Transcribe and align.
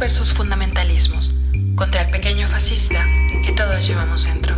versus 0.00 0.32
fundamentalismos, 0.32 1.30
contra 1.76 2.02
el 2.02 2.10
pequeño 2.10 2.48
fascista 2.48 3.04
que 3.44 3.52
todos 3.52 3.86
llevamos 3.86 4.24
dentro. 4.24 4.54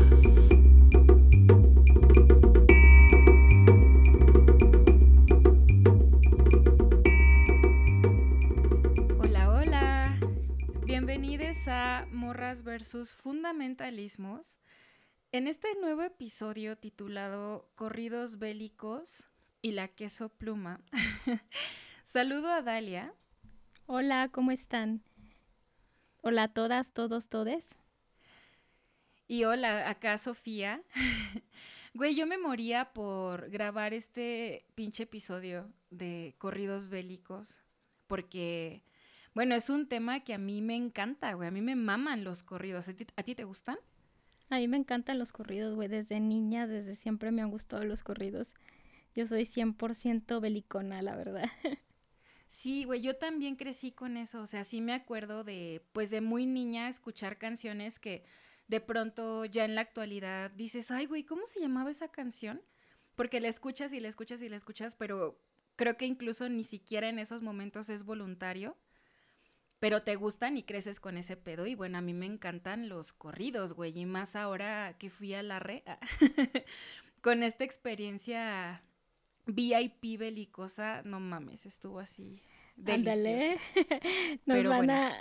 Hola, 9.18 9.50
hola. 9.50 10.20
Bienvenidos 10.84 11.66
a 11.66 12.06
Morras 12.12 12.62
versus 12.62 13.10
Fundamentalismos. 13.10 14.58
En 15.32 15.48
este 15.48 15.66
nuevo 15.80 16.02
episodio 16.02 16.78
titulado 16.78 17.68
Corridos 17.74 18.38
bélicos 18.38 19.26
y 19.60 19.72
la 19.72 19.88
queso 19.88 20.28
pluma, 20.28 20.80
saludo 22.04 22.52
a 22.52 22.62
Dalia. 22.62 23.12
Hola, 23.86 24.28
¿cómo 24.30 24.52
están? 24.52 25.02
Hola 26.24 26.44
a 26.44 26.48
todas, 26.48 26.92
todos, 26.92 27.28
todes. 27.28 27.66
Y 29.26 29.42
hola, 29.42 29.90
acá 29.90 30.18
Sofía. 30.18 30.82
Güey, 31.94 32.14
yo 32.14 32.26
me 32.26 32.38
moría 32.38 32.92
por 32.92 33.50
grabar 33.50 33.92
este 33.92 34.64
pinche 34.76 35.02
episodio 35.02 35.68
de 35.90 36.34
corridos 36.38 36.88
bélicos. 36.88 37.60
Porque, 38.06 38.82
bueno, 39.34 39.56
es 39.56 39.68
un 39.68 39.88
tema 39.88 40.20
que 40.20 40.32
a 40.32 40.38
mí 40.38 40.62
me 40.62 40.76
encanta, 40.76 41.34
güey. 41.34 41.48
A 41.48 41.50
mí 41.50 41.60
me 41.60 41.74
maman 41.74 42.22
los 42.22 42.44
corridos. 42.44 42.88
¿A 42.88 42.94
ti, 42.94 43.04
a 43.16 43.22
ti 43.24 43.34
te 43.34 43.44
gustan? 43.44 43.76
A 44.48 44.58
mí 44.58 44.68
me 44.68 44.76
encantan 44.76 45.18
los 45.18 45.32
corridos, 45.32 45.74
güey. 45.74 45.88
Desde 45.88 46.20
niña, 46.20 46.68
desde 46.68 46.94
siempre 46.94 47.32
me 47.32 47.42
han 47.42 47.50
gustado 47.50 47.84
los 47.84 48.04
corridos. 48.04 48.54
Yo 49.16 49.26
soy 49.26 49.42
100% 49.44 50.40
belicona, 50.40 51.02
la 51.02 51.16
verdad. 51.16 51.50
Sí, 52.52 52.84
güey, 52.84 53.00
yo 53.00 53.16
también 53.16 53.56
crecí 53.56 53.92
con 53.92 54.18
eso, 54.18 54.42
o 54.42 54.46
sea, 54.46 54.62
sí 54.64 54.82
me 54.82 54.92
acuerdo 54.92 55.42
de, 55.42 55.82
pues 55.92 56.10
de 56.10 56.20
muy 56.20 56.44
niña 56.44 56.86
escuchar 56.86 57.38
canciones 57.38 57.98
que 57.98 58.24
de 58.68 58.78
pronto 58.78 59.46
ya 59.46 59.64
en 59.64 59.74
la 59.74 59.80
actualidad 59.80 60.50
dices, 60.50 60.90
ay, 60.90 61.06
güey, 61.06 61.24
¿cómo 61.24 61.46
se 61.46 61.60
llamaba 61.60 61.90
esa 61.90 62.08
canción? 62.08 62.60
Porque 63.14 63.40
la 63.40 63.48
escuchas 63.48 63.94
y 63.94 64.00
la 64.00 64.08
escuchas 64.08 64.42
y 64.42 64.50
la 64.50 64.56
escuchas, 64.56 64.94
pero 64.94 65.40
creo 65.76 65.96
que 65.96 66.04
incluso 66.04 66.46
ni 66.50 66.62
siquiera 66.62 67.08
en 67.08 67.18
esos 67.18 67.40
momentos 67.40 67.88
es 67.88 68.04
voluntario, 68.04 68.76
pero 69.78 70.02
te 70.02 70.14
gustan 70.16 70.58
y 70.58 70.62
creces 70.62 71.00
con 71.00 71.16
ese 71.16 71.38
pedo. 71.38 71.66
Y 71.66 71.74
bueno, 71.74 71.96
a 71.96 72.02
mí 72.02 72.12
me 72.12 72.26
encantan 72.26 72.90
los 72.90 73.14
corridos, 73.14 73.72
güey, 73.72 73.98
y 73.98 74.04
más 74.04 74.36
ahora 74.36 74.98
que 74.98 75.08
fui 75.08 75.32
a 75.32 75.42
la 75.42 75.58
re, 75.58 75.84
con 77.22 77.42
esta 77.42 77.64
experiencia 77.64 78.84
VIP 79.46 80.18
belicosa, 80.18 81.02
no 81.04 81.20
mames, 81.20 81.66
estuvo 81.66 81.98
así. 81.98 82.40
Ándale. 82.86 83.58
Nos 84.46 84.66
van 84.66 84.90
a. 84.90 85.16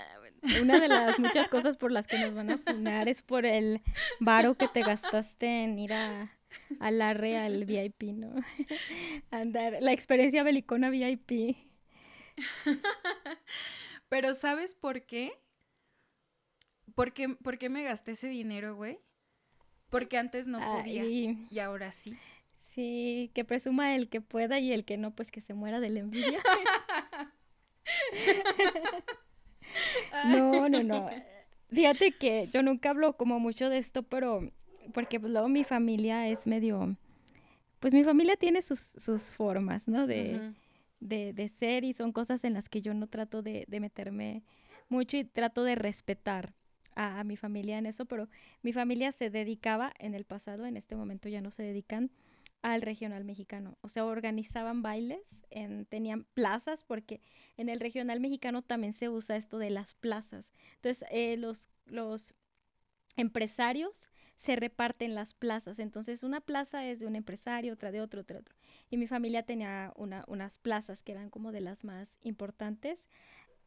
Una 0.61 0.79
de 0.79 0.87
las 0.87 1.19
muchas 1.19 1.49
cosas 1.49 1.77
por 1.77 1.91
las 1.91 2.07
que 2.07 2.17
nos 2.17 2.33
van 2.33 2.49
a 2.49 2.57
funar 2.57 3.07
es 3.07 3.21
por 3.21 3.45
el 3.45 3.81
varo 4.19 4.55
que 4.55 4.67
te 4.67 4.81
gastaste 4.81 5.63
en 5.63 5.77
ir 5.77 5.93
a, 5.93 6.35
a 6.79 6.89
la 6.89 7.13
real 7.13 7.65
VIP, 7.65 8.03
¿no? 8.13 8.33
Andar. 9.31 9.77
La 9.81 9.91
experiencia 9.91 10.41
belicona 10.41 10.89
VIP. 10.89 11.57
Pero 14.09 14.33
¿sabes 14.33 14.73
por 14.73 15.05
qué? 15.05 15.31
¿Por 16.95 17.13
qué, 17.13 17.29
por 17.29 17.59
qué 17.59 17.69
me 17.69 17.83
gasté 17.83 18.11
ese 18.11 18.27
dinero, 18.27 18.75
güey? 18.75 18.99
Porque 19.89 20.17
antes 20.17 20.47
no 20.47 20.59
podía 20.59 21.05
y 21.05 21.59
ahora 21.59 21.91
sí. 21.91 22.17
Sí, 22.71 23.31
que 23.33 23.43
presuma 23.43 23.95
el 23.95 24.07
que 24.07 24.21
pueda 24.21 24.59
y 24.59 24.71
el 24.71 24.85
que 24.85 24.95
no, 24.95 25.11
pues 25.11 25.29
que 25.29 25.41
se 25.41 25.53
muera 25.53 25.81
de 25.81 25.89
la 25.89 25.99
envidia. 25.99 26.39
no, 30.27 30.69
no, 30.69 30.81
no. 30.81 31.09
Fíjate 31.69 32.13
que 32.13 32.47
yo 32.47 32.63
nunca 32.63 32.91
hablo 32.91 33.17
como 33.17 33.39
mucho 33.39 33.69
de 33.69 33.77
esto, 33.77 34.03
pero 34.03 34.49
porque 34.93 35.19
pues, 35.19 35.33
luego 35.33 35.49
mi 35.49 35.65
familia 35.65 36.29
es 36.29 36.47
medio, 36.47 36.95
pues 37.81 37.93
mi 37.93 38.05
familia 38.05 38.37
tiene 38.37 38.61
sus, 38.61 38.79
sus 38.79 39.23
formas, 39.23 39.89
¿no? 39.89 40.07
De, 40.07 40.53
de, 41.01 41.33
de, 41.33 41.49
ser 41.49 41.83
y 41.83 41.93
son 41.93 42.13
cosas 42.13 42.45
en 42.45 42.53
las 42.53 42.69
que 42.69 42.81
yo 42.81 42.93
no 42.93 43.07
trato 43.07 43.41
de, 43.41 43.65
de 43.67 43.79
meterme 43.81 44.43
mucho 44.87 45.17
y 45.17 45.25
trato 45.25 45.65
de 45.65 45.75
respetar 45.75 46.53
a, 46.95 47.19
a, 47.19 47.25
mi 47.25 47.35
familia 47.35 47.77
en 47.77 47.85
eso, 47.85 48.05
pero 48.05 48.29
mi 48.61 48.71
familia 48.71 49.11
se 49.11 49.29
dedicaba 49.29 49.91
en 49.99 50.15
el 50.15 50.23
pasado, 50.23 50.65
en 50.65 50.77
este 50.77 50.95
momento 50.95 51.27
ya 51.27 51.41
no 51.41 51.51
se 51.51 51.63
dedican 51.63 52.11
al 52.61 52.81
regional 52.81 53.23
mexicano. 53.23 53.77
O 53.81 53.89
sea, 53.89 54.05
organizaban 54.05 54.81
bailes, 54.81 55.37
en, 55.49 55.85
tenían 55.85 56.25
plazas, 56.33 56.83
porque 56.83 57.21
en 57.57 57.69
el 57.69 57.79
regional 57.79 58.19
mexicano 58.19 58.61
también 58.61 58.93
se 58.93 59.09
usa 59.09 59.35
esto 59.35 59.57
de 59.57 59.69
las 59.69 59.93
plazas. 59.93 60.51
Entonces, 60.75 61.07
eh, 61.11 61.37
los, 61.37 61.69
los 61.85 62.33
empresarios 63.17 64.09
se 64.35 64.55
reparten 64.55 65.15
las 65.15 65.33
plazas. 65.33 65.79
Entonces, 65.79 66.23
una 66.23 66.41
plaza 66.41 66.85
es 66.85 66.99
de 66.99 67.07
un 67.07 67.15
empresario, 67.15 67.73
otra 67.73 67.91
de 67.91 68.01
otro, 68.01 68.21
otra 68.21 68.35
de 68.35 68.41
otro. 68.41 68.55
Y 68.89 68.97
mi 68.97 69.07
familia 69.07 69.43
tenía 69.43 69.93
una, 69.95 70.23
unas 70.27 70.57
plazas 70.57 71.03
que 71.03 71.11
eran 71.11 71.29
como 71.29 71.51
de 71.51 71.61
las 71.61 71.83
más 71.83 72.17
importantes. 72.21 73.09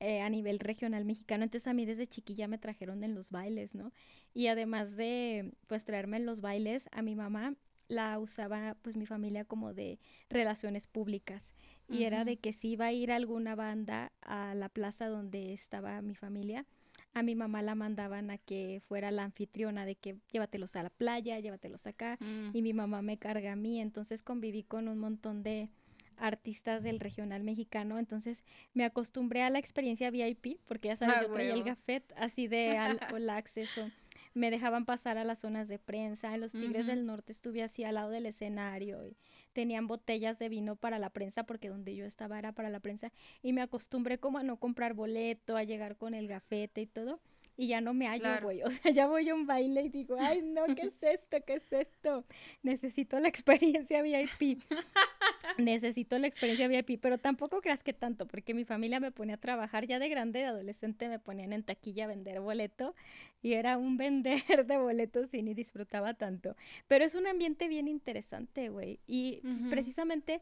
Eh, 0.00 0.20
a 0.20 0.28
nivel 0.28 0.58
regional 0.58 1.04
mexicano, 1.04 1.44
entonces 1.44 1.68
a 1.68 1.72
mí 1.72 1.86
desde 1.86 2.08
chiquilla 2.08 2.48
me 2.48 2.58
trajeron 2.58 3.04
en 3.04 3.14
los 3.14 3.30
bailes, 3.30 3.76
¿no? 3.76 3.92
Y 4.34 4.48
además 4.48 4.96
de 4.96 5.52
pues 5.68 5.84
traerme 5.84 6.16
en 6.16 6.26
los 6.26 6.40
bailes, 6.40 6.88
a 6.90 7.00
mi 7.00 7.14
mamá 7.14 7.54
la 7.88 8.18
usaba 8.18 8.76
pues 8.82 8.96
mi 8.96 9.06
familia 9.06 9.44
como 9.44 9.74
de 9.74 9.98
relaciones 10.28 10.86
públicas. 10.86 11.54
Y 11.86 12.04
era 12.04 12.24
de 12.24 12.38
que 12.38 12.54
si 12.54 12.70
iba 12.70 12.86
a 12.86 12.92
ir 12.92 13.12
alguna 13.12 13.54
banda 13.54 14.10
a 14.22 14.54
la 14.54 14.70
plaza 14.70 15.06
donde 15.08 15.52
estaba 15.52 16.00
mi 16.00 16.14
familia, 16.14 16.64
a 17.12 17.22
mi 17.22 17.34
mamá 17.34 17.62
la 17.62 17.74
mandaban 17.74 18.30
a 18.30 18.38
que 18.38 18.82
fuera 18.88 19.10
la 19.10 19.24
anfitriona 19.24 19.86
de 19.86 19.94
que 19.94 20.16
llévatelos 20.32 20.76
a 20.76 20.82
la 20.82 20.90
playa, 20.90 21.38
llévatelos 21.40 21.86
acá 21.86 22.18
y 22.52 22.62
mi 22.62 22.72
mamá 22.72 23.02
me 23.02 23.18
carga 23.18 23.52
a 23.52 23.56
mí, 23.56 23.80
entonces 23.80 24.22
conviví 24.22 24.64
con 24.64 24.88
un 24.88 24.98
montón 24.98 25.42
de 25.42 25.68
artistas 26.16 26.82
del 26.82 27.00
regional 27.00 27.42
mexicano, 27.42 27.98
entonces 27.98 28.44
me 28.72 28.84
acostumbré 28.84 29.42
a 29.42 29.50
la 29.50 29.58
experiencia 29.58 30.10
VIP 30.10 30.58
porque 30.66 30.88
ya 30.88 30.96
sabes, 30.96 31.16
ah, 31.18 31.22
yo 31.22 31.32
traía 31.32 31.54
el 31.54 31.64
gafet 31.64 32.12
así 32.16 32.46
de 32.46 32.76
al, 32.78 32.98
acceso 33.30 33.90
me 34.34 34.50
dejaban 34.50 34.84
pasar 34.84 35.16
a 35.16 35.24
las 35.24 35.38
zonas 35.38 35.68
de 35.68 35.78
prensa. 35.78 36.34
En 36.34 36.40
los 36.40 36.52
Tigres 36.52 36.86
del 36.86 37.06
Norte 37.06 37.32
estuve 37.32 37.62
así 37.62 37.84
al 37.84 37.94
lado 37.94 38.10
del 38.10 38.26
escenario 38.26 39.06
y 39.06 39.16
tenían 39.52 39.86
botellas 39.86 40.38
de 40.38 40.48
vino 40.48 40.76
para 40.76 40.98
la 40.98 41.10
prensa 41.10 41.44
porque 41.44 41.68
donde 41.68 41.94
yo 41.94 42.04
estaba 42.04 42.38
era 42.38 42.52
para 42.52 42.70
la 42.70 42.80
prensa 42.80 43.12
y 43.42 43.52
me 43.52 43.62
acostumbré 43.62 44.18
como 44.18 44.38
a 44.38 44.42
no 44.42 44.56
comprar 44.58 44.94
boleto, 44.94 45.56
a 45.56 45.62
llegar 45.62 45.96
con 45.96 46.14
el 46.14 46.26
gafete 46.28 46.82
y 46.82 46.86
todo 46.86 47.20
y 47.56 47.68
ya 47.68 47.80
no 47.80 47.94
me 47.94 48.06
hallo, 48.06 48.40
güey. 48.42 48.62
O 48.62 48.70
sea, 48.70 48.90
ya 48.90 49.06
voy 49.06 49.28
a 49.28 49.34
un 49.34 49.46
baile 49.46 49.82
y 49.82 49.88
digo, 49.88 50.16
ay, 50.18 50.42
no, 50.42 50.66
¿qué 50.74 50.82
es 50.88 51.02
esto? 51.02 51.36
¿Qué 51.46 51.54
es 51.54 51.72
esto? 51.72 52.24
Necesito 52.62 53.18
la 53.20 53.28
experiencia 53.28 54.02
VIP. 54.02 54.62
Necesito 55.58 56.18
la 56.18 56.26
experiencia 56.26 56.68
VIP, 56.68 57.00
pero 57.00 57.18
tampoco 57.18 57.60
creas 57.60 57.82
que 57.82 57.92
tanto, 57.92 58.26
porque 58.26 58.54
mi 58.54 58.64
familia 58.64 59.00
me 59.00 59.12
ponía 59.12 59.36
a 59.36 59.38
trabajar 59.38 59.86
ya 59.86 59.98
de 59.98 60.08
grande, 60.08 60.40
de 60.40 60.46
adolescente, 60.46 61.08
me 61.08 61.18
ponían 61.18 61.52
en 61.52 61.62
taquilla 61.62 62.04
a 62.04 62.08
vender 62.08 62.40
boleto 62.40 62.94
y 63.42 63.54
era 63.54 63.76
un 63.76 63.96
vender 63.98 64.66
de 64.66 64.76
boletos 64.76 65.34
y 65.34 65.42
ni 65.42 65.54
disfrutaba 65.54 66.14
tanto. 66.14 66.56
Pero 66.88 67.04
es 67.04 67.14
un 67.14 67.26
ambiente 67.26 67.68
bien 67.68 67.88
interesante, 67.88 68.68
güey. 68.68 69.00
Y 69.06 69.42
precisamente 69.70 70.40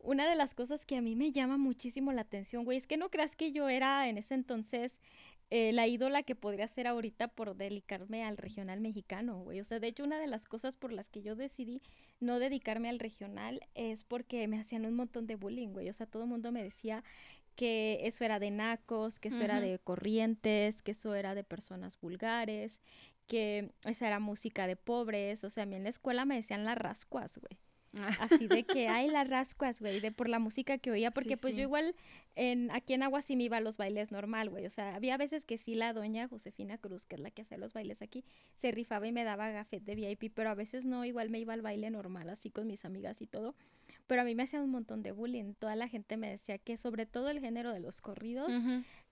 una 0.00 0.28
de 0.28 0.36
las 0.36 0.54
cosas 0.54 0.86
que 0.86 0.96
a 0.96 1.02
mí 1.02 1.16
me 1.16 1.32
llama 1.32 1.58
muchísimo 1.58 2.12
la 2.12 2.22
atención, 2.22 2.64
güey, 2.64 2.78
es 2.78 2.86
que 2.86 2.96
no 2.96 3.10
creas 3.10 3.36
que 3.36 3.52
yo 3.52 3.68
era 3.68 4.08
en 4.08 4.18
ese 4.18 4.34
entonces 4.34 5.00
eh, 5.50 5.72
la 5.72 5.86
ídola 5.86 6.22
que 6.22 6.34
podría 6.34 6.68
ser 6.68 6.86
ahorita 6.86 7.28
por 7.28 7.56
dedicarme 7.56 8.24
al 8.24 8.36
regional 8.36 8.80
mexicano, 8.80 9.38
güey. 9.38 9.60
O 9.60 9.64
sea, 9.64 9.80
de 9.80 9.88
hecho, 9.88 10.04
una 10.04 10.18
de 10.18 10.26
las 10.26 10.46
cosas 10.46 10.76
por 10.76 10.92
las 10.92 11.08
que 11.08 11.22
yo 11.22 11.36
decidí 11.36 11.80
no 12.20 12.38
dedicarme 12.38 12.90
al 12.90 12.98
regional 12.98 13.60
es 13.74 14.04
porque 14.04 14.46
me 14.46 14.60
hacían 14.60 14.84
un 14.84 14.94
montón 14.94 15.26
de 15.26 15.36
bullying, 15.36 15.68
güey. 15.68 15.88
O 15.88 15.92
sea, 15.92 16.06
todo 16.06 16.24
el 16.24 16.28
mundo 16.28 16.52
me 16.52 16.62
decía 16.62 17.02
que 17.56 18.00
eso 18.02 18.24
era 18.24 18.38
de 18.38 18.50
nacos, 18.50 19.18
que 19.18 19.28
eso 19.28 19.42
era 19.42 19.60
de 19.60 19.78
corrientes, 19.78 20.82
que 20.82 20.92
eso 20.92 21.14
era 21.14 21.34
de 21.34 21.44
personas 21.44 21.98
vulgares, 22.00 22.80
que 23.26 23.72
esa 23.84 24.06
era 24.06 24.20
música 24.20 24.66
de 24.66 24.76
pobres. 24.76 25.44
O 25.44 25.50
sea, 25.50 25.62
a 25.62 25.66
mí 25.66 25.76
en 25.76 25.84
la 25.84 25.88
escuela 25.88 26.24
me 26.24 26.36
decían 26.36 26.64
las 26.64 26.76
rascuas, 26.78 27.38
güey. 27.38 27.58
Así 28.20 28.46
de 28.46 28.64
que, 28.64 28.88
ay, 28.88 29.08
las 29.08 29.28
rascuas, 29.28 29.80
güey, 29.80 30.00
de 30.00 30.12
por 30.12 30.28
la 30.28 30.38
música 30.38 30.78
que 30.78 30.90
oía, 30.90 31.10
porque 31.10 31.36
pues 31.36 31.56
yo 31.56 31.62
igual 31.62 31.94
en, 32.36 32.70
aquí 32.70 32.92
en 32.92 33.02
Agua 33.02 33.22
sí 33.22 33.34
me 33.34 33.44
iba 33.44 33.56
a 33.56 33.60
los 33.60 33.76
bailes 33.76 34.12
normal, 34.12 34.50
güey, 34.50 34.66
o 34.66 34.70
sea, 34.70 34.94
había 34.94 35.16
veces 35.16 35.44
que 35.44 35.58
sí 35.58 35.74
la 35.74 35.92
doña 35.92 36.28
Josefina 36.28 36.78
Cruz, 36.78 37.06
que 37.06 37.16
es 37.16 37.20
la 37.20 37.30
que 37.30 37.42
hace 37.42 37.56
los 37.56 37.72
bailes 37.72 38.02
aquí, 38.02 38.24
se 38.54 38.70
rifaba 38.70 39.06
y 39.06 39.12
me 39.12 39.24
daba 39.24 39.50
gafet 39.50 39.82
de 39.82 39.94
VIP, 39.94 40.32
pero 40.34 40.50
a 40.50 40.54
veces 40.54 40.84
no, 40.84 41.04
igual 41.04 41.30
me 41.30 41.40
iba 41.40 41.54
al 41.54 41.62
baile 41.62 41.90
normal, 41.90 42.28
así 42.28 42.50
con 42.50 42.66
mis 42.66 42.84
amigas 42.84 43.22
y 43.22 43.26
todo, 43.26 43.54
pero 44.06 44.22
a 44.22 44.24
mí 44.24 44.34
me 44.34 44.42
hacía 44.42 44.60
un 44.60 44.70
montón 44.70 45.02
de 45.02 45.12
bullying, 45.12 45.54
toda 45.54 45.74
la 45.74 45.88
gente 45.88 46.16
me 46.16 46.30
decía 46.30 46.58
que 46.58 46.76
sobre 46.76 47.06
todo 47.06 47.30
el 47.30 47.40
género 47.40 47.72
de 47.72 47.80
los 47.80 48.00
corridos, 48.00 48.52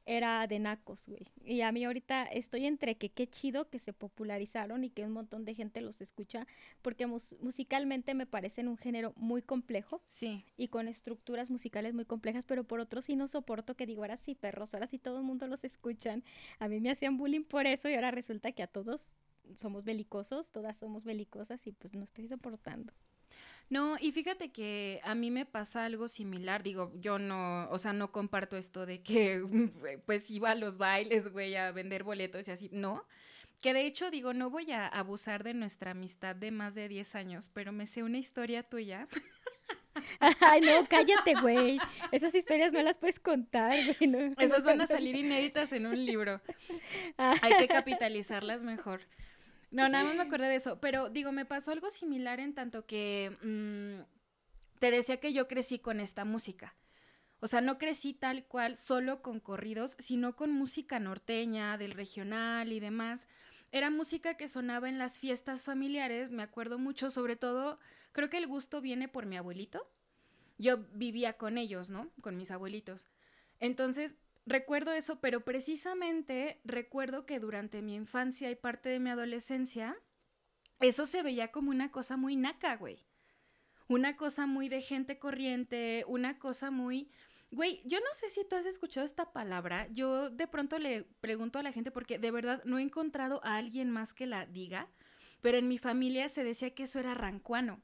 era 0.06 0.47
de 0.47 0.61
nacos, 0.61 1.06
güey. 1.06 1.26
Y 1.44 1.61
a 1.62 1.73
mí 1.73 1.85
ahorita 1.85 2.25
estoy 2.25 2.64
entre 2.64 2.97
que 2.97 3.11
qué 3.11 3.26
chido 3.26 3.69
que 3.69 3.81
se 3.81 3.93
popularizaron 3.93 4.85
y 4.85 4.91
que 4.91 5.05
un 5.05 5.12
montón 5.12 5.44
de 5.44 5.55
gente 5.55 5.81
los 5.81 6.00
escucha, 6.00 6.47
porque 6.81 7.06
musicalmente 7.06 8.14
me 8.14 8.25
parecen 8.25 8.69
un 8.69 8.79
género 8.79 9.12
muy 9.17 9.43
complejo. 9.43 10.00
Sí. 10.06 10.44
Y 10.56 10.69
con 10.69 10.88
estructuras 10.88 11.50
musicales 11.50 11.93
muy 11.93 12.05
complejas, 12.05 12.47
pero 12.47 12.64
por 12.64 12.81
otro 12.81 13.03
sí 13.03 13.17
no 13.17 13.26
soporto 13.29 13.75
que 13.75 13.87
digo, 13.87 14.03
ahora 14.03 14.17
sí, 14.17 14.35
perros, 14.35 14.73
ahora 14.75 14.87
sí 14.87 14.99
todo 14.99 15.19
el 15.19 15.25
mundo 15.25 15.49
los 15.49 15.64
escuchan. 15.64 16.23
A 16.61 16.69
mí 16.69 16.81
me 16.81 16.91
hacían 16.91 17.19
bullying 17.19 17.44
por 17.44 17.67
eso 17.67 17.88
y 17.88 17.94
ahora 17.94 18.12
resulta 18.12 18.53
que 18.53 18.62
a 18.62 18.69
todos 18.69 19.17
somos 19.58 19.85
belicosos, 19.85 20.50
todas 20.50 20.76
somos 20.76 21.05
belicosas 21.05 21.67
y 21.67 21.73
pues 21.73 21.94
no 21.94 22.05
estoy 22.05 22.29
soportando. 22.29 22.93
No, 23.69 23.97
y 24.01 24.13
fíjate 24.13 24.53
que 24.53 25.01
a 25.03 25.15
mí 25.15 25.31
me 25.31 25.45
pasa 25.45 25.85
algo 25.85 26.09
similar, 26.09 26.63
digo, 26.63 26.93
yo 27.01 27.19
no, 27.19 27.69
o 27.71 27.79
sea, 27.79 27.93
no 27.93 28.13
comparto 28.13 28.57
esto 28.57 28.87
de 28.87 29.03
que 29.03 29.43
pues 30.07 30.31
iba 30.31 30.51
a 30.51 30.55
los 30.55 30.79
bailes, 30.79 31.29
güey, 31.29 31.57
a 31.57 31.73
vender 31.73 32.05
boletos 32.05 32.47
y 32.49 32.53
así, 32.53 32.69
no. 32.73 33.05
Que 33.63 33.73
de 33.73 33.87
hecho 33.87 34.11
digo, 34.11 34.35
no 34.35 34.51
voy 34.51 34.71
a 34.71 34.87
abusar 34.87 35.43
de 35.43 35.55
nuestra 35.55 35.93
amistad 35.93 36.37
de 36.37 36.51
más 36.51 36.75
de 36.75 36.89
10 36.89 37.15
años, 37.15 37.51
pero 37.53 37.73
me 37.73 37.87
sé 37.87 38.03
una 38.03 38.19
historia 38.19 38.63
tuya. 38.63 39.09
Ay, 40.41 40.61
no, 40.61 40.87
cállate, 40.89 41.35
güey. 41.41 41.79
Esas 42.13 42.35
historias 42.35 42.73
no 42.73 42.83
las 42.83 42.99
puedes 42.99 43.19
contar, 43.19 43.75
güey. 43.99 44.35
Esas 44.39 44.65
van 44.65 44.81
a 44.81 44.87
salir 44.87 45.17
inéditas 45.17 45.73
en 45.73 45.87
un 45.87 46.05
libro. 46.05 46.41
Hay 47.17 47.57
que 47.59 47.69
capitalizarlas 47.69 48.63
mejor. 48.63 49.01
No, 49.71 49.89
nada 49.89 50.05
más 50.05 50.15
me 50.15 50.23
acordé 50.23 50.49
de 50.49 50.57
eso, 50.57 50.81
pero 50.81 51.11
digo, 51.11 51.33
me 51.33 51.45
pasó 51.45 51.73
algo 51.73 51.91
similar 51.91 52.41
en 52.41 52.55
tanto 52.55 52.87
que 52.87 53.37
mm, 53.43 54.79
te 54.79 54.91
decía 54.91 55.19
que 55.19 55.33
yo 55.33 55.49
crecí 55.49 55.79
con 55.79 56.01
esta 56.01 56.25
música. 56.25 56.75
O 57.41 57.49
sea, 57.49 57.61
no 57.61 57.79
crecí 57.79 58.15
tal 58.15 58.47
cual 58.47 58.77
solo 58.77 59.21
con 59.23 59.41
corridos, 59.41 59.97
sino 59.99 60.37
con 60.37 60.53
música 60.53 60.99
norteña, 60.99 61.77
del 61.77 61.93
regional 61.93 62.73
y 62.73 62.81
demás. 62.81 63.29
Era 63.73 63.91
música 63.91 64.37
que 64.37 64.49
sonaba 64.49 64.89
en 64.89 64.99
las 64.99 65.19
fiestas 65.19 65.63
familiares, 65.63 66.31
me 66.31 66.43
acuerdo 66.43 66.79
mucho, 66.79 67.11
sobre 67.11 67.37
todo, 67.37 67.79
creo 68.13 68.31
que 68.31 68.39
el 68.39 68.47
gusto 68.47 68.81
viene 68.81 69.09
por 69.09 69.27
mi 69.27 69.37
abuelito. 69.37 69.87
Yo 70.59 70.79
vivía 70.95 71.35
con 71.35 71.59
ellos, 71.59 71.91
¿no? 71.91 72.11
Con 72.23 72.37
mis 72.37 72.51
abuelitos. 72.51 73.09
Entonces, 73.61 74.17
recuerdo 74.46 74.93
eso, 74.93 75.20
pero 75.20 75.44
precisamente 75.44 76.60
recuerdo 76.64 77.26
que 77.26 77.40
durante 77.40 77.82
mi 77.82 77.94
infancia 77.94 78.50
y 78.50 78.54
parte 78.54 78.88
de 78.88 79.00
mi 79.00 79.10
adolescencia, 79.10 79.96
eso 80.81 81.06
se 81.06 81.22
veía 81.22 81.52
como 81.52 81.70
una 81.70 81.90
cosa 81.90 82.16
muy 82.16 82.37
naca, 82.37 82.76
güey. 82.76 83.04
Una 83.88 84.16
cosa 84.16 84.46
muy 84.46 84.69
de 84.69 84.81
gente 84.81 85.19
corriente, 85.19 86.04
una 86.08 86.38
cosa 86.38 86.70
muy... 86.70 87.10
Güey, 87.52 87.81
yo 87.84 88.00
no 88.00 88.12
sé 88.12 88.28
si 88.31 88.44
tú 88.44 88.56
has 88.56 88.66
escuchado 88.66 89.06
esta 89.06 89.32
palabra. 89.32 89.87
Yo 89.93 90.31
de 90.31 90.48
pronto 90.48 90.78
le 90.78 91.04
pregunto 91.20 91.58
a 91.58 91.62
la 91.62 91.72
gente 91.72 91.90
porque 91.93 92.19
de 92.19 92.31
verdad 92.32 92.62
no 92.64 92.78
he 92.78 92.82
encontrado 92.82 93.40
a 93.44 93.56
alguien 93.56 93.90
más 93.90 94.12
que 94.12 94.26
la 94.26 94.46
diga, 94.46 94.88
pero 95.40 95.56
en 95.56 95.69
mi 95.69 95.78
familia 95.78 96.28
se 96.28 96.43
decía 96.43 96.75
que 96.75 96.82
eso 96.82 96.98
era 96.98 97.14
rancuano. 97.14 97.81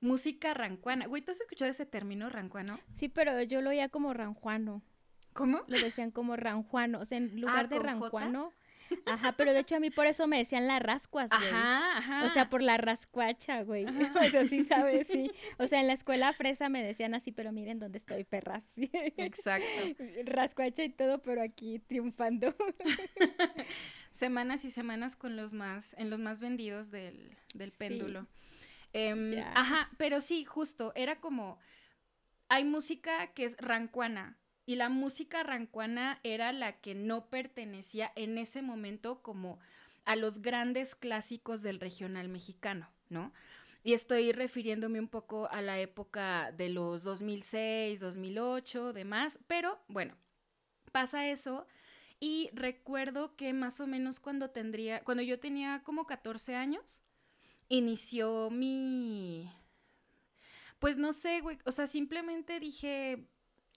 Música 0.00 0.54
rancuana. 0.54 1.06
Güey, 1.06 1.22
¿tú 1.22 1.30
has 1.30 1.40
escuchado 1.40 1.70
ese 1.70 1.86
término 1.86 2.30
rancuano? 2.30 2.80
Sí, 2.96 3.08
pero 3.08 3.40
yo 3.42 3.60
lo 3.60 3.70
oía 3.70 3.90
como 3.90 4.14
ranjuano. 4.14 4.82
¿Cómo? 5.32 5.62
Lo 5.66 5.78
decían 5.78 6.10
como 6.10 6.36
ranjuano, 6.36 7.00
o 7.00 7.04
sea, 7.04 7.18
en 7.18 7.40
lugar 7.40 7.66
ah, 7.66 7.68
de 7.68 7.78
ranjuano. 7.78 8.52
Ajá, 9.06 9.32
pero 9.32 9.52
de 9.52 9.60
hecho 9.60 9.76
a 9.76 9.80
mí 9.80 9.90
por 9.90 10.06
eso 10.06 10.26
me 10.26 10.38
decían 10.38 10.66
las 10.66 10.82
rascuas, 10.82 11.28
güey. 11.30 11.48
Ajá, 11.48 11.98
ajá. 11.98 12.24
O 12.24 12.28
sea, 12.28 12.48
por 12.48 12.62
la 12.62 12.76
rascuacha, 12.76 13.62
güey. 13.62 13.86
O 14.26 14.30
sea, 14.30 14.46
sí 14.48 14.64
sabes, 14.64 15.06
sí. 15.06 15.30
O 15.58 15.66
sea, 15.66 15.80
en 15.80 15.86
la 15.86 15.94
escuela 15.94 16.32
fresa 16.32 16.68
me 16.68 16.82
decían 16.82 17.14
así, 17.14 17.32
pero 17.32 17.52
miren 17.52 17.78
dónde 17.78 17.98
estoy, 17.98 18.24
perras. 18.24 18.64
Exacto. 18.76 20.04
Rascuacha 20.24 20.84
y 20.84 20.90
todo, 20.90 21.18
pero 21.22 21.42
aquí 21.42 21.78
triunfando. 21.78 22.54
semanas 24.10 24.64
y 24.64 24.70
semanas 24.70 25.16
con 25.16 25.36
los 25.36 25.54
más, 25.54 25.94
en 25.98 26.10
los 26.10 26.20
más 26.20 26.40
vendidos 26.40 26.90
del, 26.90 27.36
del 27.54 27.72
péndulo. 27.72 28.26
Em, 28.92 29.42
ajá, 29.54 29.90
pero 29.96 30.20
sí, 30.20 30.44
justo, 30.44 30.92
era 30.94 31.18
como, 31.18 31.58
hay 32.48 32.64
música 32.64 33.28
que 33.28 33.44
es 33.44 33.56
rancuana, 33.56 34.36
y 34.66 34.76
la 34.76 34.88
música 34.88 35.42
rancuana 35.42 36.20
era 36.22 36.52
la 36.52 36.80
que 36.80 36.94
no 36.94 37.26
pertenecía 37.26 38.12
en 38.16 38.38
ese 38.38 38.62
momento 38.62 39.22
como 39.22 39.58
a 40.04 40.16
los 40.16 40.42
grandes 40.42 40.94
clásicos 40.94 41.62
del 41.62 41.80
regional 41.80 42.28
mexicano, 42.28 42.88
¿no? 43.08 43.32
Y 43.84 43.94
estoy 43.94 44.32
refiriéndome 44.32 45.00
un 45.00 45.08
poco 45.08 45.50
a 45.50 45.60
la 45.60 45.80
época 45.80 46.52
de 46.52 46.68
los 46.68 47.02
2006, 47.02 48.00
2008, 48.00 48.92
demás, 48.92 49.40
pero 49.48 49.80
bueno, 49.88 50.16
pasa 50.92 51.28
eso 51.28 51.66
y 52.20 52.50
recuerdo 52.52 53.34
que 53.34 53.52
más 53.52 53.80
o 53.80 53.88
menos 53.88 54.20
cuando 54.20 54.50
tendría, 54.50 55.00
cuando 55.00 55.24
yo 55.24 55.40
tenía 55.40 55.82
como 55.82 56.06
14 56.06 56.54
años, 56.54 57.02
inició 57.68 58.50
mi, 58.50 59.50
pues 60.78 60.98
no 60.98 61.12
sé, 61.12 61.40
güey, 61.40 61.58
o 61.64 61.72
sea, 61.72 61.88
simplemente 61.88 62.60
dije, 62.60 63.26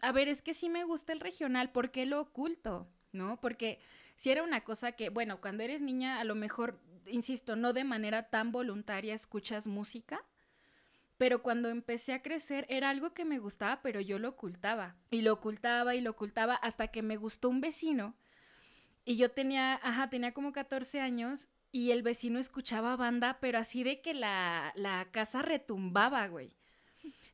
a 0.02 0.12
ver, 0.12 0.28
es 0.28 0.42
que 0.42 0.54
sí 0.54 0.70
me 0.70 0.84
gusta 0.84 1.14
el 1.14 1.20
regional, 1.20 1.72
¿por 1.72 1.92
qué 1.92 2.06
lo 2.06 2.22
oculto? 2.22 2.88
¿No? 3.12 3.40
Porque 3.40 3.80
si 4.16 4.30
era 4.30 4.44
una 4.44 4.64
cosa 4.64 4.94
que, 4.94 5.10
bueno, 5.10 5.42
cuando 5.42 5.64
eres 5.64 5.82
niña, 5.82 6.20
a 6.20 6.24
lo 6.24 6.36
mejor, 6.36 6.80
insisto, 7.08 7.56
no 7.56 7.74
de 7.74 7.84
manera 7.84 8.30
tan 8.30 8.52
voluntaria 8.52 9.14
escuchas 9.14 9.68
música, 9.68 10.24
pero 11.18 11.42
cuando 11.42 11.70
empecé 11.70 12.14
a 12.14 12.22
crecer 12.22 12.66
era 12.70 12.90
algo 12.90 13.14
que 13.14 13.26
me 13.26 13.40
gustaba, 13.40 13.82
pero 13.82 14.02
yo 14.02 14.20
lo 14.20 14.30
ocultaba. 14.30 14.96
Y 15.12 15.22
lo 15.22 15.34
ocultaba 15.34 15.96
y 15.96 16.02
lo 16.02 16.12
ocultaba 16.12 16.56
hasta 16.56 16.88
que 16.88 17.02
me 17.02 17.16
gustó 17.16 17.50
un 17.50 17.62
vecino. 17.62 18.16
Y 19.06 19.16
yo 19.18 19.32
tenía, 19.32 19.80
ajá, 19.82 20.10
tenía 20.10 20.34
como 20.34 20.52
14 20.52 21.00
años 21.00 21.48
y 21.72 21.92
el 21.92 22.04
vecino 22.04 22.40
escuchaba 22.40 22.96
banda, 22.96 23.38
pero 23.40 23.60
así 23.60 23.84
de 23.84 24.02
que 24.02 24.14
la, 24.14 24.74
la 24.76 25.08
casa 25.12 25.42
retumbaba, 25.42 26.28
güey. 26.28 26.50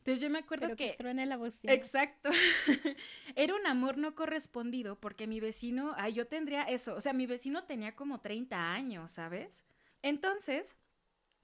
Entonces 0.01 0.19
yo 0.19 0.31
me 0.31 0.39
acuerdo 0.39 0.75
que... 0.75 0.95
la 1.00 1.38
Exacto. 1.75 2.31
Era 3.36 3.56
un 3.56 3.68
amor 3.68 4.00
no 4.00 4.15
correspondido 4.15 5.00
porque 5.00 5.27
mi 5.27 5.39
vecino, 5.39 5.94
ay, 5.95 6.13
yo 6.13 6.25
tendría 6.25 6.63
eso, 6.63 6.95
o 6.95 7.01
sea, 7.01 7.13
mi 7.13 7.27
vecino 7.27 7.65
tenía 7.65 7.95
como 7.95 8.19
30 8.19 8.74
años, 8.74 9.12
¿sabes? 9.12 9.63
Entonces, 10.01 10.75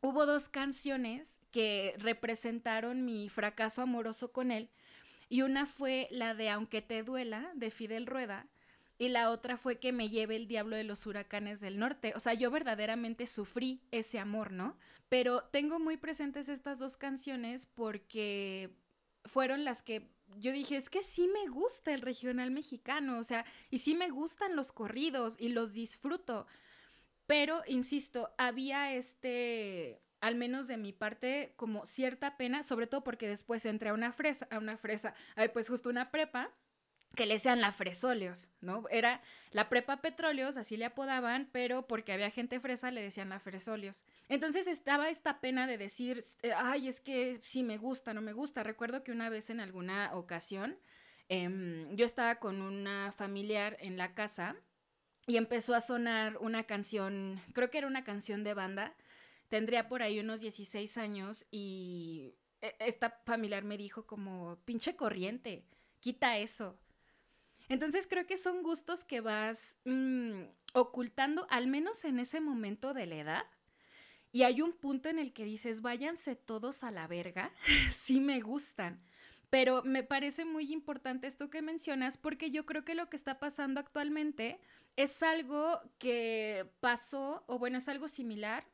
hubo 0.02 0.26
dos 0.26 0.50
canciones 0.50 1.40
que 1.52 1.94
representaron 2.00 3.06
mi 3.06 3.30
fracaso 3.30 3.84
amoroso 3.84 4.32
con 4.32 4.52
él 4.52 4.72
y 5.30 5.44
una 5.44 5.68
fue 5.68 6.08
la 6.10 6.34
de 6.34 6.50
Aunque 6.50 6.82
te 6.82 7.04
duela, 7.04 7.52
de 7.54 7.70
Fidel 7.70 8.08
Rueda, 8.08 8.48
y 8.98 9.10
la 9.10 9.30
otra 9.30 9.58
fue 9.58 9.80
que 9.80 9.92
me 9.92 10.10
lleve 10.10 10.36
el 10.36 10.48
diablo 10.48 10.76
de 10.76 10.84
los 10.84 11.06
huracanes 11.06 11.60
del 11.60 11.78
norte. 11.78 12.14
O 12.16 12.20
sea, 12.20 12.34
yo 12.34 12.50
verdaderamente 12.50 13.28
sufrí 13.28 13.82
ese 13.92 14.20
amor, 14.20 14.52
¿no? 14.52 14.78
Pero 15.10 15.44
tengo 15.44 15.80
muy 15.80 15.98
presentes 15.98 16.50
estas 16.50 16.80
dos 16.80 16.98
canciones 16.98 17.68
porque 17.68 18.72
fueron 19.26 19.64
las 19.64 19.84
que 19.84 20.10
yo 20.40 20.52
dije, 20.52 20.76
es 20.76 20.90
que 20.90 21.04
sí 21.04 21.28
me 21.28 21.48
gusta 21.48 21.94
el 21.94 22.02
regional 22.02 22.52
mexicano, 22.52 23.18
o 23.18 23.24
sea, 23.24 23.46
y 23.70 23.78
sí 23.78 23.96
me 23.96 24.10
gustan 24.10 24.56
los 24.56 24.72
corridos 24.72 25.36
y 25.40 25.50
los 25.50 25.74
disfruto. 25.74 26.48
Pero, 27.28 27.62
insisto, 27.68 28.34
había 28.38 28.94
este, 28.94 30.02
al 30.22 30.36
menos 30.36 30.68
de 30.68 30.78
mi 30.78 30.94
parte, 30.94 31.54
como 31.56 31.86
cierta 31.86 32.38
pena, 32.38 32.64
sobre 32.64 32.88
todo 32.88 33.04
porque 33.04 33.28
después 33.28 33.66
entré 33.66 33.90
a 33.90 33.94
una 33.94 34.12
fresa, 34.12 34.48
a 34.52 34.58
una 34.58 34.78
fresa, 34.78 35.14
ay, 35.36 35.50
pues 35.50 35.70
justo 35.70 35.90
una 35.90 36.12
prepa, 36.12 36.52
que 37.18 37.26
le 37.26 37.40
sean 37.40 37.60
la 37.60 37.72
Fresóleos, 37.72 38.48
¿no? 38.62 38.86
Era 38.92 39.22
la 39.52 39.70
prepa 39.70 40.02
Petróleos, 40.02 40.56
así 40.56 40.78
le 40.78 40.86
apodaban, 40.86 41.50
pero 41.52 41.88
porque 41.88 42.14
había 42.14 42.30
gente 42.30 42.60
fresa 42.60 42.92
le 42.92 43.02
decían 43.02 43.30
la 43.30 43.40
Fresóleos. 43.40 44.06
Entonces 44.30 44.68
estaba 44.68 45.10
esta 45.10 45.42
pena 45.42 45.66
de 45.66 45.80
decir, 45.80 46.24
eh, 46.44 46.52
ay, 46.56 46.88
es 46.88 47.02
que 47.02 47.40
sí 47.42 47.64
me 47.64 47.80
gusta, 47.80 48.14
no 48.14 48.22
me 48.22 48.34
gusta. 48.34 48.62
Recuerdo 48.62 49.04
que 49.04 49.12
una 49.12 49.30
vez 49.30 49.50
en 49.50 49.60
alguna 49.60 50.16
ocasión 50.16 50.78
em, 51.28 51.94
yo 51.96 52.06
estaba 52.06 52.36
con 52.36 52.62
una 52.62 53.12
familiar 53.12 53.78
en 53.80 53.98
la 53.98 54.14
casa 54.14 54.56
y 55.26 55.38
empezó 55.38 55.74
a 55.74 55.82
sonar 55.82 56.38
una 56.38 56.66
canción, 56.66 57.42
creo 57.54 57.72
que 57.72 57.80
era 57.80 57.88
una 57.88 58.04
canción 58.04 58.44
de 58.44 58.54
banda, 58.54 58.96
tendría 59.48 59.88
por 59.88 60.04
ahí 60.04 60.20
unos 60.20 60.42
16 60.42 61.00
años 61.00 61.48
y 61.50 62.36
e, 62.62 62.76
esta 62.80 63.22
familiar 63.26 63.64
me 63.64 63.76
dijo 63.76 64.06
como, 64.06 64.60
pinche 64.66 64.96
corriente, 64.96 65.66
quita 66.00 66.38
eso 66.38 66.80
entonces 67.70 68.08
creo 68.08 68.26
que 68.26 68.38
son 68.38 68.64
gustos 68.64 69.04
que 69.04 69.22
vas 69.22 69.78
mm, 69.86 70.44
ocultando, 70.74 71.48
al 71.50 71.68
menos 71.68 72.06
en 72.06 72.20
ese 72.20 72.40
momento 72.40 72.94
de 72.94 73.06
la 73.06 73.16
edad. 73.16 73.46
Y 74.32 74.44
hay 74.44 74.62
un 74.62 74.74
punto 74.74 75.10
en 75.10 75.20
el 75.20 75.34
que 75.34 75.46
dices, 75.46 75.82
váyanse 75.82 76.36
todos 76.36 76.84
a 76.84 76.92
la 76.92 77.08
verga, 77.08 77.52
sí 77.92 78.20
me 78.20 78.42
gustan. 78.42 79.02
Pero 79.50 79.82
me 79.84 80.04
parece 80.04 80.44
muy 80.44 80.72
importante 80.74 81.28
esto 81.28 81.50
que 81.50 81.62
mencionas 81.62 82.18
porque 82.18 82.52
yo 82.52 82.66
creo 82.66 82.84
que 82.84 82.96
lo 82.96 83.10
que 83.10 83.16
está 83.16 83.40
pasando 83.40 83.80
actualmente 83.80 84.60
es 84.98 85.24
algo 85.24 85.80
que 86.00 86.70
pasó, 86.82 87.44
o 87.48 87.58
bueno, 87.58 87.78
es 87.78 87.88
algo 87.88 88.08
similar 88.08 88.68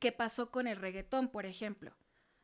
que 0.00 0.12
pasó 0.12 0.50
con 0.50 0.66
el 0.66 0.76
reggaetón, 0.76 1.30
por 1.30 1.46
ejemplo, 1.46 1.96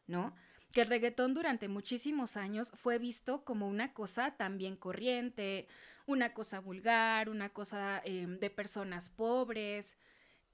¿no? 0.07 0.35
Que 0.73 0.83
el 0.83 0.89
reggaetón 0.89 1.35
durante 1.35 1.69
muchísimos 1.69 2.37
años 2.37 2.73
fue 2.75 2.99
visto 2.99 3.45
como 3.45 3.69
una 3.69 3.93
cosa 3.93 4.37
también 4.37 4.77
corriente, 4.77 5.67
una 6.07 6.35
cosa 6.35 6.61
vulgar, 6.61 7.29
una 7.29 7.51
cosa 7.51 8.01
em, 8.05 8.39
de 8.39 8.51
personas 8.51 9.09
pobres, 9.09 9.97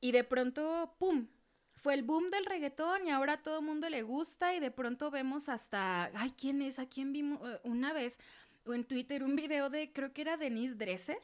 y 0.01 0.13
de 0.13 0.25
pronto, 0.25 0.95
¡pum! 0.99 1.29
Fue 1.77 1.95
el 1.95 2.03
boom 2.03 2.31
del 2.31 2.47
reggaetón 2.47 3.07
y 3.07 3.11
ahora 3.11 3.35
a 3.35 3.43
todo 3.43 3.59
el 3.59 3.65
mundo 3.65 3.89
le 3.89 4.03
gusta 4.03 4.55
y 4.55 4.61
de 4.61 4.71
pronto 4.71 5.11
vemos 5.11 5.49
hasta, 5.49 6.11
ay, 6.15 6.33
¿quién 6.39 6.63
es? 6.63 6.79
¿A 6.79 6.89
quién 6.89 7.13
vimos 7.13 7.41
eh, 7.49 7.61
una 7.65 7.93
vez 7.93 8.19
en 8.67 8.85
Twitter 8.85 9.25
un 9.25 9.35
video 9.35 9.71
de, 9.71 9.93
creo 9.93 10.13
que 10.13 10.23
era 10.23 10.37
Denise 10.37 10.77
Dresser? 10.77 11.19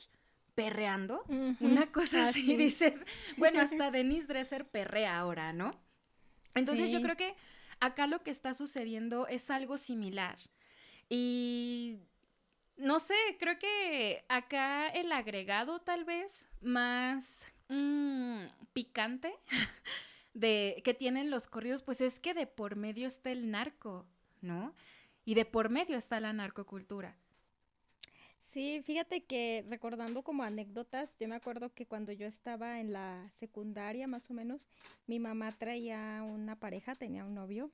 perreando, 0.54 1.24
una 1.60 1.90
cosa 1.90 2.28
así, 2.28 2.54
dices, 2.56 3.06
bueno, 3.38 3.60
hasta 3.60 3.90
Denise 3.90 4.26
Dresser 4.26 4.66
perrea 4.66 5.18
ahora, 5.18 5.54
¿no? 5.54 5.74
Entonces 6.54 6.90
yo 6.90 7.00
creo 7.00 7.16
que 7.16 7.34
acá 7.80 8.06
lo 8.06 8.22
que 8.22 8.30
está 8.30 8.54
sucediendo 8.54 9.26
es 9.26 9.50
algo 9.50 9.78
similar. 9.78 10.38
Y 11.08 11.98
no 12.76 13.00
sé, 13.00 13.14
creo 13.38 13.58
que 13.58 14.24
acá 14.28 14.88
el 14.88 15.12
agregado 15.12 15.80
tal 15.80 16.04
vez 16.04 16.48
más 16.60 17.46
mm, 17.68 18.44
picante 18.72 19.34
de 20.34 20.80
que 20.84 20.94
tienen 20.94 21.30
los 21.30 21.46
corridos, 21.46 21.82
pues 21.82 22.00
es 22.00 22.20
que 22.20 22.34
de 22.34 22.46
por 22.46 22.76
medio 22.76 23.08
está 23.08 23.30
el 23.30 23.50
narco, 23.50 24.06
¿no? 24.40 24.74
Y 25.24 25.34
de 25.34 25.44
por 25.44 25.68
medio 25.68 25.98
está 25.98 26.20
la 26.20 26.32
narcocultura. 26.32 27.16
Sí, 28.50 28.82
fíjate 28.82 29.22
que 29.22 29.64
recordando 29.68 30.24
como 30.24 30.42
anécdotas, 30.42 31.16
yo 31.20 31.28
me 31.28 31.36
acuerdo 31.36 31.72
que 31.72 31.86
cuando 31.86 32.10
yo 32.10 32.26
estaba 32.26 32.80
en 32.80 32.92
la 32.92 33.28
secundaria 33.38 34.08
más 34.08 34.28
o 34.28 34.34
menos, 34.34 34.66
mi 35.06 35.20
mamá 35.20 35.52
traía 35.52 36.24
una 36.24 36.56
pareja, 36.56 36.96
tenía 36.96 37.24
un 37.24 37.34
novio, 37.36 37.70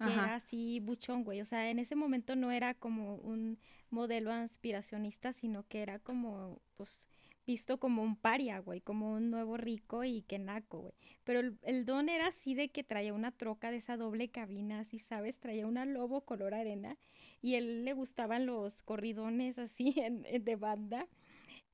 que 0.00 0.16
era 0.16 0.36
así 0.36 0.80
buchón, 0.80 1.22
güey. 1.22 1.42
O 1.42 1.44
sea, 1.44 1.68
en 1.70 1.78
ese 1.78 1.96
momento 1.96 2.34
no 2.34 2.50
era 2.50 2.72
como 2.72 3.16
un 3.16 3.58
modelo 3.90 4.32
aspiracionista, 4.32 5.34
sino 5.34 5.64
que 5.68 5.82
era 5.82 5.98
como, 5.98 6.62
pues, 6.76 7.10
visto 7.46 7.78
como 7.78 8.02
un 8.02 8.16
paria, 8.16 8.58
güey, 8.58 8.80
como 8.80 9.12
un 9.12 9.30
nuevo 9.30 9.56
rico 9.56 10.04
y 10.04 10.22
que 10.22 10.38
naco, 10.38 10.80
güey. 10.80 10.94
Pero 11.24 11.40
el, 11.62 11.84
don 11.86 12.08
era 12.08 12.28
así 12.28 12.54
de 12.54 12.68
que 12.70 12.84
traía 12.84 13.14
una 13.14 13.32
troca 13.32 13.70
de 13.70 13.78
esa 13.78 13.96
doble 13.96 14.28
cabina, 14.28 14.80
así, 14.80 14.98
¿sabes? 14.98 15.38
Traía 15.38 15.66
una 15.66 15.84
lobo 15.86 16.22
color 16.22 16.54
arena 16.54 16.98
y 17.40 17.54
él 17.54 17.84
le 17.84 17.92
gustaban 17.92 18.46
los 18.46 18.82
corridones 18.82 19.58
así 19.58 19.94
de 20.40 20.56
banda. 20.56 21.06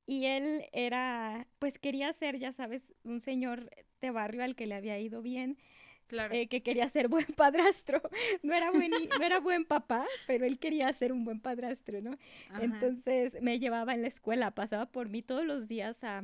Y 0.05 0.25
él 0.25 0.65
era, 0.73 1.47
pues 1.59 1.79
quería 1.79 2.11
ser, 2.13 2.37
ya 2.37 2.51
sabes, 2.51 2.93
un 3.03 3.19
señor 3.19 3.69
de 4.01 4.11
barrio 4.11 4.43
al 4.43 4.55
que 4.55 4.67
le 4.67 4.75
había 4.75 4.99
ido 4.99 5.21
bien, 5.21 5.57
Claro. 6.07 6.33
Eh, 6.33 6.47
que 6.47 6.61
quería 6.61 6.87
ser 6.89 7.07
buen 7.07 7.25
padrastro. 7.35 8.01
No 8.41 8.53
era, 8.53 8.71
buen, 8.71 8.91
no 8.91 9.25
era 9.25 9.39
buen 9.39 9.65
papá, 9.65 10.05
pero 10.27 10.45
él 10.45 10.59
quería 10.59 10.91
ser 10.93 11.11
un 11.11 11.25
buen 11.25 11.39
padrastro, 11.39 12.01
¿no? 12.01 12.17
Entonces 12.59 13.41
me 13.41 13.59
llevaba 13.59 13.93
en 13.93 14.01
la 14.01 14.07
escuela, 14.07 14.51
pasaba 14.51 14.85
por 14.85 15.09
mí 15.09 15.21
todos 15.21 15.45
los 15.45 15.67
días 15.67 16.03
a, 16.03 16.23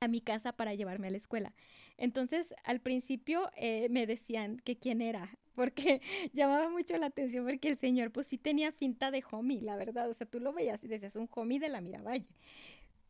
a 0.00 0.08
mi 0.08 0.20
casa 0.20 0.52
para 0.52 0.74
llevarme 0.74 1.08
a 1.08 1.10
la 1.10 1.16
escuela. 1.16 1.54
Entonces, 1.96 2.54
al 2.64 2.80
principio 2.80 3.50
eh, 3.56 3.88
me 3.90 4.06
decían 4.06 4.58
que 4.64 4.78
quién 4.78 5.02
era, 5.02 5.36
porque 5.54 6.00
llamaba 6.32 6.68
mucho 6.70 6.96
la 6.96 7.06
atención 7.06 7.44
porque 7.44 7.68
el 7.68 7.76
señor 7.76 8.12
pues 8.12 8.28
sí 8.28 8.38
tenía 8.38 8.72
finta 8.72 9.10
de 9.10 9.24
homie, 9.30 9.60
la 9.60 9.76
verdad, 9.76 10.08
o 10.08 10.14
sea, 10.14 10.26
tú 10.26 10.38
lo 10.40 10.52
veías 10.52 10.82
y 10.84 10.88
decías 10.88 11.16
un 11.16 11.28
homie 11.34 11.58
de 11.58 11.68
la 11.68 11.80
Miravalle 11.80 12.26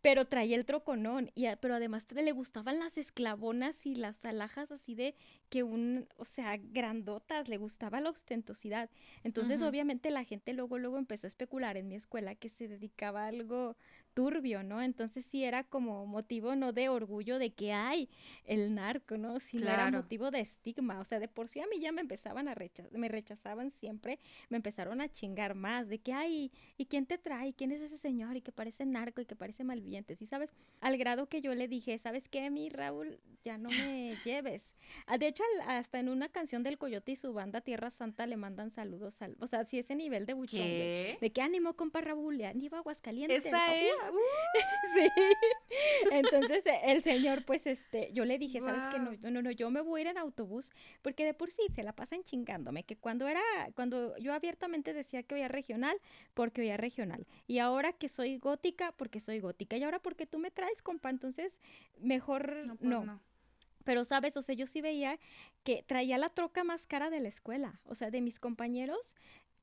pero 0.09 0.25
traía 0.25 0.57
el 0.57 0.65
troconón, 0.65 1.31
y, 1.35 1.49
pero 1.61 1.75
además 1.75 2.07
le 2.11 2.33
gustaban 2.33 2.79
las 2.79 2.97
esclavonas 2.97 3.85
y 3.85 3.95
las 3.95 4.25
alhajas 4.25 4.73
así 4.73 4.95
de 4.95 5.15
que 5.51 5.63
un, 5.63 6.09
o 6.17 6.25
sea, 6.25 6.57
grandotas, 6.57 7.47
le 7.51 7.59
gustaba 7.59 8.01
la 8.01 8.09
ostentosidad. 8.09 8.89
Entonces, 9.23 9.61
obviamente, 9.61 10.11
la 10.11 10.25
gente 10.25 10.55
luego, 10.55 10.79
luego 10.79 10.97
empezó 10.97 11.27
a 11.27 11.29
especular 11.29 11.77
en 11.77 11.89
mi 11.89 11.95
escuela 11.95 12.35
que 12.35 12.49
se 12.49 12.69
dedicaba 12.69 13.25
a 13.25 13.27
algo 13.27 13.77
turbio, 14.19 14.65
¿no? 14.65 14.83
Entonces 14.83 15.25
sí 15.27 15.45
era 15.45 15.63
como 15.63 16.05
motivo 16.05 16.57
no 16.57 16.73
de 16.73 16.89
orgullo 16.89 17.39
de 17.39 17.53
que 17.53 17.73
hay 17.73 18.09
el 18.47 18.75
narco, 18.75 19.17
¿no? 19.17 19.39
Sino 19.39 19.69
era 19.69 19.93
motivo 19.93 20.33
de 20.33 20.41
estigma, 20.41 20.99
o 20.99 21.05
sea, 21.05 21.21
de 21.21 21.29
por 21.29 21.47
sí 21.47 21.61
a 21.61 21.69
mí 21.69 21.79
ya 21.79 21.93
me 21.93 22.01
empezaban 22.01 22.49
a 22.49 22.55
rechazar, 22.57 22.99
me 22.99 23.07
rechazaban 23.07 23.71
siempre, 23.71 24.19
me 24.49 24.57
empezaron 24.57 25.01
a 25.01 25.09
chingar 25.09 25.55
más 25.55 25.89
de 25.89 26.01
que 26.01 26.13
hay, 26.13 26.51
¿y 26.77 26.87
quién 26.87 27.07
te 27.07 27.17
trae? 27.17 27.53
¿Quién 27.53 27.71
es 27.71 27.81
ese 27.81 27.97
señor? 27.97 28.37
Y 28.37 28.41
que 28.41 28.51
parece 28.51 28.85
narco 28.87 29.21
y 29.21 29.25
que 29.25 29.37
parece 29.37 29.63
malviviente, 29.63 30.17
¿sí 30.17 30.27
sabes? 30.27 30.51
Al 30.81 30.99
grado 30.99 31.29
que 31.29 31.41
yo 31.41 31.55
le 31.55 31.69
dije, 31.69 31.97
¿sabes 31.99 32.29
qué, 32.29 32.51
mi 32.51 32.71
Raúl? 32.71 33.21
Ya 33.45 33.57
no 33.57 33.69
me 33.69 34.17
lleves. 34.25 34.75
Ah, 35.07 35.19
de 35.19 35.29
hecho, 35.29 35.45
hasta 35.65 36.01
en 36.01 36.09
una 36.09 36.29
canción 36.29 36.65
del 36.65 36.77
Coyote 36.77 37.13
y 37.13 37.17
su 37.17 37.33
banda 37.33 37.61
Tierra 37.61 37.91
Santa 37.91 38.27
le 38.27 38.37
mandan 38.37 38.73
saludos 38.73 39.23
al, 39.23 39.37
o 39.39 39.47
sea, 39.47 39.65
si 39.65 39.79
ese 39.79 39.95
nivel 39.95 40.27
de 40.27 40.33
buchón, 40.33 40.59
de 40.61 41.31
que 41.33 41.41
ánimo, 41.41 41.75
compa 41.75 42.01
Raúl, 42.01 42.39
ni 42.55 42.67
Aguascalientes. 42.67 43.47
Esa 43.47 43.77
es, 43.77 43.93
sí. 44.95 45.09
Entonces 46.11 46.65
e, 46.67 46.93
el 46.93 47.03
señor, 47.03 47.45
pues, 47.45 47.67
este, 47.67 48.13
yo 48.13 48.25
le 48.25 48.39
dije, 48.39 48.61
¿sabes 48.61 48.83
qué? 48.93 48.99
No, 48.99 49.31
no, 49.31 49.43
no, 49.43 49.51
yo 49.51 49.71
me 49.71 49.81
voy 49.81 50.01
a 50.01 50.03
ir 50.03 50.07
en 50.09 50.19
autobús, 50.19 50.71
porque 51.03 51.25
de 51.25 51.35
por 51.35 51.51
sí 51.51 51.63
se 51.75 51.83
la 51.83 51.93
pasan 51.93 52.25
chingándome, 52.25 52.85
que 52.85 52.97
cuando 52.97 53.29
era, 53.29 53.43
cuando 53.75 54.17
yo 54.19 54.33
abiertamente 54.33 54.93
decía 54.93 55.23
que 55.23 55.35
oía 55.35 55.49
regional, 55.49 56.01
porque 56.35 56.63
oía 56.63 56.77
regional. 56.77 57.27
Y 57.47 57.59
ahora 57.59 57.93
que 57.93 58.09
soy 58.09 58.39
gótica, 58.39 58.93
porque 58.93 59.21
soy 59.21 59.41
gótica. 59.41 59.77
Y 59.77 59.85
ahora 59.85 59.99
porque 59.99 60.27
tú 60.27 60.39
me 60.39 60.51
traes, 60.51 60.83
compa, 60.83 61.11
entonces 61.11 61.61
mejor 61.99 62.67
no. 62.67 62.77
Pues 62.77 63.01
no. 63.05 63.21
Pero, 63.85 64.05
¿sabes? 64.05 64.37
O 64.37 64.43
sea, 64.43 64.55
yo 64.55 64.67
sí 64.67 64.83
veía 64.83 65.19
que 65.65 65.83
traía 65.83 66.19
la 66.19 66.29
troca 66.29 66.63
más 66.63 66.87
cara 66.87 67.09
de 67.09 67.21
la 67.21 67.29
escuela. 67.29 67.81
O 67.87 67.95
sea, 67.95 68.11
de 68.11 68.21
mis 68.21 68.39
compañeros, 68.39 69.17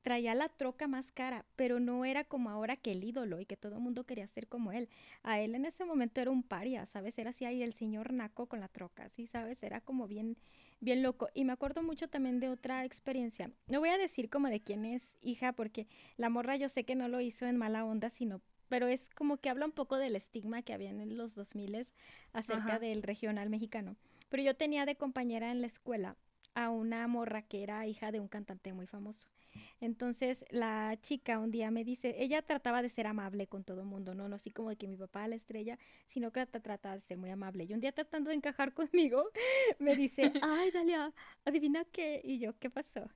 traía 0.06 0.36
la 0.36 0.48
troca 0.48 0.86
más 0.86 1.10
cara, 1.10 1.44
pero 1.56 1.80
no 1.80 2.04
era 2.04 2.22
como 2.22 2.48
ahora 2.48 2.76
que 2.76 2.92
el 2.92 3.02
ídolo 3.02 3.40
y 3.40 3.44
que 3.44 3.56
todo 3.56 3.74
el 3.74 3.80
mundo 3.80 4.04
quería 4.04 4.28
ser 4.28 4.46
como 4.46 4.70
él. 4.70 4.88
A 5.24 5.40
él 5.40 5.56
en 5.56 5.64
ese 5.64 5.84
momento 5.84 6.20
era 6.20 6.30
un 6.30 6.44
paria, 6.44 6.86
¿sabes? 6.86 7.18
Era 7.18 7.30
así 7.30 7.44
ahí 7.44 7.60
el 7.60 7.72
señor 7.72 8.12
Naco 8.12 8.46
con 8.46 8.60
la 8.60 8.68
troca, 8.68 9.08
¿sí? 9.08 9.26
¿Sabes? 9.26 9.64
Era 9.64 9.80
como 9.80 10.06
bien, 10.06 10.36
bien 10.78 11.02
loco. 11.02 11.28
Y 11.34 11.42
me 11.42 11.52
acuerdo 11.52 11.82
mucho 11.82 12.06
también 12.06 12.38
de 12.38 12.50
otra 12.50 12.84
experiencia. 12.84 13.50
No 13.66 13.80
voy 13.80 13.88
a 13.88 13.98
decir 13.98 14.30
como 14.30 14.46
de 14.46 14.60
quién 14.60 14.84
es 14.84 15.18
hija, 15.22 15.54
porque 15.54 15.88
la 16.16 16.28
morra 16.28 16.54
yo 16.54 16.68
sé 16.68 16.84
que 16.84 16.94
no 16.94 17.08
lo 17.08 17.20
hizo 17.20 17.46
en 17.46 17.56
mala 17.56 17.84
onda, 17.84 18.08
sino 18.08 18.40
pero 18.68 18.86
es 18.86 19.12
como 19.16 19.38
que 19.38 19.48
habla 19.48 19.66
un 19.66 19.72
poco 19.72 19.96
del 19.96 20.14
estigma 20.14 20.62
que 20.62 20.72
había 20.72 20.90
en 20.90 21.16
los 21.16 21.34
2000 21.34 21.84
acerca 22.32 22.78
del 22.78 23.02
regional 23.02 23.50
mexicano. 23.50 23.96
Pero 24.28 24.44
yo 24.44 24.54
tenía 24.54 24.86
de 24.86 24.94
compañera 24.94 25.50
en 25.50 25.62
la 25.62 25.66
escuela 25.66 26.16
a 26.56 26.70
una 26.70 27.06
morra 27.06 27.42
que 27.42 27.62
era 27.62 27.86
hija 27.86 28.10
de 28.10 28.18
un 28.18 28.28
cantante 28.28 28.72
muy 28.72 28.86
famoso. 28.86 29.28
Entonces 29.80 30.44
la 30.50 30.98
chica 31.02 31.38
un 31.38 31.50
día 31.50 31.70
me 31.70 31.84
dice, 31.84 32.16
ella 32.18 32.42
trataba 32.42 32.82
de 32.82 32.88
ser 32.88 33.06
amable 33.06 33.46
con 33.46 33.62
todo 33.62 33.82
el 33.82 33.86
mundo, 33.86 34.14
¿no? 34.14 34.28
No 34.28 34.36
así 34.36 34.50
como 34.50 34.70
de 34.70 34.76
que 34.76 34.88
mi 34.88 34.96
papá 34.96 35.28
la 35.28 35.36
estrella, 35.36 35.78
sino 36.06 36.32
que 36.32 36.44
trataba 36.46 36.94
de 36.94 37.02
ser 37.02 37.18
muy 37.18 37.30
amable. 37.30 37.64
Y 37.64 37.74
un 37.74 37.80
día 37.80 37.92
tratando 37.92 38.30
de 38.30 38.36
encajar 38.36 38.72
conmigo, 38.74 39.30
me 39.78 39.96
dice, 39.96 40.32
ay, 40.42 40.70
Dalia, 40.70 41.12
adivina 41.44 41.84
qué. 41.84 42.20
Y 42.24 42.38
yo, 42.38 42.58
¿qué 42.58 42.70
pasó? 42.70 43.08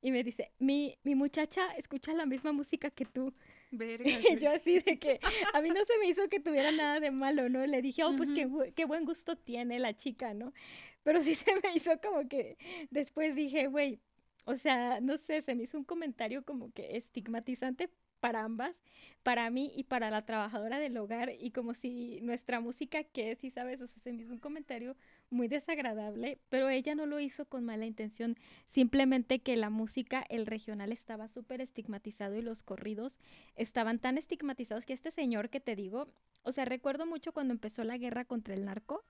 Y 0.00 0.10
me 0.10 0.22
dice, 0.22 0.52
mi, 0.58 0.96
mi 1.02 1.14
muchacha 1.14 1.74
escucha 1.76 2.14
la 2.14 2.24
misma 2.24 2.52
música 2.52 2.90
que 2.90 3.04
tú. 3.04 3.34
Verga, 3.70 4.04
y 4.32 4.38
yo 4.38 4.50
así 4.50 4.80
de 4.80 4.98
que 4.98 5.20
a 5.52 5.60
mí 5.60 5.68
no 5.68 5.84
se 5.84 5.98
me 5.98 6.08
hizo 6.08 6.28
que 6.28 6.40
tuviera 6.40 6.72
nada 6.72 7.00
de 7.00 7.10
malo, 7.10 7.50
¿no? 7.50 7.66
Le 7.66 7.82
dije, 7.82 8.02
oh, 8.04 8.16
pues 8.16 8.30
qué, 8.30 8.48
qué 8.74 8.86
buen 8.86 9.04
gusto 9.04 9.36
tiene 9.36 9.78
la 9.78 9.94
chica, 9.94 10.32
¿no? 10.32 10.54
Pero 11.02 11.22
sí 11.22 11.34
se 11.34 11.52
me 11.62 11.74
hizo 11.74 12.00
como 12.00 12.28
que 12.28 12.56
después 12.90 13.34
dije, 13.34 13.68
güey, 13.68 14.00
o 14.44 14.56
sea, 14.56 15.00
no 15.00 15.18
sé, 15.18 15.42
se 15.42 15.54
me 15.54 15.64
hizo 15.64 15.78
un 15.78 15.84
comentario 15.84 16.44
como 16.44 16.72
que 16.72 16.96
estigmatizante 16.96 17.90
para 18.20 18.44
ambas, 18.44 18.74
para 19.22 19.50
mí 19.50 19.72
y 19.76 19.84
para 19.84 20.10
la 20.10 20.24
trabajadora 20.24 20.78
del 20.78 20.96
hogar 20.96 21.32
y 21.38 21.50
como 21.50 21.74
si 21.74 22.20
nuestra 22.22 22.60
música 22.60 23.04
que 23.04 23.36
sí 23.36 23.50
sabes, 23.50 23.80
o 23.80 23.86
sea, 23.86 24.02
se 24.02 24.12
me 24.12 24.22
hizo 24.22 24.32
un 24.32 24.38
comentario 24.38 24.96
muy 25.30 25.48
desagradable, 25.48 26.38
pero 26.48 26.68
ella 26.68 26.94
no 26.94 27.06
lo 27.06 27.20
hizo 27.20 27.44
con 27.44 27.64
mala 27.64 27.86
intención, 27.86 28.36
simplemente 28.66 29.40
que 29.40 29.56
la 29.56 29.70
música, 29.70 30.24
el 30.28 30.46
regional 30.46 30.92
estaba 30.92 31.28
súper 31.28 31.60
estigmatizado 31.60 32.36
y 32.36 32.42
los 32.42 32.62
corridos 32.62 33.18
estaban 33.56 33.98
tan 33.98 34.18
estigmatizados 34.18 34.86
que 34.86 34.94
este 34.94 35.10
señor 35.10 35.50
que 35.50 35.60
te 35.60 35.76
digo, 35.76 36.08
o 36.42 36.52
sea, 36.52 36.64
recuerdo 36.64 37.06
mucho 37.06 37.32
cuando 37.32 37.52
empezó 37.52 37.84
la 37.84 37.98
guerra 37.98 38.24
contra 38.24 38.54
el 38.54 38.64
narco, 38.64 39.04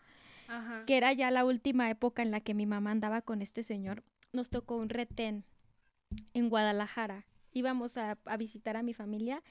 que 0.87 0.97
era 0.97 1.13
ya 1.13 1.31
la 1.31 1.45
última 1.45 1.91
época 1.91 2.23
en 2.23 2.31
la 2.31 2.41
que 2.41 2.55
mi 2.55 2.67
mamá 2.67 2.91
andaba 2.91 3.23
con 3.23 3.43
este 3.43 3.63
señor, 3.63 4.03
nos 4.33 4.51
tocó 4.51 4.77
un 4.77 4.89
retén 4.89 5.45
en 6.35 6.49
Guadalajara. 6.49 7.27
Íbamos 7.53 7.97
a, 7.97 8.19
visitar 8.39 8.77
a 8.77 8.83
mi 8.83 8.95
familia 8.95 9.43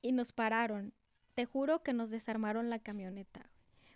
y 0.00 0.12
nos 0.12 0.32
pararon. 0.32 0.92
Te 1.34 1.44
juro 1.44 1.82
que 1.82 1.92
nos 1.92 2.10
desarmaron 2.10 2.70
la 2.70 2.78
camioneta. 2.78 3.48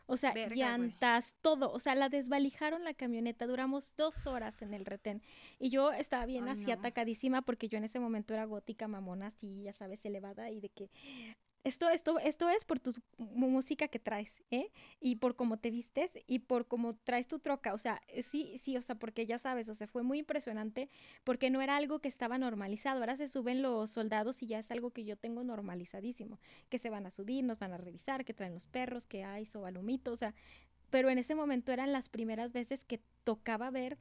O 0.09 0.17
sea, 0.17 0.33
llantas, 0.35 1.35
todo. 1.43 1.73
O 1.73 1.81
sea, 1.81 1.97
la 1.97 2.09
desvalijaron 2.09 2.85
la 2.85 2.95
camioneta. 2.95 3.47
Duramos 3.47 3.95
dos 3.97 4.27
horas 4.29 4.63
en 4.63 4.73
el 4.73 4.87
retén. 4.87 5.21
Y 5.59 5.71
yo 5.71 5.93
estaba 5.93 6.27
bien 6.27 6.49
así 6.49 6.71
atacadísima 6.71 7.43
porque 7.43 7.69
yo 7.69 7.77
en 7.77 7.85
ese 7.85 7.99
momento 7.99 8.33
era 8.33 8.45
gótica, 8.45 8.87
mamona, 8.87 9.29
así, 9.29 9.63
ya 9.63 9.73
sabes, 9.73 10.05
elevada 10.05 10.51
y 10.51 10.61
de 10.61 10.69
que 10.69 10.91
esto, 11.67 11.91
esto, 11.91 12.21
esto 12.21 12.49
es 12.49 12.65
por 12.65 12.79
tu 12.79 12.95
música 13.19 13.89
que 13.89 13.99
traes, 13.99 14.41
¿eh? 14.53 14.71
Y 15.01 15.17
por 15.17 15.35
cómo 15.35 15.57
te 15.57 15.73
vistes 15.73 16.17
y 16.29 16.39
por 16.39 16.69
cómo 16.69 16.95
traes 16.95 17.27
tu 17.27 17.41
troca. 17.41 17.75
O 17.75 17.79
sea, 17.79 18.01
eh, 18.07 18.23
sí, 18.23 18.57
sí, 18.63 18.77
o 18.77 18.83
sea, 18.83 18.95
porque 18.95 19.27
ya 19.27 19.41
sabes, 19.41 19.69
o 19.69 19.75
sea, 19.75 19.89
fue 19.89 20.05
muy 20.05 20.21
impresionante 20.21 20.89
porque 21.25 21.51
no 21.51 21.61
era 21.61 21.77
algo 21.77 21.99
que 21.99 22.09
estaba 22.09 22.39
normalizado. 22.39 23.01
Ahora 23.01 23.17
se 23.17 23.27
suben 23.27 23.63
los 23.63 23.91
soldados 23.91 24.45
y 24.45 24.47
ya 24.47 24.61
es 24.61 24.71
algo 24.71 24.91
que 24.91 25.05
yo 25.05 25.17
tengo 25.17 25.43
normalizadísimo. 25.43 26.39
Que 26.69 26.79
se 26.79 26.89
van 26.89 27.05
a 27.05 27.11
subir, 27.11 27.43
nos 27.43 27.59
van 27.59 27.73
a 27.73 27.79
revisar, 27.79 28.25
que 28.25 28.33
traen 28.33 28.55
los 28.55 28.69
perros, 28.69 29.09
que 29.09 29.25
hay 29.25 29.45
sobalumito, 29.45 30.13
o 30.13 30.17
sea, 30.17 30.35
pero 30.91 31.11
en 31.11 31.19
ese 31.19 31.35
momento 31.35 31.73
eran 31.73 31.93
las 31.93 32.09
primeras 32.09 32.53
veces 32.53 32.85
que 32.85 33.01
tocaba 33.25 33.71
ver 33.71 33.99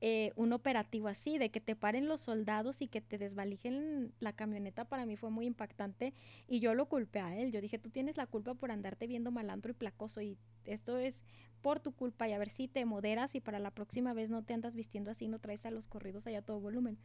eh, 0.00 0.32
un 0.36 0.52
operativo 0.52 1.08
así, 1.08 1.38
de 1.38 1.50
que 1.50 1.60
te 1.60 1.74
paren 1.74 2.06
los 2.06 2.20
soldados 2.20 2.82
y 2.82 2.88
que 2.88 3.00
te 3.00 3.18
desvalijen 3.18 4.12
la 4.20 4.34
camioneta, 4.34 4.84
para 4.84 5.06
mí 5.06 5.16
fue 5.16 5.30
muy 5.30 5.46
impactante 5.46 6.12
y 6.48 6.60
yo 6.60 6.74
lo 6.74 6.86
culpé 6.86 7.20
a 7.20 7.36
él. 7.36 7.52
Yo 7.52 7.60
dije, 7.60 7.78
tú 7.78 7.90
tienes 7.90 8.16
la 8.16 8.26
culpa 8.26 8.54
por 8.54 8.70
andarte 8.70 9.06
viendo 9.06 9.30
malandro 9.30 9.70
y 9.70 9.74
placoso 9.74 10.20
y 10.20 10.36
esto 10.64 10.98
es 10.98 11.24
por 11.62 11.80
tu 11.80 11.92
culpa 11.92 12.28
y 12.28 12.32
a 12.32 12.38
ver 12.38 12.50
si 12.50 12.68
te 12.68 12.84
moderas 12.84 13.34
y 13.34 13.40
para 13.40 13.58
la 13.58 13.70
próxima 13.70 14.12
vez 14.12 14.30
no 14.30 14.42
te 14.42 14.54
andas 14.54 14.74
vistiendo 14.74 15.10
así, 15.10 15.28
no 15.28 15.38
traes 15.38 15.64
a 15.66 15.70
los 15.70 15.88
corridos 15.88 16.26
allá 16.26 16.38
a 16.38 16.42
todo 16.42 16.60
volumen. 16.60 16.98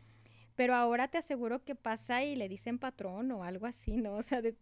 Pero 0.56 0.76
ahora 0.76 1.08
te 1.08 1.18
aseguro 1.18 1.64
que 1.64 1.76
pasa 1.76 2.24
y 2.24 2.36
le 2.36 2.50
dicen 2.50 2.78
patrón 2.78 3.32
o 3.32 3.44
algo 3.44 3.66
así, 3.66 3.98
¿no? 3.98 4.16
O 4.16 4.24
sea, 4.24 4.42
de 4.42 4.56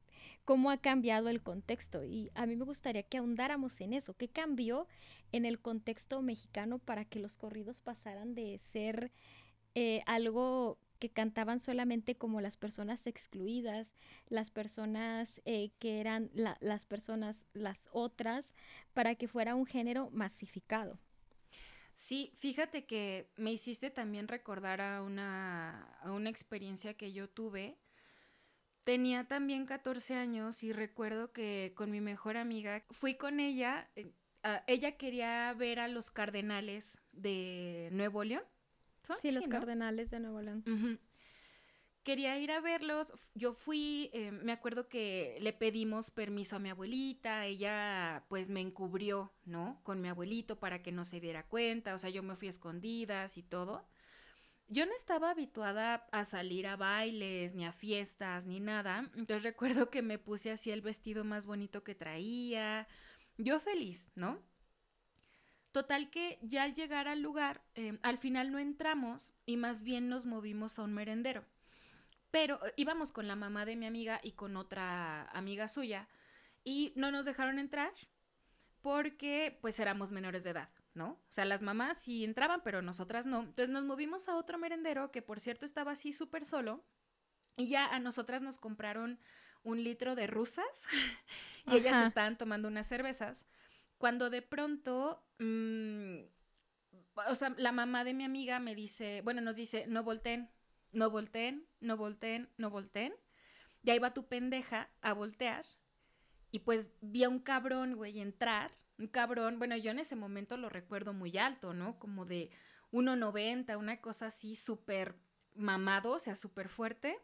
cómo 0.46 0.72
ha 0.72 0.78
cambiado 0.78 1.30
el 1.30 1.42
contexto. 1.42 2.04
Y 2.06 2.32
a 2.36 2.46
mí 2.46 2.56
me 2.56 2.66
gustaría 2.66 3.04
que 3.04 3.18
ahondáramos 3.18 3.80
en 3.82 3.94
eso. 3.94 4.14
¿Qué 4.16 4.28
cambió 4.28 4.88
en 5.32 5.46
el 5.46 5.60
contexto 5.60 6.22
mexicano 6.22 6.80
para 6.80 7.06
que 7.06 7.20
los 7.20 7.38
corridos 7.38 7.82
pasaran 7.82 8.36
de 8.36 8.58
ser 8.60 9.12
eh, 9.76 10.02
algo 10.06 10.80
que 11.00 11.10
cantaban 11.10 11.60
solamente 11.60 12.16
como 12.16 12.42
las 12.42 12.58
personas 12.58 13.08
excluidas, 13.08 13.94
las 14.28 14.52
personas 14.52 15.42
eh, 15.46 15.72
que 15.80 16.00
eran 16.00 16.30
las 16.34 16.86
personas, 16.86 17.48
las 17.54 17.88
otras, 17.94 18.54
para 18.94 19.16
que 19.16 19.28
fuera 19.28 19.56
un 19.56 19.66
género 19.66 20.10
masificado. 20.12 21.00
Sí, 22.00 22.32
fíjate 22.38 22.86
que 22.86 23.30
me 23.36 23.52
hiciste 23.52 23.90
también 23.90 24.30
recordar 24.30 24.80
a 24.80 25.04
una, 25.04 25.98
a 26.00 26.14
una 26.14 26.30
experiencia 26.30 26.94
que 26.94 27.12
yo 27.12 27.30
tuve. 27.30 27.78
Tenía 28.86 29.28
también 29.28 29.66
14 29.66 30.16
años 30.16 30.64
y 30.64 30.72
recuerdo 30.72 31.34
que 31.34 31.74
con 31.76 31.92
mi 31.92 32.00
mejor 32.00 32.38
amiga 32.38 32.86
fui 32.90 33.16
con 33.16 33.42
ella, 33.42 33.90
eh, 33.98 34.14
ella 34.68 34.96
quería 34.96 35.54
ver 35.56 35.80
a 35.80 35.90
los 35.90 36.10
cardenales 36.10 37.02
de 37.12 37.90
Nuevo 37.92 38.24
León. 38.24 38.44
Sí, 39.22 39.32
los 39.32 39.50
cardenales 39.50 40.10
de 40.10 40.22
Nuevo 40.22 40.42
León. 40.42 41.00
Quería 42.10 42.40
ir 42.40 42.52
a 42.52 42.60
verlos. 42.60 43.14
Yo 43.36 43.54
fui, 43.54 44.10
eh, 44.14 44.32
me 44.32 44.52
acuerdo 44.52 44.90
que 44.90 45.38
le 45.42 45.54
pedimos 45.54 46.10
permiso 46.10 46.56
a 46.56 46.60
mi 46.60 46.72
abuelita. 46.72 47.46
Ella, 47.46 48.26
pues, 48.30 48.50
me 48.50 48.62
encubrió, 48.62 49.32
¿no? 49.46 49.80
Con 49.84 50.02
mi 50.02 50.08
abuelito 50.08 50.60
para 50.60 50.82
que 50.82 50.92
no 50.92 51.06
se 51.06 51.20
diera 51.20 51.46
cuenta. 51.46 51.94
O 51.94 52.00
sea, 52.00 52.10
yo 52.10 52.24
me 52.24 52.36
fui 52.36 52.48
a 52.48 52.50
escondidas 52.50 53.38
y 53.38 53.44
todo. 53.44 53.88
Yo 54.68 54.88
no 54.88 54.96
estaba 54.96 55.30
habituada 55.30 56.08
a 56.12 56.26
salir 56.26 56.66
a 56.66 56.78
bailes, 56.78 57.54
ni 57.54 57.64
a 57.64 57.74
fiestas, 57.74 58.48
ni 58.48 58.60
nada. 58.60 59.12
Entonces 59.14 59.44
recuerdo 59.44 59.92
que 59.92 60.02
me 60.02 60.18
puse 60.18 60.50
así 60.50 60.72
el 60.72 60.82
vestido 60.82 61.24
más 61.26 61.46
bonito 61.46 61.84
que 61.84 61.94
traía 61.94 62.88
yo 63.38 63.60
feliz, 63.60 64.10
¿no? 64.16 64.42
Total 65.72 66.10
que 66.10 66.40
ya 66.42 66.64
al 66.64 66.74
llegar 66.74 67.08
al 67.08 67.22
lugar, 67.22 67.64
em, 67.76 68.00
al 68.02 68.18
final 68.18 68.52
no 68.52 68.58
entramos 68.58 69.36
y 69.46 69.58
más 69.58 69.84
bien 69.84 70.10
nos 70.10 70.26
movimos 70.26 70.80
a 70.80 70.82
un 70.82 70.94
merendero. 70.96 71.46
Pero 72.32 72.66
eh, 72.66 72.74
íbamos 72.76 73.12
con 73.12 73.28
la 73.28 73.36
mamá 73.36 73.66
de 73.66 73.76
mi 73.76 73.86
amiga 73.86 74.20
y 74.24 74.34
con 74.34 74.58
otra 74.58 75.24
amiga 75.32 75.68
suya 75.68 76.08
y 76.64 76.94
no 76.96 77.12
nos 77.12 77.26
dejaron 77.26 77.60
entrar 77.60 77.94
porque 78.82 79.58
pues 79.62 79.80
éramos 79.80 80.12
menores 80.12 80.44
de 80.44 80.52
edad, 80.52 80.70
¿no? 80.94 81.12
O 81.12 81.32
sea, 81.32 81.46
las 81.46 81.62
mamás 81.62 81.98
sí 81.98 82.24
entraban, 82.24 82.62
pero 82.64 82.82
nosotras 82.82 83.26
no. 83.26 83.42
Entonces 83.42 83.70
nos 83.70 83.86
movimos 83.86 84.30
a 84.30 84.36
otro 84.36 84.58
merendero 84.58 85.12
que 85.12 85.22
por 85.22 85.40
cierto 85.40 85.66
estaba 85.66 85.92
así 85.92 86.14
súper 86.14 86.46
solo 86.46 86.84
y 87.58 87.68
ya 87.68 87.88
a 87.88 88.00
nosotras 88.00 88.42
nos 88.42 88.58
compraron 88.58 89.20
un 89.64 89.84
litro 89.84 90.16
de 90.16 90.28
rusas 90.28 90.86
y 91.68 91.76
ellas 91.76 92.08
estaban 92.08 92.38
tomando 92.38 92.68
unas 92.68 92.88
cervezas, 92.88 93.46
cuando 93.98 94.30
de 94.30 94.42
pronto, 94.42 95.22
mm, 95.40 96.20
o 97.28 97.36
sea, 97.36 97.54
la 97.58 97.72
mamá 97.72 98.04
de 98.04 98.14
mi 98.14 98.24
amiga 98.24 98.60
me 98.60 98.76
dice, 98.76 99.22
bueno, 99.24 99.42
nos 99.42 99.56
dice, 99.56 99.86
no 99.88 100.04
volteen, 100.04 100.50
no 100.92 101.10
volteen, 101.10 101.68
no 101.80 101.98
volteen, 101.98 102.50
no 102.58 102.70
volteen. 102.70 103.14
Y 103.84 103.92
ahí 103.92 104.00
va 104.00 104.14
tu 104.14 104.28
pendeja 104.28 104.90
a 105.02 105.14
voltear. 105.14 105.66
Y 106.52 106.60
pues 106.60 106.90
vi 107.02 107.24
a 107.24 107.30
un 107.30 107.40
cabrón, 107.40 107.96
güey, 107.96 108.20
entrar. 108.20 108.72
Un 108.98 109.08
cabrón, 109.08 109.60
bueno, 109.60 109.78
yo 109.78 109.92
en 109.92 110.00
ese 110.00 110.16
momento 110.16 110.58
lo 110.58 110.70
recuerdo 110.70 111.14
muy 111.14 111.38
alto, 111.38 111.74
¿no? 111.74 111.98
Como 112.00 112.26
de 112.26 112.50
1,90, 112.92 113.78
una 113.78 114.02
cosa 114.02 114.28
así 114.28 114.56
súper 114.56 115.16
mamado, 115.56 116.14
o 116.14 116.20
sea, 116.20 116.36
súper 116.36 116.68
fuerte 116.68 117.18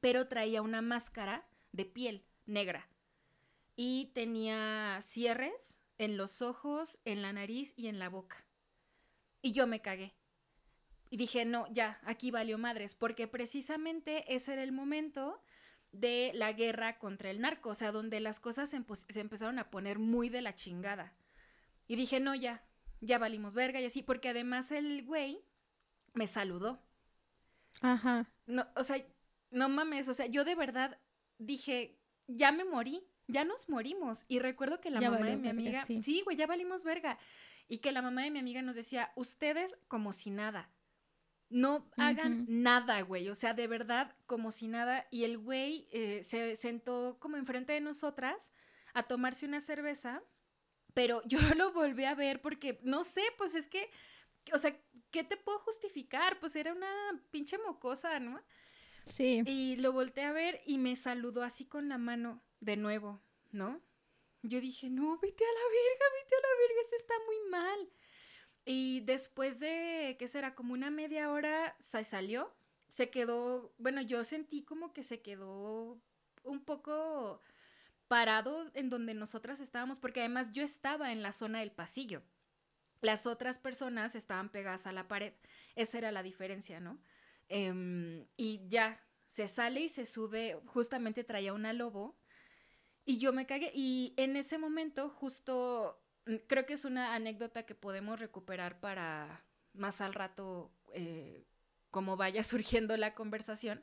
pero 0.00 0.28
traía 0.28 0.62
una 0.62 0.82
máscara 0.82 1.46
de 1.72 1.84
piel 1.84 2.24
negra 2.46 2.88
y 3.76 4.10
tenía 4.14 4.98
cierres 5.02 5.78
en 5.98 6.16
los 6.16 6.42
ojos, 6.42 6.98
en 7.04 7.22
la 7.22 7.32
nariz 7.32 7.74
y 7.76 7.88
en 7.88 7.98
la 7.98 8.08
boca. 8.08 8.44
Y 9.42 9.52
yo 9.52 9.66
me 9.66 9.80
cagué. 9.80 10.14
Y 11.10 11.16
dije, 11.16 11.44
no, 11.44 11.66
ya, 11.72 12.00
aquí 12.04 12.30
valió 12.30 12.56
madres, 12.56 12.94
porque 12.94 13.26
precisamente 13.26 14.32
ese 14.34 14.52
era 14.52 14.62
el 14.62 14.72
momento 14.72 15.42
de 15.92 16.30
la 16.34 16.52
guerra 16.52 16.98
contra 16.98 17.30
el 17.30 17.40
narco, 17.40 17.70
o 17.70 17.74
sea, 17.74 17.90
donde 17.90 18.20
las 18.20 18.38
cosas 18.38 18.70
se, 18.70 18.80
se 19.08 19.20
empezaron 19.20 19.58
a 19.58 19.70
poner 19.70 19.98
muy 19.98 20.28
de 20.28 20.40
la 20.40 20.54
chingada. 20.54 21.12
Y 21.88 21.96
dije, 21.96 22.20
no, 22.20 22.34
ya, 22.36 22.62
ya 23.00 23.18
valimos 23.18 23.54
verga 23.54 23.80
y 23.80 23.86
así, 23.86 24.02
porque 24.02 24.28
además 24.28 24.70
el 24.70 25.04
güey 25.04 25.42
me 26.14 26.28
saludó. 26.28 26.80
Ajá. 27.80 28.30
No, 28.46 28.66
o 28.76 28.84
sea, 28.84 29.04
no 29.50 29.68
mames, 29.68 30.08
o 30.08 30.14
sea, 30.14 30.26
yo 30.26 30.44
de 30.44 30.54
verdad 30.54 30.98
dije, 31.38 31.98
ya 32.28 32.52
me 32.52 32.64
morí, 32.64 33.02
ya 33.26 33.44
nos 33.44 33.68
morimos. 33.68 34.24
Y 34.28 34.38
recuerdo 34.38 34.80
que 34.80 34.90
la 34.90 35.00
mamá 35.00 35.26
de 35.26 35.36
mi 35.36 35.48
amiga, 35.48 35.84
sí, 35.86 36.22
güey, 36.24 36.36
ya 36.36 36.46
valimos 36.46 36.84
verga. 36.84 37.18
Y 37.68 37.78
que 37.78 37.92
la 37.92 38.02
mamá 38.02 38.22
de 38.22 38.30
mi 38.30 38.38
amiga 38.38 38.62
nos 38.62 38.76
decía, 38.76 39.12
ustedes 39.16 39.76
como 39.88 40.12
si 40.12 40.30
nada. 40.30 40.70
No 41.50 41.90
hagan 41.96 42.46
nada, 42.48 43.00
güey. 43.02 43.28
O 43.28 43.34
sea, 43.34 43.54
de 43.54 43.66
verdad, 43.66 44.14
como 44.26 44.52
si 44.52 44.68
nada. 44.68 45.06
Y 45.10 45.24
el 45.24 45.36
güey 45.36 45.88
eh, 45.90 46.22
se 46.22 46.54
sentó 46.54 47.18
como 47.18 47.36
enfrente 47.36 47.72
de 47.72 47.80
nosotras 47.80 48.52
a 48.94 49.02
tomarse 49.02 49.46
una 49.46 49.60
cerveza. 49.60 50.22
Pero 50.94 51.22
yo 51.26 51.38
lo 51.56 51.72
volví 51.72 52.04
a 52.04 52.14
ver 52.14 52.40
porque, 52.40 52.80
no 52.82 53.04
sé, 53.04 53.22
pues 53.36 53.54
es 53.54 53.66
que, 53.66 53.90
o 54.52 54.58
sea, 54.58 54.76
¿qué 55.10 55.24
te 55.24 55.36
puedo 55.36 55.58
justificar? 55.58 56.38
Pues 56.38 56.54
era 56.54 56.72
una 56.72 56.88
pinche 57.30 57.58
mocosa, 57.58 58.20
¿no? 58.20 58.40
Sí. 59.04 59.42
Y 59.44 59.76
lo 59.76 59.92
volteé 59.92 60.24
a 60.24 60.32
ver 60.32 60.60
y 60.66 60.78
me 60.78 60.94
saludó 60.94 61.42
así 61.42 61.64
con 61.66 61.88
la 61.88 61.98
mano 61.98 62.42
de 62.60 62.76
nuevo, 62.76 63.20
¿no? 63.50 63.80
Yo 64.42 64.60
dije, 64.60 64.88
no, 64.88 65.18
vete 65.18 65.44
a 65.44 65.48
la 65.48 65.68
verga, 65.68 66.04
vete 66.22 66.34
a 66.36 66.40
la 66.40 66.58
verga, 66.60 66.80
esto 66.80 66.96
está 66.96 67.14
muy 67.26 67.50
mal. 67.50 67.88
Y 68.64 69.00
después 69.00 69.58
de, 69.60 70.16
¿qué 70.18 70.28
será? 70.28 70.54
Como 70.54 70.74
una 70.74 70.90
media 70.90 71.30
hora 71.30 71.76
se 71.78 72.04
salió, 72.04 72.54
se 72.88 73.10
quedó, 73.10 73.72
bueno, 73.78 74.02
yo 74.02 74.24
sentí 74.24 74.62
como 74.62 74.92
que 74.92 75.02
se 75.02 75.22
quedó 75.22 76.00
un 76.44 76.64
poco 76.64 77.40
parado 78.08 78.70
en 78.74 78.88
donde 78.88 79.14
nosotras 79.14 79.60
estábamos, 79.60 79.98
porque 79.98 80.20
además 80.20 80.52
yo 80.52 80.62
estaba 80.62 81.12
en 81.12 81.22
la 81.22 81.32
zona 81.32 81.60
del 81.60 81.70
pasillo. 81.70 82.22
Las 83.00 83.26
otras 83.26 83.58
personas 83.58 84.14
estaban 84.14 84.50
pegadas 84.50 84.86
a 84.86 84.92
la 84.92 85.08
pared. 85.08 85.32
Esa 85.74 85.98
era 85.98 86.12
la 86.12 86.22
diferencia, 86.22 86.80
¿no? 86.80 86.98
Em, 87.48 88.26
y 88.36 88.66
ya, 88.68 89.00
se 89.26 89.46
sale 89.48 89.82
y 89.82 89.88
se 89.88 90.06
sube, 90.06 90.60
justamente 90.66 91.24
traía 91.24 91.54
una 91.54 91.72
lobo. 91.72 92.18
Y 93.04 93.18
yo 93.18 93.32
me 93.32 93.46
cagué. 93.46 93.70
Y 93.74 94.12
en 94.16 94.36
ese 94.36 94.58
momento, 94.58 95.08
justo, 95.08 96.02
creo 96.46 96.66
que 96.66 96.74
es 96.74 96.84
una 96.84 97.14
anécdota 97.14 97.64
que 97.64 97.74
podemos 97.74 98.20
recuperar 98.20 98.80
para 98.80 99.44
más 99.72 100.00
al 100.00 100.14
rato, 100.14 100.70
eh, 100.92 101.44
como 101.90 102.16
vaya 102.16 102.42
surgiendo 102.42 102.96
la 102.96 103.14
conversación. 103.14 103.82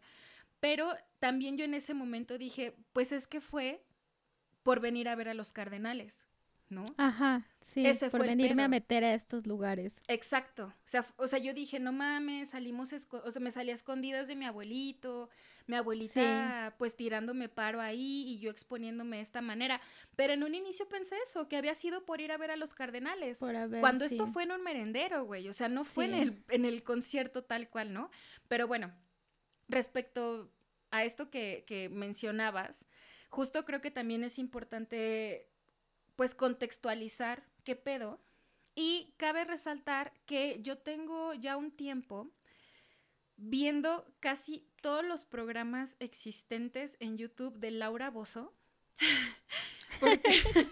Pero 0.60 0.94
también 1.20 1.58
yo 1.58 1.66
en 1.66 1.74
ese 1.74 1.94
momento 1.94 2.38
dije, 2.38 2.76
pues 2.94 3.12
es 3.12 3.28
que 3.28 3.42
fue 3.42 3.84
por 4.64 4.80
venir 4.80 5.08
a 5.08 5.16
ver 5.16 5.30
a 5.30 5.34
los 5.34 5.54
cardenales. 5.54 6.27
¿No? 6.70 6.86
Ajá, 6.98 7.48
sí, 7.62 7.86
Ese 7.86 8.10
por 8.10 8.22
venirme 8.22 8.64
a 8.64 8.68
meter 8.68 9.04
a 9.04 9.14
estos 9.14 9.48
lugares. 9.48 10.00
Exacto. 10.08 10.66
O 10.66 10.88
sea, 10.88 11.06
o 11.16 11.28
sea, 11.28 11.40
yo 11.40 11.54
dije, 11.54 11.80
no 11.80 11.92
mames, 11.92 12.50
salimos, 12.50 12.94
o 12.94 13.32
sea, 13.32 13.42
me 13.42 13.52
salí 13.52 13.72
a 13.72 13.74
escondidas 13.74 14.28
de 14.28 14.36
mi 14.36 14.46
abuelito, 14.46 15.30
mi 15.66 15.76
abuelita 15.76 16.76
pues 16.78 16.96
tirándome 16.96 17.50
paro 17.50 17.82
ahí 17.82 18.24
y 18.28 18.40
yo 18.40 18.50
exponiéndome 18.52 19.18
de 19.18 19.24
esta 19.24 19.42
manera. 19.42 19.82
Pero 20.16 20.34
en 20.34 20.44
un 20.44 20.56
inicio 20.56 20.88
pensé 20.88 21.16
eso, 21.24 21.48
que 21.48 21.58
había 21.58 21.76
sido 21.76 22.06
por 22.06 22.22
ir 22.22 22.32
a 22.32 22.38
ver 22.38 22.52
a 22.52 22.58
los 22.58 22.74
cardenales. 22.74 23.40
cuando 23.80 24.06
esto 24.06 24.28
fue 24.28 24.44
en 24.44 24.52
un 24.52 24.64
merendero, 24.64 25.26
güey. 25.26 25.48
O 25.48 25.54
sea, 25.54 25.70
no 25.70 25.84
fue 25.84 26.06
en, 26.06 26.14
el, 26.14 26.44
en 26.50 26.66
el 26.66 26.84
concierto 26.84 27.44
tal 27.44 27.70
cual, 27.70 27.94
¿no? 27.94 28.10
Pero 28.48 28.68
bueno, 28.68 28.94
respecto 29.68 30.52
a 30.92 31.04
esto 31.04 31.30
que, 31.30 31.64
que 31.68 31.90
mencionabas, 31.90 32.88
justo 33.30 33.66
creo 33.66 33.82
que 33.82 33.92
también 33.92 34.24
es 34.24 34.40
importante, 34.40 35.50
pues, 36.18 36.36
contextualizar 36.36 37.48
qué 37.64 37.78
pedo. 37.78 38.20
Y 38.76 39.14
cabe 39.18 39.46
resaltar 39.46 40.14
que 40.26 40.60
yo 40.62 40.78
tengo 40.78 41.34
ya 41.34 41.56
un 41.56 41.72
tiempo 41.72 42.30
viendo 43.38 44.06
casi 44.20 44.68
todos 44.82 45.06
los 45.06 45.26
programas 45.26 45.96
existentes 46.00 46.98
en 47.00 47.18
YouTube 47.18 47.58
de 47.60 47.72
Laura 47.72 48.10
Bozo. 48.10 48.54
Porque... 50.00 50.30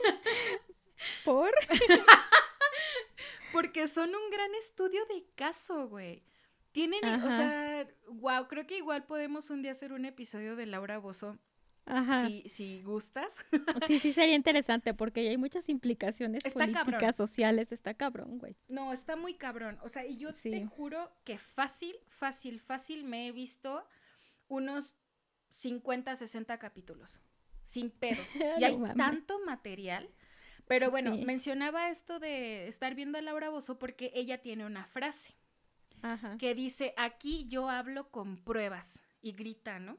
¿Por? 1.24 1.52
Porque 3.54 3.88
son 3.88 4.14
un 4.14 4.30
gran 4.30 4.54
estudio 4.56 5.06
de 5.06 5.26
caso, 5.36 5.88
güey. 5.88 6.24
Tienen, 6.72 7.06
o 7.24 7.30
sea, 7.30 7.88
wow, 8.10 8.48
creo 8.50 8.68
que 8.68 8.78
igual 8.78 9.06
podemos 9.06 9.50
un 9.50 9.62
día 9.62 9.72
hacer 9.72 9.94
un 9.94 10.04
episodio 10.04 10.58
de 10.58 10.66
Laura 10.66 10.98
Bozo. 10.98 11.40
Ajá. 11.86 12.28
Si, 12.28 12.48
si 12.48 12.82
gustas. 12.82 13.38
Sí, 13.88 14.00
sí, 14.00 14.14
sería 14.14 14.36
interesante 14.36 14.94
porque 14.94 15.30
hay 15.30 15.38
muchas 15.38 15.70
implicaciones 15.70 16.44
políticas, 16.54 17.16
sociales. 17.16 17.72
Está 17.72 17.94
cabrón, 17.94 18.40
güey. 18.40 18.56
No, 18.68 18.92
está 18.92 19.16
muy 19.16 19.36
cabrón. 19.36 19.78
O 19.84 19.90
sea, 19.90 20.06
y 20.06 20.18
yo 20.18 20.34
te 20.34 20.66
juro 20.66 21.12
que 21.24 21.38
fácil, 21.38 21.96
fácil, 22.08 22.60
fácil 22.60 23.04
me 23.04 23.28
he 23.28 23.32
visto 23.32 23.86
unos 24.48 24.96
50, 25.50 26.16
60 26.16 26.58
capítulos. 26.58 27.22
Sin 27.64 27.92
pedos. 27.92 28.28
Y 28.58 28.64
hay 28.64 28.78
tanto 28.96 29.40
material 29.46 30.10
pero 30.68 30.90
bueno, 30.90 31.16
mencionaba 31.18 31.90
esto 31.90 32.20
de 32.20 32.68
estar 32.68 32.96
viendo 32.96 33.18
a 33.18 33.22
Laura 33.22 33.50
Bozo 33.50 33.78
porque 33.78 34.12
ella 34.16 34.42
tiene 34.42 34.66
una 34.66 34.86
frase 34.86 35.36
que 36.38 36.54
dice, 36.54 36.94
aquí 36.98 37.48
yo 37.48 37.68
hablo 37.68 38.12
con 38.12 38.38
pruebas 38.38 39.02
y 39.22 39.32
grita, 39.32 39.80
¿no? 39.80 39.98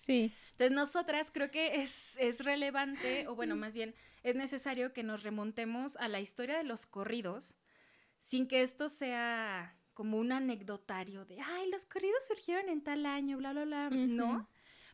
Sí. 0.00 0.32
Entonces 0.52 0.72
nosotras 0.72 1.30
creo 1.30 1.50
que 1.50 1.82
es, 1.82 2.16
es 2.18 2.42
relevante, 2.42 3.28
o 3.28 3.36
bueno, 3.36 3.54
más 3.54 3.74
bien 3.74 3.94
es 4.22 4.34
necesario 4.34 4.92
que 4.92 5.02
nos 5.02 5.22
remontemos 5.22 5.96
a 5.96 6.08
la 6.08 6.20
historia 6.20 6.56
de 6.56 6.64
los 6.64 6.86
corridos 6.86 7.56
sin 8.18 8.46
que 8.46 8.62
esto 8.62 8.88
sea 8.88 9.76
como 9.94 10.18
un 10.18 10.32
anecdotario 10.32 11.24
de, 11.24 11.40
ay, 11.40 11.70
los 11.70 11.84
corridos 11.86 12.26
surgieron 12.26 12.68
en 12.68 12.82
tal 12.82 13.04
año, 13.06 13.36
bla, 13.36 13.52
bla, 13.52 13.64
bla, 13.64 13.90
¿no? 13.90 14.48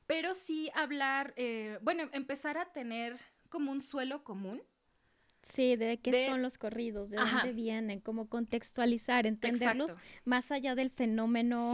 Pero 0.07 0.35
sí 0.35 0.71
hablar, 0.75 1.33
eh, 1.37 1.79
bueno, 1.83 2.09
empezar 2.13 2.59
a 2.59 2.73
tener 2.73 3.19
como 3.49 3.73
un 3.73 3.83
suelo 3.83 4.25
común 4.25 4.63
Sí, 5.43 5.77
de 5.77 5.99
qué 5.99 6.29
son 6.29 6.43
los 6.43 6.59
corridos, 6.59 7.11
de 7.11 7.19
dónde 7.19 7.53
vienen, 7.53 8.01
cómo 8.01 8.29
contextualizar, 8.29 9.27
entenderlos 9.27 9.97
más 10.25 10.51
allá 10.51 10.75
del 10.75 10.91
fenómeno 10.91 11.73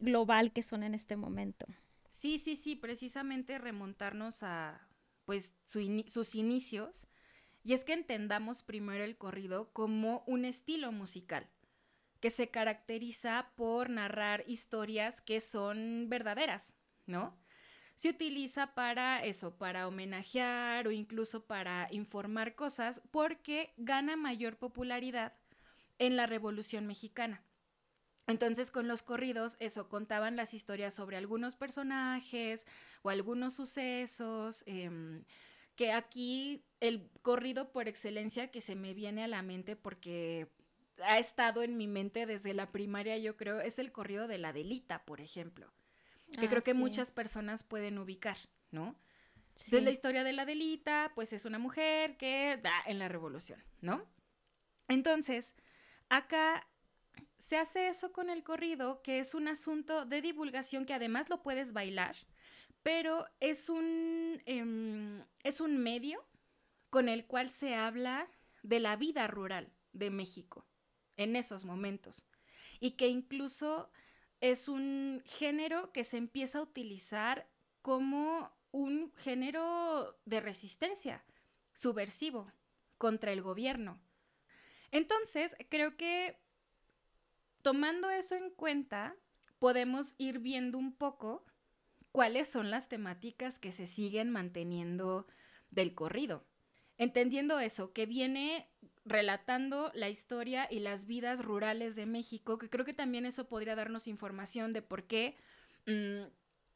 global 0.00 0.52
que 0.52 0.62
son 0.62 0.82
en 0.82 0.94
este 0.94 1.14
momento. 1.14 1.66
Sí, 2.18 2.38
sí, 2.38 2.56
sí, 2.56 2.74
precisamente 2.74 3.58
remontarnos 3.58 4.42
a 4.42 4.88
pues 5.24 5.54
sus 5.64 6.34
inicios. 6.34 7.06
Y 7.62 7.74
es 7.74 7.84
que 7.84 7.92
entendamos 7.92 8.64
primero 8.64 9.04
el 9.04 9.16
corrido 9.16 9.72
como 9.72 10.24
un 10.26 10.44
estilo 10.44 10.90
musical 10.90 11.48
que 12.18 12.30
se 12.30 12.48
caracteriza 12.48 13.52
por 13.54 13.88
narrar 13.88 14.42
historias 14.48 15.20
que 15.20 15.40
son 15.40 16.08
verdaderas, 16.08 16.76
¿no? 17.06 17.38
se 17.94 18.08
utiliza 18.08 18.74
para 18.74 19.24
eso, 19.24 19.56
para 19.56 19.86
homenajear 19.86 20.88
o 20.88 20.90
incluso 20.90 21.46
para 21.46 21.86
informar 21.92 22.56
cosas 22.56 23.00
porque 23.12 23.74
gana 23.76 24.16
mayor 24.16 24.56
popularidad 24.56 25.34
en 25.98 26.16
la 26.16 26.26
Revolución 26.26 26.84
Mexicana. 26.88 27.44
Entonces 28.28 28.70
con 28.70 28.86
los 28.86 29.02
corridos, 29.02 29.56
eso, 29.58 29.88
contaban 29.88 30.36
las 30.36 30.54
historias 30.54 30.94
sobre 30.94 31.16
algunos 31.16 31.56
personajes 31.56 32.66
o 33.02 33.10
algunos 33.10 33.54
sucesos, 33.54 34.62
em, 34.66 35.24
que 35.74 35.92
aquí 35.92 36.64
el 36.80 37.10
corrido 37.22 37.72
por 37.72 37.88
excelencia 37.88 38.52
que 38.52 38.60
se 38.60 38.76
me 38.76 38.94
viene 38.94 39.24
a 39.24 39.28
la 39.28 39.42
mente 39.42 39.74
porque 39.74 40.48
ha 41.02 41.18
estado 41.18 41.62
en 41.62 41.76
mi 41.76 41.88
mente 41.88 42.26
desde 42.26 42.54
la 42.54 42.70
primaria, 42.70 43.18
yo 43.18 43.36
creo, 43.36 43.60
es 43.60 43.80
el 43.80 43.90
corrido 43.90 44.28
de 44.28 44.38
la 44.38 44.52
Delita, 44.52 45.04
por 45.04 45.20
ejemplo 45.20 45.72
que 46.32 46.46
ah, 46.46 46.48
creo 46.48 46.62
que 46.62 46.74
muchas 46.74 47.10
personas 47.10 47.62
pueden 47.62 47.98
ubicar, 47.98 48.36
¿no? 48.70 48.96
Entonces 49.52 49.82
la 49.82 49.90
historia 49.90 50.24
de 50.24 50.32
la 50.32 50.44
Delita, 50.44 51.12
pues 51.14 51.32
es 51.32 51.44
una 51.44 51.58
mujer 51.58 52.16
que 52.16 52.58
da 52.62 52.74
en 52.86 52.98
la 52.98 53.08
revolución, 53.08 53.62
¿no? 53.80 54.06
Entonces, 54.86 55.56
acá 56.08 56.66
se 57.38 57.56
hace 57.56 57.88
eso 57.88 58.12
con 58.12 58.30
el 58.30 58.42
corrido, 58.42 59.02
que 59.02 59.20
es 59.20 59.34
un 59.34 59.48
asunto 59.48 60.04
de 60.04 60.20
divulgación 60.20 60.84
que 60.84 60.94
además 60.94 61.30
lo 61.30 61.42
puedes 61.42 61.72
bailar, 61.72 62.16
pero 62.82 63.26
es 63.40 63.68
un, 63.68 64.42
em, 64.46 65.24
es 65.42 65.60
un 65.60 65.78
medio 65.78 66.24
con 66.90 67.08
el 67.08 67.26
cual 67.26 67.50
se 67.50 67.74
habla 67.74 68.28
de 68.62 68.80
la 68.80 68.96
vida 68.96 69.26
rural 69.28 69.72
de 69.92 70.10
México 70.10 70.66
en 71.16 71.36
esos 71.36 71.64
momentos 71.64 72.26
y 72.80 72.92
que 72.92 73.08
incluso 73.08 73.90
es 74.40 74.68
un 74.68 75.22
género 75.24 75.92
que 75.92 76.04
se 76.04 76.16
empieza 76.16 76.58
a 76.58 76.62
utilizar 76.62 77.48
como 77.82 78.52
un 78.70 79.12
género 79.16 80.18
de 80.24 80.40
resistencia 80.40 81.24
subversivo 81.72 82.52
contra 82.98 83.32
el 83.32 83.42
gobierno. 83.42 84.00
Entonces, 84.90 85.56
creo 85.68 85.96
que 85.96 86.38
tomando 87.68 88.08
eso 88.08 88.34
en 88.34 88.48
cuenta, 88.48 89.14
podemos 89.58 90.14
ir 90.16 90.38
viendo 90.38 90.78
un 90.78 90.94
poco 90.94 91.44
cuáles 92.12 92.48
son 92.48 92.70
las 92.70 92.88
temáticas 92.88 93.58
que 93.58 93.72
se 93.72 93.86
siguen 93.86 94.30
manteniendo 94.30 95.26
del 95.70 95.94
corrido. 95.94 96.46
Entendiendo 96.96 97.60
eso, 97.60 97.92
que 97.92 98.06
viene 98.06 98.70
relatando 99.04 99.92
la 99.92 100.08
historia 100.08 100.66
y 100.70 100.78
las 100.78 101.04
vidas 101.04 101.44
rurales 101.44 101.94
de 101.94 102.06
México, 102.06 102.56
que 102.56 102.70
creo 102.70 102.86
que 102.86 102.94
también 102.94 103.26
eso 103.26 103.48
podría 103.48 103.76
darnos 103.76 104.08
información 104.08 104.72
de 104.72 104.80
por 104.80 105.06
qué 105.06 105.36
mm, 105.86 106.22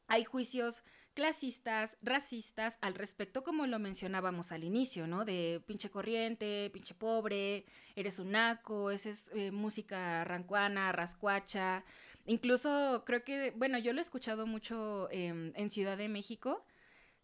hay 0.05 0.23
juicios 0.25 0.83
clasistas, 1.13 1.97
racistas 2.01 2.77
al 2.81 2.95
respecto, 2.95 3.43
como 3.43 3.67
lo 3.67 3.79
mencionábamos 3.79 4.51
al 4.51 4.63
inicio, 4.63 5.07
¿no? 5.07 5.25
De 5.25 5.61
pinche 5.65 5.89
corriente, 5.89 6.69
pinche 6.73 6.93
pobre, 6.93 7.65
eres 7.95 8.19
un 8.19 8.31
naco, 8.31 8.91
esa 8.91 9.09
es 9.09 9.29
eh, 9.33 9.51
música 9.51 10.23
rancuana, 10.23 10.91
rascuacha. 10.91 11.83
Incluso 12.25 13.03
creo 13.05 13.23
que, 13.23 13.51
bueno, 13.51 13.77
yo 13.77 13.93
lo 13.93 13.99
he 13.99 14.01
escuchado 14.01 14.47
mucho 14.47 15.09
em, 15.11 15.53
en 15.55 15.69
Ciudad 15.69 15.97
de 15.97 16.09
México, 16.09 16.65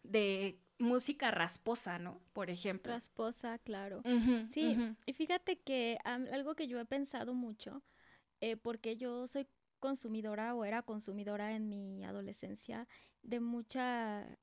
de 0.02 0.60
música 0.78 1.30
rasposa, 1.30 1.98
¿no? 1.98 2.20
Por 2.32 2.50
ejemplo. 2.50 2.92
Rasposa, 2.92 3.58
claro. 3.58 4.02
sí, 4.50 4.76
y 5.04 5.12
fíjate 5.12 5.58
que 5.58 5.98
algo 6.04 6.54
que 6.54 6.68
yo 6.68 6.80
he 6.80 6.86
pensado 6.86 7.34
mucho, 7.34 7.82
eh, 8.40 8.56
porque 8.56 8.96
yo 8.96 9.26
soy 9.26 9.46
consumidora 9.80 10.54
o 10.54 10.64
era 10.64 10.82
consumidora 10.82 11.56
en 11.56 11.68
mi 11.68 12.04
adolescencia 12.04 12.86
de 13.22 13.40
mucha 13.40 14.38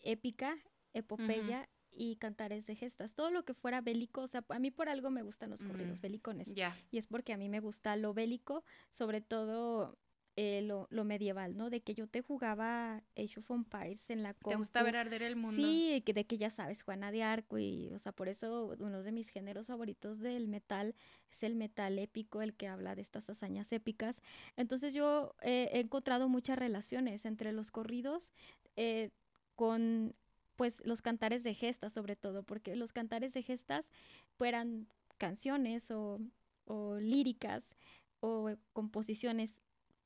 épica, 0.00 0.56
epopeya 0.92 1.68
y 1.90 2.16
cantares 2.16 2.66
de 2.66 2.74
gestas, 2.76 3.14
todo 3.14 3.30
lo 3.30 3.44
que 3.44 3.54
fuera 3.54 3.80
bélico, 3.80 4.20
o 4.22 4.26
sea, 4.26 4.44
a 4.50 4.58
mí 4.58 4.70
por 4.70 4.88
algo 4.88 5.10
me 5.10 5.22
gustan 5.22 5.50
los 5.50 5.62
corridos 5.62 6.00
bélicones, 6.00 6.54
y 6.90 6.98
es 6.98 7.06
porque 7.06 7.32
a 7.32 7.38
mí 7.38 7.48
me 7.48 7.60
gusta 7.60 7.96
lo 7.96 8.12
bélico, 8.14 8.64
sobre 8.90 9.20
todo 9.22 9.98
eh, 10.38 10.60
lo, 10.60 11.04
medieval, 11.04 11.56
¿no? 11.56 11.70
De 11.70 11.80
que 11.80 11.94
yo 11.94 12.06
te 12.06 12.20
jugaba 12.20 13.02
Age 13.16 13.38
of 13.38 13.50
Empires 13.50 14.10
en 14.10 14.22
la 14.22 14.34
compu. 14.34 14.50
¿Te 14.50 14.56
gusta 14.56 14.82
ver 14.82 14.96
arder 14.96 15.22
el 15.22 15.34
mundo? 15.34 15.56
Sí, 15.56 16.02
de 16.04 16.26
que 16.26 16.36
ya 16.36 16.50
sabes, 16.50 16.82
Juana 16.82 17.10
de 17.10 17.22
Arco 17.22 17.58
y, 17.58 17.90
o 17.94 17.98
sea, 17.98 18.12
por 18.12 18.28
eso 18.28 18.76
uno 18.78 19.02
de 19.02 19.12
mis 19.12 19.30
géneros 19.30 19.68
favoritos 19.68 20.18
del 20.18 20.46
metal 20.46 20.94
es 21.32 21.42
el 21.42 21.54
metal 21.54 21.98
épico, 21.98 22.42
el 22.42 22.52
que 22.52 22.68
habla 22.68 22.94
de 22.94 23.00
estas 23.00 23.30
hazañas 23.30 23.72
épicas. 23.72 24.20
Entonces 24.58 24.92
yo 24.92 25.34
he 25.40 25.80
encontrado 25.80 26.28
muchas 26.28 26.58
relaciones 26.58 27.24
entre 27.24 27.52
los 27.52 27.70
corridos 27.70 28.34
eh, 28.76 29.08
con, 29.54 30.14
pues, 30.56 30.82
los 30.84 31.00
cantares 31.00 31.44
de 31.44 31.54
gestas 31.54 31.94
sobre 31.94 32.14
todo, 32.14 32.42
porque 32.42 32.76
los 32.76 32.92
cantares 32.92 33.32
de 33.32 33.42
gestas 33.42 33.88
fueran 34.36 34.86
canciones 35.16 35.90
o, 35.90 36.20
o 36.66 36.98
líricas 36.98 37.74
o 38.20 38.50
composiciones 38.74 39.56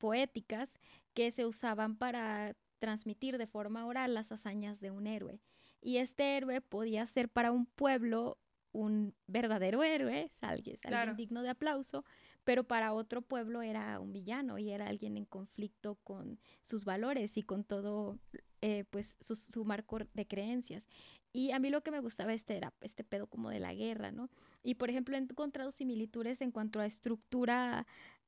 poéticas 0.01 0.73
que 1.13 1.29
se 1.29 1.45
usaban 1.45 1.95
para 1.95 2.55
transmitir 2.79 3.37
de 3.37 3.45
forma 3.45 3.85
oral 3.85 4.15
las 4.15 4.31
hazañas 4.31 4.81
de 4.81 4.89
un 4.89 5.05
héroe. 5.05 5.39
Y 5.79 5.97
este 5.97 6.35
héroe 6.35 6.59
podía 6.61 7.05
ser 7.05 7.29
para 7.29 7.51
un 7.51 7.67
pueblo 7.67 8.39
un 8.73 9.13
verdadero 9.27 9.83
héroe, 9.83 10.31
alguien, 10.41 10.79
alguien 10.83 11.15
digno 11.15 11.43
de 11.43 11.49
aplauso, 11.49 12.05
pero 12.43 12.63
para 12.63 12.93
otro 12.93 13.21
pueblo 13.21 13.61
era 13.61 13.99
un 13.99 14.13
villano 14.13 14.57
y 14.57 14.71
era 14.71 14.87
alguien 14.87 15.17
en 15.17 15.25
conflicto 15.25 15.95
con 16.03 16.39
sus 16.61 16.85
valores 16.85 17.37
y 17.37 17.43
con 17.43 17.63
todo, 17.63 18.17
eh, 18.61 18.85
pues, 18.89 19.17
su, 19.19 19.65
marco 19.65 19.99
de 20.13 20.25
creencias. 20.25 20.87
Y 21.33 21.51
a 21.51 21.59
mí 21.59 21.69
lo 21.69 21.83
que 21.83 21.91
me 21.91 21.99
gustaba 21.99 22.33
este 22.33 22.57
era 22.57 22.73
este 22.81 23.03
pedo 23.03 23.27
como 23.27 23.49
de 23.49 23.59
la 23.59 23.73
guerra, 23.73 24.11
¿no? 24.11 24.29
Y 24.63 24.75
por 24.75 24.89
ejemplo 24.89 25.15
he 25.15 25.19
encontrado 25.19 25.71
similitudes 25.71 26.41
en 26.41 26.51
cuanto 26.51 26.79
a 26.79 26.85
estructura 26.85 27.85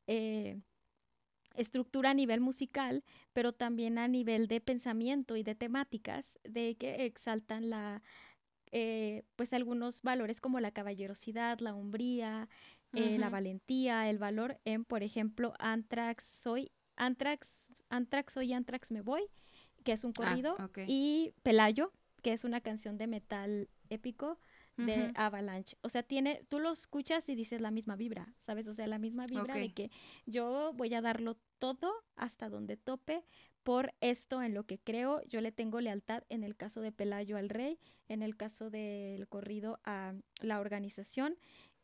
eh, 0.07 0.59
estructura 1.53 2.11
a 2.11 2.13
nivel 2.13 2.41
musical, 2.41 3.03
pero 3.33 3.53
también 3.53 3.97
a 3.97 4.07
nivel 4.07 4.47
de 4.47 4.61
pensamiento 4.61 5.35
y 5.35 5.43
de 5.43 5.55
temáticas, 5.55 6.39
de 6.43 6.75
que 6.75 7.05
exaltan 7.05 7.69
la, 7.69 8.01
eh, 8.71 9.23
pues 9.35 9.53
algunos 9.53 10.01
valores 10.01 10.41
como 10.41 10.59
la 10.59 10.71
caballerosidad, 10.71 11.59
la 11.59 11.75
hombría, 11.75 12.49
eh, 12.93 13.17
la 13.17 13.29
valentía, 13.29 14.09
el 14.09 14.19
valor 14.19 14.59
en, 14.65 14.85
por 14.85 15.03
ejemplo, 15.03 15.53
Antrax 15.59 16.23
Soy, 16.23 16.71
Antrax, 16.95 17.61
Antrax 17.89 18.33
Soy, 18.33 18.53
Antrax 18.53 18.91
Me 18.91 19.01
Voy, 19.01 19.23
que 19.83 19.93
es 19.93 20.03
un 20.03 20.11
ah, 20.11 20.13
corrido, 20.15 20.57
y 20.87 21.33
Pelayo, 21.43 21.91
que 22.21 22.33
es 22.33 22.43
una 22.43 22.61
canción 22.61 22.97
de 22.97 23.07
metal 23.07 23.69
épico 23.89 24.39
de 24.77 25.11
Avalanche. 25.15 25.77
O 25.81 25.89
sea, 25.89 26.03
tiene, 26.03 26.43
tú 26.49 26.59
lo 26.59 26.71
escuchas 26.71 27.27
y 27.29 27.35
dices 27.35 27.61
la 27.61 27.71
misma 27.71 27.95
vibra, 27.95 28.33
¿sabes? 28.41 28.67
O 28.67 28.73
sea, 28.73 28.87
la 28.87 28.99
misma 28.99 29.27
vibra 29.27 29.55
de 29.55 29.73
que 29.73 29.91
yo 30.25 30.71
voy 30.73 30.93
a 30.93 31.01
darlo 31.01 31.37
todo 31.59 31.93
hasta 32.15 32.49
donde 32.49 32.77
tope 32.77 33.23
por 33.63 33.93
esto 34.01 34.41
en 34.41 34.53
lo 34.53 34.65
que 34.65 34.79
creo. 34.79 35.21
Yo 35.23 35.41
le 35.41 35.51
tengo 35.51 35.79
lealtad 35.79 36.23
en 36.29 36.43
el 36.43 36.55
caso 36.55 36.81
de 36.81 36.91
Pelayo 36.91 37.37
al 37.37 37.49
rey, 37.49 37.79
en 38.07 38.21
el 38.21 38.35
caso 38.35 38.69
del 38.69 39.27
corrido 39.27 39.79
a 39.83 40.13
la 40.41 40.59
organización 40.59 41.37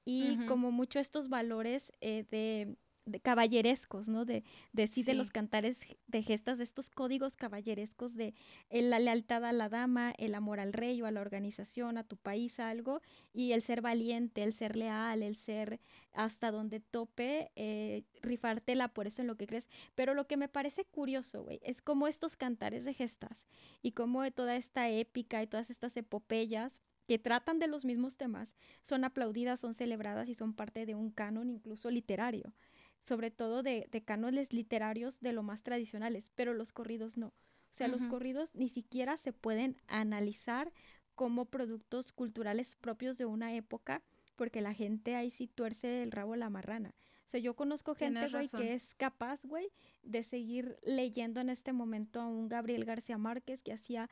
y 0.05 0.37
como 0.47 0.71
mucho 0.71 0.99
estos 0.99 1.29
valores 1.29 1.91
eh, 2.01 2.25
de 2.31 2.75
de 3.05 3.19
caballerescos, 3.19 4.07
¿no? 4.07 4.25
De, 4.25 4.43
de 4.73 4.87
sí, 4.87 5.03
de 5.03 5.13
los 5.13 5.31
cantares 5.31 5.79
de 6.07 6.23
gestas, 6.23 6.57
de 6.57 6.63
estos 6.63 6.89
códigos 6.89 7.35
caballerescos 7.35 8.15
de 8.15 8.33
la 8.69 8.99
lealtad 8.99 9.45
a 9.45 9.51
la 9.51 9.69
dama, 9.69 10.13
el 10.17 10.35
amor 10.35 10.59
al 10.59 10.73
rey 10.73 11.01
o 11.01 11.05
a 11.05 11.11
la 11.11 11.21
organización, 11.21 11.97
a 11.97 12.03
tu 12.03 12.17
país, 12.17 12.59
a 12.59 12.69
algo, 12.69 13.01
y 13.33 13.53
el 13.53 13.61
ser 13.61 13.81
valiente, 13.81 14.43
el 14.43 14.53
ser 14.53 14.75
leal, 14.75 15.23
el 15.23 15.35
ser 15.35 15.79
hasta 16.13 16.51
donde 16.51 16.79
tope, 16.79 17.51
eh, 17.55 18.03
rifártela 18.21 18.89
por 18.89 19.07
eso 19.07 19.21
en 19.21 19.27
lo 19.27 19.37
que 19.37 19.47
crees. 19.47 19.67
Pero 19.95 20.13
lo 20.13 20.27
que 20.27 20.37
me 20.37 20.49
parece 20.49 20.85
curioso, 20.85 21.43
güey, 21.43 21.59
es 21.63 21.81
como 21.81 22.07
estos 22.07 22.35
cantares 22.35 22.85
de 22.85 22.93
gestas 22.93 23.47
y 23.81 23.91
como 23.91 24.29
toda 24.31 24.55
esta 24.55 24.89
épica 24.89 25.41
y 25.41 25.47
todas 25.47 25.69
estas 25.69 25.95
epopeyas 25.97 26.81
que 27.07 27.17
tratan 27.17 27.57
de 27.57 27.67
los 27.67 27.85
mismos 27.85 28.17
temas, 28.17 28.55
son 28.83 29.03
aplaudidas, 29.03 29.59
son 29.59 29.73
celebradas 29.73 30.29
y 30.29 30.35
son 30.35 30.53
parte 30.53 30.85
de 30.85 30.93
un 30.93 31.09
canon 31.09 31.49
incluso 31.49 31.89
literario 31.89 32.53
sobre 32.99 33.31
todo 33.31 33.63
de, 33.63 33.87
de 33.91 34.01
cánones 34.01 34.53
literarios 34.53 35.19
de 35.19 35.33
lo 35.33 35.43
más 35.43 35.63
tradicionales, 35.63 36.31
pero 36.35 36.53
los 36.53 36.71
corridos 36.71 37.17
no. 37.17 37.27
O 37.27 37.75
sea, 37.79 37.87
los 37.87 38.03
corridos 38.07 38.55
ni 38.55 38.67
siquiera 38.67 39.15
se 39.17 39.31
pueden 39.31 39.77
analizar 39.87 40.71
como 41.13 41.45
productos 41.45 42.11
culturales 42.11 42.75
propios 42.75 43.17
de 43.17 43.25
una 43.25 43.53
época, 43.53 44.01
porque 44.35 44.61
la 44.61 44.73
gente 44.73 45.15
ahí 45.15 45.29
sí 45.29 45.47
tuerce 45.47 46.01
el 46.01 46.11
rabo 46.11 46.35
la 46.35 46.49
marrana. 46.49 46.95
O 47.25 47.29
sea, 47.29 47.39
yo 47.39 47.55
conozco 47.55 47.93
gente, 47.93 48.27
güey, 48.29 48.47
que 48.49 48.73
es 48.73 48.95
capaz, 48.95 49.45
güey, 49.45 49.69
de 50.01 50.23
seguir 50.23 50.79
leyendo 50.81 51.41
en 51.41 51.49
este 51.49 51.73
momento 51.73 52.19
a 52.19 52.25
un 52.25 52.49
Gabriel 52.49 52.85
García 52.85 53.19
Márquez 53.19 53.61
que 53.61 53.71
hacía 53.71 54.09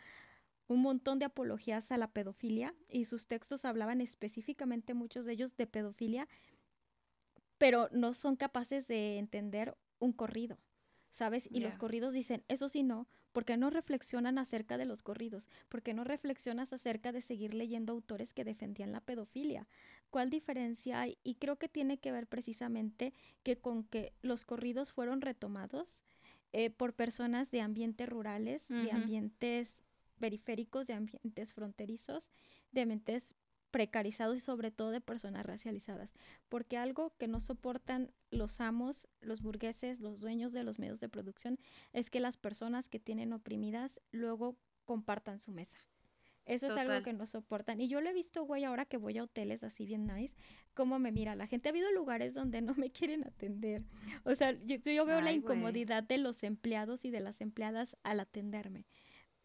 un 0.67 0.81
montón 0.81 1.17
de 1.17 1.25
apologías 1.25 1.91
a 1.91 1.97
la 1.97 2.11
pedofilia 2.11 2.75
y 2.89 3.05
sus 3.05 3.25
textos 3.25 3.65
hablaban 3.65 4.01
específicamente, 4.01 4.93
muchos 4.93 5.25
de 5.25 5.33
ellos, 5.33 5.57
de 5.57 5.65
pedofilia 5.65 6.27
pero 7.57 7.89
no 7.91 8.13
son 8.13 8.35
capaces 8.35 8.87
de 8.87 9.17
entender 9.17 9.75
un 9.99 10.13
corrido, 10.13 10.57
¿sabes? 11.11 11.47
Y 11.51 11.59
los 11.59 11.77
corridos 11.77 12.13
dicen, 12.13 12.43
eso 12.47 12.69
sí 12.69 12.83
no, 12.83 13.07
porque 13.31 13.57
no 13.57 13.69
reflexionan 13.69 14.37
acerca 14.37 14.77
de 14.77 14.85
los 14.85 15.03
corridos, 15.03 15.49
porque 15.69 15.93
no 15.93 16.03
reflexionas 16.03 16.73
acerca 16.73 17.11
de 17.11 17.21
seguir 17.21 17.53
leyendo 17.53 17.93
autores 17.93 18.33
que 18.33 18.43
defendían 18.43 18.91
la 18.91 19.01
pedofilia. 19.01 19.67
¿Cuál 20.09 20.29
diferencia 20.29 21.01
hay? 21.01 21.17
Y 21.23 21.35
creo 21.35 21.57
que 21.57 21.69
tiene 21.69 21.97
que 21.97 22.11
ver 22.11 22.27
precisamente 22.27 23.13
que 23.43 23.57
con 23.57 23.83
que 23.83 24.13
los 24.21 24.45
corridos 24.45 24.91
fueron 24.91 25.21
retomados 25.21 26.03
eh, 26.53 26.69
por 26.69 26.93
personas 26.93 27.51
de 27.51 27.61
ambientes 27.61 28.07
rurales, 28.07 28.67
de 28.69 28.91
ambientes 28.91 29.83
periféricos, 30.19 30.87
de 30.87 30.93
ambientes 30.93 31.53
fronterizos, 31.53 32.31
de 32.71 32.81
ambientes 32.81 33.35
precarizados 33.71 34.37
y 34.37 34.39
sobre 34.39 34.71
todo 34.71 34.91
de 34.91 35.01
personas 35.01 35.45
racializadas, 35.45 36.11
porque 36.49 36.77
algo 36.77 37.13
que 37.17 37.27
no 37.27 37.39
soportan 37.39 38.11
los 38.31 38.61
amos, 38.61 39.07
los 39.21 39.41
burgueses, 39.41 39.99
los 39.99 40.19
dueños 40.19 40.53
de 40.53 40.63
los 40.63 40.79
medios 40.79 40.99
de 40.99 41.09
producción, 41.09 41.59
es 41.93 42.09
que 42.09 42.19
las 42.19 42.37
personas 42.37 42.89
que 42.89 42.99
tienen 42.99 43.33
oprimidas 43.33 44.01
luego 44.11 44.57
compartan 44.85 45.39
su 45.39 45.51
mesa. 45.51 45.77
Eso 46.47 46.67
es 46.67 46.77
algo 46.77 47.03
que 47.03 47.11
no 47.11 47.27
soportan. 47.27 47.81
Y 47.81 47.89
yo 47.89 47.99
lo 47.99 48.09
he 48.09 48.13
visto, 48.13 48.45
güey, 48.45 48.63
ahora 48.63 48.85
que 48.85 48.95
voy 48.95 49.17
a 49.17 49.23
hoteles 49.23 49.63
así 49.63 49.85
bien 49.85 50.07
nice, 50.07 50.33
cómo 50.73 50.97
me 50.97 51.11
mira 51.11 51.35
la 51.35 51.45
gente. 51.45 51.67
Ha 51.67 51.71
habido 51.71 51.91
lugares 51.91 52.33
donde 52.33 52.61
no 52.61 52.73
me 52.75 52.89
quieren 52.89 53.25
atender. 53.27 53.83
O 54.23 54.33
sea, 54.33 54.53
yo, 54.63 55.05
veo 55.05 55.19
la 55.19 55.33
incomodidad 55.33 56.03
de 56.03 56.17
los 56.17 56.43
empleados 56.43 57.03
y 57.03 57.11
de 57.11 57.19
las 57.19 57.41
empleadas 57.41 57.97
al 58.03 58.21
atenderme 58.21 58.85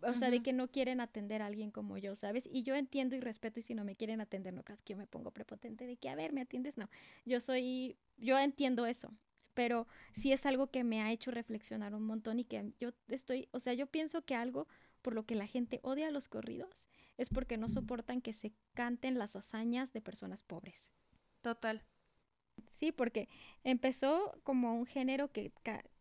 o 0.03 0.15
sea, 0.15 0.31
de 0.31 0.43
que 0.43 0.53
no 0.53 0.69
quieren 0.69 1.01
atender 1.01 1.43
a 1.43 1.47
alguien 1.47 1.71
como 1.71 1.99
yo, 1.99 2.15
¿sabes? 2.15 2.49
Y 2.51 2.63
yo 2.63 2.75
entiendo 2.75 3.17
y 3.17 3.21
respeto 3.21 3.61
y 3.61 3.63
si 3.63 3.75
no 3.75 3.85
me 3.85 3.97
quieren 3.97 4.21
atender, 4.21 4.53
no 4.53 4.63
creas 4.65 4.83
que 4.83 4.93
yo 4.93 4.97
me 4.97 5.07
pongo 5.07 5.31
prepotente 5.31 5.87
de 5.87 5.97
que, 5.97 6.09
a 6.09 6.15
ver, 6.15 6.33
¿me 6.33 6.41
atiendes? 6.41 6.77
No, 6.77 6.89
yo 7.25 7.41
soy, 7.41 7.97
yo 8.17 8.39
entiendo 8.39 8.87
eso, 8.87 9.15
pero 9.55 9.87
sí 10.15 10.33
es 10.33 10.47
algo 10.47 10.71
que 10.71 10.85
me 10.85 11.03
ha 11.03 11.13
hecho 11.13 11.31
reflexionar 11.31 11.95
un 11.95 12.05
montón 12.05 12.39
y 12.39 12.45
que 12.45 12.73
yo 12.81 12.91
estoy, 13.09 13.49
o 13.53 13.61
sea, 13.61 13.75
yo 13.75 13.87
pienso 13.87 14.25
que 14.25 14.35
algo 14.35 14.67
por 15.03 15.15
lo 15.15 15.27
que 15.27 15.35
la 15.35 15.47
gente 15.47 15.81
odia 15.83 16.11
los 16.11 16.29
corridos 16.29 16.89
es 17.19 17.29
porque 17.29 17.57
no 17.57 17.69
soportan 17.69 18.21
que 18.23 18.33
se 18.33 18.53
canten 18.75 19.19
las 19.19 19.37
hazañas 19.37 19.93
de 19.93 20.01
personas 20.01 20.43
pobres. 20.43 20.91
Total. 21.43 21.83
Sí, 22.69 22.93
porque 22.93 23.29
empezó 23.65 24.41
como 24.45 24.75
un 24.75 24.87
género 24.87 25.33
que 25.33 25.53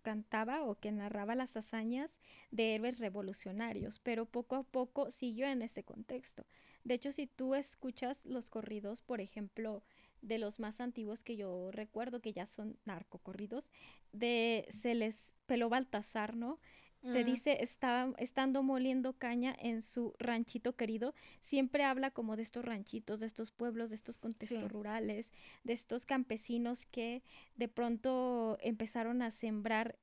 cantaba 0.02 0.64
o 0.64 0.80
que 0.80 0.92
narraba 0.92 1.36
las 1.36 1.56
hazañas 1.56 2.20
de 2.52 2.76
héroes 2.76 3.00
revolucionarios, 3.00 4.00
pero 4.00 4.26
poco 4.26 4.56
a 4.56 4.64
poco 4.64 5.12
siguió 5.12 5.48
en 5.48 5.62
ese 5.62 5.84
contexto. 5.84 6.46
De 6.84 6.96
hecho, 6.96 7.12
si 7.12 7.28
tú 7.28 7.56
escuchas 7.56 8.26
los 8.26 8.50
corridos, 8.50 9.02
por 9.02 9.22
ejemplo, 9.22 9.84
de 10.22 10.38
los 10.38 10.60
más 10.60 10.82
antiguos 10.82 11.24
que 11.24 11.36
yo 11.36 11.72
recuerdo, 11.72 12.22
que 12.22 12.34
ya 12.34 12.46
son 12.46 12.78
narcocorridos, 12.86 13.72
de 14.12 14.68
se 14.70 14.96
les 14.96 15.34
peló 15.46 15.70
Baltasar, 15.70 16.36
¿no? 16.36 16.60
Te 17.02 17.24
dice, 17.24 17.64
está, 17.64 18.14
estando 18.20 18.62
moliendo 18.62 19.14
caña 19.14 19.56
en 19.58 19.82
su 19.82 20.14
ranchito 20.20 20.76
querido, 20.76 21.16
siempre 21.42 21.84
habla 21.84 22.12
como 22.12 22.36
de 22.36 22.44
estos 22.44 22.64
ranchitos, 22.64 23.20
de 23.20 23.26
estos 23.26 23.52
pueblos, 23.52 23.90
de 23.90 23.96
estos 23.96 24.20
contextos 24.20 24.72
rurales, 24.72 25.32
de 25.64 25.74
estos 25.74 26.06
campesinos 26.06 26.86
que 26.86 27.24
de 27.56 27.68
pronto 27.68 28.60
empezaron 28.62 29.24
a 29.24 29.32
sembrar 29.32 29.98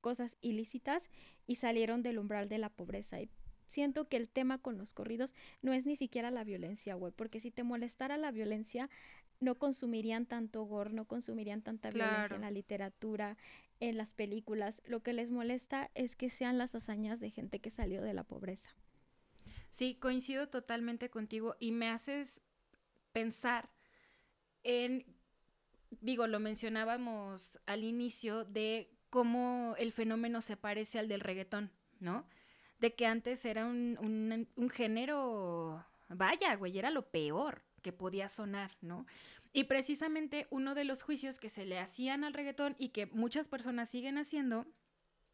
cosas 0.00 0.36
ilícitas 0.42 1.10
y 1.46 1.56
salieron 1.56 2.02
del 2.02 2.18
umbral 2.18 2.48
de 2.48 2.58
la 2.58 2.68
pobreza. 2.68 3.20
Y 3.20 3.30
siento 3.66 4.08
que 4.08 4.16
el 4.16 4.28
tema 4.28 4.58
con 4.58 4.78
los 4.78 4.94
corridos 4.94 5.34
no 5.60 5.72
es 5.72 5.86
ni 5.86 5.96
siquiera 5.96 6.30
la 6.30 6.44
violencia, 6.44 6.94
güey, 6.94 7.12
porque 7.12 7.40
si 7.40 7.50
te 7.50 7.64
molestara 7.64 8.16
la 8.16 8.30
violencia, 8.30 8.90
no 9.40 9.56
consumirían 9.56 10.26
tanto 10.26 10.64
gore, 10.64 10.92
no 10.92 11.06
consumirían 11.06 11.62
tanta 11.62 11.90
violencia 11.90 12.36
en 12.36 12.42
la 12.42 12.50
literatura, 12.50 13.36
en 13.80 13.96
las 13.96 14.14
películas. 14.14 14.82
Lo 14.86 15.02
que 15.02 15.12
les 15.12 15.30
molesta 15.30 15.90
es 15.94 16.16
que 16.16 16.30
sean 16.30 16.58
las 16.58 16.74
hazañas 16.74 17.20
de 17.20 17.30
gente 17.30 17.60
que 17.60 17.70
salió 17.70 18.02
de 18.02 18.14
la 18.14 18.24
pobreza. 18.24 18.74
Sí, 19.70 19.96
coincido 19.96 20.48
totalmente 20.48 21.10
contigo 21.10 21.56
y 21.58 21.72
me 21.72 21.88
haces 21.88 22.40
pensar 23.12 23.70
en, 24.62 25.04
digo, 26.00 26.26
lo 26.26 26.40
mencionábamos 26.40 27.58
al 27.66 27.84
inicio 27.84 28.44
de 28.44 28.90
cómo 29.10 29.74
el 29.78 29.92
fenómeno 29.92 30.42
se 30.42 30.56
parece 30.56 30.98
al 30.98 31.08
del 31.08 31.20
reggaetón, 31.20 31.70
¿no? 32.00 32.26
De 32.78 32.94
que 32.94 33.06
antes 33.06 33.44
era 33.44 33.66
un, 33.66 33.96
un, 34.00 34.48
un 34.56 34.70
género, 34.70 35.84
vaya, 36.08 36.54
güey, 36.56 36.78
era 36.78 36.90
lo 36.90 37.10
peor 37.10 37.62
que 37.82 37.92
podía 37.92 38.28
sonar, 38.28 38.72
¿no? 38.80 39.06
Y 39.56 39.64
precisamente 39.64 40.48
uno 40.50 40.74
de 40.74 40.82
los 40.82 41.04
juicios 41.04 41.38
que 41.38 41.48
se 41.48 41.64
le 41.64 41.78
hacían 41.78 42.24
al 42.24 42.34
reggaetón 42.34 42.74
y 42.76 42.88
que 42.88 43.06
muchas 43.06 43.46
personas 43.46 43.88
siguen 43.88 44.18
haciendo 44.18 44.66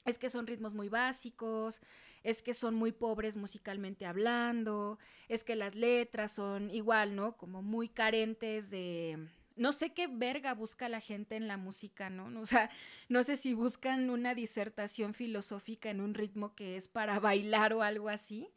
es 0.04 0.18
que 0.18 0.28
son 0.28 0.46
ritmos 0.46 0.74
muy 0.74 0.90
básicos, 0.90 1.80
es 2.22 2.42
que 2.42 2.52
son 2.52 2.74
muy 2.74 2.92
pobres 2.92 3.38
musicalmente 3.38 4.04
hablando, 4.04 4.98
es 5.28 5.42
que 5.42 5.56
las 5.56 5.74
letras 5.74 6.32
son 6.32 6.70
igual, 6.70 7.16
¿no? 7.16 7.38
Como 7.38 7.62
muy 7.62 7.88
carentes 7.88 8.70
de... 8.70 9.26
No 9.56 9.72
sé 9.72 9.94
qué 9.94 10.06
verga 10.06 10.52
busca 10.52 10.90
la 10.90 11.00
gente 11.00 11.36
en 11.36 11.48
la 11.48 11.56
música, 11.56 12.10
¿no? 12.10 12.40
O 12.42 12.46
sea, 12.46 12.68
no 13.08 13.22
sé 13.22 13.38
si 13.38 13.54
buscan 13.54 14.10
una 14.10 14.34
disertación 14.34 15.14
filosófica 15.14 15.88
en 15.88 16.02
un 16.02 16.12
ritmo 16.12 16.54
que 16.54 16.76
es 16.76 16.88
para 16.88 17.18
bailar 17.20 17.72
o 17.72 17.82
algo 17.82 18.10
así. 18.10 18.50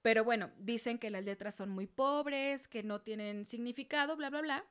Pero 0.00 0.22
bueno, 0.22 0.52
dicen 0.58 0.98
que 0.98 1.10
las 1.10 1.24
letras 1.24 1.56
son 1.56 1.70
muy 1.70 1.88
pobres, 1.88 2.68
que 2.68 2.84
no 2.84 3.00
tienen 3.00 3.44
significado, 3.44 4.16
bla, 4.16 4.30
bla, 4.30 4.42
bla. 4.42 4.64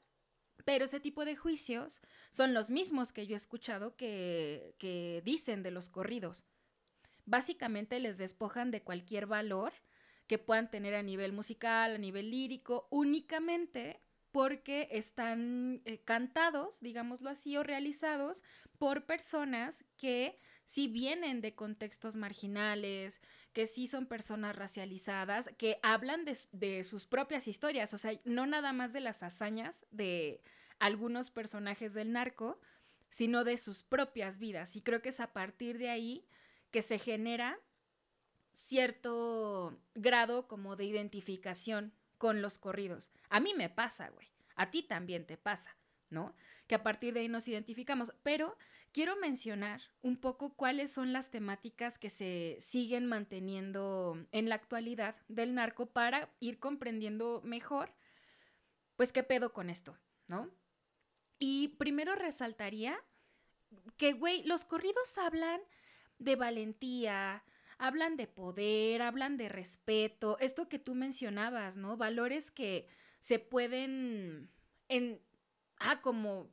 Pero 0.67 0.83
ese 0.83 0.99
tipo 0.99 1.23
de 1.23 1.37
juicios 1.37 2.01
son 2.29 2.53
los 2.53 2.69
mismos 2.69 3.13
que 3.13 3.25
yo 3.25 3.35
he 3.35 3.37
escuchado 3.37 3.95
que, 3.95 4.75
que 4.79 5.21
dicen 5.23 5.63
de 5.63 5.71
los 5.71 5.87
corridos. 5.87 6.45
Básicamente 7.23 8.01
les 8.01 8.17
despojan 8.17 8.69
de 8.69 8.83
cualquier 8.83 9.27
valor 9.27 9.71
que 10.27 10.37
puedan 10.37 10.69
tener 10.69 10.93
a 10.93 11.03
nivel 11.03 11.31
musical, 11.31 11.95
a 11.95 11.97
nivel 11.97 12.31
lírico, 12.31 12.89
únicamente 12.91 14.01
porque 14.33 14.89
están 14.91 15.81
eh, 15.85 16.03
cantados, 16.03 16.81
digámoslo 16.81 17.29
así, 17.29 17.55
o 17.55 17.63
realizados 17.63 18.43
por 18.77 19.05
personas 19.05 19.85
que 19.95 20.37
sí 20.65 20.89
vienen 20.89 21.39
de 21.39 21.55
contextos 21.55 22.17
marginales, 22.17 23.21
que 23.53 23.67
sí 23.67 23.87
son 23.87 24.05
personas 24.05 24.53
racializadas, 24.53 25.49
que 25.57 25.79
hablan 25.81 26.25
de, 26.25 26.37
de 26.51 26.83
sus 26.83 27.07
propias 27.07 27.47
historias, 27.47 27.93
o 27.93 27.97
sea, 27.97 28.19
no 28.25 28.45
nada 28.45 28.73
más 28.73 28.91
de 28.91 28.99
las 28.99 29.23
hazañas 29.23 29.85
de 29.91 30.41
algunos 30.79 31.29
personajes 31.29 31.93
del 31.93 32.11
narco, 32.11 32.59
sino 33.09 33.43
de 33.43 33.57
sus 33.57 33.83
propias 33.83 34.37
vidas. 34.37 34.75
Y 34.75 34.81
creo 34.81 35.01
que 35.01 35.09
es 35.09 35.19
a 35.19 35.33
partir 35.33 35.77
de 35.77 35.89
ahí 35.89 36.27
que 36.71 36.81
se 36.81 36.99
genera 36.99 37.59
cierto 38.51 39.79
grado 39.93 40.47
como 40.47 40.75
de 40.75 40.85
identificación 40.85 41.93
con 42.17 42.41
los 42.41 42.57
corridos. 42.57 43.11
A 43.29 43.39
mí 43.39 43.53
me 43.55 43.69
pasa, 43.69 44.09
güey. 44.09 44.27
A 44.55 44.71
ti 44.71 44.81
también 44.81 45.25
te 45.25 45.37
pasa, 45.37 45.77
¿no? 46.09 46.35
Que 46.65 46.75
a 46.75 46.83
partir 46.83 47.13
de 47.13 47.21
ahí 47.21 47.27
nos 47.27 47.47
identificamos. 47.47 48.13
Pero 48.23 48.57
quiero 48.91 49.15
mencionar 49.17 49.81
un 50.01 50.17
poco 50.17 50.55
cuáles 50.55 50.91
son 50.91 51.13
las 51.13 51.29
temáticas 51.29 51.99
que 51.99 52.09
se 52.09 52.57
siguen 52.59 53.05
manteniendo 53.05 54.25
en 54.31 54.49
la 54.49 54.55
actualidad 54.55 55.15
del 55.27 55.53
narco 55.53 55.85
para 55.87 56.31
ir 56.39 56.59
comprendiendo 56.59 57.41
mejor, 57.43 57.93
pues, 58.95 59.13
qué 59.13 59.21
pedo 59.21 59.53
con 59.53 59.69
esto, 59.69 59.95
¿no? 60.27 60.49
Y 61.39 61.69
primero 61.79 62.15
resaltaría 62.15 62.97
que, 63.97 64.13
güey, 64.13 64.43
los 64.43 64.65
corridos 64.65 65.17
hablan 65.17 65.61
de 66.19 66.35
valentía, 66.35 67.43
hablan 67.77 68.17
de 68.17 68.27
poder, 68.27 69.01
hablan 69.01 69.37
de 69.37 69.49
respeto, 69.49 70.37
esto 70.39 70.67
que 70.67 70.79
tú 70.79 70.95
mencionabas, 70.95 71.77
¿no? 71.77 71.97
Valores 71.97 72.51
que 72.51 72.87
se 73.19 73.39
pueden 73.39 74.49
en 74.89 75.21
ah, 75.79 76.01
como 76.01 76.49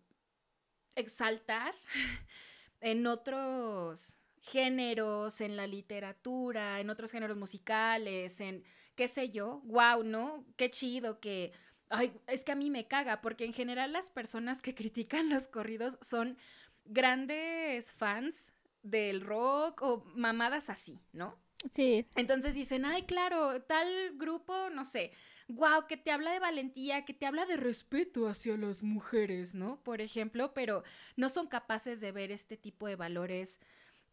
exaltar 0.96 1.74
en 2.80 3.06
otros 3.06 4.20
géneros, 4.40 5.40
en 5.40 5.56
la 5.56 5.66
literatura, 5.66 6.80
en 6.80 6.90
otros 6.90 7.10
géneros 7.10 7.36
musicales, 7.36 8.40
en 8.40 8.62
qué 8.94 9.08
sé 9.08 9.30
yo, 9.30 9.62
wow, 9.64 10.04
¿no? 10.04 10.44
Qué 10.56 10.70
chido 10.70 11.20
que 11.20 11.52
ay, 11.94 12.12
es 12.26 12.44
que 12.44 12.52
a 12.52 12.56
mí 12.56 12.70
me 12.70 12.86
caga 12.86 13.20
porque 13.20 13.44
en 13.44 13.52
general 13.52 13.92
las 13.92 14.10
personas 14.10 14.62
que 14.62 14.74
critican 14.74 15.30
los 15.30 15.48
corridos 15.48 15.98
son 16.00 16.36
grandes 16.84 17.92
fans 17.92 18.52
del 18.82 19.22
rock 19.22 19.82
o 19.82 20.04
mamadas 20.14 20.68
así, 20.70 21.00
¿no? 21.12 21.38
Sí. 21.72 22.06
Entonces 22.16 22.54
dicen, 22.54 22.84
ay, 22.84 23.04
claro, 23.04 23.62
tal 23.62 23.88
grupo, 24.16 24.68
no 24.70 24.84
sé, 24.84 25.12
wow, 25.48 25.86
que 25.88 25.96
te 25.96 26.10
habla 26.10 26.32
de 26.32 26.40
valentía, 26.40 27.04
que 27.04 27.14
te 27.14 27.26
habla 27.26 27.46
de 27.46 27.56
respeto 27.56 28.28
hacia 28.28 28.56
las 28.56 28.82
mujeres, 28.82 29.54
¿no? 29.54 29.82
Por 29.82 30.00
ejemplo, 30.00 30.52
pero 30.52 30.82
no 31.16 31.28
son 31.30 31.46
capaces 31.46 32.00
de 32.00 32.12
ver 32.12 32.30
este 32.30 32.56
tipo 32.58 32.86
de 32.86 32.96
valores 32.96 33.60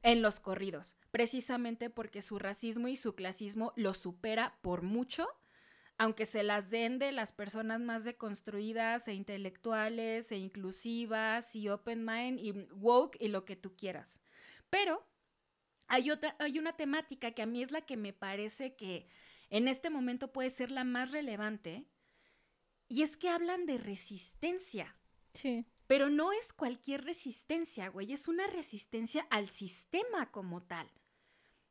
en 0.04 0.22
los 0.22 0.40
corridos, 0.40 0.96
precisamente 1.12 1.90
porque 1.90 2.22
su 2.22 2.40
racismo 2.40 2.88
y 2.88 2.96
su 2.96 3.16
clasismo 3.16 3.74
lo 3.76 3.94
supera 3.94 4.58
por 4.62 4.82
mucho, 4.82 5.28
aunque 5.98 6.26
se 6.26 6.44
las 6.44 6.70
den 6.70 7.00
de 7.00 7.12
las 7.12 7.32
personas 7.32 7.80
más 7.80 8.04
deconstruidas 8.04 9.08
e 9.08 9.14
intelectuales 9.14 10.32
e 10.32 10.38
inclusivas 10.38 11.56
y 11.56 11.70
open 11.70 12.04
mind 12.06 12.40
y 12.40 12.52
woke 12.72 13.18
y 13.20 13.28
lo 13.28 13.46
que 13.46 13.56
tú 13.56 13.76
quieras. 13.76 14.20
Pero 14.70 15.06
hay, 15.88 16.10
otra, 16.10 16.36
hay 16.40 16.58
una 16.58 16.74
temática 16.74 17.32
que 17.32 17.42
a 17.42 17.46
mí 17.46 17.62
es 17.62 17.72
la 17.72 17.82
que 17.82 17.98
me 17.98 18.14
parece 18.14 18.76
que 18.76 19.08
en 19.50 19.68
este 19.68 19.90
momento 19.90 20.32
puede 20.32 20.50
ser 20.50 20.72
la 20.72 20.84
más 20.84 21.12
relevante, 21.12 21.86
y 22.92 23.04
es 23.04 23.16
que 23.16 23.30
hablan 23.30 23.66
de 23.66 23.78
resistencia. 23.78 24.98
Sí. 25.34 25.66
Pero 25.88 26.10
no 26.10 26.34
es 26.34 26.52
cualquier 26.52 27.06
resistencia, 27.06 27.88
güey, 27.88 28.12
es 28.12 28.28
una 28.28 28.48
resistencia 28.48 29.26
al 29.30 29.48
sistema 29.48 30.30
como 30.30 30.64
tal. 30.64 30.92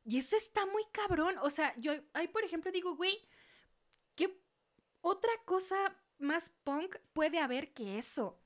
Y 0.03 0.17
eso 0.17 0.35
está 0.35 0.65
muy 0.65 0.83
cabrón. 0.91 1.35
O 1.43 1.51
sea, 1.51 1.75
yo 1.77 1.93
ahí, 2.13 2.27
por 2.27 2.43
ejemplo, 2.43 2.71
digo, 2.71 2.95
güey, 2.95 3.15
¿qué 3.15 3.27
otra 5.01 5.31
cosa 5.45 5.95
más 6.19 6.49
punk 6.63 6.95
puede 7.13 7.39
haber 7.39 7.73
que 7.73 7.97
eso? 7.97 8.39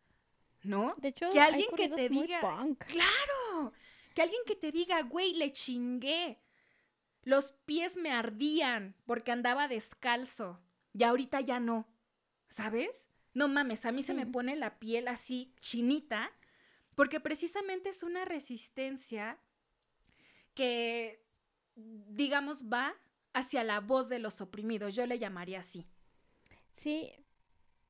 ¿No? 0.63 0.95
De 0.97 1.09
hecho, 1.09 1.29
que 1.29 1.39
alguien 1.39 1.69
que 1.75 1.89
te 1.89 2.09
diga, 2.09 2.41
punk. 2.41 2.83
claro, 2.85 3.73
que 4.13 4.21
alguien 4.21 4.41
que 4.45 4.55
te 4.55 4.71
diga, 4.71 5.01
güey, 5.03 5.33
le 5.35 5.51
chingué. 5.53 6.41
Los 7.23 7.51
pies 7.51 7.97
me 7.97 8.11
ardían 8.11 8.95
porque 9.05 9.31
andaba 9.31 9.67
descalzo. 9.67 10.59
Y 10.93 11.03
ahorita 11.03 11.41
ya 11.41 11.59
no. 11.59 11.87
¿Sabes? 12.47 13.09
No 13.33 13.47
mames, 13.47 13.85
a 13.85 13.91
mí 13.91 14.01
se 14.01 14.13
me 14.13 14.25
pone 14.25 14.55
la 14.55 14.79
piel 14.79 15.07
así 15.07 15.53
chinita 15.59 16.31
porque 16.95 17.19
precisamente 17.19 17.89
es 17.89 18.01
una 18.01 18.23
resistencia 18.25 19.37
que, 20.53 21.21
digamos, 21.75 22.65
va 22.71 22.95
hacia 23.33 23.63
la 23.65 23.81
voz 23.81 24.07
de 24.07 24.19
los 24.19 24.39
oprimidos. 24.39 24.95
Yo 24.95 25.05
le 25.05 25.19
llamaría 25.19 25.59
así. 25.59 25.85
Sí, 26.75 27.11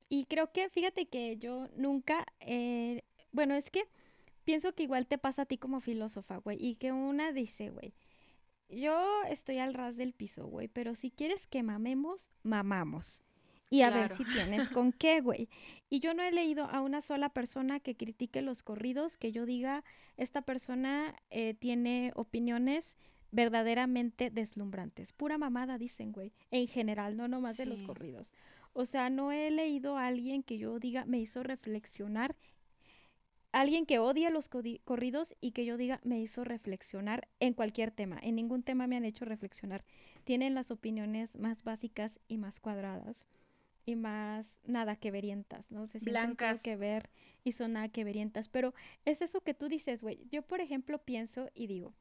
y 0.09 0.25
creo 0.25 0.51
que 0.51 0.69
fíjate 0.69 1.07
que 1.07 1.37
yo 1.37 1.67
nunca, 1.75 2.25
eh, 2.39 3.01
bueno, 3.31 3.55
es 3.55 3.69
que 3.71 3.83
pienso 4.43 4.73
que 4.73 4.83
igual 4.83 5.07
te 5.07 5.17
pasa 5.17 5.41
a 5.41 5.45
ti 5.45 5.57
como 5.57 5.81
filósofa, 5.81 6.37
güey, 6.37 6.57
y 6.63 6.75
que 6.75 6.91
una 6.91 7.31
dice, 7.31 7.71
güey, 7.71 7.93
yo 8.69 9.23
estoy 9.27 9.57
al 9.57 9.73
ras 9.73 9.97
del 9.97 10.13
piso, 10.13 10.45
güey, 10.45 10.67
pero 10.67 10.95
si 10.95 11.09
quieres 11.11 11.47
que 11.47 11.63
mamemos, 11.63 12.29
mamamos. 12.43 13.23
Y 13.71 13.81
a 13.81 13.89
ver 13.89 14.15
si 14.15 14.23
tienes 14.23 14.69
con 14.69 14.91
qué, 14.93 15.21
güey. 15.21 15.49
Y 15.89 15.99
yo 15.99 16.13
no 16.13 16.21
he 16.21 16.31
leído 16.31 16.65
a 16.65 16.81
una 16.81 17.01
sola 17.01 17.29
persona 17.29 17.79
que 17.79 17.95
critique 17.95 18.43
los 18.43 18.61
corridos, 18.61 19.17
que 19.17 19.31
yo 19.31 19.47
diga, 19.47 19.83
esta 20.17 20.43
persona 20.43 21.15
eh, 21.31 21.55
tiene 21.55 22.11
opiniones 22.15 22.95
verdaderamente 23.31 24.29
deslumbrantes. 24.29 25.13
Pura 25.13 25.39
mamada, 25.39 25.79
dicen, 25.79 26.11
güey. 26.11 26.31
En 26.51 26.67
general, 26.67 27.17
no 27.17 27.27
nomás 27.27 27.57
de 27.57 27.65
los 27.65 27.81
corridos. 27.81 28.33
O 28.77 28.85
sea, 28.85 29.09
no 29.09 29.31
he 29.31 29.49
leído 29.51 29.97
a 29.97 30.07
alguien 30.07 30.43
que 30.43 30.57
yo 30.57 30.79
diga, 30.79 31.05
me 31.05 31.17
hizo 31.17 31.43
reflexionar. 31.43 32.35
Alguien 33.53 33.85
que 33.85 33.99
odia 33.99 34.29
los 34.29 34.49
corridos 34.49 35.33
y 35.39 35.51
que 35.51 35.63
yo 35.63 35.77
diga, 35.77 36.01
me 36.03 36.19
hizo 36.19 36.43
reflexionar 36.43 37.29
en 37.39 37.53
cualquier 37.53 37.91
tema. 37.91 38.19
En 38.21 38.35
ningún 38.35 38.63
tema 38.63 38.85
me 38.85 38.97
han 38.97 39.05
hecho 39.05 39.23
reflexionar. 39.23 39.85
Tienen 40.25 40.55
las 40.55 40.71
opiniones 40.71 41.37
más 41.37 41.63
básicas 41.63 42.19
y 42.27 42.35
más 42.37 42.59
cuadradas 42.59 43.25
y 43.85 43.95
más 43.95 44.59
nada 44.65 44.97
que 44.97 45.09
verientas, 45.09 45.71
¿no? 45.71 45.87
Se 45.87 45.99
Blancas. 45.99 46.61
que 46.61 46.75
ver 46.75 47.09
y 47.45 47.53
son 47.53 47.73
nada 47.73 47.87
que 47.87 48.03
verientas. 48.03 48.49
Pero 48.49 48.73
es 49.05 49.21
eso 49.21 49.39
que 49.39 49.53
tú 49.53 49.69
dices, 49.69 50.01
güey. 50.01 50.27
Yo, 50.29 50.41
por 50.41 50.59
ejemplo, 50.59 50.99
pienso 50.99 51.49
y 51.55 51.67
digo, 51.67 51.93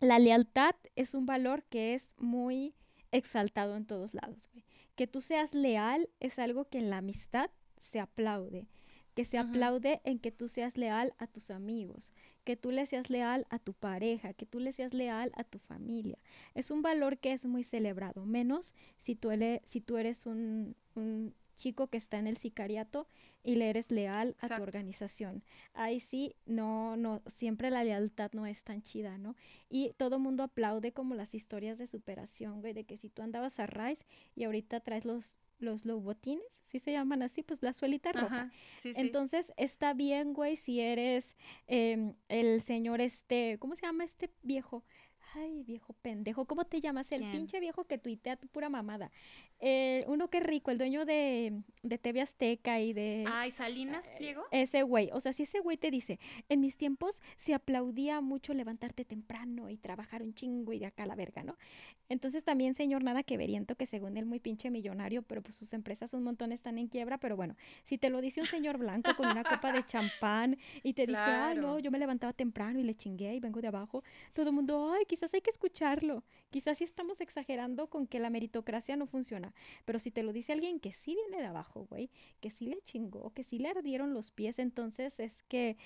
la 0.00 0.18
lealtad 0.18 0.74
es 0.96 1.14
un 1.14 1.24
valor 1.24 1.64
que 1.64 1.94
es 1.94 2.10
muy 2.18 2.74
exaltado 3.10 3.74
en 3.76 3.86
todos 3.86 4.12
lados, 4.12 4.50
güey. 4.52 4.66
Que 4.94 5.06
tú 5.06 5.20
seas 5.20 5.54
leal 5.54 6.08
es 6.20 6.38
algo 6.38 6.66
que 6.66 6.78
en 6.78 6.90
la 6.90 6.98
amistad 6.98 7.50
se 7.76 8.00
aplaude. 8.00 8.66
Que 9.14 9.24
se 9.24 9.38
aplaude 9.38 10.00
en 10.04 10.18
que 10.18 10.32
tú 10.32 10.48
seas 10.48 10.76
leal 10.76 11.14
a 11.18 11.28
tus 11.28 11.50
amigos, 11.52 12.12
que 12.42 12.56
tú 12.56 12.72
le 12.72 12.84
seas 12.84 13.10
leal 13.10 13.46
a 13.48 13.60
tu 13.60 13.72
pareja, 13.72 14.34
que 14.34 14.44
tú 14.44 14.58
le 14.58 14.72
seas 14.72 14.92
leal 14.92 15.30
a 15.36 15.44
tu 15.44 15.60
familia. 15.60 16.18
Es 16.54 16.72
un 16.72 16.82
valor 16.82 17.18
que 17.18 17.32
es 17.32 17.44
muy 17.46 17.62
celebrado, 17.62 18.26
menos 18.26 18.74
si 18.98 19.14
tú, 19.14 19.30
ele- 19.30 19.62
si 19.66 19.80
tú 19.80 19.98
eres 19.98 20.26
un, 20.26 20.74
un 20.96 21.32
chico 21.54 21.88
que 21.88 21.98
está 21.98 22.18
en 22.18 22.26
el 22.26 22.36
sicariato 22.36 23.06
y 23.42 23.56
le 23.56 23.68
eres 23.68 23.90
leal 23.90 24.36
a 24.40 24.48
tu 24.48 24.62
organización. 24.62 25.42
Ahí 25.74 26.00
sí, 26.00 26.34
no, 26.46 26.96
no, 26.96 27.22
siempre 27.26 27.70
la 27.70 27.84
lealtad 27.84 28.32
no 28.32 28.46
es 28.46 28.64
tan 28.64 28.82
chida, 28.82 29.18
¿no? 29.18 29.36
Y 29.68 29.92
todo 29.96 30.18
mundo 30.18 30.42
aplaude 30.42 30.92
como 30.92 31.14
las 31.14 31.34
historias 31.34 31.78
de 31.78 31.86
superación, 31.86 32.60
güey, 32.60 32.72
de 32.72 32.84
que 32.84 32.96
si 32.96 33.10
tú 33.10 33.22
andabas 33.22 33.60
a 33.60 33.66
Rice 33.66 34.06
y 34.34 34.44
ahorita 34.44 34.80
traes 34.80 35.04
los, 35.04 35.32
los 35.58 35.84
lobotines, 35.84 36.62
si 36.64 36.78
se 36.78 36.92
llaman 36.92 37.22
así, 37.22 37.42
pues 37.42 37.62
la 37.62 37.74
suelita 37.74 38.12
roja. 38.12 38.26
Ajá. 38.26 38.52
Sí, 38.78 38.94
sí. 38.94 39.00
Entonces 39.00 39.52
está 39.56 39.92
bien, 39.92 40.32
güey, 40.32 40.56
si 40.56 40.80
eres 40.80 41.36
em, 41.66 42.14
el 42.28 42.62
señor 42.62 43.02
este, 43.02 43.58
¿cómo 43.58 43.74
se 43.76 43.82
llama 43.82 44.04
este 44.04 44.30
viejo? 44.42 44.84
Ay, 45.36 45.64
viejo 45.64 45.94
pendejo, 45.94 46.44
¿cómo 46.44 46.64
te 46.64 46.80
llamas? 46.80 47.10
El 47.10 47.20
¿Quién? 47.20 47.32
pinche 47.32 47.58
viejo 47.58 47.84
que 47.84 47.98
tuitea 47.98 48.36
tu 48.36 48.46
pura 48.46 48.68
mamada. 48.68 49.10
Eh, 49.58 50.04
uno 50.06 50.28
que 50.28 50.38
rico, 50.38 50.70
el 50.70 50.78
dueño 50.78 51.04
de, 51.04 51.60
de 51.82 51.98
TV 51.98 52.20
Azteca 52.20 52.80
y 52.80 52.92
de... 52.92 53.24
Ay, 53.26 53.50
Salinas 53.50 54.12
Pliego. 54.12 54.44
Ese 54.52 54.82
güey, 54.82 55.10
o 55.12 55.20
sea, 55.20 55.32
si 55.32 55.42
ese 55.42 55.58
güey 55.58 55.76
te 55.76 55.90
dice, 55.90 56.20
en 56.48 56.60
mis 56.60 56.76
tiempos 56.76 57.20
se 57.36 57.52
aplaudía 57.52 58.20
mucho 58.20 58.54
levantarte 58.54 59.04
temprano 59.04 59.70
y 59.70 59.76
trabajar 59.76 60.22
un 60.22 60.34
chingo 60.34 60.72
y 60.72 60.78
de 60.78 60.86
acá 60.86 61.02
a 61.02 61.06
la 61.06 61.16
verga, 61.16 61.42
¿no? 61.42 61.56
Entonces 62.08 62.44
también, 62.44 62.74
señor, 62.74 63.02
nada 63.02 63.22
que 63.22 63.36
veriento, 63.36 63.74
que 63.74 63.86
según 63.86 64.16
él 64.16 64.26
muy 64.26 64.38
pinche 64.38 64.70
millonario, 64.70 65.22
pero 65.22 65.42
pues 65.42 65.56
sus 65.56 65.72
empresas 65.72 66.14
un 66.14 66.22
montón 66.22 66.52
están 66.52 66.78
en 66.78 66.88
quiebra, 66.88 67.18
pero 67.18 67.34
bueno, 67.34 67.56
si 67.84 67.98
te 67.98 68.10
lo 68.10 68.20
dice 68.20 68.40
un 68.40 68.46
señor 68.46 68.78
blanco 68.78 69.16
con 69.16 69.28
una 69.28 69.42
copa 69.42 69.72
de 69.72 69.84
champán 69.84 70.58
y 70.82 70.92
te 70.92 71.06
dice, 71.06 71.18
ay, 71.18 71.56
no, 71.56 71.78
yo 71.78 71.90
me 71.90 71.98
levantaba 71.98 72.32
temprano 72.32 72.78
y 72.78 72.82
le 72.82 72.94
chingué 72.94 73.34
y 73.34 73.40
vengo 73.40 73.60
de 73.60 73.68
abajo, 73.68 74.04
todo 74.34 74.48
el 74.50 74.54
mundo, 74.54 74.92
ay, 74.92 75.04
quizás 75.06 75.23
quizás 75.24 75.34
hay 75.34 75.40
que 75.40 75.50
escucharlo. 75.50 76.22
Quizás 76.50 76.78
sí 76.78 76.84
estamos 76.84 77.20
exagerando 77.20 77.88
con 77.88 78.06
que 78.06 78.20
la 78.20 78.28
meritocracia 78.28 78.94
no 78.96 79.06
funciona. 79.06 79.54
Pero 79.86 79.98
si 79.98 80.10
te 80.10 80.22
lo 80.22 80.34
dice 80.34 80.52
alguien 80.52 80.80
que 80.80 80.92
sí 80.92 81.14
viene 81.14 81.42
de 81.42 81.46
abajo, 81.46 81.86
güey, 81.88 82.10
que 82.40 82.50
sí 82.50 82.66
le 82.66 82.82
chingó, 82.82 83.32
que 83.32 83.42
sí 83.42 83.58
le 83.58 83.68
ardieron 83.68 84.12
los 84.12 84.30
pies, 84.30 84.58
entonces 84.58 85.18
es 85.20 85.42
que, 85.44 85.78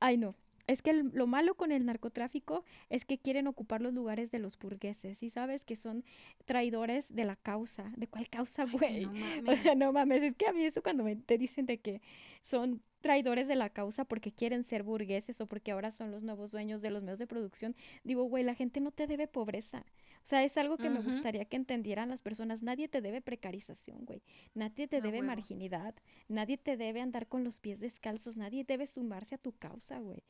ay 0.00 0.16
no, 0.16 0.34
es 0.66 0.80
que 0.80 0.94
lo 0.94 1.26
malo 1.26 1.56
con 1.56 1.72
el 1.72 1.84
narcotráfico 1.84 2.64
es 2.88 3.04
que 3.04 3.18
quieren 3.18 3.46
ocupar 3.48 3.82
los 3.82 3.92
lugares 3.92 4.30
de 4.30 4.38
los 4.38 4.58
burgueses, 4.58 5.22
y 5.22 5.28
sabes 5.28 5.66
que 5.66 5.76
son 5.76 6.04
traidores 6.46 7.14
de 7.14 7.24
la 7.24 7.36
causa. 7.36 7.92
¿De 7.96 8.06
cuál 8.06 8.30
causa, 8.30 8.64
güey? 8.64 9.04
No 9.42 9.52
o 9.52 9.56
sea, 9.56 9.74
no 9.74 9.92
mames, 9.92 10.22
es 10.22 10.36
que 10.36 10.46
a 10.46 10.52
mí 10.52 10.64
eso 10.64 10.82
cuando 10.82 11.04
me, 11.04 11.16
te 11.16 11.36
dicen 11.36 11.66
de 11.66 11.78
que 11.80 12.00
son 12.40 12.82
traidores 13.00 13.48
de 13.48 13.56
la 13.56 13.70
causa 13.70 14.04
porque 14.04 14.32
quieren 14.32 14.62
ser 14.62 14.82
burgueses 14.82 15.40
o 15.40 15.46
porque 15.46 15.72
ahora 15.72 15.90
son 15.90 16.10
los 16.10 16.22
nuevos 16.22 16.52
dueños 16.52 16.82
de 16.82 16.90
los 16.90 17.02
medios 17.02 17.18
de 17.18 17.26
producción, 17.26 17.74
digo, 18.04 18.24
güey, 18.24 18.44
la 18.44 18.54
gente 18.54 18.80
no 18.80 18.90
te 18.92 19.06
debe 19.06 19.26
pobreza. 19.26 19.84
O 20.22 20.26
sea, 20.26 20.44
es 20.44 20.56
algo 20.58 20.76
que 20.76 20.90
me 20.90 21.00
gustaría 21.00 21.46
que 21.46 21.56
entendieran 21.56 22.10
las 22.10 22.20
personas. 22.20 22.62
Nadie 22.62 22.88
te 22.88 23.00
debe 23.00 23.22
precarización, 23.22 24.04
güey. 24.04 24.22
Nadie 24.54 24.86
te 24.86 25.00
debe 25.00 25.22
marginidad. 25.22 25.94
Nadie 26.28 26.58
te 26.58 26.76
debe 26.76 27.00
andar 27.00 27.26
con 27.26 27.42
los 27.42 27.58
pies 27.58 27.80
descalzos. 27.80 28.36
Nadie 28.36 28.64
debe 28.64 28.86
sumarse 28.86 29.36
a 29.36 29.38
tu 29.38 29.52
causa, 29.52 29.98
güey. 29.98 30.22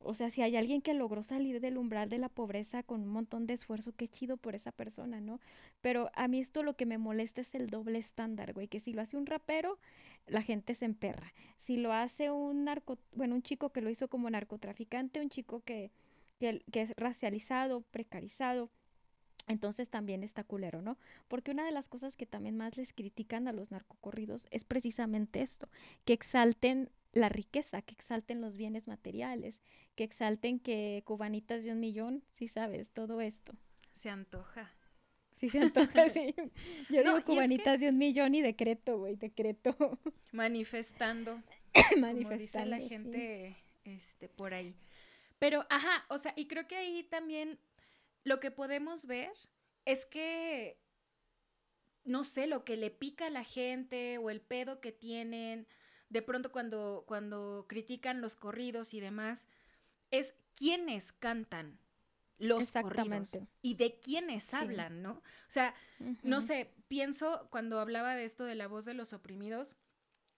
O 0.00 0.14
sea, 0.14 0.30
si 0.30 0.42
hay 0.42 0.56
alguien 0.56 0.80
que 0.80 0.94
logró 0.94 1.22
salir 1.22 1.60
del 1.60 1.76
umbral 1.76 2.08
de 2.08 2.18
la 2.18 2.28
pobreza 2.28 2.82
con 2.82 3.02
un 3.02 3.08
montón 3.08 3.46
de 3.46 3.54
esfuerzo, 3.54 3.92
qué 3.96 4.08
chido 4.08 4.36
por 4.36 4.54
esa 4.54 4.72
persona, 4.72 5.20
¿no? 5.20 5.40
Pero 5.80 6.10
a 6.14 6.28
mí 6.28 6.38
esto 6.40 6.62
lo 6.62 6.76
que 6.76 6.86
me 6.86 6.98
molesta 6.98 7.40
es 7.40 7.54
el 7.54 7.68
doble 7.68 7.98
estándar, 7.98 8.52
güey, 8.52 8.68
que 8.68 8.80
si 8.80 8.92
lo 8.92 9.02
hace 9.02 9.16
un 9.16 9.26
rapero, 9.26 9.78
la 10.26 10.42
gente 10.42 10.74
se 10.74 10.84
emperra. 10.84 11.34
Si 11.58 11.76
lo 11.76 11.92
hace 11.92 12.30
un 12.30 12.64
narco, 12.64 12.98
bueno, 13.12 13.34
un 13.34 13.42
chico 13.42 13.70
que 13.70 13.80
lo 13.80 13.90
hizo 13.90 14.08
como 14.08 14.30
narcotraficante, 14.30 15.20
un 15.20 15.30
chico 15.30 15.62
que, 15.64 15.90
que, 16.38 16.62
que 16.70 16.82
es 16.82 16.92
racializado, 16.96 17.82
precarizado, 17.90 18.70
entonces 19.48 19.88
también 19.88 20.22
está 20.22 20.44
culero, 20.44 20.82
¿no? 20.82 20.98
Porque 21.26 21.50
una 21.50 21.64
de 21.64 21.72
las 21.72 21.88
cosas 21.88 22.16
que 22.16 22.26
también 22.26 22.56
más 22.56 22.76
les 22.76 22.92
critican 22.92 23.48
a 23.48 23.52
los 23.52 23.70
narcocorridos 23.70 24.46
es 24.50 24.64
precisamente 24.64 25.40
esto, 25.40 25.68
que 26.04 26.12
exalten 26.12 26.90
la 27.12 27.28
riqueza, 27.28 27.82
que 27.82 27.94
exalten 27.94 28.40
los 28.40 28.56
bienes 28.56 28.86
materiales, 28.86 29.60
que 29.94 30.04
exalten 30.04 30.60
que 30.60 31.02
cubanitas 31.04 31.64
de 31.64 31.72
un 31.72 31.80
millón, 31.80 32.24
sí 32.30 32.48
sabes, 32.48 32.92
todo 32.92 33.20
esto. 33.20 33.52
Se 33.92 34.10
antoja. 34.10 34.74
Sí, 35.38 35.48
se 35.50 35.60
antoja, 35.60 36.08
sí. 36.08 36.34
Yo 36.90 37.02
digo 37.02 37.24
cubanitas 37.24 37.80
de 37.80 37.88
un 37.90 37.98
millón 37.98 38.34
y 38.34 38.42
decreto, 38.42 38.98
güey, 38.98 39.16
decreto. 39.16 39.76
Manifestando. 40.32 41.42
Manifestando. 41.98 42.70
la 42.70 42.80
gente 42.80 43.56
este, 43.84 44.28
por 44.28 44.54
ahí. 44.54 44.74
Pero, 45.38 45.66
ajá, 45.70 46.04
o 46.08 46.18
sea, 46.18 46.32
y 46.36 46.46
creo 46.46 46.66
que 46.66 46.76
ahí 46.76 47.04
también 47.04 47.58
lo 48.24 48.40
que 48.40 48.50
podemos 48.50 49.06
ver 49.06 49.32
es 49.84 50.04
que, 50.04 50.78
no 52.04 52.24
sé, 52.24 52.46
lo 52.46 52.64
que 52.64 52.76
le 52.76 52.90
pica 52.90 53.26
a 53.26 53.30
la 53.30 53.44
gente 53.44 54.18
o 54.18 54.30
el 54.30 54.40
pedo 54.40 54.80
que 54.80 54.92
tienen 54.92 55.66
de 56.08 56.22
pronto 56.22 56.50
cuando, 56.52 57.04
cuando 57.06 57.66
critican 57.68 58.20
los 58.20 58.36
corridos 58.36 58.94
y 58.94 59.00
demás, 59.00 59.46
es 60.10 60.34
quiénes 60.54 61.12
cantan 61.12 61.78
los 62.38 62.72
corridos 62.72 63.36
y 63.62 63.74
de 63.74 63.98
quiénes 64.00 64.54
hablan, 64.54 65.02
¿no? 65.02 65.12
O 65.12 65.50
sea, 65.50 65.74
no 66.22 66.40
sé, 66.40 66.72
pienso 66.86 67.48
cuando 67.50 67.80
hablaba 67.80 68.14
de 68.14 68.24
esto 68.24 68.44
de 68.44 68.54
la 68.54 68.68
voz 68.68 68.84
de 68.84 68.94
los 68.94 69.12
oprimidos, 69.12 69.76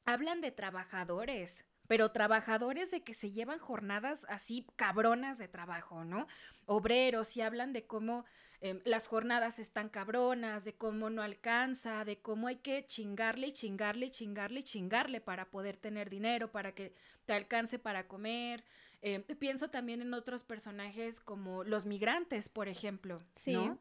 hablan 0.05 0.41
de 0.41 0.51
trabajadores, 0.51 1.65
pero 1.87 2.11
trabajadores 2.11 2.91
de 2.91 3.03
que 3.03 3.15
se 3.15 3.31
llevan 3.31 3.59
jornadas 3.59 4.27
así 4.29 4.67
cabronas 4.77 5.39
de 5.39 5.49
trabajo, 5.49 6.05
¿no? 6.05 6.27
Obreros 6.67 7.37
y 7.37 7.43
hablan 7.43 7.73
de 7.73 7.87
cómo 7.87 8.25
em, 8.61 8.81
las 8.85 9.09
jornadas 9.09 9.59
están 9.59 9.89
cabronas, 9.89 10.65
de 10.65 10.75
cómo 10.75 11.11
no 11.11 11.23
alcanza, 11.23 12.05
de 12.05 12.21
cómo 12.21 12.47
hay 12.47 12.57
que 12.57 12.87
chingarle 12.87 13.49
y 13.49 13.53
chingarle 13.53 14.07
y 14.07 14.11
chingarle 14.11 14.61
y 14.61 14.65
chingarle 14.65 15.21
para 15.21 15.51
poder 15.51 15.77
tener 15.77 16.11
dinero, 16.11 16.51
para 16.51 16.75
que 16.75 16.95
te 17.27 17.33
alcance 17.33 17.79
para 17.79 18.07
comer. 18.07 18.65
Em, 19.03 19.23
pienso 19.23 19.71
también 19.71 20.03
en 20.03 20.13
otros 20.13 20.45
personajes 20.45 21.21
como 21.21 21.65
los 21.65 21.87
migrantes, 21.87 22.49
por 22.49 22.69
ejemplo, 22.69 23.23
¿no? 23.47 23.79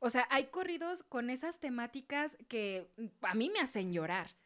O 0.00 0.10
sea, 0.10 0.26
hay 0.30 0.46
corridos 0.46 1.02
con 1.02 1.30
esas 1.30 1.58
temáticas 1.58 2.36
que 2.48 2.88
a 3.22 3.34
mí 3.34 3.50
me 3.50 3.60
hacen 3.60 3.92
llorar. 3.92 4.36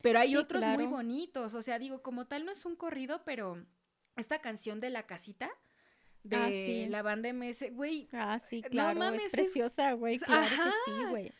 Pero 0.00 0.18
hay 0.18 0.36
otros 0.36 0.64
muy 0.66 0.86
bonitos, 0.86 1.54
o 1.54 1.62
sea, 1.62 1.78
digo, 1.78 2.02
como 2.02 2.26
tal 2.26 2.44
no 2.44 2.50
es 2.50 2.64
un 2.64 2.74
corrido, 2.74 3.22
pero 3.24 3.64
esta 4.16 4.40
canción 4.40 4.80
de 4.80 4.90
La 4.90 5.06
Casita 5.06 5.50
ah, 6.30 6.48
de 6.48 6.86
la 6.88 7.02
banda 7.02 7.32
MS, 7.32 7.72
güey. 7.72 8.08
Ah, 8.12 8.38
sí, 8.38 8.62
claro, 8.62 9.02
es 9.14 9.32
preciosa, 9.32 9.92
güey, 9.92 10.18
claro 10.18 10.48
que 10.48 10.92
sí, 10.92 11.04
güey. 11.10 11.32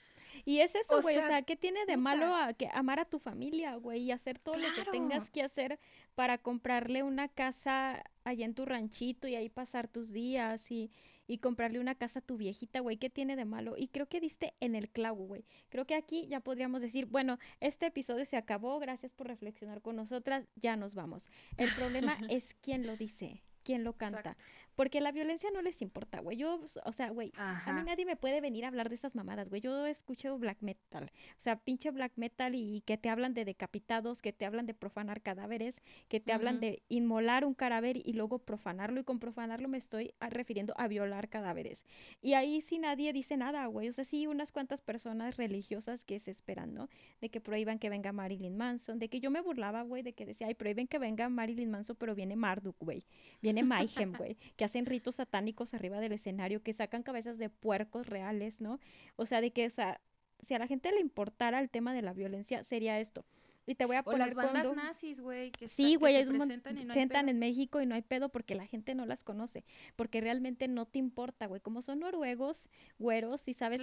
Y 0.44 0.58
es 0.58 0.74
eso, 0.74 1.00
güey, 1.00 1.18
o, 1.18 1.22
sea, 1.22 1.42
¿qué 1.42 1.56
tiene 1.56 1.86
de 1.86 1.96
malo 1.96 2.34
a, 2.34 2.52
que 2.52 2.68
amar 2.72 2.98
a 2.98 3.04
tu 3.04 3.18
familia, 3.20 3.76
güey, 3.76 4.02
y 4.02 4.10
hacer 4.10 4.38
todo 4.38 4.56
lo 4.56 4.66
que 4.74 4.90
tengas 4.90 5.30
que 5.30 5.42
hacer 5.42 5.78
para 6.14 6.38
comprarle 6.38 7.02
una 7.02 7.28
casa 7.28 8.02
allá 8.24 8.44
en 8.44 8.54
tu 8.54 8.64
ranchito 8.64 9.28
y 9.28 9.36
ahí 9.36 9.48
pasar 9.48 9.86
tus 9.86 10.10
días 10.10 10.70
y, 10.72 10.90
y 11.26 11.38
comprarle 11.38 11.78
una 11.78 11.94
casa 11.94 12.18
a 12.18 12.22
tu 12.22 12.36
viejita, 12.36 12.80
güey, 12.80 12.96
¿qué 12.96 13.08
tiene 13.08 13.36
de 13.36 13.44
malo? 13.44 13.74
Y 13.76 13.88
creo 13.88 14.06
que 14.06 14.20
diste 14.20 14.54
en 14.60 14.74
el 14.74 14.88
clavo, 14.90 15.24
güey. 15.24 15.44
Creo 15.68 15.86
que 15.86 15.94
aquí 15.94 16.26
ya 16.26 16.40
podríamos 16.40 16.80
decir, 16.80 17.06
bueno, 17.06 17.38
este 17.60 17.86
episodio 17.86 18.24
se 18.24 18.36
acabó, 18.36 18.78
gracias 18.80 19.14
por 19.14 19.28
reflexionar 19.28 19.80
con 19.80 19.96
nosotras, 19.96 20.46
ya 20.56 20.76
nos 20.76 20.94
vamos. 20.94 21.28
El 21.56 21.72
problema 21.74 22.18
es 22.30 22.54
quién 22.60 22.86
lo 22.86 22.96
dice, 22.96 23.42
quién 23.62 23.84
lo 23.84 23.94
canta. 23.94 24.36
Porque 24.74 25.00
la 25.00 25.12
violencia 25.12 25.50
no 25.52 25.60
les 25.60 25.82
importa, 25.82 26.20
güey. 26.20 26.36
Yo, 26.36 26.60
o 26.84 26.92
sea, 26.92 27.10
güey, 27.10 27.32
a 27.36 27.72
mí 27.72 27.82
nadie 27.84 28.06
me 28.06 28.16
puede 28.16 28.40
venir 28.40 28.64
a 28.64 28.68
hablar 28.68 28.88
de 28.88 28.94
esas 28.94 29.14
mamadas, 29.14 29.50
güey. 29.50 29.60
Yo 29.60 29.86
escucho 29.86 30.38
black 30.38 30.58
metal. 30.60 31.10
O 31.36 31.40
sea, 31.40 31.56
pinche 31.56 31.90
black 31.90 32.12
metal 32.16 32.54
y 32.54 32.82
que 32.82 32.96
te 32.96 33.10
hablan 33.10 33.34
de 33.34 33.44
decapitados, 33.44 34.22
que 34.22 34.32
te 34.32 34.46
hablan 34.46 34.66
de 34.66 34.74
profanar 34.74 35.20
cadáveres, 35.20 35.82
que 36.08 36.20
te 36.20 36.32
hablan 36.32 36.60
de 36.60 36.82
inmolar 36.88 37.44
un 37.44 37.54
cadáver 37.54 37.98
y 38.02 38.14
luego 38.14 38.38
profanarlo. 38.38 39.00
Y 39.00 39.04
con 39.04 39.18
profanarlo 39.18 39.68
me 39.68 39.78
estoy 39.78 40.14
refiriendo 40.20 40.72
a 40.78 40.88
violar 40.88 41.28
cadáveres. 41.28 41.84
Y 42.22 42.32
ahí 42.32 42.62
sí 42.62 42.78
nadie 42.78 43.12
dice 43.12 43.36
nada, 43.36 43.66
güey. 43.66 43.88
O 43.88 43.92
sea, 43.92 44.04
sí 44.04 44.26
unas 44.26 44.52
cuantas 44.52 44.80
personas 44.80 45.36
religiosas 45.36 46.04
que 46.04 46.18
se 46.18 46.30
esperan, 46.30 46.72
¿no? 46.72 46.88
De 47.20 47.28
que 47.28 47.40
prohíban 47.40 47.78
que 47.78 47.90
venga 47.90 48.12
Marilyn 48.12 48.56
Manson. 48.56 48.98
De 48.98 49.08
que 49.08 49.20
yo 49.20 49.30
me 49.30 49.42
burlaba, 49.42 49.82
güey, 49.82 50.02
de 50.02 50.14
que 50.14 50.24
decía, 50.24 50.46
ay, 50.46 50.54
prohíben 50.54 50.86
que 50.86 50.98
venga 50.98 51.28
Marilyn 51.28 51.70
Manson, 51.70 51.96
pero 51.96 52.14
viene 52.14 52.36
Marduk, 52.36 52.76
güey. 52.80 53.04
Viene 53.42 53.62
Mayhem, 53.62 54.12
güey 54.18 54.38
que 54.62 54.66
hacen 54.66 54.86
ritos 54.86 55.16
satánicos 55.16 55.74
arriba 55.74 55.98
del 55.98 56.12
escenario, 56.12 56.62
que 56.62 56.72
sacan 56.72 57.02
cabezas 57.02 57.36
de 57.36 57.50
puercos 57.50 58.06
reales, 58.06 58.60
¿no? 58.60 58.78
O 59.16 59.26
sea, 59.26 59.40
de 59.40 59.50
que, 59.50 59.66
o 59.66 59.70
sea, 59.70 60.00
si 60.46 60.54
a 60.54 60.60
la 60.60 60.68
gente 60.68 60.92
le 60.92 61.00
importara 61.00 61.58
el 61.58 61.68
tema 61.68 61.92
de 61.92 62.02
la 62.02 62.12
violencia, 62.12 62.62
sería 62.62 63.00
esto. 63.00 63.24
Y 63.66 63.74
te 63.76 63.84
voy 63.84 63.96
a 63.96 64.02
poner. 64.02 64.22
O 64.22 64.26
las 64.26 64.34
bandas 64.34 64.74
nazis, 64.74 65.20
güey, 65.20 65.50
que, 65.52 65.68
sí, 65.68 65.94
güey, 65.94 66.16
se 66.16 66.26
presentan, 66.26 66.78
y 66.78 66.84
no 66.84 66.94
en 66.94 67.38
México 67.38 67.80
y 67.80 67.86
no 67.86 67.94
hay 67.94 68.02
pedo 68.02 68.28
porque 68.30 68.54
la 68.54 68.66
gente 68.66 68.94
no 68.94 69.06
las 69.06 69.22
conoce. 69.22 69.64
Porque 69.94 70.20
realmente 70.20 70.66
no 70.66 70.86
te 70.86 70.98
importa, 70.98 71.46
güey. 71.46 71.60
Como 71.60 71.82
son 71.82 72.00
noruegos, 72.00 72.68
güeros, 72.98 73.46
y 73.46 73.54
sabes, 73.54 73.80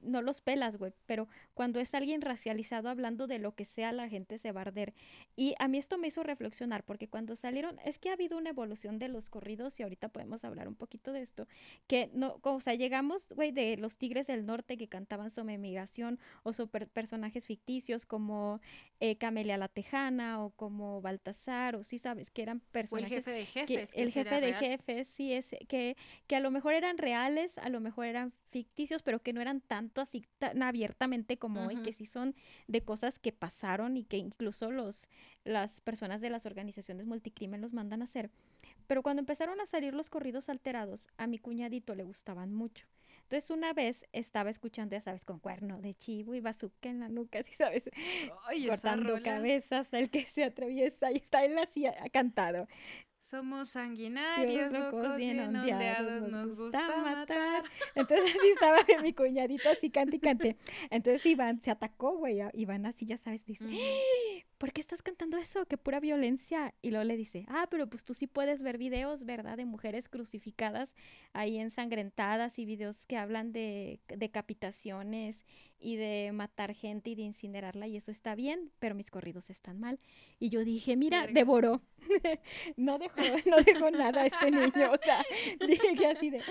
no 0.00 0.22
los 0.22 0.40
pelas, 0.40 0.76
güey. 0.76 0.92
Pero 1.06 1.28
cuando 1.54 1.78
es 1.78 1.94
alguien 1.94 2.22
racializado 2.22 2.88
hablando 2.88 3.26
de 3.26 3.38
lo 3.38 3.54
que 3.54 3.64
sea, 3.64 3.92
la 3.92 4.08
gente 4.08 4.38
se 4.38 4.52
va 4.52 4.60
a 4.60 4.62
arder. 4.62 4.94
Y 5.36 5.54
a 5.58 5.68
mí 5.68 5.78
esto 5.78 5.96
me 5.96 6.08
hizo 6.08 6.22
reflexionar 6.22 6.84
porque 6.84 7.08
cuando 7.08 7.36
salieron, 7.36 7.78
es 7.84 7.98
que 7.98 8.10
ha 8.10 8.14
habido 8.14 8.36
una 8.36 8.50
evolución 8.50 8.98
de 8.98 9.08
los 9.08 9.28
corridos 9.28 9.78
y 9.78 9.84
ahorita 9.84 10.08
podemos 10.08 10.44
hablar 10.44 10.66
un 10.66 10.74
poquito 10.74 11.12
de 11.12 11.22
esto. 11.22 11.46
Que 11.86 12.10
no, 12.14 12.40
o 12.42 12.60
sea, 12.60 12.74
llegamos, 12.74 13.28
güey, 13.30 13.52
de 13.52 13.76
los 13.76 13.96
Tigres 13.96 14.26
del 14.26 14.44
Norte 14.44 14.76
que 14.76 14.88
cantaban 14.88 15.30
sobre 15.30 15.58
migración 15.58 16.18
o 16.42 16.52
sobre 16.52 16.86
personajes 16.86 17.46
ficticios 17.46 18.06
como. 18.06 18.60
Eh, 18.98 19.16
Camelia 19.20 19.58
la 19.58 19.68
Tejana 19.68 20.42
o 20.42 20.50
como 20.50 21.02
Baltasar 21.02 21.76
o 21.76 21.84
sí 21.84 21.98
sabes 21.98 22.30
que 22.30 22.40
eran 22.40 22.60
personajes. 22.60 23.12
el 23.12 23.18
jefe 23.18 23.30
de 23.30 23.44
jefes. 23.44 23.92
el 23.94 24.10
jefe 24.10 24.40
de 24.40 24.54
jefes, 24.54 25.08
sí, 25.08 25.34
es 25.34 25.54
que, 25.68 25.94
que 26.26 26.36
a 26.36 26.40
lo 26.40 26.50
mejor 26.50 26.72
eran 26.72 26.96
reales, 26.96 27.58
a 27.58 27.68
lo 27.68 27.80
mejor 27.80 28.06
eran 28.06 28.32
ficticios, 28.50 29.02
pero 29.02 29.20
que 29.20 29.34
no 29.34 29.42
eran 29.42 29.60
tanto 29.60 30.00
así 30.00 30.24
tan 30.38 30.62
abiertamente 30.62 31.36
como 31.36 31.66
hoy, 31.66 31.76
que 31.82 31.92
sí 31.92 32.06
son 32.06 32.34
de 32.66 32.80
cosas 32.80 33.18
que 33.18 33.30
pasaron 33.30 33.98
y 33.98 34.04
que 34.04 34.16
incluso 34.16 34.70
los, 34.70 35.06
las 35.44 35.82
personas 35.82 36.22
de 36.22 36.30
las 36.30 36.46
organizaciones 36.46 37.06
multicrimen 37.06 37.60
los 37.60 37.74
mandan 37.74 38.00
a 38.00 38.04
hacer. 38.04 38.30
Pero 38.86 39.02
cuando 39.02 39.20
empezaron 39.20 39.60
a 39.60 39.66
salir 39.66 39.92
los 39.92 40.08
corridos 40.08 40.48
alterados, 40.48 41.08
a 41.18 41.26
mi 41.26 41.38
cuñadito 41.38 41.94
le 41.94 42.04
gustaban 42.04 42.54
mucho. 42.54 42.86
Entonces 43.30 43.50
una 43.50 43.72
vez 43.72 44.04
estaba 44.10 44.50
escuchando, 44.50 44.96
ya 44.96 45.02
sabes, 45.02 45.24
con 45.24 45.38
cuerno 45.38 45.80
de 45.80 45.94
chivo 45.94 46.34
y 46.34 46.40
bazooka 46.40 46.88
en 46.88 46.98
la 46.98 47.08
nuca, 47.08 47.40
¿sí 47.44 47.52
sabes? 47.54 47.84
Cortando 48.66 49.22
cabezas, 49.22 49.86
el 49.92 50.10
que 50.10 50.26
se 50.26 50.42
atraviesa 50.42 51.12
y 51.12 51.18
está 51.18 51.44
en 51.44 51.54
la 51.54 51.64
silla 51.66 51.94
cantado. 52.12 52.66
Somos 53.20 53.68
sanguinarios, 53.68 54.72
locos, 54.72 55.16
bien 55.16 55.38
ondeados, 55.38 56.28
nos, 56.28 56.58
gusta, 56.58 56.88
matar. 57.04 57.62
Entonces 57.94 58.34
así 58.36 58.48
estaba 58.48 58.78
mi 59.04 59.12
cuñadito 59.12 59.68
así 59.68 59.90
cante 59.90 60.16
y 60.16 60.18
cante. 60.18 60.56
Entonces 60.90 61.24
Iván 61.24 61.60
se 61.60 61.70
atacó, 61.70 62.16
güey, 62.16 62.40
Iván 62.54 62.84
así, 62.84 63.06
ya 63.06 63.16
sabes, 63.16 63.46
dice, 63.46 63.64
¿por 64.60 64.74
qué 64.74 64.82
estás 64.82 65.02
cantando 65.02 65.38
eso? 65.38 65.64
Qué 65.64 65.78
pura 65.78 66.00
violencia. 66.00 66.74
Y 66.82 66.90
luego 66.90 67.04
le 67.04 67.16
dice, 67.16 67.46
ah, 67.48 67.66
pero 67.70 67.88
pues 67.88 68.04
tú 68.04 68.12
sí 68.12 68.26
puedes 68.26 68.60
ver 68.60 68.76
videos, 68.76 69.24
¿verdad? 69.24 69.56
De 69.56 69.64
mujeres 69.64 70.10
crucificadas 70.10 70.94
ahí 71.32 71.56
ensangrentadas 71.56 72.58
y 72.58 72.66
videos 72.66 73.06
que 73.06 73.16
hablan 73.16 73.52
de 73.52 74.00
decapitaciones 74.06 75.46
y 75.78 75.96
de 75.96 76.30
matar 76.34 76.74
gente 76.74 77.08
y 77.08 77.14
de 77.14 77.22
incinerarla 77.22 77.86
y 77.88 77.96
eso 77.96 78.10
está 78.10 78.34
bien, 78.34 78.70
pero 78.78 78.94
mis 78.94 79.10
corridos 79.10 79.48
están 79.48 79.80
mal. 79.80 79.98
Y 80.38 80.50
yo 80.50 80.62
dije, 80.62 80.94
mira, 80.94 81.26
devoró. 81.26 81.80
no 82.76 82.98
dejó, 82.98 83.16
no 83.46 83.56
dejó 83.62 83.90
nada 83.90 84.22
a 84.22 84.26
este 84.26 84.50
niño. 84.50 84.92
O 84.92 84.98
sea, 85.02 85.24
dije 85.66 86.06
así 86.06 86.28
de, 86.28 86.42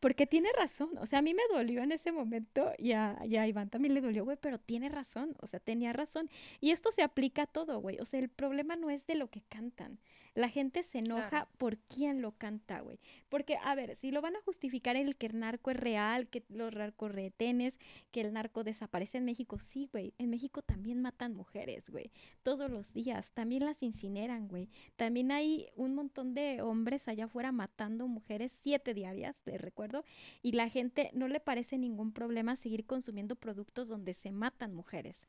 porque 0.00 0.26
tiene 0.26 0.50
razón. 0.52 0.90
O 0.98 1.06
sea, 1.06 1.20
a 1.20 1.22
mí 1.22 1.32
me 1.32 1.42
dolió 1.50 1.82
en 1.82 1.92
ese 1.92 2.12
momento 2.12 2.72
y 2.76 2.92
a, 2.92 3.18
y 3.24 3.36
a 3.36 3.46
Iván 3.46 3.70
también 3.70 3.94
le 3.94 4.02
dolió, 4.02 4.24
güey, 4.24 4.36
pero 4.38 4.58
tiene 4.58 4.90
razón. 4.90 5.34
O 5.40 5.46
sea, 5.46 5.60
tenía 5.60 5.94
razón. 5.94 6.28
Y 6.60 6.72
esto 6.72 6.90
se 6.92 7.02
aplica 7.02 7.37
a 7.40 7.46
todo, 7.46 7.80
güey. 7.80 7.98
O 8.00 8.04
sea, 8.04 8.20
el 8.20 8.28
problema 8.28 8.76
no 8.76 8.90
es 8.90 9.06
de 9.06 9.14
lo 9.14 9.30
que 9.30 9.42
cantan. 9.42 9.98
La 10.34 10.48
gente 10.48 10.84
se 10.84 10.98
enoja 10.98 11.48
por 11.58 11.78
quién 11.78 12.22
lo 12.22 12.30
canta, 12.30 12.80
güey. 12.80 13.00
Porque, 13.28 13.56
a 13.56 13.74
ver, 13.74 13.96
si 13.96 14.12
lo 14.12 14.20
van 14.22 14.36
a 14.36 14.42
justificar 14.42 14.94
el 14.94 15.16
que 15.16 15.26
el 15.26 15.40
narco 15.40 15.72
es 15.72 15.76
real, 15.76 16.28
que 16.28 16.44
los 16.48 16.72
retenes, 16.72 17.80
que 18.12 18.20
el 18.20 18.32
narco 18.32 18.62
desaparece 18.62 19.18
en 19.18 19.24
México, 19.24 19.58
sí, 19.58 19.88
güey. 19.90 20.14
En 20.16 20.30
México 20.30 20.62
también 20.62 21.02
matan 21.02 21.34
mujeres, 21.34 21.90
güey. 21.90 22.12
Todos 22.44 22.70
los 22.70 22.92
días. 22.92 23.32
También 23.32 23.64
las 23.64 23.82
incineran, 23.82 24.46
güey. 24.46 24.68
También 24.94 25.32
hay 25.32 25.70
un 25.74 25.96
montón 25.96 26.34
de 26.34 26.62
hombres 26.62 27.08
allá 27.08 27.24
afuera 27.24 27.50
matando 27.50 28.06
mujeres 28.06 28.56
siete 28.62 28.94
diarias, 28.94 29.42
les 29.44 29.60
recuerdo. 29.60 30.04
Y 30.40 30.52
la 30.52 30.68
gente 30.68 31.10
no 31.14 31.26
le 31.26 31.40
parece 31.40 31.78
ningún 31.78 32.12
problema 32.12 32.54
seguir 32.54 32.86
consumiendo 32.86 33.34
productos 33.34 33.88
donde 33.88 34.14
se 34.14 34.30
matan 34.30 34.72
mujeres. 34.72 35.26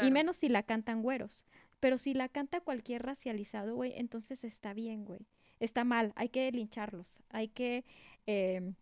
Y 0.00 0.10
menos 0.10 0.36
si 0.36 0.48
la 0.48 0.62
cantan 0.62 1.02
güeros. 1.02 1.44
Pero 1.80 1.98
si 1.98 2.14
la 2.14 2.28
canta 2.28 2.60
cualquier 2.60 3.02
racializado, 3.02 3.74
güey, 3.74 3.92
entonces 3.96 4.44
está 4.44 4.72
bien, 4.72 5.04
güey. 5.04 5.26
Está 5.58 5.84
mal, 5.84 6.12
hay 6.16 6.28
que 6.28 6.50
lincharlos, 6.52 7.22
hay 7.28 7.48
que 7.48 7.84
em, 8.26 8.74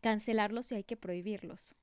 cancelarlos 0.00 0.70
y 0.72 0.76
hay 0.76 0.84
que 0.84 0.96
prohibirlos. 0.96 1.74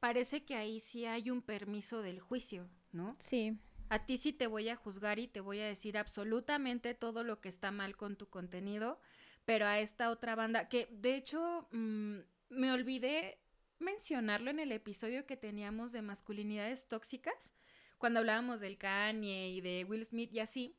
Parece 0.00 0.44
que 0.44 0.56
ahí 0.56 0.80
sí 0.80 1.04
hay 1.04 1.30
un 1.30 1.42
permiso 1.42 2.02
del 2.02 2.20
juicio, 2.20 2.68
¿no? 2.92 3.16
Sí. 3.20 3.56
A 3.88 4.06
ti 4.06 4.16
sí 4.16 4.32
te 4.32 4.46
voy 4.46 4.68
a 4.68 4.76
juzgar 4.76 5.18
y 5.18 5.28
te 5.28 5.40
voy 5.40 5.60
a 5.60 5.66
decir 5.66 5.98
absolutamente 5.98 6.94
todo 6.94 7.24
lo 7.24 7.40
que 7.40 7.48
está 7.48 7.70
mal 7.70 7.96
con 7.96 8.16
tu 8.16 8.28
contenido, 8.28 9.00
pero 9.44 9.66
a 9.66 9.80
esta 9.80 10.10
otra 10.10 10.34
banda, 10.34 10.68
que 10.68 10.88
de 10.90 11.16
hecho 11.16 11.68
mm, 11.72 12.18
me 12.50 12.72
olvidé 12.72 13.38
mencionarlo 13.82 14.50
en 14.50 14.60
el 14.60 14.72
episodio 14.72 15.26
que 15.26 15.36
teníamos 15.36 15.92
de 15.92 16.02
masculinidades 16.02 16.88
tóxicas, 16.88 17.52
cuando 17.98 18.20
hablábamos 18.20 18.60
del 18.60 18.78
Kanye 18.78 19.50
y 19.50 19.60
de 19.60 19.84
Will 19.84 20.04
Smith 20.04 20.32
y 20.32 20.40
así, 20.40 20.76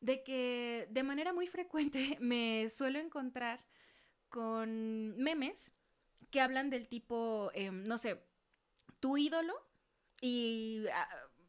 de 0.00 0.22
que 0.22 0.86
de 0.90 1.02
manera 1.02 1.32
muy 1.32 1.46
frecuente 1.46 2.16
me 2.20 2.68
suelo 2.68 2.98
encontrar 2.98 3.64
con 4.28 5.16
memes 5.16 5.72
que 6.30 6.40
hablan 6.40 6.70
del 6.70 6.88
tipo, 6.88 7.50
em, 7.54 7.84
no 7.84 7.98
sé, 7.98 8.22
tu 9.00 9.16
ídolo 9.16 9.54
y, 10.20 10.84
ah, 10.92 11.08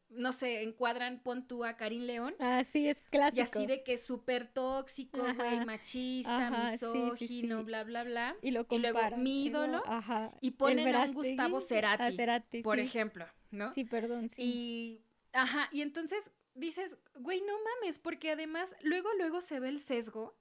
no 0.09 0.31
sé, 0.33 0.63
encuadran, 0.63 1.19
pon 1.19 1.47
tú 1.47 1.63
a 1.63 1.75
Karim 1.75 2.03
León. 2.03 2.35
Ah, 2.39 2.63
sí, 2.63 2.87
es 2.87 2.97
clásico. 3.09 3.37
Y 3.37 3.41
así 3.41 3.65
de 3.65 3.83
que 3.83 3.93
es 3.93 4.05
súper 4.05 4.47
tóxico, 4.47 5.19
güey, 5.35 5.65
machista, 5.65 6.49
misógino, 6.71 7.63
bla, 7.63 7.83
bla, 7.83 8.03
bla. 8.03 8.35
Y, 8.41 8.51
luego 8.51 8.69
mi 9.17 9.45
ídolo. 9.45 9.83
Y 10.41 10.51
ponen 10.51 10.95
a 10.95 11.03
un 11.03 11.13
Gustavo 11.13 11.59
Cerati, 11.59 12.61
por 12.61 12.79
ejemplo, 12.79 13.25
¿no? 13.51 13.73
Sí, 13.73 13.83
perdón. 13.83 14.31
Sí. 14.35 14.41
Y 14.41 15.09
Ajá, 15.33 15.69
y 15.71 15.81
entonces 15.81 16.31
dices, 16.55 16.97
güey, 17.15 17.41
no 17.41 17.53
mames, 17.63 17.99
porque 17.99 18.31
además 18.31 18.75
luego, 18.81 19.09
luego 19.17 19.41
se 19.41 19.59
ve 19.59 19.69
el 19.69 19.79
sesgo 19.79 20.35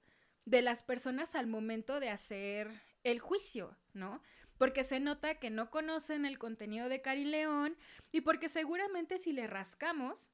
de 0.45 0.61
las 0.61 0.83
personas 0.83 1.35
al 1.35 1.47
momento 1.47 1.99
de 1.99 2.09
hacer 2.09 2.81
el 3.03 3.19
juicio, 3.19 3.77
¿no? 3.93 4.21
Porque 4.59 4.83
se 4.83 4.99
nota 4.99 5.35
que 5.35 5.49
no 5.49 5.71
conocen 5.71 6.25
el 6.25 6.37
contenido 6.37 6.87
de 6.89 7.01
Cari 7.01 7.25
León 7.25 7.75
y 8.11 8.21
porque 8.21 8.49
seguramente 8.49 9.17
si 9.17 9.33
le 9.33 9.47
rascamos, 9.47 10.29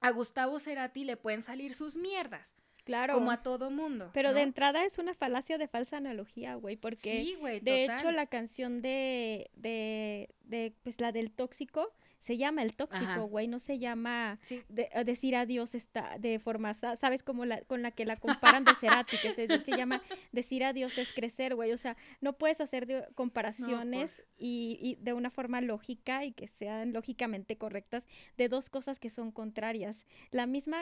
a 0.00 0.10
Gustavo 0.10 0.58
Cerati 0.58 1.04
le 1.04 1.18
pueden 1.18 1.42
salir 1.42 1.74
sus 1.74 1.96
mierdas. 1.96 2.56
Claro. 2.84 3.14
Como 3.14 3.32
a 3.32 3.42
todo 3.42 3.70
mundo. 3.70 4.10
Pero 4.14 4.32
de 4.32 4.42
entrada 4.42 4.84
es 4.84 4.98
una 4.98 5.12
falacia 5.12 5.58
de 5.58 5.66
falsa 5.66 5.96
analogía, 5.96 6.54
güey, 6.54 6.76
porque 6.76 7.10
sí, 7.10 7.34
güey, 7.34 7.58
de 7.58 7.86
hecho 7.86 8.12
la 8.12 8.26
canción 8.26 8.80
de, 8.80 9.50
de, 9.54 10.30
de, 10.42 10.72
pues 10.84 11.00
la 11.00 11.10
del 11.10 11.32
tóxico, 11.32 11.92
se 12.26 12.36
llama 12.36 12.64
el 12.64 12.74
tóxico, 12.74 13.28
güey, 13.28 13.46
no 13.46 13.60
se 13.60 13.78
llama 13.78 14.40
eh, 14.50 15.04
decir 15.04 15.36
adiós 15.36 15.76
está 15.76 16.18
de 16.18 16.40
forma, 16.40 16.74
¿sabes? 16.74 17.22
Como 17.22 17.44
la, 17.44 17.60
con 17.60 17.82
la 17.82 17.92
que 17.92 18.04
la 18.04 18.16
comparan 18.16 18.64
de 18.64 18.74
Cerati, 18.74 19.16
que 19.16 19.32
se, 19.32 19.76
llama 19.76 20.02
decir 20.32 20.64
adiós 20.64 20.98
es 20.98 21.12
crecer, 21.12 21.54
güey, 21.54 21.70
o 21.70 21.78
sea, 21.78 21.96
no 22.20 22.32
puedes 22.32 22.60
hacer 22.60 23.12
comparaciones 23.14 24.16
pues. 24.16 24.28
y, 24.38 24.76
y, 24.82 24.96
de 24.96 25.12
una 25.12 25.30
forma 25.30 25.60
lógica 25.60 26.24
y 26.24 26.32
que 26.32 26.48
sean 26.48 26.92
lógicamente 26.92 27.56
correctas 27.58 28.08
de 28.36 28.48
dos 28.48 28.70
cosas 28.70 28.98
que 28.98 29.08
son 29.08 29.30
contrarias. 29.30 30.04
La 30.32 30.46
misma 30.46 30.78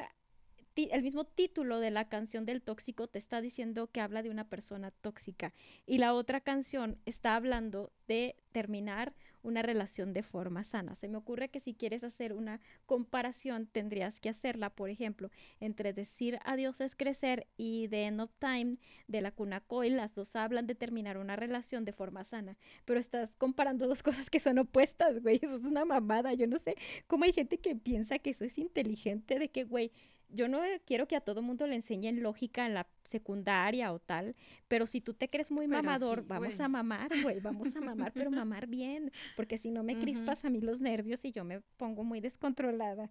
el 0.77 1.03
mismo 1.03 1.25
título 1.25 1.79
de 1.79 1.91
la 1.91 2.09
canción 2.09 2.47
del 2.47 2.61
tóxico 2.63 3.07
te 3.07 3.19
está 3.19 3.41
diciendo 3.41 3.89
que 3.93 4.01
habla 4.01 4.23
de 4.23 4.31
una 4.31 4.49
persona 4.49 4.91
tóxica 4.91 5.53
y 5.87 5.99
la 5.99 6.15
otra 6.15 6.41
canción 6.41 6.99
está 7.07 7.37
hablando 7.37 7.93
de 8.09 8.35
terminar 8.51 9.15
una 9.45 9.63
relación 9.63 10.13
de 10.13 10.23
forma 10.23 10.65
sana. 10.65 10.97
Se 10.97 11.09
me 11.09 11.19
ocurre 11.19 11.49
que 11.49 11.61
si 11.61 11.75
quieres 11.75 12.03
hacer 12.03 12.33
una 12.33 12.61
comparación 12.87 13.67
tendrías 13.67 14.19
que 14.19 14.29
hacerla, 14.29 14.71
por 14.71 14.91
ejemplo, 14.91 15.31
entre 15.61 15.93
decir 15.93 16.39
adiós 16.45 16.81
es 16.81 16.97
crecer 16.97 17.47
y 17.57 17.89
The 17.89 18.07
End 18.07 18.21
of 18.21 18.33
Time 18.39 18.79
de 19.07 19.21
la 19.21 19.31
cuna 19.31 19.61
Coil, 19.61 19.97
las 19.97 20.15
dos 20.15 20.35
hablan 20.35 20.67
de 20.67 20.75
terminar 20.75 21.19
una 21.19 21.37
relación 21.37 21.85
de 21.85 21.93
forma 21.93 22.25
sana, 22.25 22.57
pero 22.85 22.99
estás 22.99 23.35
comparando 23.37 23.87
dos 23.87 24.03
cosas 24.03 24.31
que 24.31 24.41
son 24.41 24.59
opuestas, 24.59 25.23
güey, 25.23 25.39
eso 25.43 25.57
es 25.57 25.65
una 25.65 25.85
mamada, 25.85 26.35
yo 26.35 26.47
no 26.47 26.59
sé. 26.59 26.77
Cómo 27.07 27.25
hay 27.25 27.33
gente 27.33 27.59
que 27.59 27.77
piensa 27.77 28.19
que 28.19 28.31
eso 28.31 28.45
es 28.45 28.59
inteligente, 28.59 29.39
de 29.39 29.49
que, 29.49 29.65
güey, 29.65 29.93
yo 30.35 30.49
no 30.49 30.61
quiero 30.85 31.07
que 31.07 31.17
a 31.17 31.21
todo 31.21 31.43
mundo 31.43 31.67
le 31.67 31.77
enseñen 31.77 32.23
lógica 32.23 32.67
en 32.67 32.75
la 32.75 32.87
secundaria 33.05 33.93
o 33.93 33.99
tal, 33.99 34.35
pero 34.69 34.87
si 34.87 35.01
tú 35.01 35.15
te 35.15 35.29
crees 35.29 35.51
muy 35.51 35.69
mamador, 35.69 36.27
vamos 36.27 36.59
a 36.61 36.69
mamar, 36.69 37.11
güey, 37.23 37.41
vamos 37.41 37.77
a 37.77 37.81
mamar, 37.81 38.13
pero 38.13 38.31
mamar 38.31 38.67
bien, 38.67 39.13
porque 39.37 39.59
si 39.59 39.71
no 39.71 39.83
me 39.83 39.99
crispas 39.99 40.45
a 40.45 40.51
mí 40.51 40.61
los 40.61 40.81
nervios 40.81 41.25
y 41.25 41.33
yo 41.33 41.45
me 41.45 41.61
pongo 41.77 42.05
muy 42.05 42.21
descontrolada. 42.21 43.11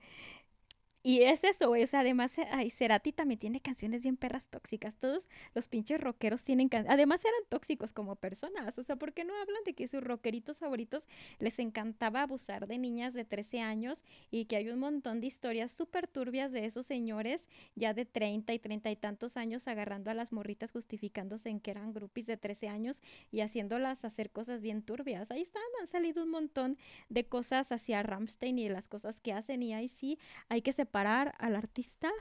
Y 1.05 1.23
es 1.23 1.43
eso, 1.43 1.71
o 1.71 1.85
sea, 1.85 1.99
además, 1.99 2.33
ay, 2.49 2.69
Cerati 2.69 3.11
también 3.11 3.37
tiene 3.37 3.59
canciones 3.59 4.03
bien 4.03 4.15
perras 4.15 4.47
tóxicas. 4.47 4.95
Todos 4.95 5.27
los 5.53 5.67
pinches 5.67 5.99
rockeros 5.99 6.45
tienen 6.45 6.69
canciones. 6.69 6.93
Además, 6.93 7.19
eran 7.25 7.41
tóxicos 7.49 7.91
como 7.91 8.15
personas. 8.15 8.79
O 8.79 8.83
sea, 8.83 8.95
¿por 8.95 9.11
qué 9.11 9.25
no 9.25 9.35
hablan 9.35 9.61
de 9.65 9.73
que 9.73 9.89
sus 9.89 10.01
rockeritos 10.01 10.59
favoritos 10.59 11.09
les 11.39 11.59
encantaba 11.59 12.21
abusar 12.21 12.67
de 12.67 12.77
niñas 12.77 13.13
de 13.13 13.25
13 13.25 13.59
años 13.59 14.05
y 14.31 14.45
que 14.45 14.55
hay 14.55 14.69
un 14.69 14.79
montón 14.79 15.19
de 15.19 15.27
historias 15.27 15.71
súper 15.71 16.07
turbias 16.07 16.53
de 16.53 16.65
esos 16.65 16.85
señores 16.85 17.49
ya 17.75 17.93
de 17.93 18.05
30 18.05 18.53
y 18.53 18.59
30 18.59 18.89
y 18.89 18.95
tantos 18.95 19.35
años 19.35 19.67
agarrando 19.67 20.09
a 20.09 20.13
las 20.13 20.31
morritas 20.31 20.71
justificándose 20.71 21.49
en 21.49 21.59
que 21.59 21.71
eran 21.71 21.91
grupis 21.91 22.27
de 22.27 22.37
13 22.37 22.69
años 22.69 23.01
y 23.29 23.41
haciéndolas 23.41 24.05
hacer 24.05 24.31
cosas 24.31 24.61
bien 24.61 24.81
turbias? 24.81 25.31
Ahí 25.31 25.41
están, 25.41 25.63
han 25.81 25.87
salido 25.87 26.23
un 26.23 26.29
montón 26.29 26.77
de 27.09 27.25
cosas 27.25 27.73
hacia 27.73 28.03
Ramstein 28.03 28.57
y 28.57 28.69
las 28.69 28.87
cosas 28.87 29.19
que 29.19 29.33
hacen 29.33 29.63
y 29.63 29.73
ahí 29.73 29.89
sí 29.89 30.17
hay 30.47 30.61
que 30.61 30.71
separar 30.71 30.92
parar 30.93 31.33
al 31.39 31.55
artista 31.55 32.11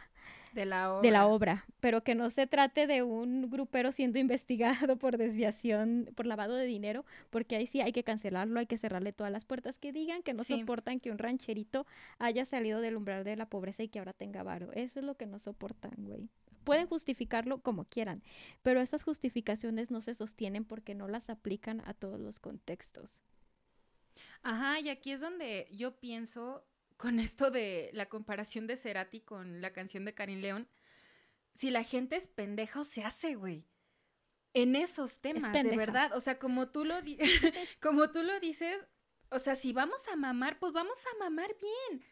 de 0.54 0.64
la, 0.64 0.94
obra. 0.94 1.02
de 1.02 1.10
la 1.10 1.26
obra, 1.26 1.66
pero 1.80 2.02
que 2.02 2.14
no 2.14 2.30
se 2.30 2.46
trate 2.46 2.86
de 2.86 3.02
un 3.02 3.50
grupero 3.50 3.92
siendo 3.92 4.18
investigado 4.26 4.96
por 4.96 5.18
desviación, 5.18 6.10
por 6.14 6.24
lavado 6.26 6.56
de 6.56 6.64
dinero, 6.64 7.04
porque 7.28 7.56
ahí 7.56 7.66
sí 7.66 7.82
hay 7.82 7.92
que 7.92 8.02
cancelarlo, 8.02 8.58
hay 8.58 8.66
que 8.66 8.78
cerrarle 8.78 9.12
todas 9.12 9.30
las 9.30 9.44
puertas, 9.44 9.78
que 9.78 9.92
digan 9.92 10.22
que 10.22 10.32
no 10.32 10.42
soportan 10.42 11.00
que 11.00 11.10
un 11.10 11.18
rancherito 11.18 11.86
haya 12.18 12.46
salido 12.46 12.80
del 12.80 12.96
umbral 12.96 13.24
de 13.24 13.36
la 13.36 13.44
pobreza 13.44 13.82
y 13.82 13.88
que 13.88 13.98
ahora 13.98 14.14
tenga 14.14 14.42
varo. 14.42 14.72
Eso 14.72 15.00
es 15.00 15.04
lo 15.04 15.16
que 15.16 15.26
no 15.26 15.38
soportan, 15.38 15.92
güey. 15.98 16.30
Pueden 16.64 16.86
justificarlo 16.86 17.60
como 17.60 17.84
quieran, 17.84 18.22
pero 18.62 18.80
esas 18.80 19.02
justificaciones 19.02 19.90
no 19.90 20.00
se 20.00 20.14
sostienen 20.14 20.64
porque 20.64 20.94
no 20.94 21.08
las 21.08 21.28
aplican 21.28 21.82
a 21.84 21.92
todos 21.92 22.18
los 22.18 22.40
contextos. 22.40 23.20
Ajá, 24.42 24.80
y 24.80 24.88
aquí 24.88 25.12
es 25.12 25.20
donde 25.20 25.68
yo 25.72 26.00
pienso 26.00 26.64
con 27.02 27.18
esto 27.18 27.50
de 27.50 27.90
la 27.94 28.08
comparación 28.08 28.68
de 28.68 28.76
Cerati 28.76 29.22
con 29.22 29.60
la 29.60 29.72
canción 29.72 30.04
de 30.04 30.14
Karim 30.14 30.38
León, 30.38 30.68
si 31.52 31.72
la 31.72 31.82
gente 31.82 32.14
es 32.14 32.28
pendeja 32.28 32.82
o 32.82 32.84
se 32.84 33.02
hace, 33.02 33.34
güey. 33.34 33.66
En 34.54 34.76
esos 34.76 35.20
temas, 35.20 35.52
de 35.52 35.76
verdad. 35.76 36.12
O 36.14 36.20
sea, 36.20 36.38
como 36.38 36.68
tú 36.68 36.84
lo 36.84 36.94
como 37.80 38.12
tú 38.12 38.22
lo 38.22 38.38
dices, 38.38 38.86
o 39.30 39.40
sea, 39.40 39.56
si 39.56 39.72
vamos 39.72 40.06
a 40.06 40.14
mamar, 40.14 40.60
pues 40.60 40.72
vamos 40.72 41.04
a 41.04 41.18
mamar 41.18 41.50
bien. 41.60 42.04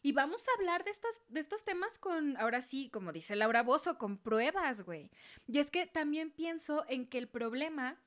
Y 0.00 0.12
vamos 0.12 0.48
a 0.48 0.58
hablar 0.58 0.82
de, 0.82 0.92
estas, 0.92 1.20
de 1.28 1.40
estos 1.40 1.62
temas 1.66 1.98
con, 1.98 2.38
ahora 2.38 2.62
sí, 2.62 2.88
como 2.88 3.12
dice 3.12 3.36
Laura 3.36 3.62
Bozo, 3.62 3.98
con 3.98 4.16
pruebas, 4.16 4.80
güey. 4.80 5.10
Y 5.46 5.58
es 5.58 5.70
que 5.70 5.86
también 5.86 6.30
pienso 6.30 6.86
en 6.88 7.06
que 7.06 7.18
el 7.18 7.28
problema 7.28 8.00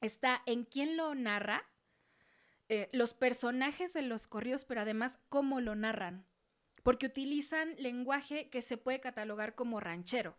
está 0.00 0.42
en 0.46 0.64
quién 0.64 0.96
lo 0.96 1.14
narra 1.14 1.64
eh, 2.68 2.88
los 2.92 3.14
personajes 3.14 3.92
de 3.92 4.02
los 4.02 4.26
corridos, 4.26 4.64
pero 4.64 4.80
además 4.80 5.18
cómo 5.28 5.60
lo 5.60 5.74
narran. 5.74 6.26
porque 6.82 7.06
utilizan 7.06 7.74
lenguaje 7.78 8.48
que 8.48 8.62
se 8.62 8.76
puede 8.76 9.00
catalogar 9.00 9.56
como 9.56 9.80
ranchero, 9.80 10.36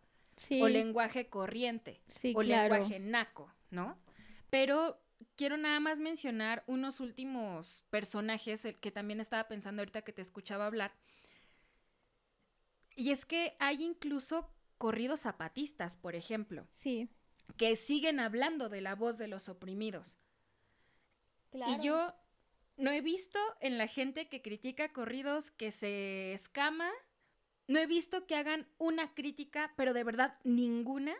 o 0.62 0.68
lenguaje 0.68 1.28
corriente, 1.28 2.00
o 2.34 2.42
lenguaje 2.42 2.98
naco, 2.98 3.52
¿no? 3.70 3.98
Pero 4.48 4.98
quiero 5.36 5.58
nada 5.58 5.78
más 5.78 5.98
mencionar 5.98 6.64
unos 6.66 7.00
últimos 7.00 7.84
personajes, 7.90 8.64
el 8.64 8.78
que 8.78 8.90
también 8.90 9.20
estaba 9.20 9.46
pensando 9.46 9.82
ahorita 9.82 10.00
que 10.00 10.14
te 10.14 10.22
escuchaba 10.22 10.64
hablar. 10.64 10.94
Y 12.96 13.10
es 13.10 13.26
que 13.26 13.54
hay 13.58 13.84
incluso 13.84 14.50
corridos 14.78 15.20
zapatistas, 15.20 15.96
por 15.96 16.14
ejemplo. 16.14 16.66
Sí. 16.70 17.10
Que 17.56 17.76
siguen 17.76 18.20
hablando 18.20 18.68
de 18.70 18.80
la 18.80 18.94
voz 18.94 19.18
de 19.18 19.28
los 19.28 19.48
oprimidos. 19.50 20.18
Y 21.52 21.80
yo 21.80 22.14
no 22.76 22.90
he 22.90 23.00
visto 23.00 23.38
en 23.60 23.78
la 23.78 23.86
gente 23.86 24.28
que 24.28 24.42
critica 24.42 24.92
corridos 24.92 25.50
que 25.50 25.70
se 25.70 26.32
escama, 26.32 26.90
no 27.66 27.78
he 27.78 27.86
visto 27.86 28.26
que 28.26 28.36
hagan 28.36 28.66
una 28.78 29.14
crítica, 29.14 29.72
pero 29.76 29.92
de 29.92 30.04
verdad 30.04 30.38
ninguna, 30.44 31.14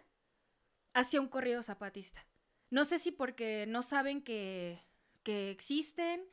hacia 0.95 1.21
un 1.21 1.29
corrido 1.29 1.63
zapatista. 1.63 2.25
No 2.71 2.85
sé 2.85 2.99
si 2.99 3.13
porque 3.13 3.67
no 3.67 3.83
saben 3.83 4.23
que, 4.23 4.83
que 5.23 5.51
existen 5.51 6.29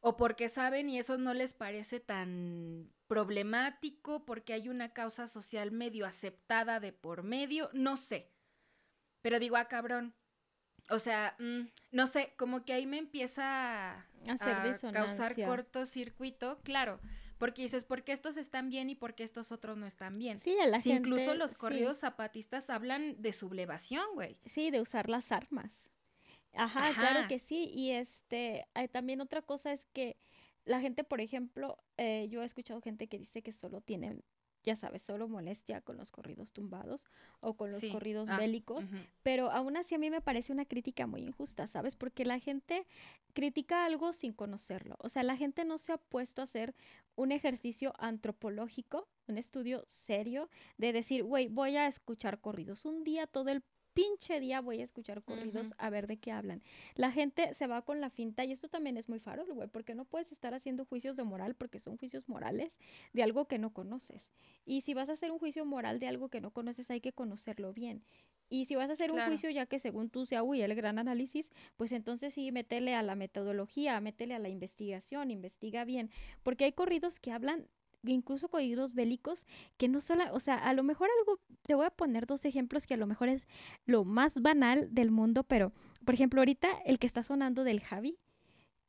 o 0.00 0.16
porque 0.16 0.48
saben 0.48 0.88
y 0.88 0.98
eso 0.98 1.18
no 1.18 1.34
les 1.34 1.54
parece 1.54 2.00
tan 2.00 2.92
problemático, 3.06 4.24
porque 4.24 4.52
hay 4.52 4.68
una 4.68 4.92
causa 4.92 5.26
social 5.26 5.70
medio 5.72 6.06
aceptada 6.06 6.80
de 6.80 6.92
por 6.92 7.22
medio, 7.22 7.70
no 7.72 7.96
sé. 7.96 8.30
Pero 9.22 9.38
digo, 9.38 9.56
ah, 9.56 9.66
cabrón, 9.66 10.14
o 10.90 10.98
sea, 10.98 11.36
mm, 11.38 11.68
no 11.92 12.06
sé, 12.06 12.32
como 12.36 12.64
que 12.64 12.72
ahí 12.72 12.86
me 12.86 12.98
empieza 12.98 13.92
a, 13.92 14.06
causar 14.92 15.34
cortocircuito, 15.36 16.60
claro, 16.62 17.00
porque 17.38 17.62
dices, 17.62 17.84
¿por 17.84 18.04
qué 18.04 18.12
estos 18.12 18.36
están 18.36 18.70
bien 18.70 18.90
y 18.90 18.94
por 18.94 19.14
qué 19.14 19.24
estos 19.24 19.52
otros 19.52 19.76
no 19.76 19.86
están 19.86 20.18
bien? 20.18 20.38
Sí, 20.38 20.58
a 20.60 20.66
la 20.66 20.80
gente, 20.80 21.08
Incluso 21.08 21.34
los 21.34 21.54
corridos 21.54 21.98
zapatistas 21.98 22.70
hablan 22.70 23.20
de 23.20 23.32
sublevación, 23.32 24.04
güey. 24.14 24.38
Sí, 24.46 24.70
de 24.70 24.80
usar 24.80 25.08
las 25.08 25.32
armas. 25.32 25.88
Ajá, 26.54 26.92
claro 26.94 27.28
que 27.28 27.38
sí. 27.38 27.70
Y 27.74 27.90
este, 27.90 28.66
también 28.92 29.20
otra 29.20 29.42
cosa 29.42 29.72
es 29.72 29.84
que 29.92 30.16
la 30.64 30.80
gente, 30.80 31.04
por 31.04 31.20
ejemplo, 31.20 31.78
eh, 31.96 32.28
yo 32.30 32.42
he 32.42 32.46
escuchado 32.46 32.80
gente 32.80 33.08
que 33.08 33.18
dice 33.18 33.42
que 33.42 33.52
solo 33.52 33.80
tienen 33.80 34.22
ya 34.64 34.76
sabes, 34.76 35.02
solo 35.02 35.28
molestia 35.28 35.80
con 35.80 35.96
los 35.96 36.10
corridos 36.10 36.52
tumbados 36.52 37.06
o 37.40 37.54
con 37.54 37.70
los 37.70 37.84
corridos 37.92 38.28
ah, 38.30 38.38
bélicos, 38.38 38.84
pero 39.22 39.50
aún 39.50 39.76
así 39.76 39.94
a 39.94 39.98
mí 39.98 40.10
me 40.10 40.20
parece 40.20 40.52
una 40.52 40.64
crítica 40.64 41.06
muy 41.06 41.22
injusta, 41.22 41.66
¿sabes? 41.66 41.96
Porque 41.96 42.24
la 42.24 42.38
gente 42.38 42.86
critica 43.34 43.84
algo 43.84 44.12
sin 44.12 44.32
conocerlo, 44.32 44.96
o 45.00 45.08
sea, 45.08 45.22
la 45.22 45.36
gente 45.36 45.64
no 45.64 45.78
se 45.78 45.92
ha 45.92 45.98
puesto 45.98 46.40
a 46.40 46.44
hacer 46.44 46.74
un 47.16 47.32
ejercicio 47.32 47.92
antropológico, 47.98 49.08
un 49.28 49.38
estudio 49.38 49.82
serio 49.86 50.48
de 50.78 50.92
decir, 50.92 51.22
güey, 51.24 51.48
voy 51.48 51.76
a 51.76 51.86
escuchar 51.86 52.40
corridos 52.40 52.84
un 52.84 53.04
día 53.04 53.26
todo 53.26 53.50
el 53.50 53.62
pinche 53.94 54.40
día 54.40 54.60
voy 54.60 54.80
a 54.80 54.84
escuchar 54.84 55.22
corridos 55.22 55.72
a 55.78 55.88
ver 55.88 56.06
de 56.06 56.18
qué 56.18 56.32
hablan. 56.32 56.62
La 56.96 57.10
gente 57.10 57.54
se 57.54 57.66
va 57.66 57.82
con 57.82 58.00
la 58.00 58.10
finta 58.10 58.44
y 58.44 58.52
esto 58.52 58.68
también 58.68 58.96
es 58.96 59.08
muy 59.08 59.20
farol, 59.20 59.52
güey, 59.52 59.68
porque 59.68 59.94
no 59.94 60.04
puedes 60.04 60.32
estar 60.32 60.52
haciendo 60.52 60.84
juicios 60.84 61.16
de 61.16 61.24
moral 61.24 61.54
porque 61.54 61.80
son 61.80 61.96
juicios 61.96 62.28
morales 62.28 62.78
de 63.12 63.22
algo 63.22 63.46
que 63.46 63.58
no 63.58 63.72
conoces. 63.72 64.30
Y 64.66 64.82
si 64.82 64.94
vas 64.94 65.08
a 65.08 65.12
hacer 65.12 65.30
un 65.30 65.38
juicio 65.38 65.64
moral 65.64 66.00
de 66.00 66.08
algo 66.08 66.28
que 66.28 66.40
no 66.40 66.50
conoces, 66.50 66.90
hay 66.90 67.00
que 67.00 67.12
conocerlo 67.12 67.72
bien. 67.72 68.02
Y 68.50 68.66
si 68.66 68.76
vas 68.76 68.90
a 68.90 68.92
hacer 68.92 69.10
un 69.10 69.20
juicio 69.20 69.50
ya 69.50 69.66
que 69.66 69.78
según 69.78 70.10
tú 70.10 70.26
sea, 70.26 70.42
uy, 70.42 70.60
el 70.62 70.74
gran 70.74 70.98
análisis, 70.98 71.52
pues 71.76 71.92
entonces 71.92 72.34
sí, 72.34 72.52
métele 72.52 72.94
a 72.94 73.02
la 73.02 73.14
metodología, 73.14 73.98
métele 74.00 74.34
a 74.34 74.38
la 74.38 74.48
investigación, 74.48 75.30
investiga 75.30 75.84
bien, 75.84 76.10
porque 76.42 76.64
hay 76.64 76.72
corridos 76.72 77.20
que 77.20 77.32
hablan 77.32 77.66
incluso 78.12 78.48
corridos 78.48 78.94
bélicos, 78.94 79.46
que 79.76 79.88
no 79.88 80.00
solo, 80.00 80.24
o 80.32 80.40
sea, 80.40 80.56
a 80.56 80.74
lo 80.74 80.82
mejor 80.82 81.08
algo, 81.20 81.40
te 81.66 81.74
voy 81.74 81.86
a 81.86 81.90
poner 81.90 82.26
dos 82.26 82.44
ejemplos 82.44 82.86
que 82.86 82.94
a 82.94 82.98
lo 82.98 83.06
mejor 83.06 83.28
es 83.28 83.46
lo 83.86 84.04
más 84.04 84.40
banal 84.40 84.88
del 84.94 85.10
mundo, 85.10 85.44
pero, 85.44 85.72
por 86.04 86.14
ejemplo, 86.14 86.40
ahorita 86.40 86.68
el 86.84 86.98
que 86.98 87.06
está 87.06 87.22
sonando 87.22 87.64
del 87.64 87.80
Javi, 87.80 88.18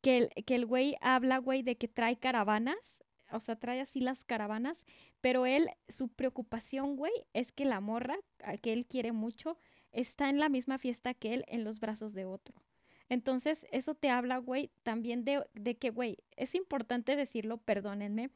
que 0.02 0.18
el, 0.18 0.44
que 0.44 0.54
el 0.54 0.66
güey 0.66 0.96
habla, 1.00 1.38
güey, 1.38 1.62
de 1.62 1.76
que 1.76 1.88
trae 1.88 2.16
caravanas, 2.16 3.02
o 3.32 3.40
sea, 3.40 3.56
trae 3.56 3.80
así 3.80 4.00
las 4.00 4.24
caravanas, 4.24 4.84
pero 5.20 5.46
él, 5.46 5.70
su 5.88 6.08
preocupación, 6.08 6.96
güey, 6.96 7.12
es 7.32 7.50
que 7.50 7.64
la 7.64 7.80
morra, 7.80 8.16
que 8.62 8.72
él 8.72 8.86
quiere 8.86 9.12
mucho, 9.12 9.58
está 9.92 10.28
en 10.28 10.38
la 10.38 10.48
misma 10.48 10.78
fiesta 10.78 11.14
que 11.14 11.34
él 11.34 11.44
en 11.48 11.64
los 11.64 11.80
brazos 11.80 12.12
de 12.12 12.26
otro. 12.26 12.62
Entonces, 13.08 13.66
eso 13.70 13.94
te 13.94 14.10
habla, 14.10 14.38
güey, 14.38 14.70
también 14.82 15.24
de, 15.24 15.44
de 15.54 15.76
que, 15.76 15.90
güey, 15.90 16.18
es 16.36 16.54
importante 16.54 17.16
decirlo, 17.16 17.56
perdónenme, 17.56 18.30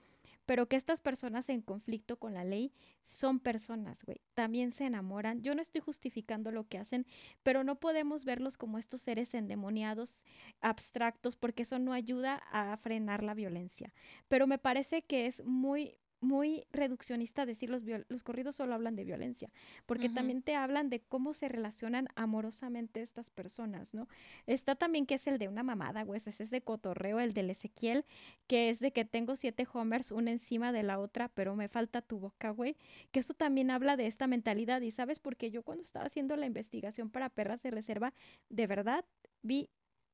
pero 0.51 0.67
que 0.67 0.75
estas 0.75 1.01
personas 1.01 1.49
en 1.49 1.63
conflicto 1.63 2.19
con 2.19 2.35
la 2.35 2.43
ley 2.43 2.73
son 3.05 3.39
personas, 3.39 4.03
güey. 4.03 4.21
También 4.35 4.73
se 4.73 4.85
enamoran. 4.85 5.43
Yo 5.43 5.55
no 5.55 5.63
estoy 5.63 5.81
justificando 5.81 6.51
lo 6.51 6.67
que 6.67 6.79
hacen, 6.79 7.07
pero 7.45 7.63
no 7.63 7.79
podemos 7.79 8.25
verlos 8.25 8.57
como 8.57 8.77
estos 8.77 9.01
seres 9.01 9.33
endemoniados, 9.35 10.25
abstractos, 10.61 11.37
porque 11.37 11.63
eso 11.63 11.79
no 11.79 11.93
ayuda 11.93 12.43
a 12.51 12.77
frenar 12.79 13.23
la 13.23 13.35
violencia. 13.35 13.95
Pero 14.27 14.49
me 14.49 14.59
parece 14.59 15.03
que 15.03 15.27
es 15.27 15.45
muy 15.45 16.00
muy 16.21 16.65
reduccionista 16.73 17.47
decir 17.47 17.71
los, 17.71 17.83
los 18.09 18.23
corridos 18.23 18.57
solo 18.57 18.75
hablan 18.75 18.97
de 18.97 19.05
violencia, 19.05 19.51
porque 19.87 20.09
también 20.09 20.43
te 20.43 20.55
hablan 20.55 20.91
de 20.91 21.01
cómo 21.01 21.35
se 21.35 21.49
relacionan 21.49 22.09
amorosamente 22.15 23.01
estas 23.01 23.31
personas, 23.31 23.95
¿no? 23.95 24.09
Está 24.47 24.75
también 24.75 25.07
que 25.07 25.15
es 25.15 25.27
el 25.27 25.39
de 25.39 25.49
una 25.49 25.63
mamada, 25.63 26.03
güey, 26.05 26.19
ese 26.19 26.43
es 26.43 26.51
de 26.51 26.61
cotorreo, 26.61 27.21
el 27.21 27.33
del 27.33 27.51
Ezequiel, 27.51 28.05
que 28.47 28.71
es 28.71 28.81
de 28.81 28.93
que 28.93 29.05
tengo 29.05 29.37
siete 29.37 29.67
homers, 29.73 30.13
una 30.13 30.31
encima 30.31 30.73
de 30.73 30.83
la 30.83 30.99
otra, 30.99 31.29
pero 31.29 31.57
me 31.57 31.69
falta 31.69 32.03
tu 32.03 32.19
boca, 32.19 32.51
güey, 32.51 32.77
que 33.11 33.21
eso 33.21 33.35
también 33.35 33.71
habla 33.71 33.97
de 33.97 34.07
esta 34.07 34.27
mentalidad, 34.27 34.81
y 34.83 34.91
sabes, 34.91 35.19
porque 35.19 35.51
yo 35.51 35.63
cuando 35.63 35.83
estaba 35.83 36.07
haciendo 36.07 36.37
la 36.37 36.47
investigación 36.47 37.11
para 37.11 37.31
perras 37.31 37.63
de 37.63 37.71
reserva, 37.71 38.13
de 38.49 38.67
verdad 38.67 39.05
vi 39.43 39.71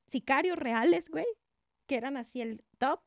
sicarios 0.07 0.59
reales, 0.59 1.09
güey, 1.09 1.26
que 1.86 1.96
eran 1.96 2.16
así 2.16 2.40
el 2.40 2.62
top 2.78 3.00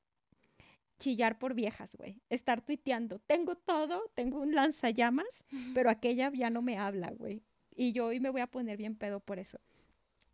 chillar 1.00 1.40
por 1.40 1.56
viejas, 1.56 1.96
güey. 1.96 2.22
Estar 2.30 2.62
tuiteando. 2.62 3.20
Tengo 3.20 3.56
todo, 3.56 4.04
tengo 4.14 4.40
un 4.40 4.54
lanzallamas, 4.54 5.46
pero 5.74 5.90
aquella 5.90 6.32
ya 6.32 6.50
no 6.50 6.62
me 6.62 6.78
habla, 6.78 7.12
güey. 7.12 7.42
Y 7.76 7.94
yo 7.94 8.08
hoy 8.08 8.20
me 8.20 8.30
voy 8.30 8.42
a 8.42 8.48
poner 8.48 8.78
bien 8.78 8.96
pedo 8.96 9.20
por 9.20 9.40
eso. 9.40 9.60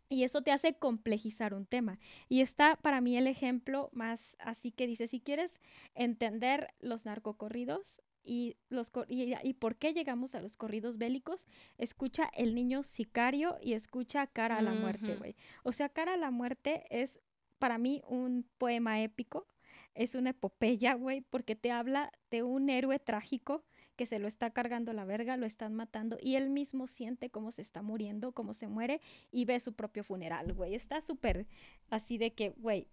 Y 0.08 0.22
eso 0.24 0.42
te 0.42 0.52
hace 0.52 0.74
complejizar 0.74 1.54
un 1.54 1.66
tema. 1.66 1.98
Y 2.28 2.40
está 2.40 2.76
para 2.76 3.00
mí 3.00 3.16
el 3.16 3.26
ejemplo 3.26 3.88
más 3.92 4.36
así 4.38 4.70
que 4.70 4.86
dice, 4.86 5.08
si 5.08 5.20
quieres 5.20 5.52
entender 5.94 6.74
los 6.80 7.04
narcocorridos 7.04 8.02
y, 8.22 8.56
los, 8.68 8.92
y, 9.08 9.34
y 9.42 9.54
por 9.54 9.76
qué 9.76 9.92
llegamos 9.94 10.34
a 10.34 10.40
los 10.40 10.56
corridos 10.56 10.98
bélicos, 10.98 11.46
escucha 11.78 12.30
El 12.34 12.54
Niño 12.54 12.82
Sicario 12.82 13.56
y 13.60 13.72
escucha 13.72 14.26
Cara 14.26 14.58
a 14.58 14.62
la 14.62 14.74
Muerte, 14.74 15.16
güey. 15.16 15.36
O 15.62 15.72
sea, 15.72 15.88
Cara 15.88 16.14
a 16.14 16.16
la 16.16 16.30
Muerte 16.30 16.84
es 16.90 17.20
para 17.58 17.78
mí 17.78 18.02
un 18.06 18.48
poema 18.58 19.00
épico 19.00 19.48
es 19.96 20.14
una 20.14 20.30
epopeya, 20.30 20.94
güey, 20.94 21.22
porque 21.22 21.56
te 21.56 21.72
habla 21.72 22.12
de 22.30 22.42
un 22.42 22.70
héroe 22.70 22.98
trágico 22.98 23.64
que 23.96 24.06
se 24.06 24.18
lo 24.18 24.28
está 24.28 24.50
cargando 24.50 24.92
la 24.92 25.04
verga, 25.04 25.36
lo 25.36 25.46
están 25.46 25.74
matando 25.74 26.18
y 26.20 26.36
él 26.36 26.50
mismo 26.50 26.86
siente 26.86 27.30
cómo 27.30 27.50
se 27.50 27.62
está 27.62 27.82
muriendo, 27.82 28.32
cómo 28.32 28.52
se 28.52 28.68
muere 28.68 29.00
y 29.32 29.46
ve 29.46 29.58
su 29.58 29.72
propio 29.72 30.04
funeral, 30.04 30.52
güey. 30.52 30.74
Está 30.74 31.00
súper 31.00 31.46
así 31.88 32.18
de 32.18 32.32
que, 32.32 32.50
güey, 32.50 32.88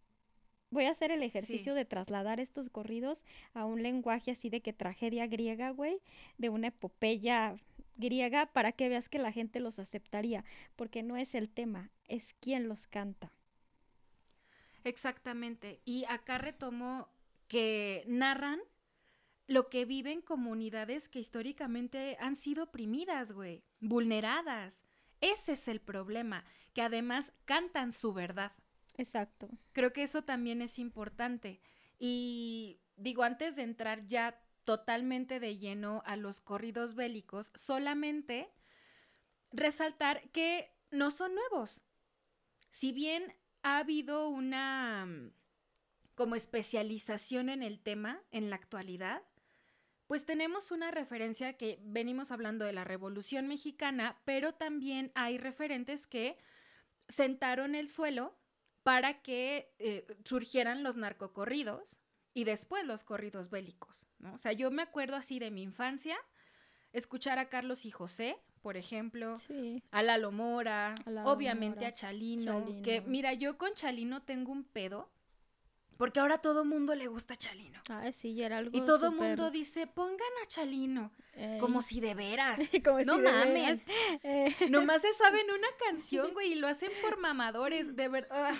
voy 0.71 0.85
a 0.85 0.91
hacer 0.91 1.11
el 1.11 1.21
ejercicio 1.21 1.75
de 1.75 1.85
trasladar 1.85 2.39
estos 2.39 2.69
corridos 2.69 3.25
a 3.53 3.65
un 3.65 3.83
lenguaje 3.83 4.31
así 4.31 4.49
de 4.49 4.61
que 4.61 4.73
tragedia 4.73 5.27
griega, 5.27 5.71
güey, 5.71 5.99
de 6.37 6.49
una 6.49 6.67
epopeya 6.67 7.57
griega 7.97 8.47
para 8.47 8.71
que 8.71 8.89
veas 8.89 9.09
que 9.09 9.19
la 9.19 9.31
gente 9.31 9.59
los 9.59 9.79
aceptaría, 9.79 10.45
porque 10.75 11.03
no 11.03 11.17
es 11.17 11.35
el 11.35 11.49
tema, 11.49 11.91
es 12.07 12.33
quien 12.33 12.69
los 12.69 12.87
canta. 12.87 13.31
Exactamente. 14.83 15.81
Y 15.85 16.05
acá 16.05 16.37
retomo 16.37 17.09
que 17.47 18.03
narran 18.07 18.59
lo 19.47 19.69
que 19.69 19.85
viven 19.85 20.21
comunidades 20.21 21.09
que 21.09 21.19
históricamente 21.19 22.17
han 22.19 22.35
sido 22.35 22.65
oprimidas, 22.65 23.31
güey, 23.31 23.63
vulneradas. 23.79 24.85
Ese 25.21 25.53
es 25.53 25.67
el 25.67 25.79
problema, 25.79 26.45
que 26.73 26.81
además 26.81 27.33
cantan 27.45 27.93
su 27.93 28.13
verdad. 28.13 28.53
Exacto. 28.95 29.49
Creo 29.71 29.93
que 29.93 30.03
eso 30.03 30.23
también 30.23 30.61
es 30.61 30.79
importante. 30.79 31.61
Y 31.99 32.79
digo, 32.95 33.23
antes 33.23 33.55
de 33.55 33.63
entrar 33.63 34.05
ya 34.07 34.39
totalmente 34.63 35.39
de 35.39 35.57
lleno 35.57 36.03
a 36.05 36.15
los 36.15 36.39
corridos 36.39 36.95
bélicos, 36.95 37.51
solamente 37.55 38.49
resaltar 39.51 40.29
que 40.31 40.71
no 40.91 41.11
son 41.11 41.35
nuevos. 41.35 41.81
Si 42.71 42.91
bien 42.91 43.35
ha 43.63 43.79
habido 43.79 44.27
una 44.27 45.05
mm, 45.05 45.31
como 46.15 46.35
especialización 46.35 47.49
en 47.49 47.63
el 47.63 47.79
tema 47.79 48.21
en 48.31 48.49
la 48.49 48.55
actualidad, 48.55 49.23
pues 50.07 50.25
tenemos 50.25 50.71
una 50.71 50.91
referencia 50.91 51.53
que 51.53 51.79
venimos 51.81 52.31
hablando 52.31 52.65
de 52.65 52.73
la 52.73 52.83
Revolución 52.83 53.47
Mexicana, 53.47 54.21
pero 54.25 54.53
también 54.53 55.11
hay 55.15 55.37
referentes 55.37 56.05
que 56.05 56.37
sentaron 57.07 57.73
el 57.73 57.87
suelo 57.87 58.37
para 58.83 59.21
que 59.21 59.73
eh, 59.79 60.05
surgieran 60.25 60.83
los 60.83 60.97
narcocorridos 60.97 62.01
y 62.33 62.43
después 62.43 62.85
los 62.85 63.03
corridos 63.03 63.49
bélicos. 63.49 64.07
O 64.33 64.37
sea, 64.37 64.51
yo 64.51 64.71
me 64.71 64.81
acuerdo 64.81 65.15
así 65.15 65.39
de 65.39 65.51
mi 65.51 65.63
infancia, 65.63 66.17
escuchar 66.91 67.39
a 67.39 67.49
Carlos 67.49 67.85
y 67.85 67.91
José, 67.91 68.37
por 68.63 68.77
ejemplo, 68.77 69.35
a 69.91 70.01
Lalo 70.01 70.31
Mora, 70.31 70.95
obviamente 71.25 71.85
a 71.85 71.93
Chalino, 71.93 72.81
que 72.81 73.01
mira, 73.01 73.33
yo 73.33 73.57
con 73.57 73.73
Chalino 73.73 74.23
tengo 74.23 74.51
un 74.51 74.63
pedo. 74.63 75.09
Porque 75.97 76.19
ahora 76.19 76.39
todo 76.39 76.65
mundo 76.65 76.95
le 76.95 77.07
gusta 77.07 77.35
Chalino. 77.35 77.79
Ah, 77.87 78.11
sí, 78.11 78.41
era 78.41 78.57
algo 78.57 78.75
Y 78.75 78.83
todo 78.83 79.09
el 79.09 79.15
mundo 79.15 79.51
dice, 79.51 79.85
pongan 79.85 80.27
a 80.43 80.47
Chalino. 80.47 81.11
Como 81.59 81.81
si 81.81 81.99
de 81.99 82.15
veras. 82.15 82.59
no 83.05 83.19
mames. 83.19 83.81
Nomás 84.69 85.01
se 85.01 85.13
saben 85.13 85.45
una 85.51 85.67
canción, 85.85 86.33
güey, 86.33 86.53
y 86.53 86.55
lo 86.55 86.67
hacen 86.67 86.91
por 87.01 87.19
mamadores. 87.19 87.95
De 87.95 88.07
verdad. 88.07 88.55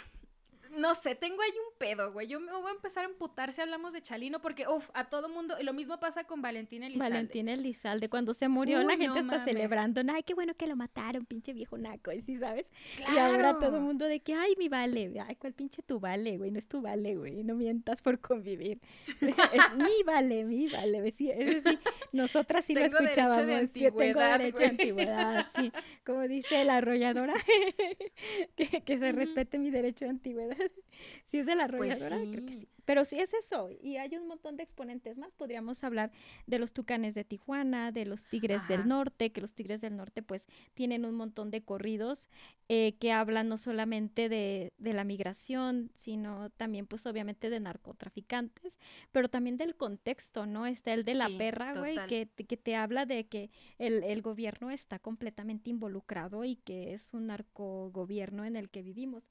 No 0.78 0.96
sé, 0.96 1.16
tengo 1.16 1.42
ahí 1.42 1.52
un 1.52 1.78
pedo, 1.78 2.12
güey. 2.12 2.28
Yo 2.28 2.40
me 2.40 2.52
voy 2.52 2.72
a 2.72 2.76
empezar 2.76 3.06
a 3.06 3.08
emputar 3.08 3.52
si 3.52 3.62
hablamos 3.62 3.94
de 3.94 4.02
Chalino, 4.02 4.42
porque, 4.42 4.68
uff, 4.68 4.90
a 4.94 5.06
todo 5.10 5.30
mundo. 5.30 5.56
Y 5.60 5.64
lo 5.64 5.74
mismo 5.74 6.00
pasa 6.00 6.24
con 6.24 6.42
Valentín 6.42 6.84
Elizalde. 6.84 7.14
Valentín 7.14 7.50
Elizalde, 7.50 8.10
cuando 8.10 8.34
se 8.34 8.48
murió, 8.48 8.82
la 8.82 8.98
gente 8.98 9.20
está 9.20 9.44
celebrando. 9.44 10.02
Ay, 10.14 10.24
qué 10.24 10.34
bueno 10.34 10.54
que 10.56 10.68
lo 10.68 10.76
mataron, 10.76 11.26
pinche 11.26 11.54
viejo 11.54 11.78
naco, 11.78 12.12
¿sí 12.26 12.38
sabes? 12.38 12.72
Y 13.14 13.18
ahora 13.18 13.58
todo 13.60 13.78
el 13.78 13.84
mundo 13.84 14.06
de 14.06 14.20
que, 14.22 14.34
ay, 14.34 14.56
mi 14.58 14.70
vale. 14.70 15.14
Ay, 15.28 15.36
¿cuál 15.36 15.54
pinche 15.54 15.82
tu 15.84 16.00
vale, 16.00 16.38
güey? 16.38 16.52
No 16.52 16.60
es 16.60 16.68
tu 16.68 16.82
vale, 16.82 17.16
güey. 17.16 17.44
No 17.44 17.56
mientas 17.56 18.02
por 18.02 18.20
convivir. 18.20 18.80
es 19.22 19.76
mi 19.76 20.04
vale, 20.06 20.46
mi 20.46 20.68
vale. 20.68 21.12
Sí, 21.12 21.30
es 21.30 21.64
decir, 21.64 21.80
nosotras 22.12 22.66
sí 22.66 22.74
lo 22.74 22.82
escuchábamos. 22.82 23.48
De 23.48 23.68
tengo 23.68 24.00
derecho 24.00 24.58
de 24.58 24.66
antigüedad, 24.66 25.48
sí. 25.56 25.72
Como 26.06 26.28
dice 26.28 26.64
la 26.64 26.78
arrolladora, 26.78 27.34
que, 28.56 28.82
que 28.82 28.98
se 28.98 29.12
respete 29.12 29.58
mi 29.60 29.70
derecho 29.70 30.06
de 30.06 30.12
antigüedad. 30.12 30.63
si 31.26 31.40
es 31.40 31.46
de 31.46 31.56
la 31.56 31.68
pues 31.68 32.02
arrolladora, 32.02 32.32
creo 32.32 32.46
que 32.46 32.54
sí. 32.54 32.68
Pero 32.86 33.06
sí 33.06 33.20
es 33.20 33.34
eso, 33.34 33.70
y 33.82 33.96
hay 33.96 34.16
un 34.18 34.28
montón 34.28 34.58
de 34.58 34.64
exponentes 34.64 35.18
más. 35.18 35.36
Podríamos 35.36 35.84
hablar 35.86 36.12
de 36.48 36.60
los 36.60 36.74
tucanes 36.74 37.16
de 37.16 37.24
Tijuana, 37.24 37.94
de 37.94 38.06
los 38.06 38.28
tigres 38.28 38.68
del 38.68 38.88
norte, 38.88 39.32
que 39.32 39.40
los 39.40 39.54
tigres 39.54 39.80
del 39.80 39.96
norte 39.96 40.22
pues 40.22 40.48
tienen 40.74 41.06
un 41.06 41.16
montón 41.16 41.50
de 41.50 41.64
corridos 41.64 42.28
eh, 42.68 42.96
que 43.00 43.14
hablan 43.14 43.48
no 43.48 43.58
solamente 43.58 44.28
de, 44.28 44.74
de, 44.78 44.94
la 44.94 45.06
migración, 45.06 45.92
sino 45.94 46.50
también 46.52 46.86
pues 46.86 47.06
obviamente 47.06 47.50
de 47.50 47.62
narcotraficantes, 47.62 48.78
pero 49.14 49.30
también 49.30 49.56
del 49.56 49.76
contexto, 49.78 50.46
¿no? 50.46 50.66
Está 50.66 50.94
el 50.94 51.06
de 51.06 51.14
la 51.14 51.30
perra, 51.38 51.74
güey, 51.76 51.98
que, 52.10 52.28
que, 52.28 52.58
te 52.58 52.76
habla 52.76 53.06
de 53.06 53.28
que 53.28 53.50
el, 53.78 54.04
el 54.04 54.22
gobierno 54.22 54.72
está 54.72 55.00
completamente 55.00 55.70
involucrado 55.70 56.44
y 56.44 56.58
que 56.58 56.94
es 56.94 57.14
un 57.14 57.28
narcogobierno 57.28 58.44
en 58.44 58.58
el 58.58 58.70
que 58.70 58.82
vivimos 58.82 59.24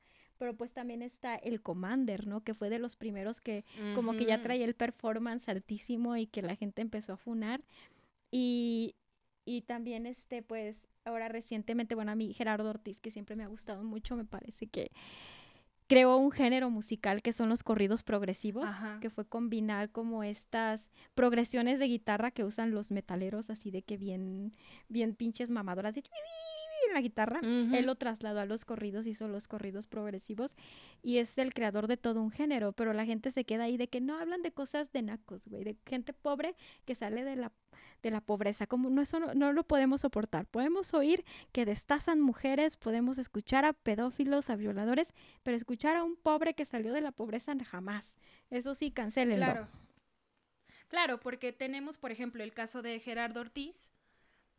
pero 0.42 0.56
pues 0.56 0.72
también 0.72 1.02
está 1.02 1.36
el 1.36 1.62
Commander, 1.62 2.26
¿no? 2.26 2.42
Que 2.42 2.52
fue 2.52 2.68
de 2.68 2.80
los 2.80 2.96
primeros 2.96 3.40
que 3.40 3.64
como 3.94 4.16
que 4.16 4.24
ya 4.24 4.42
traía 4.42 4.64
el 4.64 4.74
performance 4.74 5.48
altísimo 5.48 6.16
y 6.16 6.26
que 6.26 6.42
la 6.42 6.56
gente 6.56 6.82
empezó 6.82 7.12
a 7.12 7.16
funar. 7.16 7.60
Y, 8.32 8.96
y 9.44 9.60
también 9.60 10.04
este, 10.04 10.42
pues, 10.42 10.76
ahora 11.04 11.28
recientemente, 11.28 11.94
bueno, 11.94 12.10
a 12.10 12.16
mí 12.16 12.34
Gerardo 12.34 12.68
Ortiz, 12.70 12.98
que 12.98 13.12
siempre 13.12 13.36
me 13.36 13.44
ha 13.44 13.46
gustado 13.46 13.84
mucho, 13.84 14.16
me 14.16 14.24
parece 14.24 14.66
que 14.66 14.90
creó 15.86 16.16
un 16.16 16.32
género 16.32 16.70
musical 16.70 17.22
que 17.22 17.32
son 17.32 17.48
los 17.48 17.62
corridos 17.62 18.02
progresivos, 18.02 18.68
que 19.00 19.10
fue 19.10 19.24
combinar 19.24 19.90
como 19.90 20.24
estas 20.24 20.90
progresiones 21.14 21.78
de 21.78 21.86
guitarra 21.86 22.32
que 22.32 22.42
usan 22.42 22.72
los 22.72 22.90
metaleros, 22.90 23.48
así 23.48 23.70
de 23.70 23.82
que 23.82 23.96
bien, 23.96 24.52
bien 24.88 25.14
pinches 25.14 25.50
mamadoras 25.50 25.94
de 25.94 26.02
en 26.88 26.94
la 26.94 27.00
guitarra. 27.00 27.40
Él 27.42 27.86
lo 27.86 27.94
trasladó 27.96 28.40
a 28.40 28.46
los 28.46 28.64
corridos, 28.64 29.06
hizo 29.06 29.28
los 29.28 29.48
corridos 29.48 29.86
progresivos 29.86 30.56
y 31.02 31.18
es 31.18 31.38
el 31.38 31.54
creador 31.54 31.86
de 31.86 31.96
todo 31.96 32.22
un 32.22 32.30
género, 32.30 32.72
pero 32.72 32.92
la 32.92 33.04
gente 33.04 33.30
se 33.30 33.44
queda 33.44 33.64
ahí 33.64 33.76
de 33.76 33.88
que 33.88 34.00
no 34.00 34.18
hablan 34.18 34.42
de 34.42 34.52
cosas 34.52 34.92
de 34.92 35.02
nacos, 35.02 35.48
güey, 35.48 35.64
de 35.64 35.76
gente 35.86 36.12
pobre 36.12 36.54
que 36.84 36.94
sale 36.94 37.24
de 37.24 37.36
la 37.36 37.52
de 38.02 38.10
la 38.10 38.20
pobreza, 38.20 38.66
como 38.66 38.90
no 38.90 39.00
eso 39.00 39.20
no, 39.20 39.52
lo 39.52 39.62
podemos 39.62 40.00
soportar. 40.00 40.46
Podemos 40.46 40.92
oír 40.92 41.24
que 41.52 41.64
destazan 41.64 42.20
mujeres, 42.20 42.76
podemos 42.76 43.16
escuchar 43.18 43.64
a 43.64 43.72
pedófilos, 43.72 44.50
a 44.50 44.56
violadores, 44.56 45.14
pero 45.44 45.56
escuchar 45.56 45.96
a 45.96 46.02
un 46.02 46.16
pobre 46.16 46.54
que 46.54 46.64
salió 46.64 46.92
de 46.92 47.00
la 47.00 47.12
pobreza 47.12 47.54
jamás. 47.64 48.16
Eso 48.50 48.74
sí, 48.74 48.90
cancélenlo. 48.90 49.46
Claro. 49.46 49.68
Claro, 50.88 51.20
porque 51.20 51.52
tenemos, 51.52 51.96
por 51.96 52.12
ejemplo, 52.12 52.42
el 52.42 52.52
caso 52.52 52.82
de 52.82 53.00
Gerardo 53.00 53.40
Ortiz, 53.40 53.90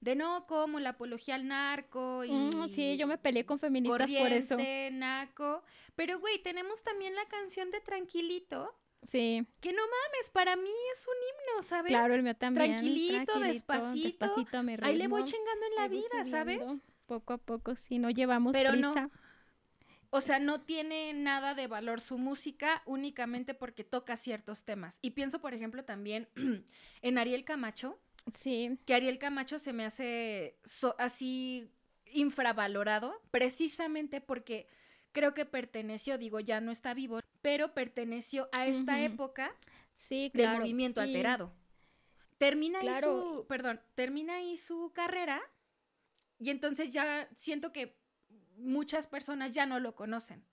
de 0.04 0.16
no 0.16 0.46
como 0.48 0.80
la 0.80 0.90
apología 0.90 1.36
al 1.36 1.48
narco 1.48 2.26
y 2.26 2.32
mm, 2.32 2.70
sí 2.70 2.98
yo 2.98 3.08
me 3.08 3.18
peleé 3.18 3.46
con 3.46 3.58
feministas 3.58 4.12
por 4.12 4.32
eso. 4.32 4.58
naco 4.92 5.64
pero 5.96 6.20
güey 6.20 6.40
tenemos 6.44 6.84
también 6.84 7.16
la 7.16 7.26
canción 7.28 7.72
de 7.72 7.80
tranquilito 7.80 8.76
sí. 9.04 9.48
que 9.62 9.72
no 9.72 9.82
mames 9.82 10.30
para 10.32 10.56
mí 10.58 10.72
es 10.94 11.08
un 11.08 11.14
himno 11.14 11.64
sabes 11.64 11.90
claro 11.90 12.14
el 12.16 12.24
mío 12.24 12.36
también. 12.36 12.72
Tranquilito, 12.72 13.40
despacito, 13.40 14.26
ahí 14.82 14.98
le 14.98 15.08
voy 15.08 15.24
chingando 15.24 15.66
en 15.68 15.76
la 15.76 15.88
vida 15.88 16.26
sabes 16.26 16.62
poco 17.06 17.34
a 17.34 17.38
poco 17.38 17.76
sí 17.76 17.98
no 17.98 18.10
llevamos 18.10 18.52
pero 18.52 18.72
prisa. 18.72 19.10
O 20.16 20.22
sea, 20.22 20.38
no 20.38 20.62
tiene 20.62 21.12
nada 21.16 21.56
de 21.56 21.66
valor 21.66 22.00
su 22.00 22.20
música 22.20 22.84
únicamente 22.86 23.56
porque 23.56 23.84
toca 23.84 24.16
ciertos 24.16 24.64
temas. 24.64 25.00
Y 25.02 25.12
pienso, 25.12 25.42
por 25.42 25.56
ejemplo, 25.56 25.86
también 25.86 26.30
en 27.02 27.18
Ariel 27.18 27.44
Camacho, 27.44 28.00
Sí. 28.32 28.78
Que 28.86 28.96
Ariel 28.96 29.18
Camacho 29.18 29.60
se 29.60 29.74
me 29.74 29.86
hace 29.86 30.58
así 30.98 31.72
infravalorado, 32.12 33.22
precisamente 33.32 34.22
porque 34.22 34.68
creo 35.12 35.34
que 35.34 35.46
perteneció, 35.46 36.18
digo, 36.18 36.40
ya 36.40 36.62
no 36.62 36.72
está 36.72 36.94
vivo, 36.94 37.20
pero 37.42 37.74
perteneció 37.74 38.50
a 38.52 38.68
esta 38.68 39.02
época 39.02 39.54
sí, 39.96 40.32
de 40.34 40.48
movimiento 40.48 41.02
alterado. 41.02 41.54
Termina 42.38 42.80
ahí 42.80 42.94
su, 43.02 43.46
perdón, 43.48 43.82
termina 43.96 44.36
ahí 44.36 44.58
su 44.58 44.92
carrera 44.94 45.42
y 46.40 46.50
entonces 46.50 46.92
ya 46.92 47.30
siento 47.36 47.72
que 47.72 47.96
muchas 48.58 49.08
personas 49.08 49.52
ya 49.52 49.66
no 49.66 49.80
lo 49.80 49.96
conocen 49.96 50.44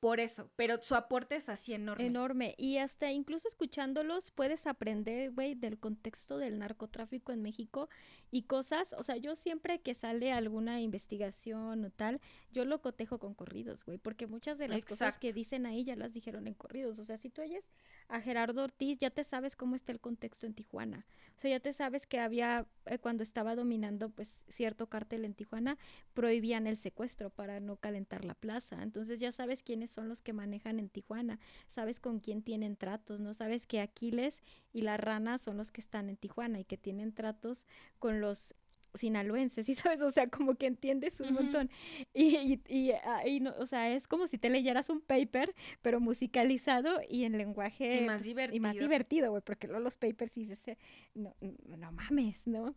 por 0.00 0.18
eso, 0.18 0.50
pero 0.56 0.82
su 0.82 0.94
aporte 0.94 1.36
es 1.36 1.48
así 1.50 1.74
enorme. 1.74 2.06
Enorme. 2.06 2.54
Y 2.56 2.78
hasta 2.78 3.12
incluso 3.12 3.46
escuchándolos 3.46 4.30
puedes 4.30 4.66
aprender, 4.66 5.30
güey, 5.30 5.54
del 5.54 5.78
contexto 5.78 6.38
del 6.38 6.58
narcotráfico 6.58 7.32
en 7.32 7.42
México 7.42 7.90
y 8.30 8.44
cosas, 8.44 8.94
o 8.96 9.02
sea, 9.02 9.16
yo 9.16 9.36
siempre 9.36 9.80
que 9.80 9.94
sale 9.94 10.32
alguna 10.32 10.80
investigación 10.80 11.84
o 11.84 11.90
tal, 11.90 12.20
yo 12.50 12.64
lo 12.64 12.80
cotejo 12.80 13.18
con 13.18 13.34
corridos, 13.34 13.84
güey, 13.84 13.98
porque 13.98 14.26
muchas 14.26 14.56
de 14.58 14.68
las 14.68 14.84
cosas 14.84 15.18
que 15.18 15.32
dicen 15.32 15.66
ahí 15.66 15.84
ya 15.84 15.96
las 15.96 16.14
dijeron 16.14 16.46
en 16.46 16.54
corridos. 16.54 16.98
O 16.98 17.04
sea, 17.04 17.18
si 17.18 17.28
tú 17.28 17.42
oyes 17.42 17.64
a 18.10 18.20
Gerardo 18.20 18.64
Ortiz, 18.64 18.98
ya 18.98 19.10
te 19.10 19.24
sabes 19.24 19.56
cómo 19.56 19.76
está 19.76 19.92
el 19.92 20.00
contexto 20.00 20.46
en 20.46 20.54
Tijuana. 20.54 21.06
O 21.36 21.40
sea, 21.40 21.50
ya 21.50 21.60
te 21.60 21.72
sabes 21.72 22.06
que 22.06 22.18
había, 22.18 22.66
eh, 22.86 22.98
cuando 22.98 23.22
estaba 23.22 23.54
dominando, 23.54 24.10
pues, 24.10 24.44
cierto 24.48 24.88
cártel 24.88 25.24
en 25.24 25.34
Tijuana, 25.34 25.78
prohibían 26.12 26.66
el 26.66 26.76
secuestro 26.76 27.30
para 27.30 27.60
no 27.60 27.76
calentar 27.76 28.24
la 28.24 28.34
plaza. 28.34 28.82
Entonces 28.82 29.20
ya 29.20 29.32
sabes 29.32 29.62
quiénes 29.62 29.90
son 29.90 30.08
los 30.08 30.22
que 30.22 30.32
manejan 30.32 30.78
en 30.78 30.88
Tijuana, 30.88 31.38
sabes 31.68 32.00
con 32.00 32.20
quién 32.20 32.42
tienen 32.42 32.76
tratos, 32.76 33.20
¿no? 33.20 33.32
Sabes 33.32 33.66
que 33.66 33.80
Aquiles 33.80 34.42
y 34.72 34.82
la 34.82 34.96
rana 34.96 35.38
son 35.38 35.56
los 35.56 35.70
que 35.70 35.80
están 35.80 36.10
en 36.10 36.16
Tijuana 36.16 36.60
y 36.60 36.64
que 36.64 36.76
tienen 36.76 37.12
tratos 37.12 37.66
con 37.98 38.20
los 38.20 38.54
sinaloenses, 38.94 39.66
¿sí 39.66 39.74
sabes? 39.74 40.00
O 40.02 40.10
sea, 40.10 40.28
como 40.28 40.54
que 40.54 40.66
entiendes 40.66 41.20
un 41.20 41.32
montón. 41.34 41.70
Y, 42.14 42.60
y, 42.68 42.92
ah, 42.92 43.22
no, 43.40 43.54
o 43.58 43.66
sea, 43.66 43.94
es 43.94 44.08
como 44.08 44.26
si 44.26 44.38
te 44.38 44.50
leyeras 44.50 44.90
un 44.90 45.00
paper, 45.00 45.54
pero 45.82 46.00
musicalizado 46.00 47.00
y 47.08 47.24
en 47.24 47.38
lenguaje... 47.38 48.02
Y 48.02 48.06
más 48.06 48.24
divertido. 48.24 48.56
Y 48.56 48.60
más 48.60 48.76
divertido, 48.76 49.30
güey, 49.30 49.42
porque 49.42 49.66
luego 49.66 49.82
los 49.82 49.96
papers 49.96 50.32
sí 50.32 50.54
se... 50.54 50.78
No, 51.14 51.34
no 51.40 51.92
mames, 51.92 52.46
¿no? 52.46 52.74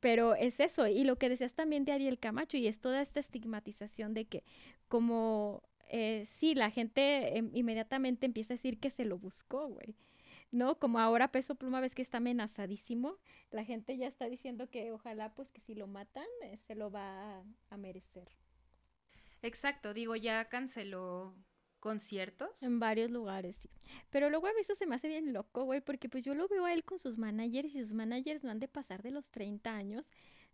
Pero 0.00 0.34
es 0.34 0.60
eso, 0.60 0.86
y 0.86 1.04
lo 1.04 1.16
que 1.16 1.28
decías 1.28 1.54
también 1.54 1.84
de 1.84 1.92
Ariel 1.92 2.18
Camacho, 2.18 2.56
y 2.56 2.66
es 2.68 2.80
toda 2.80 3.02
esta 3.02 3.20
estigmatización 3.20 4.14
de 4.14 4.26
que 4.26 4.44
como... 4.88 5.62
Eh, 5.90 6.24
sí, 6.26 6.54
la 6.54 6.70
gente 6.70 7.38
em, 7.38 7.50
inmediatamente 7.54 8.26
empieza 8.26 8.52
a 8.52 8.56
decir 8.56 8.78
que 8.78 8.90
se 8.90 9.06
lo 9.06 9.18
buscó, 9.18 9.68
güey. 9.68 9.96
¿No? 10.50 10.78
Como 10.78 10.98
ahora 10.98 11.32
Peso 11.32 11.54
Pluma 11.54 11.80
ves 11.80 11.94
que 11.94 12.02
está 12.02 12.18
amenazadísimo, 12.18 13.16
la 13.50 13.64
gente 13.64 13.96
ya 13.96 14.06
está 14.06 14.26
diciendo 14.28 14.68
que 14.70 14.92
ojalá 14.92 15.34
pues 15.34 15.50
que 15.50 15.60
si 15.60 15.74
lo 15.74 15.86
matan 15.86 16.26
eh, 16.42 16.58
se 16.66 16.74
lo 16.74 16.90
va 16.90 17.42
a, 17.70 17.76
merecer. 17.76 18.28
Exacto, 19.42 19.94
digo, 19.94 20.16
ya 20.16 20.48
canceló 20.48 21.34
conciertos. 21.80 22.62
En 22.62 22.80
varios 22.80 23.10
lugares, 23.10 23.56
sí. 23.56 23.70
Pero 24.10 24.30
luego 24.30 24.48
a 24.48 24.52
veces 24.52 24.78
se 24.78 24.86
me 24.86 24.96
hace 24.96 25.08
bien 25.08 25.32
loco, 25.32 25.64
güey, 25.64 25.80
porque 25.80 26.08
pues 26.08 26.24
yo 26.24 26.34
lo 26.34 26.48
veo 26.48 26.64
a 26.64 26.72
él 26.72 26.84
con 26.84 26.98
sus 26.98 27.18
managers 27.18 27.74
y 27.74 27.80
sus 27.80 27.92
managers 27.92 28.42
no 28.42 28.50
han 28.50 28.58
de 28.58 28.68
pasar 28.68 29.02
de 29.02 29.12
los 29.12 29.28
30 29.30 29.70
años 29.70 30.04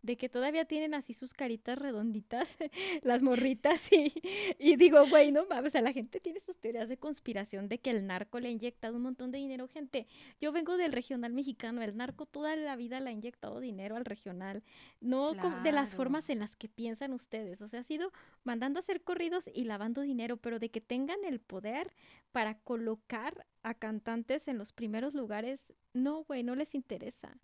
de 0.05 0.19
que 0.19 0.29
todavía 0.29 0.67
tienen 0.67 0.93
así 0.93 1.15
sus 1.15 1.33
caritas 1.33 1.79
redonditas, 1.79 2.59
las 3.03 3.23
morritas, 3.23 3.91
y, 3.91 4.13
y 4.59 4.77
digo, 4.77 5.09
güey, 5.09 5.33
no 5.33 5.47
mames, 5.47 5.69
o 5.69 5.73
sea, 5.73 5.81
la 5.81 5.93
gente 5.93 6.21
tiene 6.21 6.41
sus 6.41 6.59
teorías 6.59 6.91
de 6.91 6.99
conspiración 6.99 7.69
de 7.69 7.79
que 7.79 7.89
el 7.89 8.07
narco 8.07 8.39
le 8.39 8.49
ha 8.49 8.51
inyectado 8.51 8.97
un 8.97 9.03
montón 9.03 9.31
de 9.31 9.39
dinero, 9.39 9.67
gente. 9.67 10.07
Yo 10.41 10.53
vengo 10.53 10.77
del 10.77 10.93
regional 10.93 11.33
mexicano, 11.33 11.83
el 11.83 11.97
narco 11.97 12.27
toda 12.27 12.55
la 12.55 12.77
vida 12.77 13.01
le 13.01 13.11
ha 13.11 13.13
inyectado 13.13 13.61
dinero 13.61 13.97
al 13.97 14.05
regional, 14.05 14.63
no 15.01 15.33
de 15.33 15.73
las 15.73 15.95
formas 15.95 16.29
en 16.29 16.41
las 16.41 16.55
que 16.55 16.69
piensan 16.69 17.15
ustedes, 17.15 17.63
o 17.63 17.69
sea, 17.69 17.81
ha 17.81 17.85
sido 17.85 18.13
mandando 18.43 18.79
a 18.79 18.81
hacer 18.81 19.01
corridos 19.03 19.49
y 19.55 19.65
lavando 19.65 20.03
dinero, 20.03 20.37
pero 20.37 20.59
de 20.59 20.69
que 20.69 20.83
tengan 20.83 21.25
el 21.25 21.41
poder 21.41 21.95
para 22.31 22.59
colocar 22.59 23.47
a 23.63 23.73
cantantes 23.73 24.49
en 24.49 24.59
los 24.59 24.75
primeros 24.75 25.15
lugares, 25.15 25.73
no, 25.95 26.25
güey, 26.25 26.43
no 26.43 26.55
les 26.57 26.75
interesa. 26.75 27.39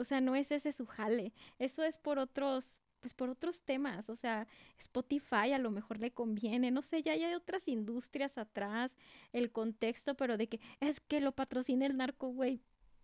O 0.00 0.04
sea, 0.04 0.20
no 0.20 0.34
es 0.34 0.50
ese 0.50 0.72
su 0.72 0.86
jale. 0.86 1.34
Eso 1.58 1.84
es 1.84 1.98
por 1.98 2.18
otros, 2.18 2.80
pues 3.00 3.12
por 3.12 3.28
otros 3.28 3.62
temas. 3.62 4.08
O 4.08 4.16
sea, 4.16 4.46
Spotify 4.78 5.52
a 5.52 5.58
lo 5.58 5.70
mejor 5.70 5.98
le 5.98 6.10
conviene. 6.10 6.70
No 6.70 6.80
sé, 6.80 7.02
ya 7.02 7.12
hay 7.12 7.34
otras 7.34 7.68
industrias 7.68 8.38
atrás, 8.38 8.96
el 9.32 9.52
contexto, 9.52 10.14
pero 10.14 10.38
de 10.38 10.48
que 10.48 10.60
es 10.80 11.00
que 11.00 11.20
lo 11.20 11.32
patrocina 11.32 11.84
el 11.84 11.98
narco, 11.98 12.28
güey. 12.28 12.62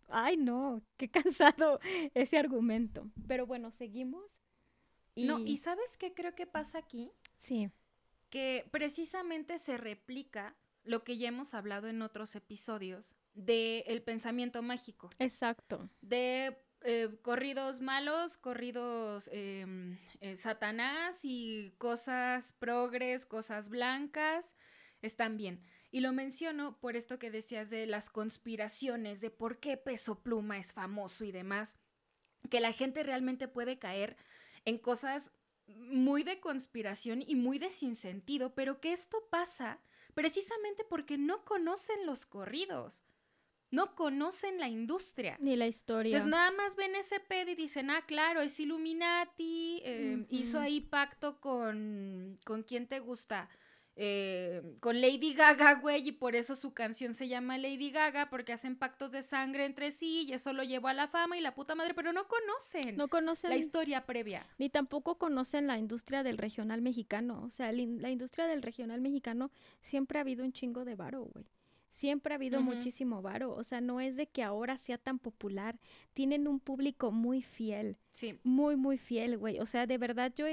Ay, 0.09 0.39
no, 0.39 0.83
qué 0.97 1.11
cansado 1.11 1.81
ese 2.15 2.39
argumento. 2.39 3.11
Pero 3.29 3.47
bueno, 3.47 3.71
seguimos. 3.71 4.25
No, 5.17 5.39
¿y 5.41 5.59
sabes 5.59 5.99
qué 5.99 6.15
creo 6.15 6.35
que 6.35 6.47
pasa 6.47 6.79
aquí? 6.79 7.11
Sí. 7.37 7.71
Que 8.31 8.67
precisamente 8.71 9.59
se 9.59 9.77
replica 9.77 10.57
lo 10.85 11.05
que 11.05 11.19
ya 11.19 11.29
hemos 11.29 11.53
hablado 11.53 11.89
en 11.89 12.01
otros 12.01 12.35
episodios 12.37 13.17
de 13.35 13.81
el 13.87 14.03
pensamiento 14.03 14.63
mágico. 14.63 15.11
Exacto. 15.19 15.91
De 16.01 16.57
eh, 16.89 17.19
corridos 17.23 17.81
malos, 17.81 18.37
corridos 18.37 19.29
em, 19.33 19.99
eh, 20.21 20.37
satanás 20.37 21.25
y 21.25 21.75
cosas 21.79 22.53
progres, 22.53 23.27
cosas 23.27 23.69
blancas, 23.71 24.55
están 25.03 25.37
bien. 25.37 25.61
Y 25.91 25.99
lo 25.99 26.13
menciono 26.13 26.79
por 26.79 26.95
esto 26.95 27.19
que 27.19 27.33
decías 27.33 27.71
de 27.71 27.87
las 27.87 28.09
conspiraciones, 28.09 29.21
de 29.21 29.31
por 29.31 29.59
qué 29.59 29.77
Peso 29.77 30.23
Pluma 30.23 30.59
es 30.59 30.73
famoso 30.73 31.25
y 31.25 31.33
demás, 31.33 31.77
que 32.51 32.61
la 32.61 32.71
gente 32.71 33.03
realmente 33.03 33.49
puede 33.49 33.81
caer 33.81 34.17
en 34.65 34.79
cosas 34.79 35.33
muy 35.67 36.23
de 36.23 36.39
conspiración 36.39 37.21
y 37.21 37.35
muy 37.35 37.59
de 37.59 37.73
sinsentido, 37.73 38.55
pero 38.55 38.81
que 38.81 38.93
esto 38.93 39.27
pasa 39.29 39.81
precisamente 40.15 40.85
porque 40.85 41.19
no 41.19 41.45
conocen 41.45 42.07
los 42.07 42.27
corridos 42.27 43.05
no 43.71 43.95
conocen 43.95 44.59
la 44.59 44.69
industria. 44.69 45.37
Ni 45.41 45.57
la 45.57 45.67
historia. 45.67 46.17
Entonces 46.17 46.31
nada 46.31 46.51
más 46.53 46.77
ven 46.77 46.95
ese 46.95 47.21
pedo 47.21 47.51
y 47.51 47.55
dicen, 47.55 47.91
ah, 47.91 48.05
claro, 48.07 48.41
es 48.41 48.59
Illuminati, 48.61 49.81
eh, 49.85 50.27
hizo 50.31 50.61
ahí 50.61 50.81
pacto 50.81 51.41
con, 51.41 52.39
¿con 52.45 52.63
quién 52.63 52.87
te 52.87 53.01
gusta? 53.01 53.49
Eh, 53.99 54.63
con 54.81 55.01
Lady 55.01 55.33
Gaga, 55.33 55.77
güey, 55.77 56.07
y 56.07 56.13
por 56.13 56.37
eso 56.37 56.55
su 56.55 56.75
canción 56.75 57.15
se 57.15 57.29
llama 57.29 57.57
Lady 57.57 57.91
Gaga, 57.91 58.29
porque 58.29 58.53
hacen 58.53 58.77
pactos 58.77 59.11
de 59.11 59.23
sangre 59.23 59.65
entre 59.65 59.91
sí 59.91 60.27
y 60.29 60.35
eso 60.35 60.53
lo 60.53 60.63
llevó 60.63 60.89
a 60.89 60.93
la 60.93 61.09
fama 61.09 61.39
y 61.39 61.41
la 61.41 61.55
puta 61.55 61.75
madre, 61.75 61.95
pero 61.95 62.13
no 62.13 62.29
conocen. 62.29 62.97
No 62.97 63.09
conocen 63.09 63.49
la 63.49 63.57
historia 63.57 64.05
previa. 64.05 64.47
Ni 64.59 64.69
tampoco 64.69 65.17
conocen 65.17 65.67
la 65.67 65.79
industria 65.79 66.23
del 66.23 66.37
regional 66.37 66.83
mexicano. 66.83 67.43
O 67.43 67.49
sea, 67.49 67.73
la 67.73 68.11
industria 68.11 68.47
del 68.47 68.61
regional 68.61 69.01
mexicano 69.01 69.51
siempre 69.81 70.19
ha 70.19 70.23
habido 70.23 70.45
un 70.45 70.53
chingo 70.53 70.85
de 70.85 70.95
varo, 70.95 71.23
güey. 71.33 71.47
Siempre 71.97 72.35
ha 72.35 72.37
habido 72.37 72.61
muchísimo 72.61 73.23
varo, 73.23 73.55
o 73.55 73.65
sea, 73.65 73.81
no 73.81 74.03
es 74.03 74.17
de 74.17 74.27
que 74.27 74.43
ahora 74.43 74.77
sea 74.77 74.99
tan 74.99 75.19
popular, 75.19 75.81
tienen 76.13 76.47
un 76.47 76.61
público 76.61 77.11
muy 77.11 77.41
fiel, 77.41 77.97
sí. 78.11 78.39
muy, 78.45 78.77
muy 78.77 78.99
fiel, 78.99 79.39
güey, 79.39 79.61
o 79.61 79.65
sea, 79.65 79.87
de 79.87 79.97
verdad 79.97 80.31
yo 80.37 80.45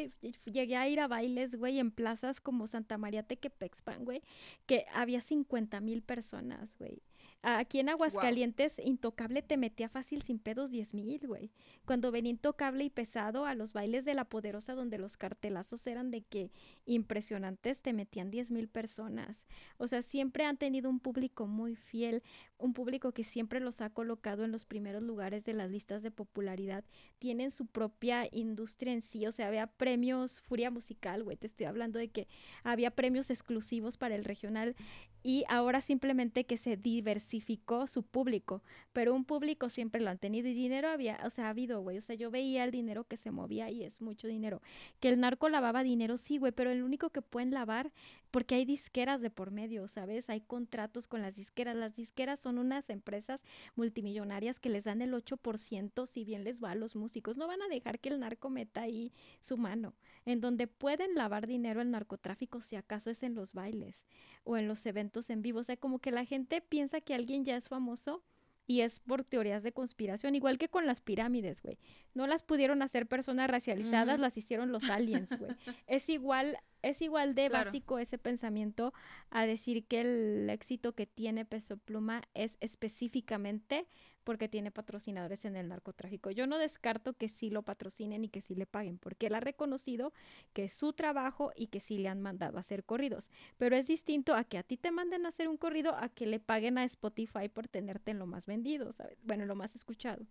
llegué 0.45 0.77
a 0.77 0.87
ir 0.87 1.01
a 1.01 1.09
bailes, 1.09 1.55
güey, 1.55 1.79
en 1.79 1.91
plazas 1.91 2.39
como 2.39 2.65
Santa 2.65 2.97
María 2.97 3.23
Tequepexpan, 3.23 4.05
güey, 4.05 4.21
que 4.65 4.85
había 4.93 5.19
50 5.19 5.81
mil 5.81 6.01
personas, 6.01 6.73
güey, 6.79 7.01
Aquí 7.45 7.79
en 7.81 7.89
Aguascalientes, 7.89 8.79
Intocable 8.79 9.41
te 9.41 9.57
metía 9.57 9.89
fácil 9.89 10.21
sin 10.21 10.39
pedos 10.39 10.71
10 10.71 10.93
mil, 10.93 11.27
güey. 11.27 11.51
Cuando 11.85 12.09
venía 12.09 12.29
Intocable 12.29 12.85
y 12.85 12.89
pesado 12.89 13.45
a 13.45 13.53
los 13.53 13.73
bailes 13.73 14.05
de 14.05 14.13
la 14.13 14.23
Poderosa, 14.23 14.75
donde 14.75 14.97
los 14.97 15.17
cartelazos 15.17 15.85
eran 15.85 16.09
de 16.09 16.21
que 16.21 16.51
impresionantes, 16.85 17.81
te 17.81 17.91
metían 17.91 18.31
10 18.31 18.49
mil 18.49 18.69
personas. 18.69 19.45
O 19.75 19.87
sea, 19.87 20.01
siempre 20.03 20.45
han 20.45 20.55
tenido 20.55 20.89
un 20.89 21.01
público 21.01 21.45
muy 21.45 21.75
fiel, 21.75 22.23
un 22.57 22.73
público 22.73 23.11
que 23.11 23.25
siempre 23.25 23.59
los 23.59 23.81
ha 23.81 23.89
colocado 23.89 24.45
en 24.45 24.53
los 24.53 24.63
primeros 24.63 25.03
lugares 25.03 25.43
de 25.43 25.51
las 25.51 25.69
listas 25.69 26.01
de 26.01 26.11
popularidad. 26.11 26.85
Tienen 27.19 27.51
su 27.51 27.65
propia 27.65 28.25
industria 28.31 28.93
en 28.93 29.01
sí, 29.01 29.27
o 29.27 29.33
sea, 29.33 29.47
había 29.47 29.67
premios 29.67 30.39
Furia 30.39 30.71
Musical, 30.71 31.23
güey. 31.25 31.35
Te 31.35 31.47
estoy 31.47 31.65
hablando 31.65 31.99
de 31.99 32.07
que 32.07 32.29
había 32.63 32.91
premios 32.91 33.29
exclusivos 33.29 33.97
para 33.97 34.15
el 34.15 34.23
regional 34.23 34.77
y 35.23 35.45
ahora 35.47 35.81
simplemente 35.81 36.43
que 36.43 36.57
se 36.57 36.75
diversificó 36.75 37.87
su 37.87 38.03
público, 38.03 38.61
pero 38.91 39.15
un 39.15 39.23
público 39.23 39.69
siempre 39.69 40.01
lo 40.01 40.09
han 40.09 40.17
tenido 40.17 40.49
y 40.49 40.53
dinero 40.53 40.89
había, 40.89 41.19
o 41.25 41.29
sea, 41.29 41.47
ha 41.47 41.49
habido, 41.49 41.81
güey, 41.81 41.97
o 41.97 42.01
sea, 42.01 42.15
yo 42.15 42.29
veía 42.29 42.65
el 42.65 42.71
dinero 42.71 43.05
que 43.05 43.17
se 43.17 43.31
movía 43.31 43.69
y 43.69 43.83
es 43.83 44.01
mucho 44.01 44.27
dinero. 44.27 44.61
Que 44.99 45.09
el 45.09 45.19
narco 45.19 45.47
lavaba 45.47 45.81
dinero, 45.81 46.17
sí, 46.17 46.37
güey, 46.37 46.51
pero 46.51 46.71
el 46.71 46.83
único 46.83 47.09
que 47.09 47.21
pueden 47.21 47.51
lavar, 47.51 47.91
porque 48.33 48.55
hay 48.55 48.65
disqueras 48.65 49.21
de 49.21 49.29
por 49.29 49.51
medio, 49.51 49.87
¿sabes? 49.87 50.27
Hay 50.27 50.41
contratos 50.41 51.07
con 51.07 51.21
las 51.21 51.35
disqueras, 51.35 51.75
las 51.75 51.95
disqueras 51.95 52.39
son 52.39 52.57
unas 52.57 52.89
empresas 52.89 53.43
multimillonarias 53.75 54.59
que 54.59 54.69
les 54.69 54.85
dan 54.85 55.03
el 55.03 55.13
8% 55.13 56.07
si 56.07 56.23
bien 56.23 56.43
les 56.43 56.59
va 56.59 56.71
a 56.71 56.75
los 56.75 56.95
músicos, 56.95 57.37
no 57.37 57.45
van 57.45 57.61
a 57.61 57.67
dejar 57.67 57.99
que 57.99 58.09
el 58.09 58.19
narco 58.19 58.49
meta 58.49 58.81
ahí 58.81 59.13
su 59.39 59.55
mano, 59.55 59.93
en 60.25 60.41
donde 60.41 60.65
pueden 60.65 61.13
lavar 61.13 61.45
dinero 61.45 61.79
el 61.79 61.91
narcotráfico 61.91 62.59
si 62.59 62.75
acaso 62.75 63.11
es 63.11 63.21
en 63.21 63.35
los 63.35 63.53
bailes 63.53 64.03
o 64.45 64.57
en 64.57 64.67
los 64.67 64.83
eventos 64.87 65.29
en 65.29 65.43
vivo. 65.43 65.59
O 65.59 65.63
sea, 65.63 65.77
como 65.77 65.99
que 65.99 66.09
la 66.09 66.25
gente 66.25 66.59
piensa 66.59 67.01
que 67.01 67.13
alguien 67.13 67.45
ya 67.45 67.55
es 67.55 67.69
famoso 67.69 68.23
y 68.65 68.81
es 68.81 68.99
por 68.99 69.23
teorías 69.23 69.63
de 69.63 69.73
conspiración, 69.73 70.35
igual 70.35 70.57
que 70.57 70.69
con 70.69 70.87
las 70.87 71.01
pirámides, 71.01 71.61
güey. 71.61 71.77
No 72.13 72.27
las 72.27 72.43
pudieron 72.43 72.81
hacer 72.81 73.07
personas 73.07 73.49
racializadas, 73.49 74.19
las 74.19 74.37
hicieron 74.37 74.71
los 74.71 74.89
aliens, 74.89 75.37
güey. 75.37 75.51
es 75.87 76.09
igual, 76.09 76.57
es 76.81 77.01
igual 77.01 77.35
de 77.35 77.49
básico 77.49 77.99
ese 77.99 78.17
pensamiento 78.17 78.93
a 79.29 79.45
decir 79.45 79.85
que 79.85 80.01
el 80.01 80.49
éxito 80.49 80.93
que 80.93 81.05
tiene 81.05 81.45
Peso 81.45 81.77
Pluma 81.77 82.23
es 82.33 82.57
específicamente 82.61 83.87
porque 84.23 84.47
tiene 84.47 84.71
patrocinadores 84.71 85.45
en 85.45 85.55
el 85.55 85.67
narcotráfico. 85.67 86.31
Yo 86.31 86.47
no 86.47 86.57
descarto 86.57 87.13
que 87.13 87.29
sí 87.29 87.49
lo 87.49 87.63
patrocinen 87.63 88.23
y 88.23 88.29
que 88.29 88.41
sí 88.41 88.55
le 88.55 88.65
paguen, 88.65 88.97
porque 88.97 89.27
él 89.27 89.35
ha 89.35 89.39
reconocido 89.39 90.13
que 90.53 90.65
es 90.65 90.73
su 90.73 90.93
trabajo 90.93 91.51
y 91.55 91.67
que 91.67 91.79
sí 91.79 91.97
le 91.97 92.09
han 92.09 92.21
mandado 92.21 92.57
a 92.57 92.61
hacer 92.61 92.83
corridos. 92.83 93.31
Pero 93.57 93.75
es 93.75 93.87
distinto 93.87 94.35
a 94.35 94.43
que 94.43 94.57
a 94.57 94.63
ti 94.63 94.77
te 94.77 94.91
manden 94.91 95.25
a 95.25 95.29
hacer 95.29 95.47
un 95.47 95.57
corrido 95.57 95.95
a 95.95 96.09
que 96.09 96.25
le 96.25 96.39
paguen 96.39 96.77
a 96.77 96.83
Spotify 96.85 97.49
por 97.49 97.67
tenerte 97.67 98.11
en 98.11 98.19
lo 98.19 98.25
más 98.25 98.45
vendido, 98.45 98.91
¿sabes? 98.91 99.17
Bueno, 99.23 99.45
lo 99.45 99.55
más 99.55 99.75
escuchado. 99.75 100.25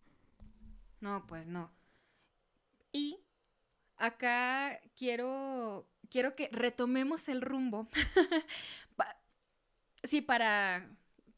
No, 1.00 1.26
pues 1.26 1.46
no. 1.46 1.70
Y 2.92 3.18
acá 3.96 4.80
quiero 4.96 5.88
quiero 6.10 6.36
que 6.36 6.48
retomemos 6.52 7.28
el 7.28 7.40
rumbo. 7.40 7.88
sí, 10.04 10.20
para 10.20 10.88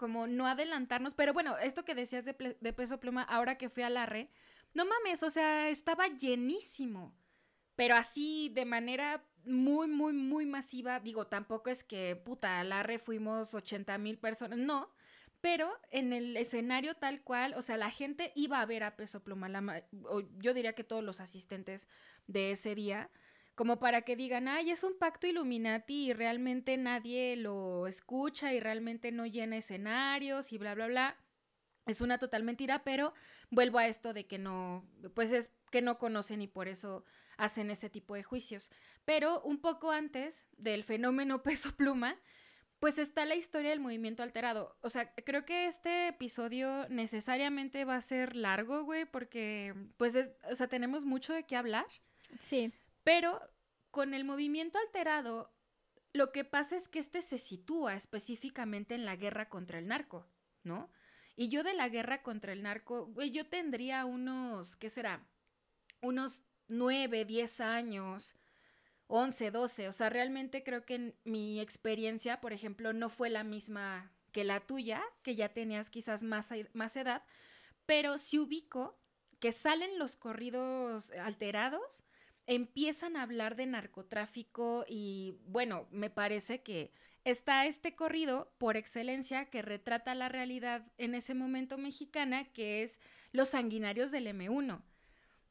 como 0.04 0.26
no 0.26 0.46
adelantarnos, 0.46 1.14
pero 1.14 1.32
bueno, 1.32 1.56
esto 1.56 1.86
que 1.86 1.94
decías 1.94 2.26
de, 2.26 2.34
peso 2.74 3.00
pluma, 3.00 3.22
ahora 3.22 3.56
que 3.56 3.70
fui 3.70 3.82
a 3.82 3.88
la 3.88 4.04
re, 4.04 4.28
no 4.74 4.84
mames, 4.84 5.22
o 5.22 5.30
sea, 5.30 5.70
estaba 5.70 6.08
llenísimo, 6.08 7.14
pero 7.74 7.96
así 7.96 8.50
de 8.50 8.66
manera 8.66 9.24
muy, 9.46 9.86
muy, 9.86 10.12
muy 10.12 10.44
masiva, 10.44 11.00
digo, 11.00 11.26
tampoco 11.26 11.70
es 11.70 11.84
que, 11.84 12.16
puta, 12.16 12.60
a 12.60 12.64
la 12.64 12.82
re 12.82 12.98
fuimos 12.98 13.54
80 13.54 13.96
mil 13.96 14.18
personas, 14.18 14.58
no, 14.58 14.90
pero 15.40 15.72
en 15.90 16.12
el 16.12 16.36
escenario 16.36 16.94
tal 16.96 17.22
cual, 17.22 17.54
o 17.56 17.62
sea, 17.62 17.78
la 17.78 17.88
gente 17.88 18.30
iba 18.34 18.60
a 18.60 18.66
ver 18.66 18.84
a 18.84 18.96
peso 18.96 19.24
pluma, 19.24 19.48
la, 19.48 19.86
yo 20.36 20.52
diría 20.52 20.74
que 20.74 20.84
todos 20.84 21.02
los 21.02 21.18
asistentes 21.20 21.88
de 22.26 22.50
ese 22.50 22.74
día, 22.74 23.08
como 23.54 23.78
para 23.78 24.02
que 24.02 24.16
digan, 24.16 24.48
ay, 24.48 24.70
es 24.70 24.82
un 24.82 24.98
pacto 24.98 25.26
Illuminati 25.26 26.06
y 26.06 26.12
realmente 26.12 26.76
nadie 26.76 27.36
lo 27.36 27.86
escucha 27.86 28.52
y 28.52 28.60
realmente 28.60 29.12
no 29.12 29.26
llena 29.26 29.56
escenarios 29.56 30.52
y 30.52 30.58
bla, 30.58 30.74
bla, 30.74 30.86
bla. 30.86 31.16
Es 31.86 32.00
una 32.00 32.18
total 32.18 32.42
mentira, 32.42 32.82
pero 32.82 33.12
vuelvo 33.50 33.78
a 33.78 33.86
esto 33.86 34.12
de 34.12 34.26
que 34.26 34.38
no, 34.38 34.84
pues 35.14 35.32
es 35.32 35.50
que 35.70 35.82
no 35.82 35.98
conocen 35.98 36.40
y 36.42 36.48
por 36.48 36.66
eso 36.68 37.04
hacen 37.36 37.70
ese 37.70 37.90
tipo 37.90 38.14
de 38.14 38.22
juicios. 38.22 38.70
Pero 39.04 39.42
un 39.42 39.60
poco 39.60 39.90
antes 39.90 40.48
del 40.56 40.82
fenómeno 40.82 41.42
peso 41.42 41.76
pluma, 41.76 42.16
pues 42.80 42.98
está 42.98 43.24
la 43.24 43.34
historia 43.34 43.70
del 43.70 43.80
movimiento 43.80 44.22
alterado. 44.22 44.76
O 44.80 44.90
sea, 44.90 45.14
creo 45.14 45.44
que 45.44 45.66
este 45.66 46.08
episodio 46.08 46.88
necesariamente 46.88 47.84
va 47.84 47.96
a 47.96 48.00
ser 48.00 48.34
largo, 48.34 48.84
güey, 48.84 49.04
porque 49.04 49.74
pues 49.96 50.14
es, 50.14 50.32
o 50.50 50.54
sea, 50.54 50.68
tenemos 50.68 51.04
mucho 51.04 51.32
de 51.32 51.44
qué 51.44 51.56
hablar. 51.56 51.86
Sí. 52.42 52.72
Pero 53.04 53.40
con 53.90 54.14
el 54.14 54.24
movimiento 54.24 54.78
alterado, 54.78 55.54
lo 56.12 56.32
que 56.32 56.44
pasa 56.44 56.74
es 56.76 56.88
que 56.88 56.98
este 56.98 57.22
se 57.22 57.38
sitúa 57.38 57.94
específicamente 57.94 58.94
en 58.94 59.04
la 59.04 59.16
guerra 59.16 59.48
contra 59.48 59.78
el 59.78 59.86
narco, 59.86 60.26
¿no? 60.62 60.90
Y 61.36 61.48
yo 61.48 61.62
de 61.62 61.74
la 61.74 61.88
guerra 61.88 62.22
contra 62.22 62.52
el 62.52 62.62
narco, 62.62 63.12
yo 63.32 63.46
tendría 63.48 64.04
unos, 64.04 64.76
¿qué 64.76 64.90
será? 64.90 65.26
Unos 66.00 66.42
9, 66.68 67.24
10 67.24 67.60
años, 67.60 68.34
11, 69.08 69.50
12. 69.50 69.88
O 69.88 69.92
sea, 69.92 70.08
realmente 70.10 70.62
creo 70.62 70.84
que 70.84 71.14
mi 71.24 71.60
experiencia, 71.60 72.40
por 72.40 72.52
ejemplo, 72.52 72.92
no 72.92 73.08
fue 73.08 73.30
la 73.30 73.44
misma 73.44 74.12
que 74.32 74.44
la 74.44 74.60
tuya, 74.60 75.02
que 75.22 75.36
ya 75.36 75.50
tenías 75.50 75.90
quizás 75.90 76.22
más, 76.22 76.52
más 76.72 76.96
edad, 76.96 77.24
pero 77.86 78.18
si 78.18 78.38
ubico 78.38 78.98
que 79.40 79.52
salen 79.52 79.98
los 79.98 80.16
corridos 80.16 81.12
alterados, 81.12 82.02
empiezan 82.46 83.16
a 83.16 83.22
hablar 83.22 83.56
de 83.56 83.66
narcotráfico 83.66 84.84
y 84.88 85.38
bueno, 85.46 85.86
me 85.90 86.10
parece 86.10 86.62
que 86.62 86.92
está 87.24 87.66
este 87.66 87.94
corrido 87.94 88.52
por 88.58 88.76
excelencia 88.76 89.46
que 89.46 89.62
retrata 89.62 90.14
la 90.14 90.28
realidad 90.28 90.86
en 90.98 91.14
ese 91.14 91.34
momento 91.34 91.78
mexicana, 91.78 92.44
que 92.52 92.82
es 92.82 93.00
Los 93.32 93.50
Sanguinarios 93.50 94.10
del 94.10 94.26
M1. 94.26 94.82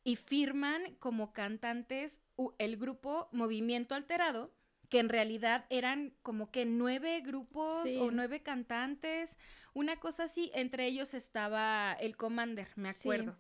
Y 0.04 0.18
firman 0.18 0.96
como 0.96 1.34
cantantes 1.34 2.20
el 2.58 2.78
grupo 2.78 3.30
Movimiento 3.32 3.96
Alterado, 3.96 4.54
que 4.90 5.00
en 5.00 5.10
realidad 5.10 5.66
eran 5.70 6.14
como 6.22 6.52
que 6.52 6.66
nueve 6.66 7.22
grupos 7.22 7.88
o 8.00 8.12
nueve 8.12 8.44
cantantes, 8.44 9.38
una 9.74 10.00
cosa 10.00 10.26
así, 10.26 10.52
entre 10.54 10.86
ellos 10.86 11.16
estaba 11.16 11.94
el 11.94 12.16
Commander, 12.16 12.68
me 12.76 12.90
acuerdo. 12.90 13.36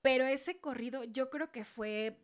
Pero 0.00 0.26
ese 0.26 0.58
corrido 0.58 1.02
yo 1.04 1.30
creo 1.30 1.50
que 1.50 1.64
fue 1.64 2.23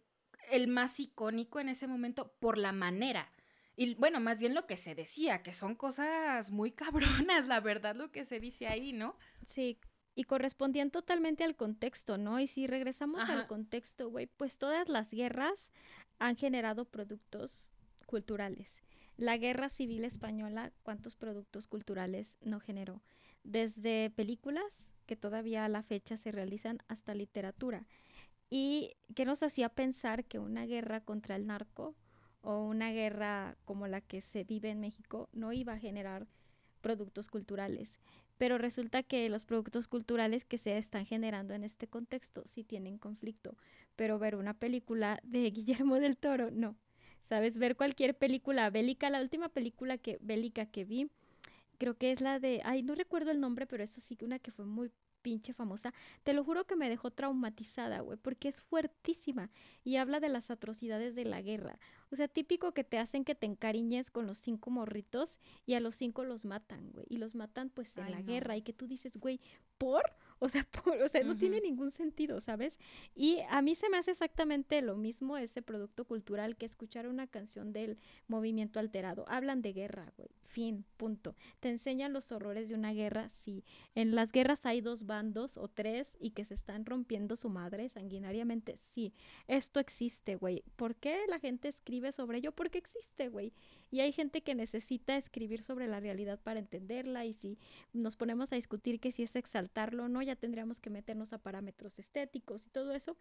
el 0.50 0.68
más 0.68 0.98
icónico 1.00 1.60
en 1.60 1.68
ese 1.68 1.86
momento 1.86 2.32
por 2.40 2.58
la 2.58 2.72
manera. 2.72 3.30
Y 3.76 3.94
bueno, 3.94 4.20
más 4.20 4.40
bien 4.40 4.54
lo 4.54 4.66
que 4.66 4.76
se 4.76 4.94
decía, 4.94 5.42
que 5.42 5.52
son 5.52 5.74
cosas 5.74 6.50
muy 6.50 6.70
cabronas, 7.30 7.46
la 7.48 7.60
verdad, 7.60 7.96
lo 7.96 8.10
que 8.10 8.24
se 8.24 8.40
dice 8.40 8.66
ahí, 8.66 8.92
¿no? 8.92 9.16
Sí, 9.46 9.78
y 10.14 10.24
correspondían 10.24 10.90
totalmente 10.90 11.44
al 11.44 11.56
contexto, 11.56 12.18
¿no? 12.18 12.40
Y 12.40 12.46
si 12.46 12.66
regresamos 12.66 13.22
al 13.28 13.46
contexto, 13.46 14.10
güey, 14.10 14.26
pues 14.26 14.58
todas 14.58 14.88
las 14.88 15.10
guerras 15.10 15.70
han 16.18 16.36
generado 16.36 16.84
productos 16.84 17.70
culturales. 18.06 18.82
La 19.16 19.36
guerra 19.36 19.70
civil 19.70 20.04
española, 20.04 20.72
¿cuántos 20.82 21.14
productos 21.14 21.68
culturales 21.68 22.38
no 22.42 22.60
generó? 22.60 23.02
Desde 23.44 24.10
películas 24.10 24.88
que 25.06 25.16
todavía 25.16 25.64
a 25.64 25.68
la 25.68 25.82
fecha 25.82 26.16
se 26.16 26.32
realizan 26.32 26.78
hasta 26.88 27.14
literatura. 27.14 27.86
¿Y 28.50 28.96
qué 29.14 29.24
nos 29.24 29.42
hacía 29.44 29.68
pensar 29.68 30.24
que 30.24 30.40
una 30.40 30.66
guerra 30.66 31.00
contra 31.00 31.36
el 31.36 31.46
narco 31.46 31.94
o 32.42 32.64
una 32.64 32.90
guerra 32.90 33.56
como 33.64 33.86
la 33.86 34.00
que 34.00 34.20
se 34.20 34.42
vive 34.44 34.70
en 34.70 34.80
México 34.80 35.28
no 35.32 35.52
iba 35.52 35.74
a 35.74 35.78
generar 35.78 36.26
productos 36.80 37.28
culturales? 37.28 38.00
Pero 38.38 38.58
resulta 38.58 39.04
que 39.04 39.28
los 39.28 39.44
productos 39.44 39.86
culturales 39.86 40.44
que 40.44 40.58
se 40.58 40.76
están 40.78 41.06
generando 41.06 41.54
en 41.54 41.62
este 41.62 41.86
contexto 41.86 42.42
sí 42.46 42.64
tienen 42.64 42.98
conflicto. 42.98 43.56
Pero 43.94 44.18
ver 44.18 44.34
una 44.34 44.54
película 44.54 45.20
de 45.22 45.50
Guillermo 45.50 46.00
del 46.00 46.16
Toro, 46.16 46.50
no. 46.50 46.76
¿Sabes? 47.28 47.58
Ver 47.58 47.76
cualquier 47.76 48.16
película 48.16 48.68
bélica, 48.70 49.08
la 49.10 49.20
última 49.20 49.48
película 49.48 49.98
que, 49.98 50.18
bélica 50.20 50.66
que 50.66 50.84
vi 50.84 51.08
creo 51.80 51.96
que 51.96 52.12
es 52.12 52.20
la 52.20 52.38
de, 52.38 52.60
ay, 52.64 52.82
no 52.82 52.94
recuerdo 52.94 53.30
el 53.30 53.40
nombre, 53.40 53.66
pero 53.66 53.82
eso 53.82 54.02
sí 54.02 54.14
que 54.14 54.26
una 54.26 54.38
que 54.38 54.52
fue 54.52 54.66
muy 54.66 54.90
pinche 55.22 55.52
famosa, 55.52 55.92
te 56.22 56.32
lo 56.32 56.44
juro 56.44 56.66
que 56.66 56.76
me 56.76 56.88
dejó 56.88 57.10
traumatizada, 57.10 58.00
güey, 58.00 58.18
porque 58.18 58.48
es 58.48 58.62
fuertísima 58.62 59.50
y 59.84 59.96
habla 59.96 60.20
de 60.20 60.28
las 60.28 60.50
atrocidades 60.50 61.14
de 61.14 61.24
la 61.24 61.42
guerra. 61.42 61.78
O 62.10 62.16
sea, 62.16 62.28
típico 62.28 62.72
que 62.72 62.84
te 62.84 62.98
hacen 62.98 63.24
que 63.24 63.34
te 63.34 63.46
encariñes 63.46 64.10
con 64.10 64.26
los 64.26 64.38
cinco 64.38 64.70
morritos 64.70 65.38
y 65.66 65.74
a 65.74 65.80
los 65.80 65.96
cinco 65.96 66.24
los 66.24 66.44
matan, 66.44 66.90
güey, 66.92 67.06
y 67.08 67.18
los 67.18 67.34
matan 67.34 67.70
pues 67.70 67.96
en 67.96 68.10
la 68.10 68.22
guerra 68.22 68.56
y 68.56 68.62
que 68.62 68.72
tú 68.72 68.86
dices, 68.86 69.16
güey, 69.16 69.40
¿por? 69.78 70.02
O 70.38 70.48
sea, 70.48 70.66
o 71.04 71.08
sea, 71.08 71.22
no 71.22 71.36
tiene 71.36 71.60
ningún 71.60 71.90
sentido, 71.90 72.40
¿sabes? 72.40 72.78
Y 73.14 73.38
a 73.48 73.62
mí 73.62 73.74
se 73.74 73.88
me 73.88 73.98
hace 73.98 74.10
exactamente 74.10 74.82
lo 74.82 74.96
mismo 74.96 75.36
ese 75.36 75.62
producto 75.62 76.04
cultural 76.04 76.56
que 76.56 76.66
escuchar 76.66 77.06
una 77.06 77.26
canción 77.26 77.72
del 77.72 77.98
movimiento 78.26 78.80
alterado. 78.80 79.24
Hablan 79.28 79.62
de 79.62 79.72
guerra, 79.72 80.12
güey. 80.16 80.30
Fin, 80.50 80.84
punto. 80.96 81.36
Te 81.60 81.68
enseñan 81.68 82.12
los 82.12 82.32
horrores 82.32 82.68
de 82.68 82.74
una 82.74 82.92
guerra, 82.92 83.28
sí. 83.28 83.64
En 83.94 84.16
las 84.16 84.32
guerras 84.32 84.66
hay 84.66 84.80
dos 84.80 85.06
bandos 85.06 85.56
o 85.56 85.68
tres 85.68 86.16
y 86.18 86.32
que 86.32 86.44
se 86.44 86.54
están 86.54 86.84
rompiendo 86.84 87.36
su 87.36 87.48
madre 87.48 87.88
sanguinariamente, 87.88 88.76
sí. 88.76 89.14
Esto 89.46 89.78
existe, 89.78 90.34
güey. 90.34 90.64
¿Por 90.74 90.96
qué 90.96 91.20
la 91.28 91.38
gente 91.38 91.68
escribe 91.68 92.10
sobre 92.10 92.38
ello? 92.38 92.50
Porque 92.50 92.78
existe, 92.78 93.28
güey. 93.28 93.52
Y 93.92 94.00
hay 94.00 94.10
gente 94.10 94.42
que 94.42 94.56
necesita 94.56 95.16
escribir 95.16 95.62
sobre 95.62 95.86
la 95.86 96.00
realidad 96.00 96.40
para 96.40 96.58
entenderla 96.58 97.24
y 97.26 97.34
si 97.34 97.56
nos 97.92 98.16
ponemos 98.16 98.52
a 98.52 98.56
discutir 98.56 98.98
que 98.98 99.12
si 99.12 99.22
es 99.22 99.36
exaltarlo 99.36 100.06
o 100.06 100.08
no, 100.08 100.20
ya 100.20 100.34
tendríamos 100.34 100.80
que 100.80 100.90
meternos 100.90 101.32
a 101.32 101.38
parámetros 101.38 101.96
estéticos 102.00 102.66
y 102.66 102.70
todo 102.70 102.92
eso. 102.92 103.16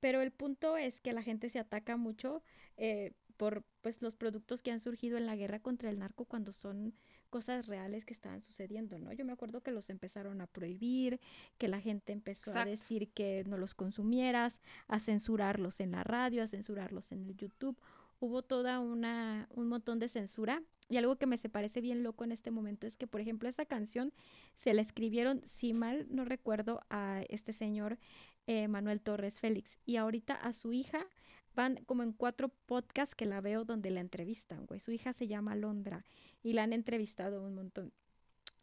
Pero 0.00 0.22
el 0.22 0.32
punto 0.32 0.76
es 0.76 1.00
que 1.00 1.12
la 1.12 1.22
gente 1.22 1.50
se 1.50 1.60
ataca 1.60 1.96
mucho 1.96 2.42
eh, 2.76 3.12
por 3.36 3.64
pues 3.82 4.02
los 4.02 4.14
productos 4.14 4.62
que 4.62 4.70
han 4.70 4.80
surgido 4.80 5.16
en 5.18 5.26
la 5.26 5.36
guerra 5.36 5.60
contra 5.60 5.90
el 5.90 5.98
narco 5.98 6.24
cuando 6.24 6.52
son 6.52 6.94
cosas 7.30 7.66
reales 7.66 8.04
que 8.04 8.14
estaban 8.14 8.42
sucediendo, 8.42 8.98
¿no? 8.98 9.12
Yo 9.12 9.24
me 9.24 9.32
acuerdo 9.32 9.60
que 9.60 9.72
los 9.72 9.90
empezaron 9.90 10.40
a 10.40 10.46
prohibir, 10.46 11.20
que 11.58 11.68
la 11.68 11.80
gente 11.80 12.12
empezó 12.12 12.56
a 12.56 12.64
decir 12.64 13.10
que 13.10 13.44
no 13.46 13.58
los 13.58 13.74
consumieras, 13.74 14.60
a 14.86 15.00
censurarlos 15.00 15.80
en 15.80 15.90
la 15.90 16.04
radio, 16.04 16.42
a 16.42 16.48
censurarlos 16.48 17.10
en 17.12 17.24
el 17.24 17.36
YouTube 17.36 17.76
hubo 18.24 18.42
toda 18.42 18.80
una, 18.80 19.48
un 19.50 19.68
montón 19.68 19.98
de 19.98 20.08
censura. 20.08 20.62
Y 20.88 20.98
algo 20.98 21.16
que 21.16 21.26
me 21.26 21.38
se 21.38 21.48
parece 21.48 21.80
bien 21.80 22.02
loco 22.02 22.24
en 22.24 22.32
este 22.32 22.50
momento 22.50 22.86
es 22.86 22.96
que, 22.96 23.06
por 23.06 23.20
ejemplo, 23.20 23.48
esa 23.48 23.64
canción 23.64 24.12
se 24.56 24.74
la 24.74 24.82
escribieron, 24.82 25.42
si 25.46 25.72
mal 25.72 26.06
no 26.10 26.24
recuerdo, 26.24 26.82
a 26.90 27.22
este 27.28 27.52
señor 27.52 27.98
eh, 28.46 28.68
Manuel 28.68 29.00
Torres 29.00 29.40
Félix. 29.40 29.78
Y 29.86 29.96
ahorita 29.96 30.34
a 30.34 30.52
su 30.52 30.72
hija 30.72 31.06
van 31.54 31.76
como 31.86 32.02
en 32.02 32.12
cuatro 32.12 32.48
podcasts 32.66 33.14
que 33.14 33.26
la 33.26 33.40
veo 33.40 33.64
donde 33.64 33.90
la 33.90 34.00
entrevistan, 34.00 34.66
güey. 34.66 34.80
Su 34.80 34.92
hija 34.92 35.12
se 35.12 35.26
llama 35.26 35.56
Londra 35.56 36.04
y 36.42 36.52
la 36.52 36.64
han 36.64 36.72
entrevistado 36.72 37.42
un 37.42 37.54
montón. 37.54 37.92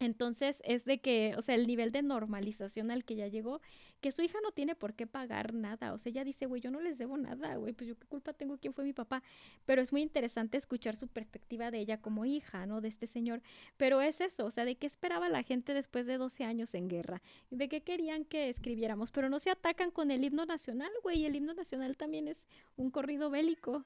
Entonces 0.01 0.63
es 0.65 0.83
de 0.83 0.97
que, 0.97 1.35
o 1.37 1.43
sea, 1.43 1.53
el 1.53 1.67
nivel 1.67 1.91
de 1.91 2.01
normalización 2.01 2.89
al 2.89 3.05
que 3.05 3.15
ya 3.15 3.27
llegó, 3.27 3.61
que 4.01 4.11
su 4.11 4.23
hija 4.23 4.39
no 4.41 4.51
tiene 4.51 4.73
por 4.73 4.95
qué 4.95 5.05
pagar 5.05 5.53
nada. 5.53 5.93
O 5.93 5.99
sea, 5.99 6.09
ella 6.09 6.23
dice, 6.23 6.47
güey, 6.47 6.59
yo 6.59 6.71
no 6.71 6.81
les 6.81 6.97
debo 6.97 7.17
nada, 7.17 7.55
güey, 7.57 7.71
pues 7.71 7.87
yo 7.87 7.95
qué 7.95 8.07
culpa 8.07 8.33
tengo, 8.33 8.57
quién 8.57 8.73
fue 8.73 8.83
mi 8.83 8.93
papá. 8.93 9.21
Pero 9.67 9.79
es 9.79 9.91
muy 9.91 10.01
interesante 10.01 10.57
escuchar 10.57 10.95
su 10.95 11.07
perspectiva 11.07 11.69
de 11.69 11.77
ella 11.77 12.01
como 12.01 12.25
hija, 12.25 12.65
¿no? 12.65 12.81
De 12.81 12.87
este 12.87 13.05
señor. 13.05 13.43
Pero 13.77 14.01
es 14.01 14.21
eso, 14.21 14.45
o 14.45 14.49
sea, 14.49 14.65
de 14.65 14.73
qué 14.73 14.87
esperaba 14.87 15.29
la 15.29 15.43
gente 15.43 15.75
después 15.75 16.07
de 16.07 16.17
12 16.17 16.45
años 16.45 16.73
en 16.73 16.89
guerra, 16.89 17.21
de 17.51 17.69
qué 17.69 17.81
querían 17.81 18.25
que 18.25 18.49
escribiéramos, 18.49 19.11
pero 19.11 19.29
no 19.29 19.37
se 19.37 19.51
atacan 19.51 19.91
con 19.91 20.09
el 20.09 20.23
himno 20.23 20.47
nacional, 20.47 20.91
güey, 21.03 21.25
el 21.25 21.35
himno 21.35 21.53
nacional 21.53 21.95
también 21.95 22.27
es 22.27 22.43
un 22.75 22.89
corrido 22.89 23.29
bélico 23.29 23.85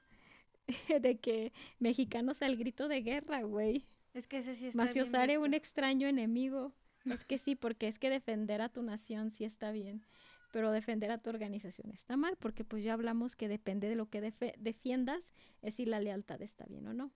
de 1.00 1.18
que 1.18 1.52
mexicanos 1.78 2.40
al 2.40 2.56
grito 2.56 2.88
de 2.88 3.02
guerra, 3.02 3.42
güey. 3.42 3.84
Es 4.16 4.26
que 4.26 4.38
ese 4.38 4.54
sí 4.54 4.68
está 4.68 4.82
Maciosare 4.82 5.36
un 5.36 5.52
extraño 5.52 6.08
enemigo. 6.08 6.72
Es 7.04 7.26
que 7.26 7.36
sí, 7.36 7.54
porque 7.54 7.86
es 7.86 7.98
que 7.98 8.08
defender 8.08 8.62
a 8.62 8.70
tu 8.70 8.82
nación 8.82 9.30
sí 9.30 9.44
está 9.44 9.72
bien, 9.72 10.06
pero 10.52 10.72
defender 10.72 11.10
a 11.10 11.18
tu 11.18 11.28
organización 11.28 11.92
está 11.92 12.16
mal, 12.16 12.38
porque 12.38 12.64
pues 12.64 12.82
ya 12.82 12.94
hablamos 12.94 13.36
que 13.36 13.46
depende 13.46 13.90
de 13.90 13.94
lo 13.94 14.08
que 14.08 14.22
defiendas, 14.56 15.34
es 15.60 15.74
si 15.74 15.84
la 15.84 16.00
lealtad 16.00 16.40
está 16.40 16.64
bien 16.64 16.88
o 16.88 16.94
no. 16.94 17.12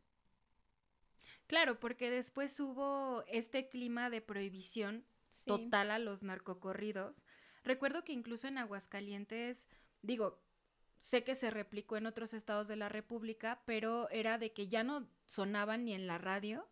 Claro, 1.46 1.80
porque 1.80 2.10
después 2.10 2.60
hubo 2.60 3.24
este 3.28 3.70
clima 3.70 4.10
de 4.10 4.20
prohibición 4.20 5.06
total 5.46 5.90
a 5.92 5.98
los 5.98 6.22
narcocorridos. 6.22 7.24
Recuerdo 7.64 8.04
que 8.04 8.12
incluso 8.12 8.46
en 8.46 8.58
Aguascalientes, 8.58 9.68
digo, 10.02 10.38
sé 11.00 11.24
que 11.24 11.34
se 11.34 11.50
replicó 11.50 11.96
en 11.96 12.04
otros 12.04 12.34
estados 12.34 12.68
de 12.68 12.76
la 12.76 12.90
República, 12.90 13.62
pero 13.64 14.10
era 14.10 14.36
de 14.36 14.52
que 14.52 14.68
ya 14.68 14.84
no 14.84 15.08
sonaban 15.24 15.86
ni 15.86 15.94
en 15.94 16.06
la 16.06 16.18
radio, 16.18 16.68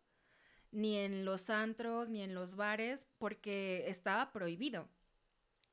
ni 0.71 0.97
en 0.97 1.25
los 1.25 1.51
antros, 1.51 2.09
ni 2.09 2.23
en 2.23 2.35
los 2.35 2.57
bares, 2.57 3.07
porque 3.19 3.85
estaba 3.89 4.33
prohibido. 4.33 4.89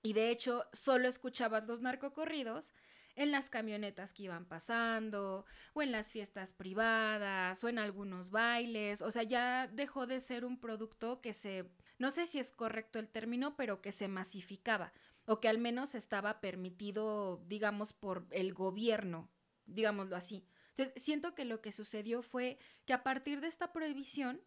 Y 0.04 0.14
de 0.14 0.30
hecho, 0.30 0.66
solo 0.72 1.08
escuchabas 1.08 1.66
los 1.66 1.82
narcocorridos 1.82 2.74
en 3.16 3.32
las 3.32 3.50
camionetas 3.50 4.14
que 4.14 4.24
iban 4.24 4.46
pasando, 4.46 5.46
o 5.74 5.82
en 5.82 5.92
las 5.92 6.12
fiestas 6.12 6.54
privadas, 6.54 7.64
o 7.64 7.70
en 7.70 7.80
algunos 7.80 8.30
bailes. 8.30 9.02
O 9.02 9.10
sea, 9.10 9.24
ya 9.24 9.68
dejó 9.68 10.06
de 10.06 10.22
ser 10.22 10.46
un 10.46 10.60
producto 10.60 11.22
que 11.22 11.34
se, 11.34 11.66
no 11.98 12.12
sé 12.12 12.26
si 12.26 12.40
es 12.40 12.52
correcto 12.52 13.00
el 13.00 13.10
término, 13.10 13.56
pero 13.56 13.82
que 13.82 13.92
se 13.92 14.08
masificaba, 14.08 14.94
o 15.26 15.40
que 15.40 15.48
al 15.48 15.58
menos 15.58 15.96
estaba 15.96 16.42
permitido, 16.42 17.44
digamos, 17.48 17.94
por 17.94 18.28
el 18.32 18.54
gobierno, 18.54 19.32
digámoslo 19.66 20.16
así. 20.16 20.46
Entonces, 20.70 21.02
siento 21.02 21.36
que 21.36 21.46
lo 21.46 21.62
que 21.62 21.72
sucedió 21.72 22.22
fue 22.22 22.58
que 22.86 22.94
a 22.94 23.02
partir 23.02 23.40
de 23.40 23.48
esta 23.48 23.72
prohibición, 23.72 24.42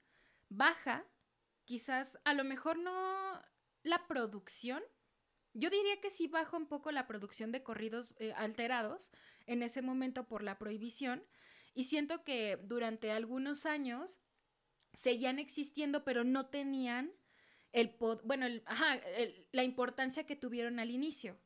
baja, 0.49 1.05
quizás 1.65 2.19
a 2.25 2.35
lo 2.35 2.45
mejor 2.45 2.79
no 2.79 3.43
la 3.83 4.07
producción. 4.07 4.83
Yo 5.55 5.71
diría 5.71 6.01
que 6.01 6.11
sí 6.11 6.29
baja 6.29 6.57
un 6.57 6.69
poco 6.69 6.93
la 6.93 7.07
producción 7.07 7.53
de 7.53 7.63
corridos 7.63 8.15
eh, 8.19 8.33
alterados 8.37 9.11
en 9.47 9.63
ese 9.63 9.83
momento 9.83 10.29
por 10.29 10.43
la 10.43 10.59
prohibición 10.59 11.25
y 11.75 11.85
siento 11.85 12.25
que 12.25 12.59
durante 12.65 13.11
algunos 13.11 13.67
años 13.67 14.21
seguían 14.95 15.39
existiendo 15.39 16.05
pero 16.05 16.25
no 16.25 16.47
tenían 16.47 17.13
el 17.73 17.97
bueno, 18.25 18.47
la 19.53 19.63
importancia 19.63 20.25
que 20.25 20.37
tuvieron 20.37 20.79
al 20.79 20.91
inicio. 20.91 21.39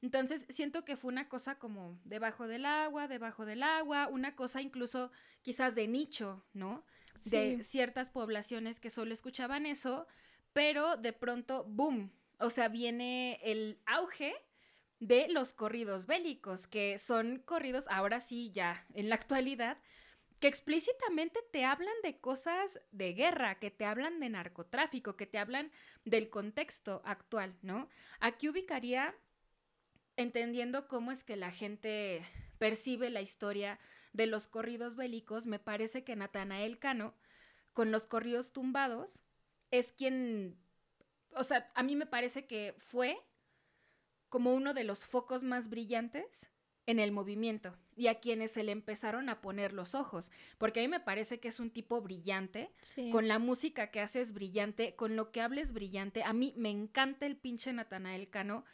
Entonces 0.00 0.46
siento 0.48 0.84
que 0.84 0.96
fue 0.96 1.10
una 1.10 1.28
cosa 1.28 1.58
como 1.58 1.98
debajo 2.04 2.46
del 2.46 2.66
agua, 2.66 3.08
debajo 3.08 3.44
del 3.44 3.62
agua, 3.62 4.08
una 4.08 4.36
cosa 4.36 4.62
incluso 4.62 5.10
quizás 5.42 5.74
de 5.74 5.88
nicho, 5.88 6.46
¿no? 6.52 6.84
De 7.24 7.62
ciertas 7.62 8.10
poblaciones 8.10 8.80
que 8.80 8.90
solo 8.90 9.12
escuchaban 9.12 9.66
eso, 9.66 10.06
pero 10.52 10.96
de 10.96 11.12
pronto, 11.12 11.64
¡boom! 11.64 12.12
O 12.38 12.50
sea, 12.50 12.68
viene 12.68 13.40
el 13.42 13.80
auge 13.86 14.34
de 15.00 15.28
los 15.28 15.52
corridos 15.52 16.06
bélicos, 16.06 16.66
que 16.66 16.98
son 16.98 17.40
corridos, 17.44 17.86
ahora 17.88 18.20
sí, 18.20 18.50
ya 18.52 18.86
en 18.94 19.08
la 19.08 19.14
actualidad, 19.14 19.78
que 20.40 20.48
explícitamente 20.48 21.40
te 21.52 21.64
hablan 21.64 21.94
de 22.02 22.20
cosas 22.20 22.80
de 22.92 23.12
guerra, 23.12 23.58
que 23.58 23.70
te 23.70 23.84
hablan 23.84 24.20
de 24.20 24.28
narcotráfico, 24.28 25.16
que 25.16 25.26
te 25.26 25.38
hablan 25.38 25.72
del 26.04 26.30
contexto 26.30 27.02
actual, 27.04 27.56
¿no? 27.62 27.88
Aquí 28.20 28.48
ubicaría 28.48 29.14
entendiendo 30.16 30.86
cómo 30.88 31.10
es 31.10 31.24
que 31.24 31.36
la 31.36 31.50
gente 31.50 32.24
percibe 32.58 33.10
la 33.10 33.20
historia 33.20 33.78
de 34.12 34.26
los 34.26 34.48
corridos 34.48 34.96
bélicos, 34.96 35.46
me 35.46 35.58
parece 35.58 36.04
que 36.04 36.16
Natanael 36.16 36.78
Cano, 36.78 37.14
con 37.72 37.90
los 37.90 38.06
corridos 38.06 38.52
tumbados, 38.52 39.22
es 39.70 39.92
quien, 39.92 40.58
o 41.34 41.44
sea, 41.44 41.70
a 41.74 41.82
mí 41.82 41.94
me 41.96 42.06
parece 42.06 42.46
que 42.46 42.74
fue 42.78 43.18
como 44.28 44.54
uno 44.54 44.74
de 44.74 44.84
los 44.84 45.04
focos 45.04 45.42
más 45.42 45.68
brillantes 45.68 46.50
en 46.86 46.98
el 46.98 47.12
movimiento 47.12 47.76
y 47.96 48.06
a 48.06 48.18
quienes 48.18 48.52
se 48.52 48.62
le 48.62 48.72
empezaron 48.72 49.28
a 49.28 49.42
poner 49.42 49.74
los 49.74 49.94
ojos, 49.94 50.32
porque 50.56 50.80
a 50.80 50.82
mí 50.82 50.88
me 50.88 51.00
parece 51.00 51.38
que 51.38 51.48
es 51.48 51.60
un 51.60 51.70
tipo 51.70 52.00
brillante, 52.00 52.70
con 53.12 53.28
la 53.28 53.38
música 53.38 53.90
que 53.90 54.00
hace 54.00 54.20
es 54.20 54.32
brillante, 54.32 54.96
con 54.96 55.14
lo 55.14 55.30
que 55.30 55.42
hables 55.42 55.72
brillante, 55.72 56.22
a 56.22 56.32
mí 56.32 56.54
me 56.56 56.70
encanta 56.70 57.26
el 57.26 57.36
pinche 57.36 57.72
Natanael 57.74 58.30
Cano, 58.30 58.64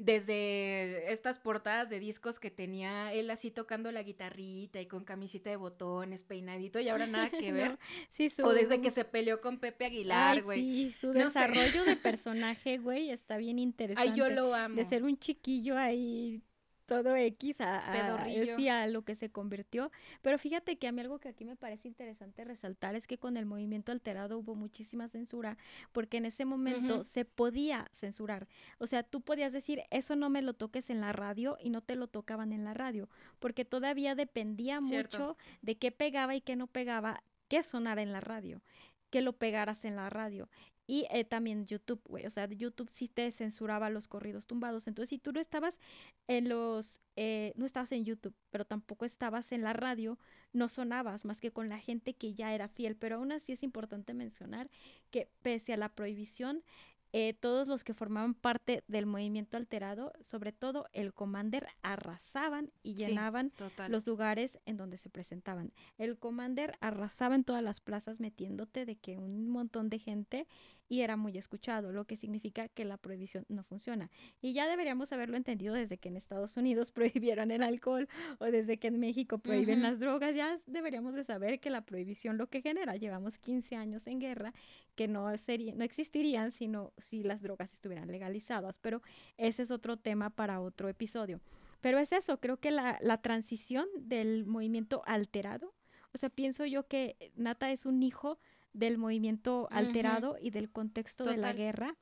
desde 0.00 1.12
estas 1.12 1.38
portadas 1.38 1.90
de 1.90 2.00
discos 2.00 2.40
que 2.40 2.50
tenía 2.50 3.12
él 3.12 3.30
así 3.30 3.50
tocando 3.50 3.92
la 3.92 4.02
guitarrita 4.02 4.80
y 4.80 4.86
con 4.86 5.04
camisita 5.04 5.50
de 5.50 5.56
botones, 5.56 6.22
peinadito 6.22 6.80
y 6.80 6.88
ahora 6.88 7.06
nada 7.06 7.28
que 7.30 7.52
ver. 7.52 7.78
sí, 8.08 8.28
O 8.42 8.54
desde 8.54 8.80
que 8.80 8.90
se 8.90 9.04
peleó 9.04 9.42
con 9.42 9.58
Pepe 9.58 9.84
Aguilar, 9.84 10.42
güey. 10.42 10.62
Sí, 10.62 10.92
su 10.98 11.12
desarrollo 11.12 11.84
de 11.84 11.96
personaje, 11.96 12.78
güey, 12.78 13.10
está 13.10 13.36
bien 13.36 13.58
interesante. 13.58 14.10
Ay, 14.10 14.16
yo 14.16 14.30
lo 14.30 14.54
amo. 14.54 14.76
De 14.76 14.86
ser 14.86 15.04
un 15.04 15.18
chiquillo 15.18 15.76
ahí 15.76 16.42
todo 16.90 17.14
X 17.14 17.60
a, 17.60 17.78
a, 17.78 18.24
a, 18.24 18.86
lo 18.88 19.02
que 19.02 19.14
se 19.14 19.30
convirtió. 19.30 19.92
Pero 20.22 20.38
fíjate 20.38 20.76
que 20.76 20.88
a 20.88 20.92
mí 20.92 21.00
algo 21.00 21.20
que 21.20 21.28
aquí 21.28 21.44
me 21.44 21.54
parece 21.54 21.86
interesante 21.86 22.42
resaltar 22.42 22.96
es 22.96 23.06
que 23.06 23.16
con 23.16 23.36
el 23.36 23.46
movimiento 23.46 23.92
alterado 23.92 24.36
hubo 24.36 24.56
muchísima 24.56 25.06
censura, 25.06 25.56
porque 25.92 26.16
en 26.16 26.24
ese 26.24 26.44
momento 26.44 27.04
se 27.04 27.24
podía 27.24 27.88
censurar. 27.92 28.48
O 28.78 28.88
sea, 28.88 29.04
tú 29.04 29.20
podías 29.20 29.52
decir, 29.52 29.84
eso 29.90 30.16
no 30.16 30.30
me 30.30 30.42
lo 30.42 30.54
toques 30.54 30.90
en 30.90 31.00
la 31.00 31.12
radio 31.12 31.56
y 31.62 31.70
no 31.70 31.80
te 31.80 31.94
lo 31.94 32.08
tocaban 32.08 32.52
en 32.52 32.64
la 32.64 32.74
radio, 32.74 33.08
porque 33.38 33.64
todavía 33.64 34.16
dependía 34.16 34.80
mucho 34.80 35.36
de 35.62 35.78
qué 35.78 35.92
pegaba 35.92 36.34
y 36.34 36.40
qué 36.40 36.56
no 36.56 36.66
pegaba, 36.66 37.22
qué 37.46 37.62
sonara 37.62 38.02
en 38.02 38.10
la 38.10 38.20
radio 38.20 38.62
que 39.10 39.20
lo 39.20 39.32
pegaras 39.32 39.84
en 39.84 39.96
la 39.96 40.08
radio. 40.08 40.48
Y 40.90 41.06
eh, 41.12 41.22
también 41.22 41.66
YouTube, 41.66 42.02
güey. 42.08 42.26
O 42.26 42.30
sea, 42.30 42.48
YouTube 42.48 42.90
sí 42.90 43.06
te 43.06 43.30
censuraba 43.30 43.90
los 43.90 44.08
corridos 44.08 44.48
tumbados. 44.48 44.88
Entonces, 44.88 45.10
si 45.10 45.18
tú 45.20 45.30
no 45.30 45.38
estabas 45.38 45.78
en 46.26 46.48
los. 46.48 47.00
Eh, 47.14 47.52
no 47.54 47.64
estabas 47.64 47.92
en 47.92 48.04
YouTube, 48.04 48.34
pero 48.50 48.64
tampoco 48.64 49.04
estabas 49.04 49.52
en 49.52 49.62
la 49.62 49.72
radio, 49.72 50.18
no 50.52 50.68
sonabas 50.68 51.24
más 51.24 51.40
que 51.40 51.52
con 51.52 51.68
la 51.68 51.78
gente 51.78 52.14
que 52.14 52.34
ya 52.34 52.52
era 52.56 52.66
fiel. 52.66 52.96
Pero 52.96 53.18
aún 53.18 53.30
así 53.30 53.52
es 53.52 53.62
importante 53.62 54.14
mencionar 54.14 54.68
que 55.12 55.28
pese 55.42 55.74
a 55.74 55.76
la 55.76 55.90
prohibición, 55.90 56.64
eh, 57.12 57.34
todos 57.34 57.66
los 57.66 57.84
que 57.84 57.94
formaban 57.94 58.34
parte 58.34 58.84
del 58.86 59.06
movimiento 59.06 59.56
alterado, 59.56 60.12
sobre 60.20 60.52
todo 60.52 60.86
el 60.92 61.12
Commander, 61.12 61.66
arrasaban 61.82 62.70
y 62.82 62.94
llenaban 62.94 63.52
los 63.88 64.06
lugares 64.06 64.60
en 64.66 64.76
donde 64.76 64.98
se 64.98 65.10
presentaban. 65.10 65.72
El 65.98 66.18
Commander 66.18 66.76
arrasaba 66.80 67.34
en 67.34 67.44
todas 67.44 67.62
las 67.62 67.80
plazas 67.80 68.20
metiéndote 68.20 68.86
de 68.86 68.96
que 68.96 69.18
un 69.18 69.48
montón 69.48 69.90
de 69.90 69.98
gente 69.98 70.46
y 70.90 71.02
era 71.02 71.16
muy 71.16 71.38
escuchado, 71.38 71.92
lo 71.92 72.04
que 72.04 72.16
significa 72.16 72.68
que 72.68 72.84
la 72.84 72.96
prohibición 72.96 73.46
no 73.48 73.62
funciona. 73.62 74.10
Y 74.42 74.52
ya 74.54 74.66
deberíamos 74.66 75.12
haberlo 75.12 75.36
entendido 75.36 75.72
desde 75.72 75.98
que 75.98 76.08
en 76.08 76.16
Estados 76.16 76.56
Unidos 76.56 76.90
prohibieron 76.92 77.52
el 77.52 77.62
alcohol 77.62 78.08
o 78.38 78.46
desde 78.46 78.78
que 78.78 78.88
en 78.88 78.98
México 78.98 79.38
prohíben 79.38 79.82
las 79.82 80.00
drogas, 80.00 80.34
ya 80.34 80.60
deberíamos 80.66 81.14
de 81.14 81.22
saber 81.22 81.60
que 81.60 81.70
la 81.70 81.82
prohibición 81.82 82.38
lo 82.38 82.48
que 82.48 82.60
genera, 82.60 82.96
llevamos 82.96 83.38
15 83.38 83.76
años 83.76 84.06
en 84.08 84.18
guerra, 84.18 84.52
que 84.96 85.06
no, 85.06 85.34
sería, 85.38 85.74
no 85.76 85.84
existirían 85.84 86.50
sino 86.50 86.92
si 87.00 87.22
las 87.22 87.42
drogas 87.42 87.72
estuvieran 87.72 88.10
legalizadas, 88.10 88.78
pero 88.78 89.02
ese 89.36 89.62
es 89.62 89.70
otro 89.70 89.96
tema 89.96 90.30
para 90.30 90.60
otro 90.60 90.88
episodio. 90.88 91.40
Pero 91.80 91.98
es 91.98 92.12
eso, 92.12 92.38
creo 92.40 92.58
que 92.58 92.70
la, 92.70 92.98
la 93.00 93.22
transición 93.22 93.86
del 93.96 94.46
movimiento 94.46 95.02
alterado, 95.06 95.74
o 96.12 96.18
sea, 96.18 96.28
pienso 96.28 96.66
yo 96.66 96.86
que 96.86 97.32
Nata 97.36 97.70
es 97.70 97.86
un 97.86 98.02
hijo 98.02 98.38
del 98.72 98.98
movimiento 98.98 99.68
alterado 99.70 100.36
y 100.40 100.50
del 100.50 100.70
contexto 100.70 101.24
de 101.24 101.36
la 101.36 101.52
guerra 101.52 101.96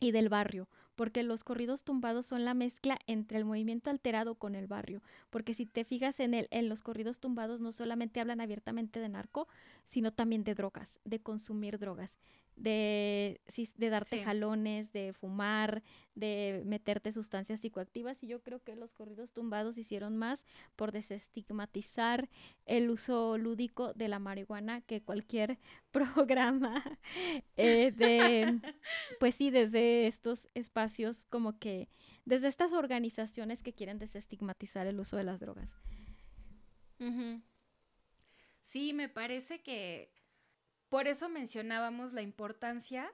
y 0.00 0.10
del 0.10 0.28
barrio, 0.28 0.68
porque 0.96 1.22
los 1.22 1.44
corridos 1.44 1.84
tumbados 1.84 2.26
son 2.26 2.44
la 2.44 2.54
mezcla 2.54 2.98
entre 3.06 3.38
el 3.38 3.44
movimiento 3.44 3.88
alterado 3.88 4.34
con 4.34 4.56
el 4.56 4.66
barrio, 4.66 5.02
porque 5.30 5.54
si 5.54 5.64
te 5.66 5.84
fijas 5.84 6.18
en 6.20 6.34
el 6.34 6.48
en 6.50 6.68
los 6.68 6.82
corridos 6.82 7.20
tumbados 7.20 7.60
no 7.60 7.70
solamente 7.72 8.20
hablan 8.20 8.40
abiertamente 8.40 8.98
de 8.98 9.08
narco, 9.08 9.46
sino 9.84 10.12
también 10.12 10.42
de 10.42 10.54
drogas, 10.54 10.98
de 11.04 11.20
consumir 11.20 11.78
drogas 11.78 12.18
de, 12.62 13.40
de 13.76 13.90
darte 13.90 14.22
jalones, 14.22 14.92
de 14.92 15.12
fumar, 15.12 15.82
de 16.14 16.62
meterte 16.64 17.10
sustancias 17.10 17.60
psicoactivas 17.60 18.22
y 18.22 18.28
yo 18.28 18.40
creo 18.40 18.62
que 18.62 18.76
los 18.76 18.94
corridos 18.94 19.32
tumbados 19.32 19.78
hicieron 19.78 20.16
más 20.16 20.44
por 20.76 20.92
desestigmatizar 20.92 22.28
el 22.64 22.88
uso 22.90 23.36
lúdico 23.36 23.94
de 23.94 24.06
la 24.06 24.20
marihuana 24.20 24.80
que 24.82 25.02
cualquier 25.02 25.58
programa 25.90 26.84
eh, 27.56 27.90
de, 27.90 28.60
pues 29.20 29.34
sí, 29.34 29.50
desde 29.50 30.06
estos 30.06 30.48
espacios 30.54 31.26
como 31.30 31.58
que, 31.58 31.88
desde 32.24 32.46
estas 32.46 32.72
organizaciones 32.72 33.62
que 33.62 33.72
quieren 33.72 33.98
desestigmatizar 33.98 34.86
el 34.86 35.00
uso 35.00 35.16
de 35.16 35.24
las 35.24 35.40
drogas. 35.40 35.74
Sí, 38.60 38.92
me 38.92 39.08
parece 39.08 39.60
que 39.60 40.12
por 40.92 41.08
eso 41.08 41.30
mencionábamos 41.30 42.12
la 42.12 42.20
importancia 42.20 43.10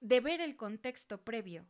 de 0.00 0.20
ver 0.20 0.42
el 0.42 0.56
contexto 0.56 1.24
previo. 1.24 1.64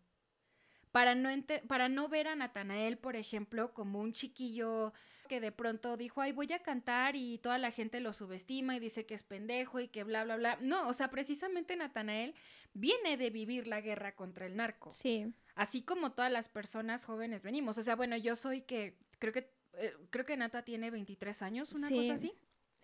Para 0.91 1.15
no, 1.15 1.29
para 1.69 1.89
no 1.89 2.09
ver 2.09 2.27
a 2.27 2.35
Natanael, 2.35 2.99
por 2.99 3.15
ejemplo, 3.15 3.73
como 3.73 4.01
un 4.01 4.13
chiquillo 4.13 4.93
que 5.29 5.41
de 5.41 5.53
pronto 5.53 5.97
dijo, 5.97 6.21
ay, 6.21 6.33
voy 6.33 6.53
a 6.53 6.65
cantar 6.65 7.15
y 7.15 7.39
toda 7.39 7.57
la 7.59 7.71
gente 7.71 8.01
lo 8.01 8.13
subestima 8.13 8.75
y 8.75 8.81
dice 8.81 9.07
que 9.07 9.15
es 9.15 9.23
pendejo 9.23 9.79
y 9.79 9.87
que 9.87 10.03
bla, 10.03 10.25
bla, 10.25 10.37
bla. 10.37 10.59
No, 10.61 10.89
o 10.89 10.93
sea, 10.93 11.09
precisamente 11.09 11.77
Natanael 11.77 12.35
viene 12.75 13.17
de 13.17 13.31
vivir 13.31 13.69
la 13.69 13.81
guerra 13.81 14.17
contra 14.17 14.47
el 14.47 14.57
narco. 14.57 14.91
Sí. 14.91 15.33
Así 15.55 15.83
como 15.83 16.15
todas 16.15 16.33
las 16.33 16.49
personas 16.49 17.05
jóvenes 17.05 17.43
venimos. 17.43 17.79
O 17.79 17.83
sea, 17.85 17.95
bueno, 17.95 18.17
yo 18.17 18.35
soy 18.35 18.63
que, 18.63 18.97
creo 19.21 19.33
que, 19.33 19.53
eh, 19.75 19.95
creo 20.11 20.25
que 20.25 20.37
Nata 20.37 20.65
tiene 20.65 20.91
23 20.91 21.43
años, 21.43 21.71
una 21.75 21.89
cosa 21.89 22.15
así. 22.15 22.35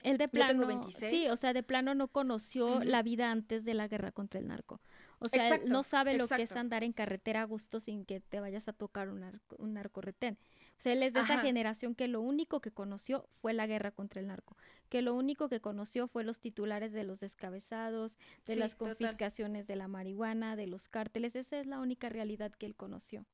Él 0.03 0.19
de 0.19 0.29
plano, 0.29 0.53
tengo 0.53 0.67
26. 0.67 1.11
sí, 1.11 1.29
o 1.29 1.37
sea, 1.37 1.53
de 1.53 1.63
plano 1.63 1.95
no 1.95 2.09
conoció 2.09 2.81
la 2.85 3.03
vida 3.03 3.31
antes 3.31 3.65
de 3.65 3.75
la 3.75 3.89
guerra 3.89 4.13
contra 4.13 4.41
el 4.41 4.47
narco. 4.47 4.81
O 5.19 5.29
sea, 5.29 5.59
no 5.67 5.83
sabe 5.83 6.17
lo 6.17 6.29
que 6.29 6.43
es 6.43 6.53
andar 6.53 6.85
en 6.85 6.93
carretera 6.93 7.43
a 7.43 7.45
gusto 7.45 7.81
sin 7.81 8.05
que 8.05 8.21
te 8.21 8.39
vayas 8.39 8.69
a 8.69 8.73
tocar 8.73 9.09
un, 9.09 9.21
narco, 9.21 9.57
un 9.59 9.73
narcorretén. 9.73 10.39
O 10.79 10.81
sea, 10.81 10.93
él 10.93 11.03
es 11.03 11.15
de 11.15 11.21
esa 11.21 11.39
generación 11.39 11.95
que 11.95 12.07
lo 12.07 12.21
único 12.21 12.61
que 12.61 12.71
conoció 12.71 13.27
fue 13.41 13.55
la 13.55 13.67
guerra 13.67 13.93
contra 13.93 14.21
el 14.21 14.27
narco, 14.27 14.59
que 14.91 15.01
lo 15.01 15.15
único 15.15 15.49
que 15.49 15.61
conoció 15.61 16.07
fue 16.07 16.23
los 16.23 16.41
titulares 16.41 16.93
de 16.93 17.05
los 17.05 17.21
descabezados, 17.21 18.19
de 18.45 18.57
las 18.57 18.75
confiscaciones 18.75 19.67
de 19.67 19.77
la 19.77 19.89
marihuana, 19.89 20.55
de 20.55 20.67
los 20.67 20.89
cárteles. 20.89 21.35
Esa 21.35 21.59
es 21.59 21.67
la 21.67 21.81
única 21.81 22.11
realidad 22.11 22.53
que 22.53 22.67
él 22.67 22.77
conoció. 22.77 23.25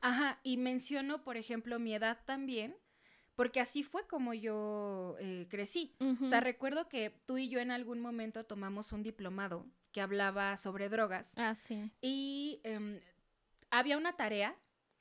Ajá, 0.00 0.40
y 0.42 0.56
menciono, 0.56 1.22
por 1.22 1.36
ejemplo, 1.36 1.78
mi 1.78 1.94
edad 1.94 2.18
también, 2.24 2.74
porque 3.34 3.60
así 3.60 3.82
fue 3.82 4.06
como 4.06 4.34
yo 4.34 5.16
eh, 5.20 5.46
crecí. 5.48 5.94
O 6.22 6.26
sea, 6.26 6.40
recuerdo 6.40 6.88
que 6.88 7.10
tú 7.24 7.38
y 7.38 7.48
yo 7.48 7.60
en 7.60 7.70
algún 7.70 8.00
momento 8.00 8.44
tomamos 8.44 8.92
un 8.92 9.02
diplomado 9.02 9.66
que 9.90 10.00
hablaba 10.00 10.56
sobre 10.56 10.88
drogas. 10.88 11.34
Ah, 11.36 11.54
sí. 11.54 11.90
Y 12.00 12.60
em, 12.64 12.98
había 13.70 13.96
una 13.96 14.14
tarea 14.14 14.56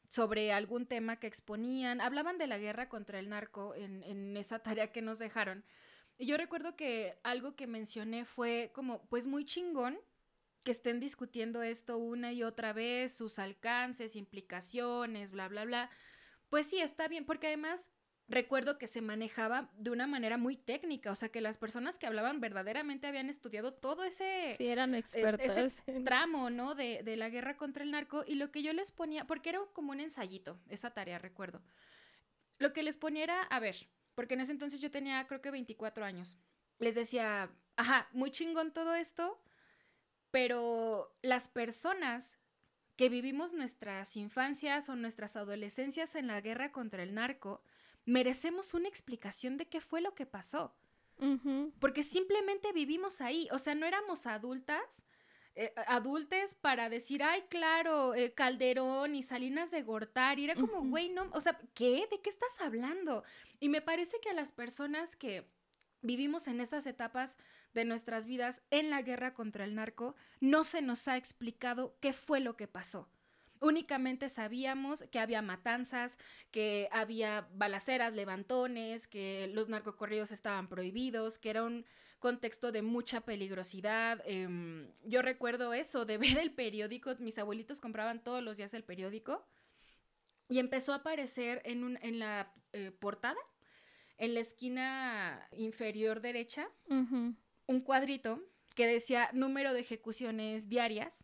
sobre 0.07 0.51
algún 0.51 0.85
tema 0.85 1.17
que 1.17 1.27
exponían, 1.27 2.01
hablaban 2.01 2.37
de 2.37 2.47
la 2.47 2.57
guerra 2.57 2.89
contra 2.89 3.19
el 3.19 3.29
narco 3.29 3.75
en, 3.75 4.03
en 4.03 4.35
esa 4.37 4.59
tarea 4.59 4.91
que 4.91 5.01
nos 5.01 5.19
dejaron. 5.19 5.63
Y 6.17 6.25
yo 6.25 6.37
recuerdo 6.37 6.75
que 6.75 7.17
algo 7.23 7.55
que 7.55 7.67
mencioné 7.67 8.25
fue 8.25 8.71
como, 8.73 9.07
pues 9.07 9.25
muy 9.25 9.45
chingón 9.45 9.97
que 10.63 10.71
estén 10.71 10.99
discutiendo 10.99 11.63
esto 11.63 11.97
una 11.97 12.33
y 12.33 12.43
otra 12.43 12.73
vez, 12.73 13.13
sus 13.13 13.39
alcances, 13.39 14.15
implicaciones, 14.15 15.31
bla, 15.31 15.47
bla, 15.47 15.65
bla. 15.65 15.89
Pues 16.49 16.67
sí, 16.67 16.79
está 16.79 17.07
bien, 17.07 17.25
porque 17.25 17.47
además 17.47 17.91
recuerdo 18.31 18.77
que 18.77 18.87
se 18.87 19.01
manejaba 19.01 19.69
de 19.77 19.91
una 19.91 20.07
manera 20.07 20.37
muy 20.37 20.55
técnica, 20.55 21.11
o 21.11 21.15
sea, 21.15 21.29
que 21.29 21.41
las 21.41 21.57
personas 21.57 21.99
que 21.99 22.07
hablaban 22.07 22.39
verdaderamente 22.39 23.07
habían 23.07 23.29
estudiado 23.29 23.73
todo 23.73 24.03
ese, 24.03 24.55
sí, 24.57 24.67
eran 24.67 24.95
eh, 24.95 24.99
expertos. 24.99 25.75
tramo, 26.05 26.49
¿no? 26.49 26.73
De, 26.73 27.03
de, 27.03 27.17
la 27.17 27.29
guerra 27.29 27.57
contra 27.57 27.83
el 27.83 27.91
narco 27.91 28.23
y 28.25 28.35
lo 28.35 28.51
que 28.51 28.63
yo 28.63 28.73
les 28.73 28.91
ponía, 28.91 29.27
porque 29.27 29.49
era 29.49 29.59
como 29.73 29.91
un 29.91 29.99
ensayito, 29.99 30.57
esa 30.69 30.91
tarea, 30.91 31.19
recuerdo. 31.19 31.61
Lo 32.57 32.73
que 32.73 32.83
les 32.83 32.97
ponía 32.97 33.23
era, 33.23 33.41
a 33.43 33.59
ver, 33.59 33.87
porque 34.15 34.35
en 34.35 34.41
ese 34.41 34.51
entonces 34.51 34.79
yo 34.81 34.91
tenía 34.91 35.25
creo 35.27 35.41
que 35.41 35.51
24 35.51 36.05
años, 36.05 36.37
les 36.79 36.95
decía, 36.95 37.51
ajá, 37.75 38.07
muy 38.11 38.31
chingón 38.31 38.71
todo 38.71 38.95
esto, 38.95 39.41
pero 40.31 41.15
las 41.21 41.47
personas 41.47 42.39
que 42.95 43.09
vivimos 43.09 43.53
nuestras 43.53 44.15
infancias 44.15 44.89
o 44.89 44.95
nuestras 44.95 45.35
adolescencias 45.35 46.15
en 46.15 46.27
la 46.27 46.39
guerra 46.39 46.71
contra 46.71 47.03
el 47.03 47.13
narco, 47.13 47.63
merecemos 48.05 48.73
una 48.73 48.87
explicación 48.87 49.57
de 49.57 49.67
qué 49.67 49.81
fue 49.81 50.01
lo 50.01 50.15
que 50.15 50.25
pasó. 50.25 50.75
Porque 51.79 52.01
simplemente 52.01 52.73
vivimos 52.73 53.21
ahí, 53.21 53.47
o 53.51 53.59
sea, 53.59 53.75
no 53.75 53.85
éramos 53.85 54.25
adultas, 54.25 55.05
eh, 55.53 55.71
adultes 55.85 56.55
para 56.55 56.89
decir, 56.89 57.21
ay, 57.21 57.43
claro, 57.49 58.15
eh, 58.15 58.33
Calderón 58.33 59.13
y 59.13 59.21
Salinas 59.21 59.69
de 59.69 59.83
Gortari, 59.83 60.45
era 60.45 60.55
como, 60.55 60.83
güey, 60.83 61.09
no, 61.09 61.29
o 61.33 61.41
sea, 61.41 61.59
¿qué? 61.75 62.07
¿De 62.09 62.21
qué 62.21 62.29
estás 62.29 62.59
hablando? 62.59 63.23
Y 63.59 63.69
me 63.69 63.81
parece 63.81 64.19
que 64.19 64.29
a 64.29 64.33
las 64.33 64.51
personas 64.51 65.15
que 65.15 65.45
vivimos 66.01 66.47
en 66.47 66.59
estas 66.59 66.87
etapas 66.87 67.37
de 67.73 67.85
nuestras 67.85 68.25
vidas 68.25 68.63
en 68.71 68.89
la 68.89 69.01
guerra 69.01 69.33
contra 69.33 69.63
el 69.63 69.75
narco, 69.75 70.15
no 70.39 70.63
se 70.63 70.81
nos 70.81 71.07
ha 71.07 71.17
explicado 71.17 71.95
qué 71.99 72.13
fue 72.13 72.39
lo 72.39 72.57
que 72.57 72.67
pasó. 72.67 73.07
Únicamente 73.61 74.27
sabíamos 74.27 75.03
que 75.11 75.19
había 75.19 75.43
matanzas, 75.43 76.17
que 76.49 76.89
había 76.91 77.47
balaceras, 77.53 78.11
levantones, 78.13 79.07
que 79.07 79.51
los 79.53 79.69
narcocorridos 79.69 80.31
estaban 80.31 80.67
prohibidos, 80.67 81.37
que 81.37 81.51
era 81.51 81.63
un 81.63 81.85
contexto 82.17 82.71
de 82.71 82.81
mucha 82.81 83.21
peligrosidad. 83.21 84.19
Em, 84.25 84.87
yo 85.03 85.21
recuerdo 85.21 85.75
eso, 85.75 86.05
de 86.05 86.17
ver 86.37 86.39
el 86.39 86.51
periódico, 86.53 87.15
mis 87.19 87.37
abuelitos 87.37 87.79
compraban 87.79 88.23
todos 88.23 88.41
los 88.41 88.57
días 88.57 88.73
el 88.73 88.83
periódico 88.83 89.45
y 90.49 90.57
empezó 90.57 90.93
a 90.93 90.97
aparecer 90.97 91.61
en, 91.63 91.83
un, 91.83 91.99
en 92.01 92.17
la 92.17 92.51
eh, 92.73 92.91
portada, 92.91 93.39
en 94.17 94.33
la 94.33 94.39
esquina 94.39 95.47
inferior 95.51 96.19
derecha, 96.19 96.67
un 96.87 97.81
cuadrito 97.81 98.43
que 98.75 98.87
decía 98.87 99.29
número 99.33 99.73
de 99.73 99.81
ejecuciones 99.81 100.69
diarias 100.69 101.23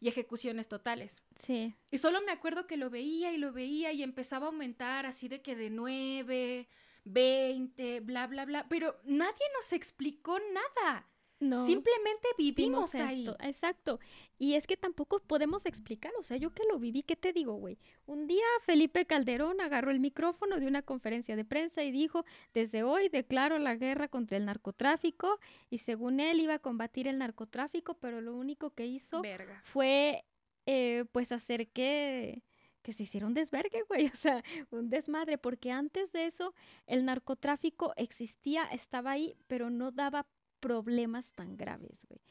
y 0.00 0.08
ejecuciones 0.08 0.68
totales. 0.68 1.24
Sí. 1.36 1.74
Y 1.90 1.98
solo 1.98 2.20
me 2.22 2.32
acuerdo 2.32 2.66
que 2.66 2.76
lo 2.76 2.90
veía 2.90 3.32
y 3.32 3.38
lo 3.38 3.52
veía 3.52 3.92
y 3.92 4.02
empezaba 4.02 4.46
a 4.46 4.48
aumentar 4.50 5.06
así 5.06 5.28
de 5.28 5.42
que 5.42 5.56
de 5.56 5.70
9, 5.70 6.68
20, 7.04 8.00
bla, 8.00 8.26
bla, 8.26 8.44
bla, 8.44 8.66
pero 8.68 9.00
nadie 9.04 9.44
nos 9.54 9.72
explicó 9.72 10.38
nada. 10.38 11.08
No. 11.42 11.66
Simplemente 11.66 12.28
vivimos 12.38 12.94
ahí. 12.94 13.28
Exacto. 13.40 13.98
Y 14.38 14.54
es 14.54 14.68
que 14.68 14.76
tampoco 14.76 15.18
podemos 15.18 15.66
explicar, 15.66 16.12
o 16.16 16.22
sea, 16.22 16.36
yo 16.36 16.54
que 16.54 16.62
lo 16.70 16.78
viví, 16.78 17.02
¿qué 17.02 17.16
te 17.16 17.32
digo, 17.32 17.54
güey? 17.54 17.78
Un 18.06 18.28
día 18.28 18.44
Felipe 18.64 19.06
Calderón 19.06 19.60
agarró 19.60 19.90
el 19.90 19.98
micrófono 19.98 20.60
de 20.60 20.68
una 20.68 20.82
conferencia 20.82 21.34
de 21.34 21.44
prensa 21.44 21.82
y 21.82 21.90
dijo, 21.90 22.24
desde 22.54 22.84
hoy 22.84 23.08
declaro 23.08 23.58
la 23.58 23.74
guerra 23.74 24.06
contra 24.06 24.36
el 24.36 24.44
narcotráfico 24.44 25.40
y 25.68 25.78
según 25.78 26.20
él 26.20 26.38
iba 26.38 26.54
a 26.54 26.58
combatir 26.60 27.08
el 27.08 27.18
narcotráfico, 27.18 27.94
pero 27.94 28.20
lo 28.20 28.36
único 28.36 28.70
que 28.70 28.86
hizo 28.86 29.20
fue, 29.64 30.24
eh, 30.66 31.06
pues, 31.10 31.32
hacer 31.32 31.68
que 31.68 32.44
que 32.82 32.92
se 32.92 33.04
hiciera 33.04 33.28
un 33.28 33.34
desvergue, 33.34 33.84
güey, 33.88 34.06
o 34.12 34.16
sea, 34.16 34.42
un 34.70 34.90
desmadre, 34.90 35.38
porque 35.38 35.70
antes 35.70 36.12
de 36.12 36.26
eso 36.26 36.54
el 36.86 37.04
narcotráfico 37.04 37.92
existía, 37.96 38.64
estaba 38.64 39.12
ahí, 39.12 39.36
pero 39.46 39.70
no 39.70 39.92
daba 39.92 40.26
problemas 40.62 41.32
tan 41.32 41.58
graves, 41.58 42.06
güey. 42.08 42.22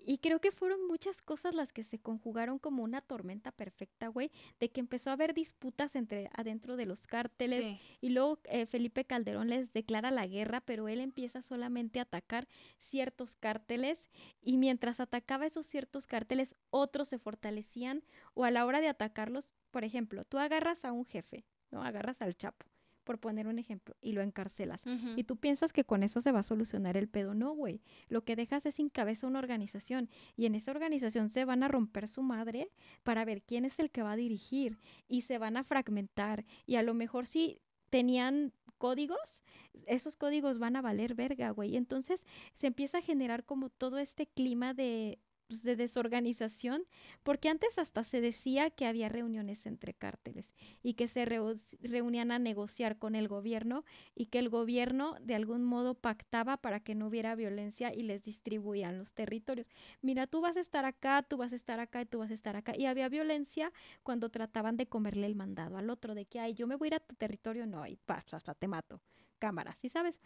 Y 0.00 0.18
creo 0.18 0.40
que 0.40 0.52
fueron 0.52 0.86
muchas 0.86 1.20
cosas 1.20 1.54
las 1.54 1.72
que 1.72 1.84
se 1.84 1.98
conjugaron 1.98 2.58
como 2.58 2.82
una 2.82 3.02
tormenta 3.02 3.52
perfecta, 3.52 4.08
güey, 4.08 4.30
de 4.58 4.70
que 4.70 4.80
empezó 4.80 5.10
a 5.10 5.12
haber 5.12 5.34
disputas 5.34 5.96
entre 5.96 6.30
adentro 6.34 6.76
de 6.76 6.86
los 6.86 7.06
cárteles 7.06 7.78
y 8.00 8.08
luego 8.08 8.38
eh, 8.44 8.64
Felipe 8.64 9.04
Calderón 9.04 9.50
les 9.50 9.70
declara 9.74 10.10
la 10.10 10.26
guerra, 10.26 10.62
pero 10.62 10.88
él 10.88 11.00
empieza 11.00 11.42
solamente 11.42 11.98
a 11.98 12.04
atacar 12.04 12.48
ciertos 12.78 13.36
cárteles 13.36 14.10
y 14.40 14.56
mientras 14.56 14.98
atacaba 14.98 15.44
esos 15.44 15.66
ciertos 15.66 16.06
cárteles, 16.06 16.56
otros 16.70 17.08
se 17.08 17.18
fortalecían 17.18 18.02
o 18.32 18.44
a 18.44 18.50
la 18.50 18.64
hora 18.64 18.80
de 18.80 18.88
atacarlos, 18.88 19.54
por 19.70 19.84
ejemplo, 19.84 20.24
tú 20.24 20.38
agarras 20.38 20.86
a 20.86 20.92
un 20.92 21.04
jefe, 21.04 21.44
¿no? 21.70 21.82
Agarras 21.82 22.22
al 22.22 22.34
Chapo 22.34 22.64
por 23.08 23.18
poner 23.18 23.46
un 23.46 23.58
ejemplo, 23.58 23.96
y 24.02 24.12
lo 24.12 24.20
encarcelas. 24.20 24.84
Y 25.16 25.24
tú 25.24 25.38
piensas 25.38 25.72
que 25.72 25.82
con 25.82 26.02
eso 26.02 26.20
se 26.20 26.30
va 26.30 26.40
a 26.40 26.42
solucionar 26.42 26.94
el 26.98 27.08
pedo. 27.08 27.32
No, 27.32 27.54
güey. 27.54 27.80
Lo 28.10 28.22
que 28.22 28.36
dejas 28.36 28.66
es 28.66 28.74
sin 28.74 28.90
cabeza 28.90 29.26
una 29.26 29.38
organización. 29.38 30.10
Y 30.36 30.44
en 30.44 30.54
esa 30.54 30.72
organización 30.72 31.30
se 31.30 31.46
van 31.46 31.62
a 31.62 31.68
romper 31.68 32.06
su 32.06 32.20
madre 32.20 32.68
para 33.04 33.24
ver 33.24 33.40
quién 33.40 33.64
es 33.64 33.78
el 33.78 33.90
que 33.90 34.02
va 34.02 34.12
a 34.12 34.16
dirigir. 34.16 34.78
Y 35.08 35.22
se 35.22 35.38
van 35.38 35.56
a 35.56 35.64
fragmentar. 35.64 36.44
Y 36.66 36.74
a 36.74 36.82
lo 36.82 36.92
mejor 36.92 37.26
si 37.26 37.62
tenían 37.88 38.52
códigos, 38.76 39.42
esos 39.86 40.14
códigos 40.14 40.58
van 40.58 40.76
a 40.76 40.82
valer 40.82 41.14
verga, 41.14 41.48
güey. 41.48 41.76
Entonces 41.76 42.26
se 42.56 42.66
empieza 42.66 42.98
a 42.98 43.02
generar 43.02 43.42
como 43.44 43.70
todo 43.70 43.96
este 43.96 44.26
clima 44.26 44.74
de, 44.74 45.18
pues, 45.48 45.62
de 45.62 45.76
desorganización, 45.76 46.84
porque 47.22 47.48
antes 47.48 47.78
hasta 47.78 48.04
se 48.04 48.20
decía 48.20 48.70
que 48.70 48.86
había 48.86 49.08
reuniones 49.08 49.64
entre 49.66 49.94
cárteles 49.94 50.54
y 50.82 50.94
que 50.94 51.08
se 51.08 51.24
reunían 51.24 52.30
a 52.30 52.38
negociar 52.38 52.98
con 52.98 53.14
el 53.14 53.28
gobierno 53.28 53.84
y 54.14 54.26
que 54.26 54.38
el 54.38 54.50
gobierno 54.50 55.16
de 55.20 55.34
algún 55.34 55.64
modo 55.64 55.94
pactaba 55.94 56.58
para 56.58 56.80
que 56.80 56.94
no 56.94 57.06
hubiera 57.06 57.34
violencia 57.34 57.94
y 57.94 58.02
les 58.02 58.24
distribuían 58.24 58.98
los 58.98 59.14
territorios. 59.14 59.68
Mira, 60.02 60.26
tú 60.26 60.42
vas 60.42 60.56
a 60.56 60.60
estar 60.60 60.84
acá, 60.84 61.22
tú 61.22 61.38
vas 61.38 61.52
a 61.52 61.56
estar 61.56 61.80
acá 61.80 62.02
y 62.02 62.06
tú 62.06 62.18
vas 62.18 62.30
a 62.30 62.34
estar 62.34 62.54
acá. 62.56 62.76
Y 62.76 62.84
había 62.84 63.08
violencia 63.08 63.72
cuando 64.02 64.28
trataban 64.28 64.76
de 64.76 64.86
comerle 64.86 65.26
el 65.26 65.34
mandado 65.34 65.78
al 65.78 65.88
otro, 65.88 66.14
de 66.14 66.26
que, 66.26 66.40
ay, 66.40 66.52
yo 66.52 66.66
me 66.66 66.76
voy 66.76 66.86
a 66.86 66.88
ir 66.88 66.94
a 66.96 67.00
tu 67.00 67.14
territorio, 67.14 67.66
no, 67.66 67.86
y 67.86 67.96
pa, 67.96 68.22
pa, 68.30 68.54
te 68.54 68.68
mato. 68.68 69.00
Cámara, 69.38 69.72
¿sí 69.76 69.88
sabes? 69.88 70.20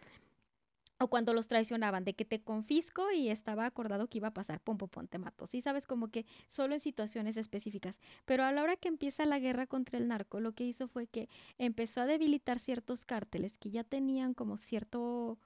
O 1.02 1.08
cuando 1.08 1.34
los 1.34 1.48
traicionaban, 1.48 2.04
de 2.04 2.14
que 2.14 2.24
te 2.24 2.40
confisco 2.40 3.10
y 3.12 3.28
estaba 3.28 3.66
acordado 3.66 4.08
que 4.08 4.18
iba 4.18 4.28
a 4.28 4.34
pasar, 4.34 4.60
pum, 4.60 4.78
pum, 4.78 4.88
pum, 4.88 5.06
te 5.06 5.18
mato. 5.18 5.46
Sí, 5.46 5.60
sabes, 5.60 5.86
como 5.86 6.08
que 6.08 6.26
solo 6.48 6.74
en 6.74 6.80
situaciones 6.80 7.36
específicas. 7.36 8.00
Pero 8.24 8.44
a 8.44 8.52
la 8.52 8.62
hora 8.62 8.76
que 8.76 8.88
empieza 8.88 9.26
la 9.26 9.38
guerra 9.38 9.66
contra 9.66 9.98
el 9.98 10.08
narco, 10.08 10.40
lo 10.40 10.52
que 10.52 10.64
hizo 10.64 10.88
fue 10.88 11.06
que 11.06 11.28
empezó 11.58 12.00
a 12.00 12.06
debilitar 12.06 12.58
ciertos 12.58 13.04
cárteles 13.04 13.58
que 13.58 13.70
ya 13.70 13.84
tenían 13.84 14.34
como 14.34 14.56
cierto 14.56 15.38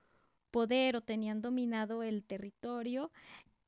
poder 0.50 0.96
o 0.96 1.00
tenían 1.00 1.42
dominado 1.42 2.02
el 2.02 2.22
territorio 2.24 3.10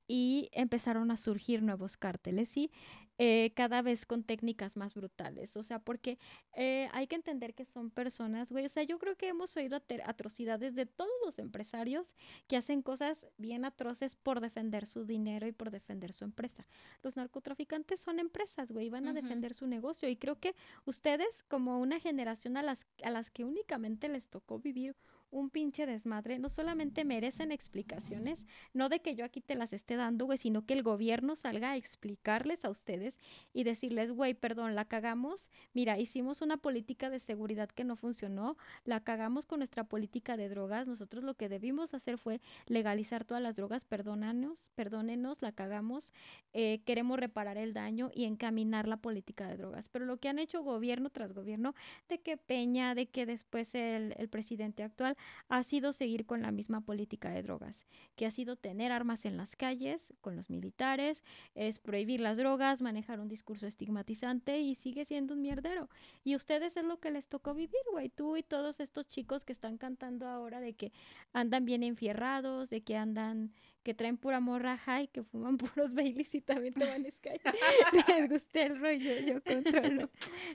y 0.06 0.48
empezaron 0.52 1.10
a 1.10 1.16
surgir 1.16 1.62
nuevos 1.62 1.96
cárteles 1.96 2.56
y 2.56 2.70
eh, 3.18 3.52
cada 3.54 3.82
vez 3.82 4.06
con 4.06 4.22
técnicas 4.22 4.76
más 4.76 4.94
brutales. 4.94 5.56
O 5.56 5.64
sea, 5.64 5.80
porque 5.80 6.18
eh, 6.54 6.88
hay 6.92 7.08
que 7.08 7.16
entender 7.16 7.54
que 7.54 7.64
son 7.64 7.90
personas, 7.90 8.52
güey. 8.52 8.64
O 8.64 8.68
sea, 8.68 8.84
yo 8.84 8.98
creo 8.98 9.16
que 9.16 9.28
hemos 9.28 9.56
oído 9.56 9.76
atrocidades 10.04 10.74
de 10.76 10.86
todos 10.86 11.10
los 11.24 11.38
empresarios 11.38 12.16
que 12.46 12.56
hacen 12.56 12.80
cosas 12.80 13.26
bien 13.36 13.64
atroces 13.64 14.14
por 14.14 14.40
defender 14.40 14.86
su 14.86 15.04
dinero 15.04 15.46
y 15.46 15.52
por 15.52 15.70
defender 15.72 16.12
su 16.12 16.24
empresa. 16.24 16.66
Los 17.02 17.16
narcotraficantes 17.16 18.00
son 18.00 18.20
empresas, 18.20 18.70
güey, 18.70 18.88
van 18.88 19.08
a 19.08 19.12
defender 19.12 19.54
su 19.54 19.66
negocio. 19.66 20.08
Y 20.08 20.16
creo 20.16 20.38
que 20.38 20.54
ustedes, 20.84 21.42
como 21.48 21.80
una 21.80 21.98
generación 21.98 22.56
a 22.56 22.62
las, 22.62 22.86
a 23.02 23.10
las 23.10 23.30
que 23.30 23.44
únicamente 23.44 24.08
les 24.08 24.28
tocó 24.28 24.58
vivir 24.60 24.96
un 25.30 25.50
pinche 25.50 25.86
desmadre, 25.86 26.38
no 26.38 26.48
solamente 26.48 27.04
merecen 27.04 27.52
explicaciones, 27.52 28.46
no 28.72 28.88
de 28.88 29.00
que 29.00 29.14
yo 29.14 29.24
aquí 29.24 29.40
te 29.40 29.54
las 29.54 29.72
esté 29.72 29.96
dando, 29.96 30.24
güey, 30.24 30.38
sino 30.38 30.64
que 30.64 30.74
el 30.74 30.82
gobierno 30.82 31.36
salga 31.36 31.72
a 31.72 31.76
explicarles 31.76 32.64
a 32.64 32.70
ustedes 32.70 33.18
y 33.52 33.64
decirles, 33.64 34.10
güey, 34.10 34.34
perdón, 34.34 34.74
la 34.74 34.86
cagamos, 34.86 35.50
mira, 35.74 35.98
hicimos 35.98 36.40
una 36.40 36.56
política 36.56 37.10
de 37.10 37.20
seguridad 37.20 37.68
que 37.68 37.84
no 37.84 37.96
funcionó, 37.96 38.56
la 38.84 39.00
cagamos 39.00 39.44
con 39.44 39.60
nuestra 39.60 39.84
política 39.84 40.36
de 40.36 40.48
drogas, 40.48 40.88
nosotros 40.88 41.22
lo 41.24 41.34
que 41.34 41.48
debimos 41.48 41.92
hacer 41.92 42.16
fue 42.16 42.40
legalizar 42.66 43.24
todas 43.24 43.42
las 43.42 43.56
drogas, 43.56 43.84
perdónanos, 43.84 44.70
perdónenos, 44.74 45.42
la 45.42 45.52
cagamos, 45.52 46.12
eh, 46.54 46.80
queremos 46.86 47.18
reparar 47.18 47.58
el 47.58 47.74
daño 47.74 48.10
y 48.14 48.24
encaminar 48.24 48.88
la 48.88 48.96
política 48.96 49.46
de 49.48 49.58
drogas, 49.58 49.88
pero 49.88 50.06
lo 50.06 50.16
que 50.16 50.28
han 50.28 50.38
hecho 50.38 50.62
gobierno 50.62 51.10
tras 51.10 51.34
gobierno, 51.34 51.74
de 52.08 52.18
que 52.18 52.38
Peña, 52.38 52.94
de 52.94 53.06
que 53.06 53.26
después 53.26 53.74
el, 53.74 54.14
el 54.16 54.28
presidente 54.28 54.82
actual, 54.82 55.17
ha 55.48 55.62
sido 55.62 55.92
seguir 55.92 56.26
con 56.26 56.42
la 56.42 56.50
misma 56.50 56.80
política 56.80 57.30
de 57.30 57.42
drogas, 57.42 57.86
que 58.16 58.26
ha 58.26 58.30
sido 58.30 58.56
tener 58.56 58.92
armas 58.92 59.24
en 59.24 59.36
las 59.36 59.56
calles 59.56 60.12
con 60.20 60.36
los 60.36 60.50
militares, 60.50 61.24
es 61.54 61.78
prohibir 61.78 62.20
las 62.20 62.36
drogas, 62.36 62.82
manejar 62.82 63.20
un 63.20 63.28
discurso 63.28 63.66
estigmatizante 63.66 64.58
y 64.58 64.74
sigue 64.74 65.04
siendo 65.04 65.34
un 65.34 65.42
mierdero. 65.42 65.88
Y 66.24 66.36
ustedes 66.36 66.76
es 66.76 66.84
lo 66.84 67.00
que 67.00 67.10
les 67.10 67.28
tocó 67.28 67.54
vivir, 67.54 67.80
güey, 67.92 68.08
tú 68.08 68.36
y 68.36 68.42
todos 68.42 68.80
estos 68.80 69.08
chicos 69.08 69.44
que 69.44 69.52
están 69.52 69.78
cantando 69.78 70.26
ahora 70.26 70.60
de 70.60 70.74
que 70.74 70.92
andan 71.32 71.64
bien 71.64 71.82
enfierrados, 71.82 72.70
de 72.70 72.82
que 72.82 72.96
andan 72.96 73.52
que 73.88 73.94
traen 73.94 74.18
pura 74.18 74.38
morra 74.40 74.76
high, 74.76 75.08
que 75.08 75.22
fuman 75.22 75.56
puros 75.58 75.94
Baileys 75.94 76.34
y 76.34 76.40
también 76.42 76.74
toman 76.74 77.06
Sky. 77.10 77.40
Les 78.08 78.28
gusta 78.28 78.62
el 78.62 78.78
rollo, 78.78 79.18
yo 79.20 79.42
controlo. 79.42 80.10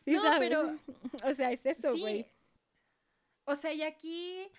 no, 0.06 0.22
pero... 0.38 0.78
O 1.24 1.34
sea, 1.34 1.52
es 1.52 1.66
eso, 1.66 1.98
güey. 1.98 2.28
O 3.46 3.56
sea, 3.56 3.74
y 3.74 3.84
aquí 3.84 4.50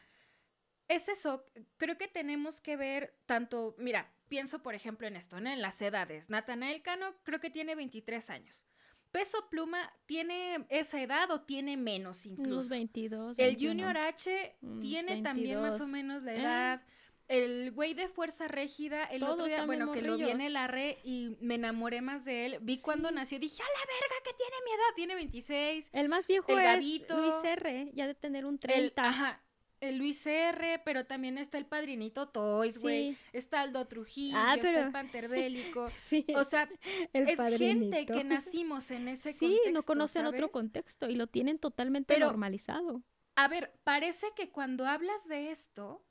es 0.88 1.08
eso, 1.08 1.44
creo 1.76 1.96
que 1.96 2.08
tenemos 2.08 2.60
que 2.60 2.76
ver 2.76 3.16
tanto, 3.26 3.74
mira, 3.78 4.12
pienso 4.28 4.62
por 4.62 4.74
ejemplo 4.74 5.06
en 5.06 5.16
esto, 5.16 5.40
¿no? 5.40 5.50
En 5.50 5.62
las 5.62 5.80
edades. 5.80 6.30
Natanael 6.30 6.82
Cano 6.82 7.14
creo 7.22 7.40
que 7.40 7.50
tiene 7.50 7.74
23 7.74 8.30
años. 8.30 8.66
Peso 9.10 9.48
Pluma 9.48 9.92
tiene 10.06 10.66
esa 10.70 11.00
edad 11.00 11.30
o 11.30 11.42
tiene 11.42 11.76
menos 11.76 12.26
incluso. 12.26 12.70
22. 12.70 13.38
El 13.38 13.56
Junior 13.56 13.96
H 13.96 14.56
tiene 14.80 15.22
también 15.22 15.60
más 15.60 15.80
o 15.80 15.86
menos 15.86 16.24
la 16.24 16.74
eh. 16.74 16.80
El 17.26 17.72
güey 17.72 17.94
de 17.94 18.08
Fuerza 18.08 18.48
Régida, 18.48 19.04
el 19.04 19.22
otro 19.22 19.46
día, 19.46 19.64
bueno, 19.64 19.92
que 19.92 20.02
lo 20.02 20.16
vi 20.16 20.28
en 20.28 20.40
el 20.40 20.56
arre 20.56 20.98
y 21.04 21.36
me 21.40 21.54
enamoré 21.54 22.02
más 22.02 22.24
de 22.24 22.46
él. 22.46 22.58
Vi 22.60 22.80
cuando 22.80 23.10
nació, 23.10 23.38
dije, 23.38 23.62
¡a 23.62 23.66
la 23.66 23.86
verga 23.86 24.16
que 24.24 24.32
tiene 24.34 24.56
mi 24.64 24.70
edad! 24.72 24.94
Tiene 24.94 25.14
26. 25.14 25.90
El 25.92 26.08
más 26.08 26.26
viejo 26.26 26.52
el 26.52 26.58
es 26.58 27.08
Luis 27.08 27.34
R, 27.44 27.90
ya 27.94 28.06
de 28.06 28.14
tener 28.14 28.44
un 28.44 28.58
30. 28.58 29.02
ajá, 29.02 29.42
el 29.80 29.98
Luis 29.98 30.26
R, 30.26 30.80
pero 30.84 31.04
también 31.06 31.38
está 31.38 31.58
el 31.58 31.66
padrinito 31.66 32.28
Toys, 32.28 32.78
güey. 32.78 33.16
Está 33.32 33.60
Aldo 33.60 33.86
Trujillo, 33.86 34.36
ah, 34.38 34.54
está 34.54 34.86
el 34.86 34.92
Panterbélico. 34.92 35.90
sí, 36.06 36.26
o 36.34 36.44
sea, 36.44 36.68
es 37.12 37.58
gente 37.58 38.06
que 38.06 38.24
nacimos 38.24 38.90
en 38.90 39.08
ese 39.08 39.30
contexto. 39.30 39.64
Sí, 39.64 39.72
no 39.72 39.82
conocen 39.82 40.26
otro 40.26 40.50
contexto 40.50 41.08
y 41.08 41.16
lo 41.16 41.26
tienen 41.26 41.58
totalmente 41.58 42.18
normalizado. 42.18 43.02
A 43.36 43.48
ver, 43.48 43.74
parece 43.82 44.28
que 44.36 44.50
cuando 44.50 44.86
hablas 44.86 45.26
de 45.26 45.50
esto, 45.50 46.04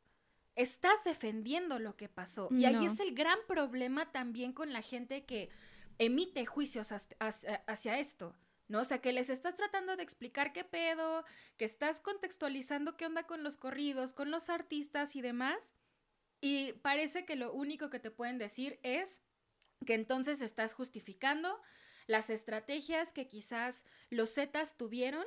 estás 0.55 1.03
defendiendo 1.03 1.79
lo 1.79 1.95
que 1.95 2.09
pasó. 2.09 2.49
Y 2.51 2.65
ahí 2.65 2.85
es 2.85 2.99
el 2.99 3.13
gran 3.13 3.39
problema 3.47 4.11
también 4.11 4.53
con 4.53 4.71
la 4.71 4.81
gente 4.81 5.25
que 5.25 5.49
emite 5.97 6.45
juicios 6.45 6.91
hacia 6.91 7.99
esto. 7.99 8.35
¿no? 8.67 8.81
O 8.81 8.85
sea, 8.85 8.99
que 8.99 9.13
les 9.13 9.29
estás 9.29 9.55
tratando 9.55 9.95
de 9.95 10.03
explicar 10.03 10.53
qué 10.53 10.63
pedo, 10.63 11.25
que 11.57 11.65
estás 11.65 11.99
contextualizando 11.99 12.97
qué 12.97 13.05
onda 13.05 13.27
con 13.27 13.43
los 13.43 13.57
corridos, 13.57 14.13
con 14.13 14.31
los 14.31 14.49
artistas 14.49 15.15
y 15.15 15.21
demás. 15.21 15.75
Y 16.39 16.73
parece 16.81 17.25
que 17.25 17.35
lo 17.35 17.53
único 17.53 17.89
que 17.89 17.99
te 17.99 18.11
pueden 18.11 18.37
decir 18.37 18.79
es 18.83 19.21
que 19.85 19.93
entonces 19.95 20.41
estás 20.41 20.73
justificando 20.73 21.61
las 22.07 22.29
estrategias 22.29 23.13
que 23.13 23.27
quizás 23.27 23.85
los 24.09 24.33
Zetas 24.33 24.77
tuvieron 24.77 25.25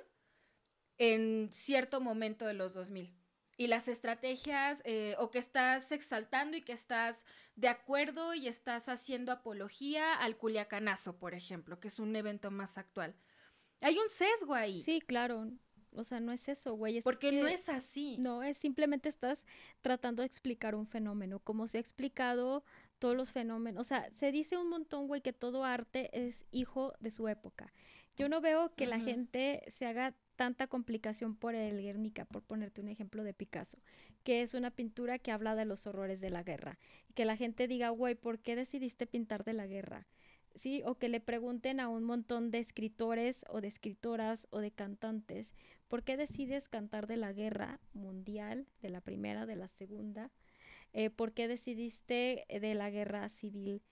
en 0.98 1.50
cierto 1.52 2.00
momento 2.00 2.46
de 2.46 2.54
los 2.54 2.74
2000 2.74 3.25
y 3.56 3.68
las 3.68 3.88
estrategias 3.88 4.82
eh, 4.84 5.14
o 5.18 5.30
que 5.30 5.38
estás 5.38 5.92
exaltando 5.92 6.56
y 6.56 6.62
que 6.62 6.72
estás 6.72 7.24
de 7.54 7.68
acuerdo 7.68 8.34
y 8.34 8.48
estás 8.48 8.88
haciendo 8.88 9.32
apología 9.32 10.14
al 10.14 10.36
culiacanazo, 10.36 11.18
por 11.18 11.34
ejemplo, 11.34 11.80
que 11.80 11.88
es 11.88 11.98
un 11.98 12.14
evento 12.16 12.50
más 12.50 12.78
actual. 12.78 13.14
Hay 13.80 13.98
un 13.98 14.08
sesgo 14.08 14.54
ahí. 14.54 14.82
Sí, 14.82 15.00
claro. 15.00 15.50
O 15.92 16.04
sea, 16.04 16.20
no 16.20 16.32
es 16.32 16.46
eso, 16.48 16.74
güey. 16.74 17.00
Porque 17.00 17.32
no 17.32 17.46
es 17.46 17.70
así. 17.70 18.16
No, 18.18 18.42
es 18.42 18.58
simplemente 18.58 19.08
estás 19.08 19.42
tratando 19.80 20.20
de 20.20 20.26
explicar 20.26 20.74
un 20.74 20.86
fenómeno, 20.86 21.38
como 21.40 21.68
se 21.68 21.78
ha 21.78 21.80
explicado 21.80 22.64
todos 22.98 23.16
los 23.16 23.32
fenómenos. 23.32 23.80
O 23.80 23.84
sea, 23.84 24.10
se 24.12 24.30
dice 24.30 24.58
un 24.58 24.68
montón, 24.68 25.06
güey, 25.06 25.22
que 25.22 25.32
todo 25.32 25.64
arte 25.64 26.10
es 26.12 26.44
hijo 26.50 26.94
de 27.00 27.10
su 27.10 27.28
época. 27.28 27.72
Yo 28.16 28.28
no 28.28 28.40
veo 28.40 28.74
que 28.74 28.86
la 28.86 28.98
gente 28.98 29.62
se 29.68 29.86
haga 29.86 30.14
tanta 30.36 30.66
complicación 30.66 31.34
por 31.34 31.54
el 31.54 31.80
Guernica, 31.82 32.24
por 32.26 32.42
ponerte 32.42 32.80
un 32.80 32.88
ejemplo 32.88 33.24
de 33.24 33.34
Picasso, 33.34 33.78
que 34.22 34.42
es 34.42 34.54
una 34.54 34.70
pintura 34.70 35.18
que 35.18 35.32
habla 35.32 35.54
de 35.54 35.64
los 35.64 35.86
horrores 35.86 36.20
de 36.20 36.30
la 36.30 36.42
guerra. 36.42 36.78
Y 37.08 37.14
que 37.14 37.24
la 37.24 37.36
gente 37.36 37.66
diga, 37.66 37.88
güey, 37.90 38.14
¿por 38.14 38.38
qué 38.38 38.54
decidiste 38.54 39.06
pintar 39.06 39.44
de 39.44 39.54
la 39.54 39.66
guerra? 39.66 40.06
¿Sí? 40.54 40.82
O 40.86 40.94
que 40.94 41.08
le 41.08 41.20
pregunten 41.20 41.80
a 41.80 41.88
un 41.88 42.04
montón 42.04 42.50
de 42.50 42.58
escritores 42.58 43.44
o 43.48 43.60
de 43.60 43.68
escritoras 43.68 44.46
o 44.50 44.60
de 44.60 44.70
cantantes, 44.70 45.52
¿por 45.88 46.02
qué 46.02 46.16
decides 46.16 46.68
cantar 46.68 47.06
de 47.06 47.16
la 47.16 47.32
guerra 47.32 47.80
mundial, 47.92 48.66
de 48.80 48.90
la 48.90 49.00
primera, 49.00 49.46
de 49.46 49.56
la 49.56 49.68
segunda? 49.68 50.30
Eh, 50.92 51.10
¿Por 51.10 51.32
qué 51.32 51.48
decidiste 51.48 52.46
de 52.48 52.74
la 52.74 52.90
guerra 52.90 53.28
civil? 53.28 53.82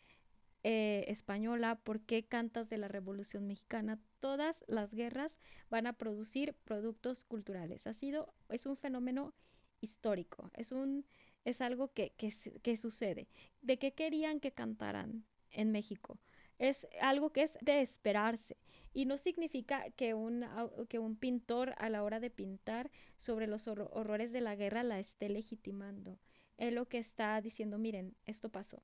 Eh, 0.67 1.05
española, 1.09 1.79
por 1.85 2.01
qué 2.01 2.25
cantas 2.25 2.71
de 2.71 2.79
la 2.79 2.89
Revolución 2.89 3.47
Mexicana, 3.47 4.01
todas 4.19 4.65
las 4.67 4.95
guerras 4.95 5.37
van 5.69 5.87
a 5.87 5.93
producir 5.93 6.55
productos 6.65 7.27
culturales. 7.27 7.87
Ha 7.87 7.93
sido, 7.93 8.33
es 8.49 8.65
un 8.65 8.75
fenómeno 8.75 9.35
histórico, 9.83 10.51
es 10.55 10.73
un, 10.73 11.05
es 11.45 11.61
algo 11.61 11.93
que, 11.93 12.15
que, 12.17 12.77
sucede. 12.79 13.29
¿De 13.61 13.77
qué 13.79 13.93
querían 13.93 14.41
que 14.41 14.53
cantaran 14.53 15.27
en 15.51 15.71
México? 15.71 16.19
Es 16.59 16.87
algo 17.03 17.31
que 17.31 17.43
es 17.43 17.59
de 17.61 17.83
esperarse 17.83 18.57
y 18.95 19.05
no 19.05 19.19
significa 19.19 19.91
que 19.91 20.15
un, 20.15 20.47
que 20.89 20.99
un 20.99 21.17
pintor 21.17 21.75
a 21.77 21.91
la 21.91 22.03
hora 22.03 22.21
de 22.21 22.31
pintar 22.31 22.91
sobre 23.19 23.49
los 23.49 23.69
horrores 23.69 24.33
de 24.33 24.41
la 24.41 24.57
guerra 24.57 24.83
la 24.83 24.99
esté 24.99 25.29
legitimando. 25.29 26.19
Es 26.57 26.73
lo 26.73 26.89
que 26.89 26.97
está 26.97 27.39
diciendo, 27.43 27.77
miren, 27.77 28.17
esto 28.25 28.49
pasó 28.49 28.83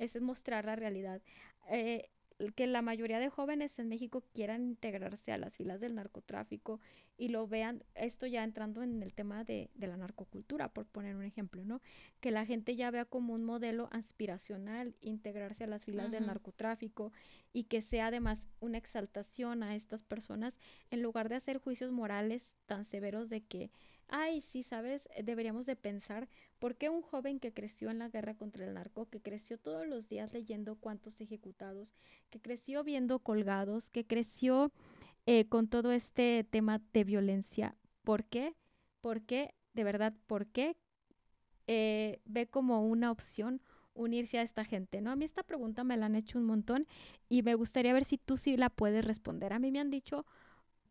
es 0.00 0.20
mostrar 0.20 0.64
la 0.64 0.76
realidad. 0.76 1.22
Eh, 1.70 2.10
que 2.54 2.66
la 2.66 2.82
mayoría 2.82 3.18
de 3.18 3.28
jóvenes 3.28 3.78
en 3.78 3.88
México 3.88 4.24
quieran 4.32 4.62
integrarse 4.62 5.32
a 5.32 5.38
las 5.38 5.56
filas 5.56 5.80
del 5.80 5.94
narcotráfico 5.94 6.80
y 7.18 7.28
lo 7.28 7.46
vean, 7.46 7.84
esto 7.94 8.26
ya 8.26 8.44
entrando 8.44 8.82
en 8.82 9.02
el 9.02 9.12
tema 9.12 9.44
de, 9.44 9.68
la 9.76 9.96
narcocultura, 9.98 10.70
por 10.70 10.86
poner 10.86 11.16
un 11.16 11.24
ejemplo, 11.24 11.64
¿no? 11.64 11.82
Que 12.20 12.30
la 12.30 12.46
gente 12.46 12.76
ya 12.76 12.90
vea 12.90 13.04
como 13.04 13.34
un 13.34 13.44
modelo 13.44 13.88
aspiracional 13.92 14.94
integrarse 15.02 15.64
a 15.64 15.66
las 15.66 15.84
filas 15.84 16.10
del 16.10 16.26
narcotráfico 16.26 17.12
y 17.52 17.64
que 17.64 17.82
sea 17.82 18.06
además 18.06 18.42
una 18.60 18.78
exaltación 18.78 19.62
a 19.62 19.76
estas 19.76 20.02
personas 20.02 20.56
en 20.90 21.02
lugar 21.02 21.28
de 21.28 21.34
hacer 21.34 21.58
juicios 21.58 21.92
morales 21.92 22.56
tan 22.64 22.86
severos 22.86 23.28
de 23.28 23.42
que 23.42 23.70
ay, 24.10 24.42
sí, 24.42 24.62
sabes, 24.62 25.08
eh, 25.14 25.22
deberíamos 25.22 25.66
de 25.66 25.76
pensar 25.76 26.28
por 26.58 26.76
qué 26.76 26.88
un 26.88 27.02
joven 27.02 27.40
que 27.40 27.52
creció 27.52 27.90
en 27.90 27.98
la 27.98 28.08
guerra 28.08 28.34
contra 28.34 28.66
el 28.66 28.74
narco, 28.74 29.08
que 29.08 29.20
creció 29.20 29.58
todos 29.58 29.86
los 29.86 30.08
días 30.08 30.32
leyendo 30.32 30.76
cuántos 30.76 31.20
ejecutados, 31.20 31.94
que 32.28 32.40
creció 32.40 32.84
viendo 32.84 33.20
colgados, 33.20 33.90
que 33.90 34.06
creció 34.06 34.72
eh, 35.26 35.48
con 35.48 35.68
todo 35.68 35.92
este 35.92 36.44
tema 36.50 36.80
de 36.92 37.04
violencia, 37.04 37.76
¿por 38.02 38.24
qué? 38.24 38.54
¿Por 39.00 39.22
qué? 39.22 39.54
De 39.74 39.84
verdad, 39.84 40.14
¿por 40.26 40.46
qué? 40.46 40.76
Eh, 41.66 42.20
ve 42.24 42.48
como 42.48 42.86
una 42.86 43.10
opción 43.10 43.62
unirse 43.94 44.38
a 44.38 44.42
esta 44.42 44.64
gente, 44.64 45.00
¿no? 45.00 45.10
A 45.10 45.16
mí 45.16 45.24
esta 45.24 45.42
pregunta 45.42 45.84
me 45.84 45.96
la 45.96 46.06
han 46.06 46.16
hecho 46.16 46.38
un 46.38 46.44
montón 46.44 46.86
y 47.28 47.42
me 47.42 47.54
gustaría 47.54 47.92
ver 47.92 48.04
si 48.04 48.18
tú 48.18 48.36
sí 48.36 48.56
la 48.56 48.70
puedes 48.70 49.04
responder. 49.04 49.52
A 49.52 49.58
mí 49.58 49.70
me 49.70 49.80
han 49.80 49.90
dicho 49.90 50.26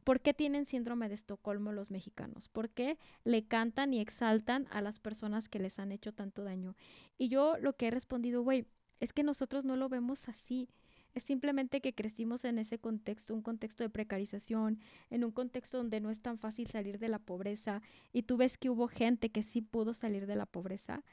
¿Por 0.09 0.21
qué 0.21 0.33
tienen 0.33 0.65
síndrome 0.65 1.07
de 1.07 1.13
Estocolmo 1.13 1.71
los 1.71 1.91
mexicanos? 1.91 2.47
¿Por 2.47 2.71
qué 2.71 2.97
le 3.25 3.45
cantan 3.45 3.93
y 3.93 3.99
exaltan 3.99 4.65
a 4.71 4.81
las 4.81 4.97
personas 4.97 5.49
que 5.49 5.59
les 5.59 5.77
han 5.77 5.91
hecho 5.91 6.15
tanto 6.15 6.43
daño? 6.43 6.75
Y 7.19 7.29
yo 7.29 7.59
lo 7.59 7.73
que 7.73 7.85
he 7.85 7.91
respondido, 7.91 8.41
güey, 8.41 8.65
es 8.99 9.13
que 9.13 9.21
nosotros 9.21 9.65
no 9.65 9.75
lo 9.75 9.87
vemos 9.87 10.27
así. 10.27 10.67
Es 11.13 11.21
simplemente 11.21 11.79
que 11.79 11.93
crecimos 11.93 12.43
en 12.43 12.57
ese 12.57 12.79
contexto, 12.79 13.35
un 13.35 13.43
contexto 13.43 13.83
de 13.83 13.91
precarización, 13.91 14.79
en 15.11 15.23
un 15.23 15.31
contexto 15.31 15.77
donde 15.77 15.99
no 15.99 16.09
es 16.09 16.21
tan 16.21 16.39
fácil 16.39 16.65
salir 16.65 16.97
de 16.97 17.07
la 17.07 17.19
pobreza 17.19 17.83
y 18.11 18.23
tú 18.23 18.35
ves 18.35 18.57
que 18.57 18.71
hubo 18.71 18.87
gente 18.87 19.29
que 19.29 19.43
sí 19.43 19.61
pudo 19.61 19.93
salir 19.93 20.25
de 20.25 20.35
la 20.35 20.47
pobreza 20.47 21.03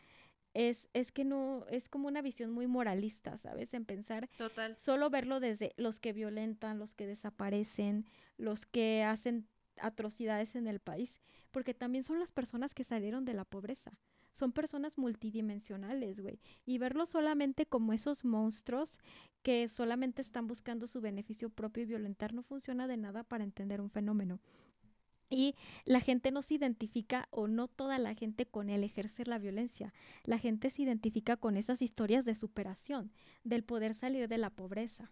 es, 0.56 0.88
es 0.94 1.12
que 1.12 1.22
no, 1.24 1.66
es 1.68 1.90
como 1.90 2.08
una 2.08 2.22
visión 2.22 2.50
muy 2.50 2.66
moralista, 2.66 3.36
¿sabes? 3.36 3.74
En 3.74 3.84
pensar 3.84 4.30
Total. 4.38 4.74
solo 4.78 5.10
verlo 5.10 5.38
desde 5.38 5.74
los 5.76 6.00
que 6.00 6.14
violentan, 6.14 6.78
los 6.78 6.94
que 6.94 7.06
desaparecen, 7.06 8.06
los 8.38 8.64
que 8.64 9.04
hacen 9.04 9.46
atrocidades 9.78 10.56
en 10.56 10.66
el 10.66 10.80
país, 10.80 11.20
porque 11.50 11.74
también 11.74 12.04
son 12.04 12.18
las 12.18 12.32
personas 12.32 12.74
que 12.74 12.84
salieron 12.84 13.26
de 13.26 13.34
la 13.34 13.44
pobreza. 13.44 13.98
Son 14.32 14.52
personas 14.52 14.96
multidimensionales, 14.96 16.20
güey. 16.20 16.40
Y 16.64 16.78
verlo 16.78 17.04
solamente 17.04 17.66
como 17.66 17.92
esos 17.92 18.24
monstruos 18.24 18.98
que 19.42 19.68
solamente 19.68 20.22
están 20.22 20.46
buscando 20.46 20.86
su 20.86 21.02
beneficio 21.02 21.50
propio 21.50 21.82
y 21.82 21.86
violentar 21.86 22.32
no 22.32 22.42
funciona 22.42 22.86
de 22.86 22.96
nada 22.96 23.24
para 23.24 23.44
entender 23.44 23.82
un 23.82 23.90
fenómeno. 23.90 24.40
Y 25.28 25.56
la 25.84 26.00
gente 26.00 26.30
no 26.30 26.42
se 26.42 26.54
identifica, 26.54 27.28
o 27.30 27.48
no 27.48 27.68
toda 27.68 27.98
la 27.98 28.14
gente, 28.14 28.46
con 28.46 28.70
el 28.70 28.84
ejercer 28.84 29.28
la 29.28 29.38
violencia. 29.38 29.92
La 30.24 30.38
gente 30.38 30.70
se 30.70 30.82
identifica 30.82 31.36
con 31.36 31.56
esas 31.56 31.82
historias 31.82 32.24
de 32.24 32.34
superación, 32.34 33.12
del 33.42 33.64
poder 33.64 33.94
salir 33.94 34.28
de 34.28 34.38
la 34.38 34.50
pobreza. 34.50 35.10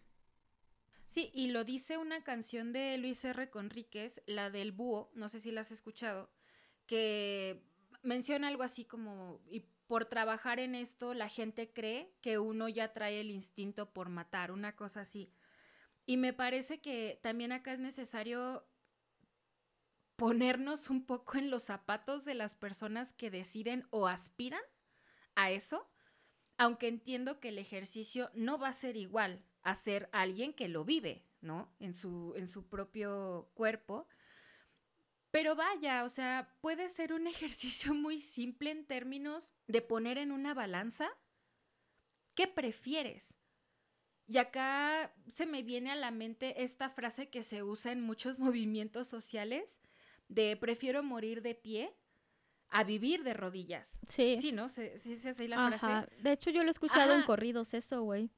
Sí, 1.06 1.30
y 1.34 1.48
lo 1.48 1.64
dice 1.64 1.98
una 1.98 2.22
canción 2.22 2.72
de 2.72 2.96
Luis 2.98 3.24
R. 3.24 3.50
Conríquez, 3.50 4.22
la 4.26 4.50
del 4.50 4.72
búho, 4.72 5.10
no 5.14 5.28
sé 5.28 5.40
si 5.40 5.50
la 5.50 5.60
has 5.60 5.70
escuchado, 5.70 6.30
que 6.86 7.62
menciona 8.02 8.48
algo 8.48 8.62
así 8.62 8.84
como, 8.84 9.40
y 9.50 9.64
por 9.86 10.06
trabajar 10.06 10.60
en 10.60 10.74
esto, 10.74 11.14
la 11.14 11.28
gente 11.28 11.72
cree 11.72 12.14
que 12.20 12.38
uno 12.38 12.68
ya 12.68 12.92
trae 12.92 13.20
el 13.20 13.30
instinto 13.30 13.92
por 13.92 14.08
matar, 14.08 14.50
una 14.50 14.74
cosa 14.76 15.02
así. 15.02 15.30
Y 16.06 16.16
me 16.16 16.32
parece 16.32 16.80
que 16.80 17.18
también 17.22 17.52
acá 17.52 17.72
es 17.72 17.80
necesario 17.80 18.66
ponernos 20.16 20.90
un 20.90 21.04
poco 21.04 21.38
en 21.38 21.50
los 21.50 21.64
zapatos 21.64 22.24
de 22.24 22.34
las 22.34 22.54
personas 22.54 23.12
que 23.12 23.30
deciden 23.30 23.86
o 23.90 24.06
aspiran 24.06 24.62
a 25.34 25.50
eso, 25.50 25.88
aunque 26.56 26.88
entiendo 26.88 27.40
que 27.40 27.48
el 27.48 27.58
ejercicio 27.58 28.30
no 28.34 28.58
va 28.58 28.68
a 28.68 28.72
ser 28.72 28.96
igual 28.96 29.44
a 29.62 29.74
ser 29.74 30.08
alguien 30.12 30.52
que 30.52 30.68
lo 30.68 30.84
vive, 30.84 31.26
¿no? 31.40 31.74
En 31.80 31.94
su, 31.94 32.34
en 32.36 32.46
su 32.46 32.68
propio 32.68 33.50
cuerpo. 33.54 34.06
Pero 35.30 35.56
vaya, 35.56 36.04
o 36.04 36.08
sea, 36.08 36.54
puede 36.60 36.88
ser 36.90 37.12
un 37.12 37.26
ejercicio 37.26 37.94
muy 37.94 38.18
simple 38.18 38.70
en 38.70 38.86
términos 38.86 39.52
de 39.66 39.82
poner 39.82 40.18
en 40.18 40.30
una 40.30 40.54
balanza 40.54 41.10
qué 42.34 42.46
prefieres. 42.46 43.38
Y 44.26 44.38
acá 44.38 45.14
se 45.28 45.44
me 45.44 45.62
viene 45.62 45.90
a 45.90 45.96
la 45.96 46.10
mente 46.10 46.62
esta 46.62 46.88
frase 46.88 47.28
que 47.28 47.42
se 47.42 47.62
usa 47.62 47.92
en 47.92 48.00
muchos 48.00 48.38
movimientos 48.38 49.08
sociales 49.08 49.80
de 50.28 50.56
prefiero 50.56 51.02
morir 51.02 51.42
de 51.42 51.54
pie 51.54 51.94
a 52.70 52.84
vivir 52.84 53.22
de 53.22 53.34
rodillas. 53.34 54.00
Sí. 54.08 54.36
Sí, 54.40 54.52
¿no? 54.52 54.68
Sí, 54.68 54.90
sí, 54.96 55.16
sí, 55.16 55.48
la 55.48 55.68
frase. 55.68 56.10
De 56.22 56.32
hecho, 56.32 56.50
yo 56.50 56.62
lo 56.62 56.68
he 56.68 56.72
escuchado 56.72 57.14
en 57.14 57.22
corridos 57.22 57.72
eso, 57.74 58.02
güey. 58.02 58.30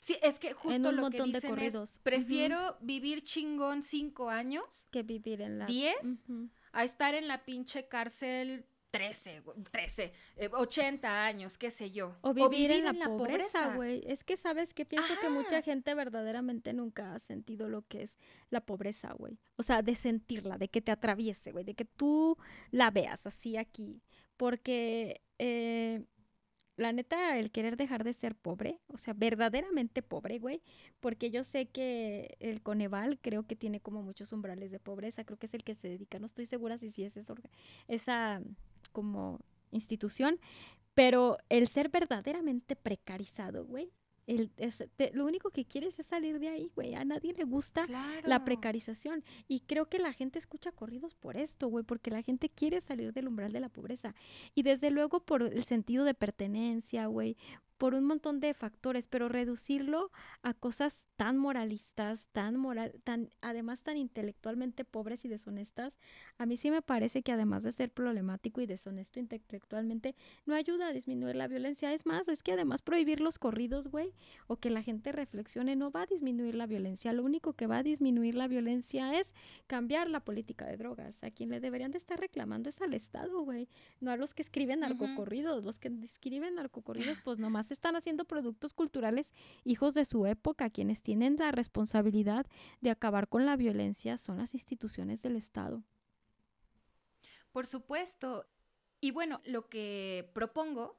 Sí, 0.00 0.16
es 0.22 0.38
que 0.38 0.52
justo 0.52 0.92
lo 0.92 1.10
que 1.10 1.22
dicen 1.22 1.58
es, 1.58 1.98
prefiero 2.04 2.76
vivir 2.80 3.24
chingón 3.24 3.82
cinco 3.82 4.30
años 4.30 4.86
que 4.92 5.02
vivir 5.02 5.40
en 5.42 5.58
la... 5.58 5.66
Diez, 5.66 6.22
a 6.70 6.84
estar 6.84 7.14
en 7.14 7.26
la 7.26 7.44
pinche 7.44 7.88
cárcel 7.88 8.64
13, 8.90 9.42
13, 9.70 10.12
80 10.52 11.24
años, 11.24 11.58
qué 11.58 11.70
sé 11.70 11.90
yo. 11.90 12.16
O 12.22 12.32
vivir, 12.32 12.70
en, 12.70 12.84
la, 12.84 13.06
pobreza, 13.06 13.74
güey. 13.74 14.02
Es 14.06 14.24
que, 14.24 14.36
¿sabes 14.36 14.72
que 14.72 14.86
Pienso 14.86 15.12
que 15.20 15.28
mucha 15.28 15.60
gente 15.62 15.94
verdaderamente 15.94 16.72
nunca 16.72 17.14
ha 17.14 17.18
sentido 17.18 17.68
lo 17.68 17.82
que 17.82 18.02
es 18.02 18.16
la 18.50 18.60
pobreza, 18.62 19.12
güey. 19.12 19.38
O 19.56 19.62
sea, 19.62 19.82
de 19.82 19.94
sentirla, 19.94 20.56
de 20.56 20.68
que 20.68 20.80
te 20.80 20.90
atraviese, 20.90 21.52
güey, 21.52 21.64
de 21.64 21.74
que 21.74 21.84
tú 21.84 22.38
la 22.70 22.90
veas 22.90 23.26
así 23.26 23.56
aquí. 23.56 24.02
Porque... 24.36 25.22
Eh, 25.38 26.04
la 26.78 26.92
neta, 26.92 27.36
el 27.38 27.50
querer 27.50 27.76
dejar 27.76 28.04
de 28.04 28.12
ser 28.12 28.36
pobre, 28.36 28.78
o 28.86 28.98
sea, 28.98 29.12
verdaderamente 29.12 30.00
pobre, 30.00 30.38
güey, 30.38 30.62
porque 31.00 31.28
yo 31.30 31.42
sé 31.42 31.66
que 31.66 32.36
el 32.38 32.62
Coneval 32.62 33.18
creo 33.18 33.46
que 33.48 33.56
tiene 33.56 33.80
como 33.80 34.00
muchos 34.02 34.32
umbrales 34.32 34.70
de 34.70 34.78
pobreza, 34.78 35.24
creo 35.24 35.38
que 35.38 35.46
es 35.46 35.54
el 35.54 35.64
que 35.64 35.74
se 35.74 35.88
dedica, 35.88 36.20
no 36.20 36.26
estoy 36.26 36.46
segura 36.46 36.78
si 36.78 36.92
sí 36.92 37.02
es 37.02 37.16
esa, 37.16 37.34
esa 37.88 38.40
como 38.92 39.40
institución, 39.70 40.38
pero 40.94 41.38
el 41.48 41.68
ser 41.68 41.90
verdaderamente 41.90 42.76
precarizado, 42.76 43.64
güey, 43.64 43.92
el, 44.28 44.50
lo 45.14 45.24
único 45.24 45.50
que 45.50 45.64
quieres 45.64 45.98
es 45.98 46.06
salir 46.06 46.38
de 46.38 46.50
ahí, 46.50 46.70
güey. 46.74 46.94
A 46.94 47.04
nadie 47.04 47.32
le 47.32 47.44
gusta 47.44 47.86
la 48.24 48.44
precarización. 48.44 49.24
Y 49.48 49.60
creo 49.60 49.88
que 49.88 49.98
la 49.98 50.12
gente 50.12 50.38
escucha 50.38 50.70
corridos 50.70 51.14
por 51.14 51.38
esto, 51.38 51.68
güey, 51.68 51.82
porque 51.82 52.10
la 52.10 52.22
gente 52.22 52.50
quiere 52.50 52.82
salir 52.82 53.14
del 53.14 53.26
umbral 53.26 53.52
de 53.52 53.60
la 53.60 53.70
pobreza. 53.70 54.14
Y 54.54 54.64
desde 54.64 54.90
luego 54.90 55.20
por 55.20 55.42
el 55.42 55.64
sentido 55.64 56.04
de 56.04 56.12
pertenencia, 56.12 57.06
güey, 57.06 57.38
por 57.78 57.94
un 57.94 58.04
montón 58.04 58.40
de 58.40 58.52
factores, 58.54 59.08
pero 59.08 59.28
reducirlo 59.28 60.10
a 60.42 60.52
cosas 60.52 61.08
tan 61.16 61.38
moralistas, 61.38 62.28
tan 62.32 62.56
moral, 62.56 63.00
tan, 63.04 63.30
además 63.40 63.82
tan 63.82 63.96
intelectualmente 63.96 64.84
pobres 64.84 65.24
y 65.24 65.28
deshonestas, 65.28 65.98
a 66.36 66.46
mí 66.46 66.56
sí 66.56 66.70
me 66.70 66.82
parece 66.82 67.22
que 67.22 67.32
además 67.32 67.62
de 67.62 67.72
ser 67.72 67.90
problemático 67.90 68.60
y 68.60 68.66
deshonesto 68.66 69.20
intelectualmente, 69.20 70.14
no 70.44 70.54
ayuda 70.54 70.88
a 70.88 70.92
disminuir 70.92 71.36
la 71.36 71.48
violencia. 71.48 71.92
Es 71.92 72.04
más, 72.04 72.28
es 72.28 72.42
que 72.42 72.52
además 72.52 72.82
prohibir 72.82 73.20
los 73.20 73.38
corridos, 73.38 73.88
güey, 73.88 74.12
o 74.46 74.56
que 74.56 74.70
la 74.70 74.82
gente 74.82 75.12
reflexione, 75.12 75.76
no 75.76 75.90
va 75.90 76.02
a 76.02 76.06
disminuir 76.06 76.54
la 76.54 76.66
violencia. 76.66 77.12
Lo 77.12 77.22
único 77.22 77.52
que 77.52 77.66
va 77.66 77.78
a 77.78 77.82
disminuir 77.82 78.34
la 78.34 78.48
violencia 78.48 79.18
es 79.18 79.34
cambiar 79.66 80.10
la 80.10 80.20
política 80.20 80.66
de 80.66 80.76
drogas. 80.76 81.22
A 81.22 81.30
quien 81.30 81.50
le 81.50 81.60
deberían 81.60 81.92
de 81.92 81.98
estar 81.98 82.18
reclamando 82.18 82.68
es 82.68 82.80
al 82.80 82.94
Estado, 82.94 83.40
güey, 83.42 83.68
no 84.00 84.10
a 84.10 84.16
los 84.16 84.34
que 84.34 84.42
escriben 84.42 84.80
narcocorridos. 84.80 85.64
Los 85.64 85.78
que 85.78 85.88
escriben 86.02 86.56
narcocorridos, 86.56 87.18
pues 87.24 87.38
nomás 87.38 87.67
están 87.70 87.96
haciendo 87.96 88.24
productos 88.24 88.74
culturales 88.74 89.32
hijos 89.64 89.94
de 89.94 90.04
su 90.04 90.26
época. 90.26 90.70
Quienes 90.70 91.02
tienen 91.02 91.36
la 91.36 91.52
responsabilidad 91.52 92.46
de 92.80 92.90
acabar 92.90 93.28
con 93.28 93.46
la 93.46 93.56
violencia 93.56 94.18
son 94.18 94.38
las 94.38 94.54
instituciones 94.54 95.22
del 95.22 95.36
Estado. 95.36 95.82
Por 97.52 97.66
supuesto. 97.66 98.46
Y 99.00 99.10
bueno, 99.10 99.40
lo 99.44 99.68
que 99.68 100.30
propongo 100.34 100.98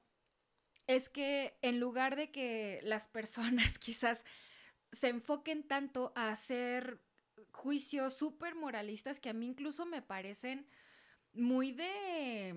es 0.87 1.09
que 1.09 1.57
en 1.61 1.79
lugar 1.79 2.15
de 2.15 2.31
que 2.31 2.79
las 2.83 3.07
personas 3.07 3.77
quizás 3.79 4.25
se 4.91 5.09
enfoquen 5.09 5.63
tanto 5.63 6.11
a 6.15 6.29
hacer 6.29 6.99
juicios 7.51 8.13
súper 8.13 8.55
moralistas 8.55 9.19
que 9.19 9.29
a 9.29 9.33
mí 9.33 9.45
incluso 9.45 9.85
me 9.85 10.01
parecen 10.01 10.67
muy 11.33 11.71
de 11.71 12.55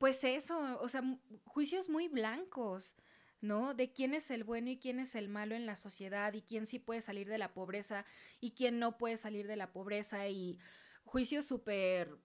pues 0.00 0.24
eso, 0.24 0.80
o 0.80 0.88
sea, 0.88 1.02
juicios 1.44 1.90
muy 1.90 2.08
blancos, 2.08 2.94
¿no? 3.42 3.74
De 3.74 3.92
quién 3.92 4.14
es 4.14 4.30
el 4.30 4.44
bueno 4.44 4.70
y 4.70 4.78
quién 4.78 4.98
es 4.98 5.14
el 5.14 5.28
malo 5.28 5.54
en 5.54 5.66
la 5.66 5.76
sociedad 5.76 6.32
y 6.32 6.40
quién 6.40 6.64
sí 6.64 6.78
puede 6.78 7.02
salir 7.02 7.28
de 7.28 7.36
la 7.36 7.52
pobreza 7.52 8.06
y 8.40 8.52
quién 8.52 8.78
no 8.78 8.96
puede 8.96 9.18
salir 9.18 9.46
de 9.46 9.56
la 9.56 9.72
pobreza 9.72 10.26
y 10.26 10.58
juicios 11.04 11.44
súper 11.44 12.16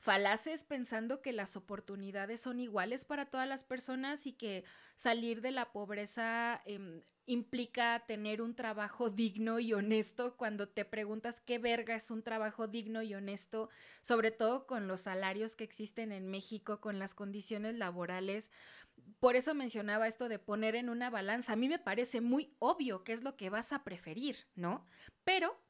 falaces 0.00 0.64
pensando 0.64 1.22
que 1.22 1.32
las 1.32 1.56
oportunidades 1.56 2.40
son 2.40 2.60
iguales 2.60 3.04
para 3.04 3.26
todas 3.26 3.48
las 3.48 3.64
personas 3.64 4.26
y 4.26 4.32
que 4.32 4.64
salir 4.96 5.40
de 5.40 5.50
la 5.50 5.72
pobreza 5.72 6.60
em, 6.64 7.02
implica 7.26 8.04
tener 8.06 8.40
un 8.40 8.54
trabajo 8.54 9.10
digno 9.10 9.58
y 9.60 9.72
honesto 9.74 10.36
cuando 10.36 10.68
te 10.68 10.84
preguntas 10.84 11.40
qué 11.40 11.58
verga 11.58 11.94
es 11.94 12.10
un 12.10 12.22
trabajo 12.22 12.66
digno 12.66 13.02
y 13.02 13.14
honesto, 13.14 13.68
sobre 14.00 14.30
todo 14.30 14.66
con 14.66 14.88
los 14.88 15.02
salarios 15.02 15.56
que 15.56 15.64
existen 15.64 16.12
en 16.12 16.26
México, 16.28 16.80
con 16.80 16.98
las 16.98 17.14
condiciones 17.14 17.74
laborales. 17.74 18.50
Por 19.20 19.36
eso 19.36 19.54
mencionaba 19.54 20.06
esto 20.06 20.28
de 20.28 20.38
poner 20.38 20.74
en 20.74 20.88
una 20.88 21.10
balanza. 21.10 21.52
A 21.52 21.56
mí 21.56 21.68
me 21.68 21.78
parece 21.78 22.20
muy 22.20 22.54
obvio 22.60 23.04
qué 23.04 23.12
es 23.12 23.22
lo 23.22 23.36
que 23.36 23.50
vas 23.50 23.72
a 23.72 23.84
preferir, 23.84 24.46
¿no? 24.54 24.86
Pero, 25.24 25.60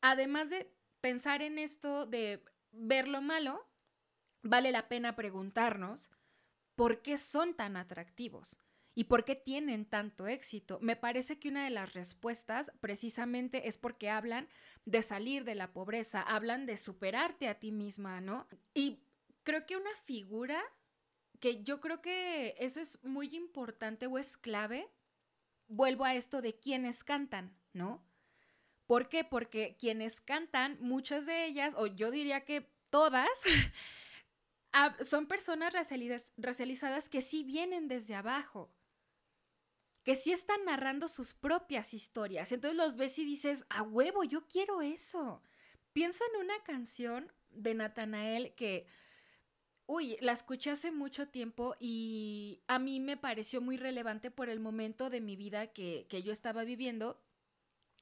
además 0.00 0.50
de 0.50 0.72
pensar 1.00 1.42
en 1.42 1.58
esto 1.58 2.06
de 2.06 2.42
ver 2.76 3.08
lo 3.08 3.20
malo, 3.20 3.66
vale 4.42 4.70
la 4.72 4.88
pena 4.88 5.16
preguntarnos 5.16 6.10
por 6.74 7.02
qué 7.02 7.18
son 7.18 7.54
tan 7.54 7.76
atractivos 7.76 8.60
y 8.94 9.04
por 9.04 9.24
qué 9.24 9.34
tienen 9.34 9.84
tanto 9.84 10.26
éxito. 10.26 10.78
Me 10.80 10.96
parece 10.96 11.38
que 11.38 11.48
una 11.48 11.64
de 11.64 11.70
las 11.70 11.92
respuestas 11.92 12.72
precisamente 12.80 13.68
es 13.68 13.76
porque 13.76 14.08
hablan 14.10 14.48
de 14.84 15.02
salir 15.02 15.44
de 15.44 15.54
la 15.54 15.72
pobreza, 15.72 16.22
hablan 16.22 16.64
de 16.64 16.76
superarte 16.76 17.48
a 17.48 17.58
ti 17.58 17.72
misma, 17.72 18.20
¿no? 18.20 18.46
Y 18.72 19.02
creo 19.42 19.66
que 19.66 19.76
una 19.76 19.94
figura 20.04 20.62
que 21.40 21.62
yo 21.62 21.80
creo 21.80 22.00
que 22.00 22.54
eso 22.58 22.80
es 22.80 23.02
muy 23.04 23.34
importante 23.36 24.06
o 24.06 24.16
es 24.16 24.36
clave, 24.36 24.88
vuelvo 25.68 26.04
a 26.04 26.14
esto 26.14 26.40
de 26.40 26.58
quienes 26.58 27.04
cantan, 27.04 27.54
¿no? 27.72 28.05
¿Por 28.86 29.08
qué? 29.08 29.24
Porque 29.24 29.76
quienes 29.78 30.20
cantan, 30.20 30.78
muchas 30.80 31.26
de 31.26 31.46
ellas, 31.46 31.74
o 31.76 31.86
yo 31.86 32.10
diría 32.10 32.44
que 32.44 32.70
todas, 32.90 33.28
son 35.00 35.26
personas 35.26 35.72
racializadas 36.36 37.08
que 37.08 37.20
sí 37.20 37.42
vienen 37.42 37.88
desde 37.88 38.14
abajo, 38.14 38.70
que 40.04 40.14
sí 40.14 40.32
están 40.32 40.64
narrando 40.64 41.08
sus 41.08 41.34
propias 41.34 41.94
historias. 41.94 42.52
Entonces 42.52 42.76
los 42.76 42.96
ves 42.96 43.18
y 43.18 43.24
dices, 43.24 43.66
a 43.70 43.82
huevo, 43.82 44.22
yo 44.22 44.46
quiero 44.46 44.82
eso. 44.82 45.42
Pienso 45.92 46.22
en 46.32 46.44
una 46.44 46.62
canción 46.62 47.32
de 47.50 47.74
Natanael 47.74 48.54
que, 48.54 48.86
uy, 49.86 50.16
la 50.20 50.30
escuché 50.32 50.70
hace 50.70 50.92
mucho 50.92 51.28
tiempo 51.28 51.74
y 51.80 52.62
a 52.68 52.78
mí 52.78 53.00
me 53.00 53.16
pareció 53.16 53.60
muy 53.60 53.76
relevante 53.76 54.30
por 54.30 54.48
el 54.48 54.60
momento 54.60 55.10
de 55.10 55.20
mi 55.20 55.34
vida 55.34 55.68
que, 55.68 56.06
que 56.08 56.22
yo 56.22 56.32
estaba 56.32 56.62
viviendo 56.62 57.20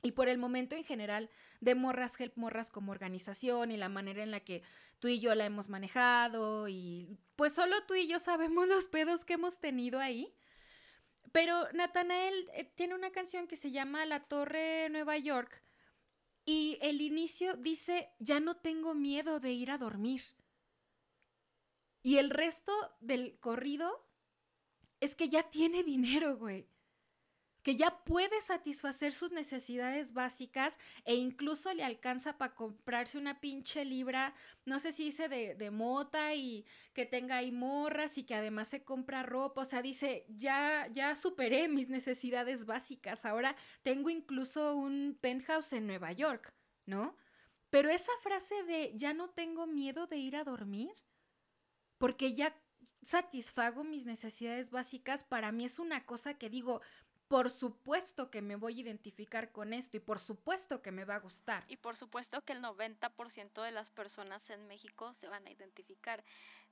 y 0.05 0.13
por 0.13 0.29
el 0.29 0.37
momento 0.37 0.77
en 0.77 0.85
general 0.85 1.31
de 1.61 1.75
Morras 1.75 2.21
Help 2.21 2.37
Morras 2.37 2.71
como 2.71 2.93
organización 2.93 3.73
y 3.73 3.79
la 3.79 3.89
manera 3.89 4.23
en 4.23 4.31
la 4.31 4.41
que 4.41 4.63
tú 4.99 5.09
y 5.09 5.19
yo 5.19 5.35
la 5.35 5.47
hemos 5.47 5.71
manejado 5.71 6.69
y 6.69 7.19
pues 7.37 7.55
solo 7.55 7.75
tú 7.89 7.95
y 7.95 8.07
yo 8.07 8.19
sabemos 8.19 8.69
los 8.69 8.87
pedos 8.87 9.25
que 9.25 9.33
hemos 9.33 9.59
tenido 9.59 9.99
ahí. 9.99 10.33
Pero 11.33 11.73
Natanael 11.73 12.51
eh, 12.53 12.65
tiene 12.77 12.95
una 12.95 13.11
canción 13.13 13.49
que 13.49 13.57
se 13.57 13.71
llama 13.71 14.05
La 14.05 14.21
Torre 14.25 14.91
Nueva 14.91 15.17
York 15.17 15.63
y 16.45 16.79
el 16.83 17.01
inicio 17.01 17.57
dice, 17.57 18.11
ya 18.19 18.41
no 18.41 18.57
tengo 18.59 18.95
miedo 18.95 19.41
de 19.41 19.53
ir 19.53 19.71
a 19.71 19.79
dormir. 19.79 20.21
Y 22.03 22.19
el 22.19 22.29
resto 22.29 22.73
del 23.01 23.39
corrido 23.41 24.07
es 25.01 25.17
que 25.17 25.31
ya 25.31 25.45
tiene 25.45 25.83
dinero, 25.83 26.37
güey 26.37 26.69
que 27.65 27.77
ya 27.77 28.05
puede 28.05 28.43
satisfacer 28.43 29.15
sus 29.15 29.33
necesidades 29.33 30.13
básicas 30.13 30.79
e 31.07 31.15
incluso 31.15 31.73
le 31.73 31.83
alcanza 31.83 32.37
para 32.37 32.55
comprarse 32.55 33.17
una 33.17 33.41
pinche 33.41 33.87
libra, 33.87 34.35
no 34.67 34.79
sé 34.79 34.93
si 34.93 35.07
dice 35.07 35.29
de, 35.31 35.71
mota 35.71 36.35
y 36.35 36.67
que 36.93 37.07
tenga 37.07 37.39
ahí 37.39 37.53
morras 37.53 38.19
y 38.19 38.25
que 38.25 38.35
además 38.35 38.69
se 38.69 38.85
compra 38.85 39.23
ropa, 39.23 39.63
o 39.63 39.65
sea, 39.65 39.81
dice, 39.81 40.27
ya, 40.29 40.87
ya 40.93 41.17
superé 41.17 41.67
mis 41.69 41.89
necesidades 41.89 42.67
básicas, 42.67 43.25
ahora 43.25 43.57
tengo 43.83 44.11
incluso 44.11 44.77
un 44.77 45.17
penthouse 45.19 45.73
en 45.73 45.87
Nueva 45.87 46.13
York, 46.13 46.53
¿no? 46.85 47.17
Pero 47.71 47.89
esa 47.89 48.13
frase 48.23 48.63
de 48.65 48.93
ya 48.95 49.15
no 49.15 49.31
tengo 49.31 49.67
miedo 49.67 50.07
de 50.07 50.19
ir 50.19 50.37
a 50.37 50.45
dormir, 50.45 50.93
porque 51.97 52.35
ya 52.35 52.55
satisfago 53.05 53.85
mis 53.85 54.07
necesidades 54.07 54.71
básicas, 54.71 55.25
para 55.25 55.53
mí 55.53 55.65
es 55.65 55.79
una 55.79 56.05
cosa 56.07 56.35
que 56.35 56.51
digo, 56.51 56.81
por 57.29 57.51
supuesto 57.51 58.31
que 58.31 58.43
me 58.43 58.57
voy 58.57 58.79
a 58.79 58.83
identificar 58.83 59.51
con 59.51 59.73
esto 59.73 59.97
y 59.97 60.01
por 60.01 60.19
supuesto 60.19 60.83
que 60.83 60.93
me 60.93 61.05
va 61.05 61.17
a 61.17 61.21
gustar. 61.21 61.65
Y 61.69 61.77
por 61.77 61.97
supuesto 61.97 62.43
que 62.43 62.53
el 62.53 62.63
90% 62.63 63.63
de 63.63 63.73
las 63.73 63.91
personas 63.91 64.51
en 64.51 64.67
México 64.67 65.15
se 65.15 65.29
van 65.29 65.47
a 65.47 65.51
identificar. 65.51 66.25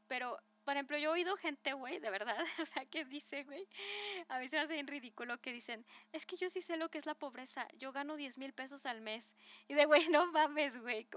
Pero, 0.06 0.38
por 0.64 0.74
ejemplo, 0.74 0.96
yo 0.98 1.10
he 1.10 1.12
oído 1.12 1.36
gente, 1.36 1.72
güey, 1.72 1.98
de 1.98 2.10
verdad, 2.10 2.36
o 2.62 2.66
sea, 2.66 2.84
que 2.86 3.04
dice, 3.04 3.44
güey, 3.44 3.66
a 4.28 4.38
veces 4.38 4.52
me 4.52 4.58
hacen 4.60 4.86
ridículo 4.86 5.40
que 5.40 5.52
dicen, 5.52 5.84
es 6.12 6.26
que 6.26 6.36
yo 6.36 6.48
sí 6.50 6.62
sé 6.62 6.76
lo 6.76 6.88
que 6.88 6.98
es 6.98 7.06
la 7.06 7.14
pobreza, 7.14 7.68
yo 7.78 7.92
gano 7.92 8.16
10 8.16 8.38
mil 8.38 8.52
pesos 8.52 8.86
al 8.86 9.00
mes. 9.00 9.34
Y 9.68 9.74
de, 9.74 9.84
güey, 9.86 10.08
no 10.10 10.30
mames, 10.32 10.80
güey, 10.80 11.08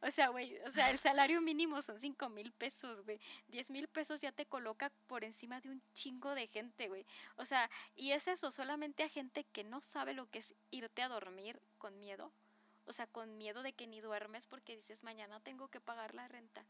o 0.00 0.10
sea, 0.10 0.28
güey, 0.28 0.58
o 0.60 0.72
sea, 0.72 0.90
el 0.90 0.98
salario 0.98 1.40
mínimo 1.40 1.82
son 1.82 2.00
5 2.00 2.28
mil 2.28 2.52
pesos, 2.52 3.02
güey. 3.04 3.20
10 3.48 3.70
mil 3.70 3.88
pesos 3.88 4.20
ya 4.20 4.32
te 4.32 4.46
coloca 4.46 4.92
por 5.06 5.24
encima 5.24 5.60
de 5.60 5.70
un 5.70 5.82
chingo 5.92 6.34
de 6.34 6.46
gente, 6.46 6.88
güey. 6.88 7.06
O 7.36 7.44
sea, 7.44 7.70
y 7.94 8.12
es 8.12 8.28
eso, 8.28 8.50
solamente 8.50 9.02
a 9.02 9.08
gente 9.08 9.44
que 9.44 9.64
no 9.64 9.80
sabe 9.80 10.14
lo 10.14 10.30
que 10.30 10.38
es 10.38 10.54
irte 10.70 11.02
a 11.02 11.08
dormir 11.08 11.60
con 11.78 11.98
miedo. 11.98 12.32
O 12.86 12.92
sea, 12.92 13.06
con 13.06 13.36
miedo 13.38 13.62
de 13.62 13.72
que 13.72 13.86
ni 13.86 14.00
duermes 14.00 14.46
porque 14.46 14.76
dices, 14.76 15.02
mañana 15.02 15.40
tengo 15.40 15.68
que 15.68 15.80
pagar 15.80 16.14
la 16.14 16.28
renta 16.28 16.66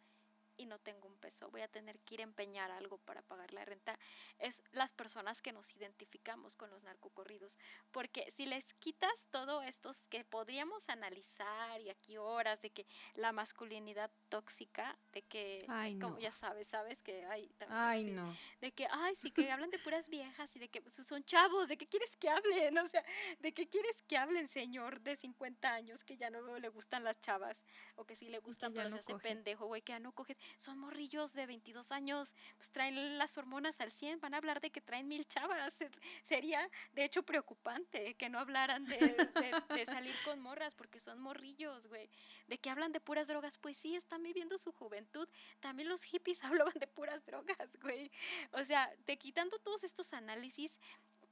y 0.57 0.67
no 0.67 0.79
tengo 0.79 1.09
un 1.09 1.17
peso, 1.17 1.51
voy 1.51 1.63
a 1.63 1.69
tener 1.69 1.99
que 2.01 2.15
ir 2.15 2.21
a 2.21 2.25
empeñar 2.25 2.71
algo 2.71 2.99
para 2.99 3.23
pagar 3.23 3.53
la 3.53 3.65
renta, 3.65 3.99
es 4.39 4.63
las 4.73 4.93
personas 4.93 5.43
que 5.43 5.53
nos 5.53 5.75
identificamos 5.75 6.57
con 6.57 6.71
los 6.71 6.85
narcocorridos. 6.85 7.59
Porque 7.91 8.31
si 8.33 8.47
les 8.47 8.75
quitas 8.75 9.25
todo 9.31 9.63
estos 9.63 10.09
que 10.09 10.25
podríamos 10.25 10.89
analizar 10.89 11.81
y 11.81 11.91
aquí 11.91 12.17
horas 12.19 12.61
de 12.61 12.71
que 12.71 12.87
la 13.15 13.33
masculinidad 13.33 14.11
tóxica, 14.29 14.97
de 15.13 15.23
que, 15.23 15.67
como 16.01 16.19
ya 16.19 16.33
sabes, 16.33 16.69
sabes 16.69 17.03
que 17.03 17.25
hay 17.27 17.49
también, 17.59 17.81
ay, 17.81 18.05
no. 18.05 18.37
de 18.61 18.73
que, 18.73 18.87
ay, 18.91 19.15
sí, 19.17 19.31
que 19.31 19.51
hablan 19.51 19.71
de 19.71 19.79
puras 19.79 20.09
viejas 20.09 20.55
y 20.57 20.59
de 20.59 20.69
que 20.69 20.83
son 20.91 21.25
chavos, 21.25 21.69
de 21.69 21.77
qué 21.77 21.87
quieres 21.87 22.17
que 22.17 22.29
hablen, 22.29 22.79
o 22.79 22.89
sea, 22.89 23.05
de 23.41 23.53
qué 23.53 23.69
quieres 23.69 24.03
que 24.03 24.17
hablen, 24.17 24.49
señor 24.49 25.01
de 25.01 25.17
50 25.17 25.73
años 25.73 26.05
que 26.05 26.17
ya 26.17 26.31
no 26.31 26.59
le 26.59 26.69
gustan 26.69 27.05
las 27.05 27.21
chavas 27.21 27.63
o 27.97 28.05
que 28.05 28.17
sí 28.17 28.29
le 28.29 28.39
gustan, 28.39 28.73
pero 28.73 28.91
se 28.91 28.99
hace 28.99 29.15
pendejo, 29.17 29.67
güey, 29.67 29.83
que 29.83 29.93
ya 29.93 30.01
no 30.01 30.13
coges 30.13 30.37
son 30.59 30.79
morrillos 30.79 31.33
de 31.35 31.47
22 31.47 31.93
años, 31.93 32.35
pues 32.57 32.71
traen 32.71 33.19
las 33.19 33.37
hormonas 33.39 33.81
al 33.81 33.91
100, 33.91 34.21
van 34.21 34.35
a 34.35 34.39
hablar 34.39 34.61
de 34.61 34.71
que 34.71 34.81
traen 34.81 35.09
mil 35.09 35.27
chavas. 35.27 35.75
Sería, 36.23 36.69
de 36.93 37.05
hecho, 37.05 37.23
preocupante 37.23 38.15
que 38.15 38.29
no 38.29 38.39
hablaran 38.39 38.85
de, 38.85 39.87
salir 39.87 40.15
con 40.25 40.41
morras, 40.41 40.75
porque 40.75 41.01
son 41.01 41.21
morrillos, 41.21 41.87
güey. 41.87 42.09
De 42.47 42.59
que 42.59 42.71
hablan 42.71 42.93
de 42.93 43.01
puras 43.01 43.29
drogas, 43.29 43.59
pues 43.59 43.77
sí, 43.77 43.95
están 43.97 44.23
viviendo 44.23 44.59
su 44.59 44.73
juventud. 44.73 45.29
También 45.61 45.89
los 45.89 46.03
hippies 46.05 46.43
hablaban 46.45 46.75
de 46.75 46.87
puras 46.87 47.25
drogas, 47.25 47.77
güey. 47.81 48.11
O 48.53 48.65
sea, 48.65 48.91
te 49.05 49.17
quitando 49.17 49.59
todos 49.59 49.85
estos 49.85 50.13
análisis, 50.13 50.79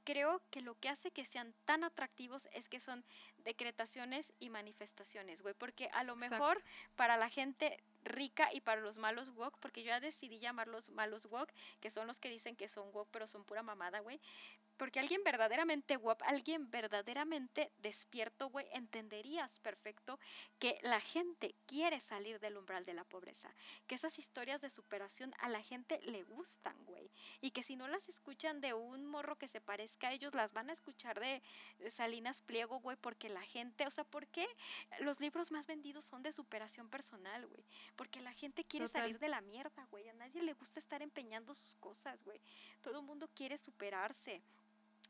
creo 0.03 0.41
que 0.49 0.61
lo 0.61 0.75
que 0.79 0.89
hace 0.89 1.11
que 1.11 1.25
sean 1.25 1.53
tan 1.65 1.83
atractivos 1.83 2.47
es 2.51 2.69
que 2.69 2.79
son 2.79 3.03
decretaciones 3.37 4.33
y 4.39 4.49
manifestaciones, 4.49 5.41
güey, 5.41 5.53
porque 5.53 5.89
a 5.93 6.03
lo 6.03 6.15
mejor 6.15 6.63
para 6.95 7.17
la 7.17 7.29
gente 7.29 7.83
rica 8.03 8.49
y 8.53 8.61
para 8.61 8.81
los 8.81 8.97
malos 8.97 9.29
woke, 9.29 9.57
porque 9.59 9.83
yo 9.83 9.87
ya 9.87 9.99
decidí 9.99 10.39
llamarlos 10.39 10.89
malos 10.89 11.25
woke, 11.25 11.53
que 11.79 11.91
son 11.91 12.07
los 12.07 12.19
que 12.19 12.29
dicen 12.29 12.55
que 12.55 12.67
son 12.67 12.89
woke, 12.93 13.09
pero 13.11 13.27
son 13.27 13.43
pura 13.43 13.63
mamada, 13.63 13.99
güey. 13.99 14.19
Porque 14.77 14.99
alguien 14.99 15.23
verdaderamente 15.23 15.97
woke, 15.97 16.23
alguien 16.23 16.69
verdaderamente 16.71 17.71
despierto, 17.77 18.49
güey, 18.49 18.65
entenderías 18.71 19.59
perfecto 19.59 20.19
que 20.57 20.79
la 20.81 20.99
gente 20.99 21.55
quiere 21.67 22.01
salir 22.01 22.39
del 22.39 22.57
umbral 22.57 22.83
de 22.83 22.93
la 22.93 23.03
pobreza, 23.03 23.53
que 23.87 23.95
esas 23.95 24.17
historias 24.17 24.61
de 24.61 24.71
superación 24.71 25.33
a 25.37 25.49
la 25.49 25.61
gente 25.61 25.99
le 26.01 26.23
gustan, 26.23 26.75
güey, 26.85 27.11
y 27.39 27.51
que 27.51 27.63
si 27.63 27.75
no 27.75 27.87
las 27.87 28.09
escuchan 28.09 28.61
de 28.61 28.73
un 28.73 29.05
morro 29.05 29.37
que 29.37 29.47
se 29.47 29.61
parezca 29.61 30.07
a 30.07 30.13
ellos, 30.13 30.33
las 30.33 30.53
van 30.53 30.69
a 30.69 30.73
escuchar 30.73 31.19
de 31.19 31.43
Salinas 31.91 32.41
Pliego, 32.41 32.79
güey, 32.79 32.97
porque 32.97 33.29
la 33.29 33.43
gente, 33.43 33.85
o 33.85 33.91
sea, 33.91 34.03
¿por 34.03 34.27
qué 34.27 34.47
los 34.99 35.19
libros 35.19 35.51
más 35.51 35.67
vendidos 35.67 36.05
son 36.05 36.23
de 36.23 36.31
superación 36.31 36.89
personal, 36.89 37.45
güey? 37.45 37.63
Porque 37.95 38.21
la 38.21 38.33
gente 38.33 38.63
quiere 38.63 38.87
salir 38.87 39.19
de 39.19 39.27
la 39.27 39.41
mierda, 39.41 39.85
güey. 39.91 40.07
A 40.09 40.13
nadie 40.13 40.41
le 40.41 40.53
gusta 40.53 40.79
estar 40.79 41.01
empeñando 41.01 41.53
sus 41.53 41.75
cosas, 41.75 42.23
güey. 42.23 42.41
Todo 42.81 42.99
el 42.99 43.05
mundo 43.05 43.29
quiere 43.33 43.57
superarse. 43.57 44.41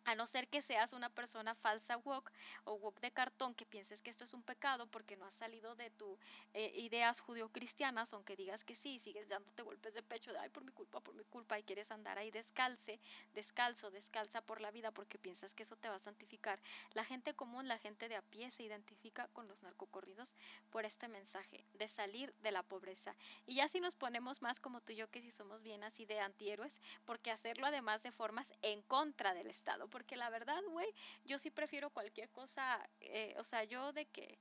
A 0.06 0.16
no 0.16 0.28
ser 0.28 0.48
que 0.48 0.62
seas 0.62 0.94
una 0.94 1.10
persona 1.10 1.56
falsa 1.56 1.98
woke 1.98 2.32
o 2.66 2.74
woke 2.74 3.00
de 3.00 3.12
cartón 3.12 3.56
que 3.56 3.66
pienses 3.66 4.02
que 4.02 4.10
esto 4.10 4.26
es 4.26 4.34
un 4.34 4.44
pecado 4.44 4.88
porque 4.88 5.16
no 5.16 5.26
has 5.26 5.36
salido 5.36 5.76
de 5.76 5.90
tus 5.92 6.18
eh, 6.54 6.74
ideas 6.76 7.22
judio-cristianas, 7.22 8.14
aunque 8.14 8.36
digas 8.36 8.64
que 8.64 8.76
sí, 8.76 9.00
sigues 9.00 9.30
dándote 9.30 9.64
golpes 9.64 9.94
de 9.94 10.04
pecho 10.04 10.34
de 10.34 10.40
ay, 10.40 10.50
por 10.50 10.64
mi 10.64 10.72
culpa, 10.72 11.00
por 11.00 11.16
mi 11.16 11.24
culpa, 11.24 11.58
y 11.58 11.64
quieres 11.64 11.92
andar 11.92 12.18
ahí 12.18 12.32
descalce, 12.32 13.00
descalzo, 13.34 13.92
descalza 13.92 14.42
por 14.42 14.60
la 14.60 14.72
vida 14.72 14.92
porque 14.92 15.18
piensas 15.18 15.54
que 15.54 15.64
eso 15.64 15.78
te 15.78 15.90
va 15.90 15.96
a 15.96 16.00
santificar. 16.00 16.60
La 16.94 17.06
gente 17.06 17.34
común, 17.34 17.68
la 17.68 17.78
gente 17.78 18.10
de 18.10 18.16
a 18.16 18.22
pie 18.22 18.52
se 18.52 18.64
identifica 18.64 19.28
con 19.30 19.48
los 19.48 19.64
narcocorridos 19.64 20.36
por 20.70 20.86
este 20.86 21.08
mensaje 21.08 21.66
de 21.74 21.88
salir 21.88 22.34
de 22.42 22.52
la 22.52 22.64
pobreza. 22.64 23.16
Y 23.46 23.56
ya 23.56 23.70
si 23.70 23.80
nos 23.80 23.96
ponemos 23.96 24.42
más 24.42 24.60
como 24.60 24.82
tú 24.82 24.92
y 24.92 24.98
yo, 24.98 25.10
que 25.10 25.22
si 25.22 25.32
somos 25.32 25.64
bien 25.64 25.84
así 25.84 26.06
de 26.06 26.20
antihéroes, 26.20 26.82
porque 27.06 27.32
hacerlo 27.32 27.68
además 27.68 28.04
de 28.04 28.12
formas 28.12 28.52
en 28.62 28.82
contra 28.82 29.34
del 29.34 29.50
Estado 29.50 29.88
porque 29.94 30.15
la 30.15 30.32
verdad, 30.32 30.60
güey, 30.72 30.91
yo 31.24 31.38
sí 31.38 31.52
prefiero 31.52 31.91
cualquier 31.91 32.28
cosa, 32.32 32.90
eh, 32.99 33.36
o 33.38 33.44
sea, 33.44 33.64
yo 33.64 33.94
de 33.94 34.07
que 34.07 34.40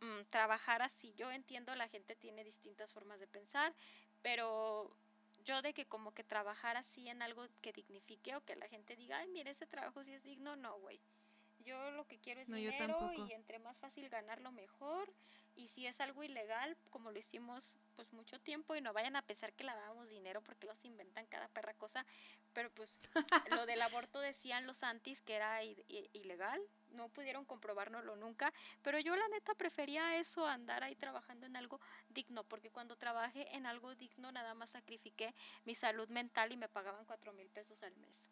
mm, 0.00 0.24
trabajar 0.28 0.82
así, 0.82 1.14
yo 1.14 1.30
entiendo 1.30 1.72
la 1.76 1.88
gente 1.88 2.16
tiene 2.16 2.42
distintas 2.42 2.92
formas 2.92 3.20
de 3.20 3.28
pensar, 3.28 3.72
pero 4.22 4.90
yo 5.44 5.62
de 5.62 5.72
que 5.72 5.86
como 5.86 6.12
que 6.12 6.24
trabajar 6.24 6.76
así 6.76 7.08
en 7.08 7.22
algo 7.22 7.46
que 7.60 7.72
dignifique 7.72 8.34
o 8.34 8.44
que 8.44 8.56
la 8.56 8.66
gente 8.66 8.96
diga, 8.96 9.18
ay, 9.18 9.28
mire, 9.28 9.52
ese 9.52 9.68
trabajo 9.68 10.02
sí 10.02 10.12
es 10.12 10.24
digno, 10.24 10.56
no, 10.56 10.80
güey. 10.80 11.00
Yo 11.60 11.92
lo 11.92 12.04
que 12.04 12.18
quiero 12.18 12.40
es 12.40 12.48
dinero 12.48 13.12
y 13.12 13.32
entre 13.32 13.60
más 13.60 13.78
fácil 13.78 14.08
ganarlo 14.08 14.50
mejor. 14.50 15.12
Y 15.54 15.68
si 15.68 15.86
es 15.86 16.00
algo 16.00 16.24
ilegal, 16.24 16.76
como 16.90 17.12
lo 17.12 17.18
hicimos 17.18 17.76
pues 17.98 18.12
mucho 18.12 18.38
tiempo 18.38 18.76
y 18.76 18.80
no 18.80 18.92
vayan 18.92 19.16
a 19.16 19.22
pensar 19.22 19.52
que 19.54 19.64
lavamos 19.64 20.08
dinero 20.08 20.40
porque 20.40 20.68
los 20.68 20.84
inventan 20.84 21.26
cada 21.26 21.48
perra 21.48 21.74
cosa, 21.74 22.06
pero 22.52 22.70
pues 22.70 23.00
lo 23.60 23.66
del 23.66 23.82
aborto 23.82 24.20
decían 24.20 24.68
los 24.68 24.84
antis 24.84 25.20
que 25.20 25.34
era 25.34 25.64
ilegal, 25.64 26.62
no 26.90 27.08
pudieron 27.08 27.44
comprobárnoslo 27.44 28.14
nunca, 28.14 28.54
pero 28.82 29.00
yo 29.00 29.16
la 29.16 29.26
neta 29.26 29.52
prefería 29.56 30.16
eso, 30.16 30.46
andar 30.46 30.84
ahí 30.84 30.94
trabajando 30.94 31.46
en 31.46 31.56
algo 31.56 31.80
digno, 32.08 32.44
porque 32.44 32.70
cuando 32.70 32.94
trabajé 32.94 33.52
en 33.56 33.66
algo 33.66 33.92
digno 33.96 34.30
nada 34.30 34.54
más 34.54 34.70
sacrifiqué 34.70 35.34
mi 35.64 35.74
salud 35.74 36.08
mental 36.08 36.52
y 36.52 36.56
me 36.56 36.68
pagaban 36.68 37.04
cuatro 37.04 37.32
mil 37.32 37.50
pesos 37.50 37.82
al 37.82 37.96
mes. 37.96 38.30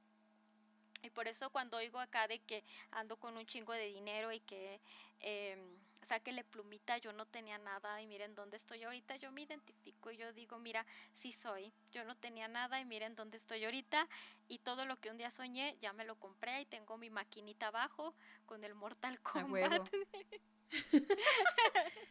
Y 1.02 1.10
por 1.10 1.26
eso 1.26 1.50
cuando 1.50 1.78
oigo 1.78 1.98
acá 1.98 2.28
de 2.28 2.38
que 2.38 2.62
ando 2.92 3.16
con 3.16 3.36
un 3.36 3.46
chingo 3.46 3.72
de 3.72 3.86
dinero 3.86 4.30
y 4.30 4.38
que 4.38 4.80
eh, 5.18 5.58
sáquele 6.06 6.44
plumita, 6.44 6.98
yo 6.98 7.12
no 7.12 7.26
tenía 7.26 7.58
nada 7.58 8.00
y 8.00 8.06
miren 8.06 8.34
dónde 8.34 8.56
estoy 8.56 8.82
ahorita, 8.84 9.16
yo 9.16 9.32
me 9.32 9.42
identifico 9.42 10.10
y 10.10 10.16
yo 10.16 10.32
digo, 10.32 10.58
mira, 10.58 10.86
sí 11.14 11.32
soy, 11.32 11.72
yo 11.92 12.04
no 12.04 12.16
tenía 12.16 12.48
nada 12.48 12.80
y 12.80 12.84
miren 12.84 13.14
dónde 13.14 13.36
estoy 13.36 13.64
ahorita 13.64 14.08
y 14.48 14.58
todo 14.58 14.86
lo 14.86 14.96
que 15.00 15.10
un 15.10 15.16
día 15.16 15.30
soñé 15.30 15.76
ya 15.80 15.92
me 15.92 16.04
lo 16.04 16.16
compré 16.16 16.62
y 16.62 16.66
tengo 16.66 16.96
mi 16.96 17.10
maquinita 17.10 17.68
abajo 17.68 18.14
con 18.46 18.64
el 18.64 18.74
Mortal 18.74 19.20
Kombat. 19.20 19.88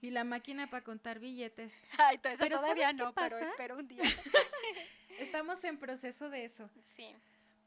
y 0.00 0.10
la 0.10 0.24
máquina 0.24 0.68
para 0.68 0.84
contar 0.84 1.18
billetes. 1.18 1.82
Ay, 1.98 2.18
pero 2.18 2.48
todavía 2.48 2.92
no, 2.92 3.12
pero 3.14 3.38
espero 3.38 3.78
un 3.78 3.88
día. 3.88 4.02
Estamos 5.18 5.62
en 5.64 5.78
proceso 5.78 6.28
de 6.28 6.44
eso. 6.44 6.68
Sí. 6.82 7.14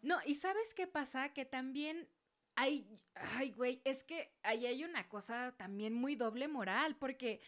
No, 0.01 0.19
y 0.25 0.35
¿sabes 0.35 0.73
qué 0.73 0.85
pasa? 0.85 1.29
Que 1.29 1.45
también 1.45 2.07
hay, 2.57 2.87
ay, 3.13 3.51
güey, 3.51 3.81
es 3.85 4.03
que 4.03 4.31
ahí 4.41 4.65
hay 4.65 4.83
una 4.83 5.07
cosa 5.07 5.53
también 5.57 5.93
muy 5.93 6.15
doble 6.15 6.47
moral, 6.47 6.95
porque 6.97 7.39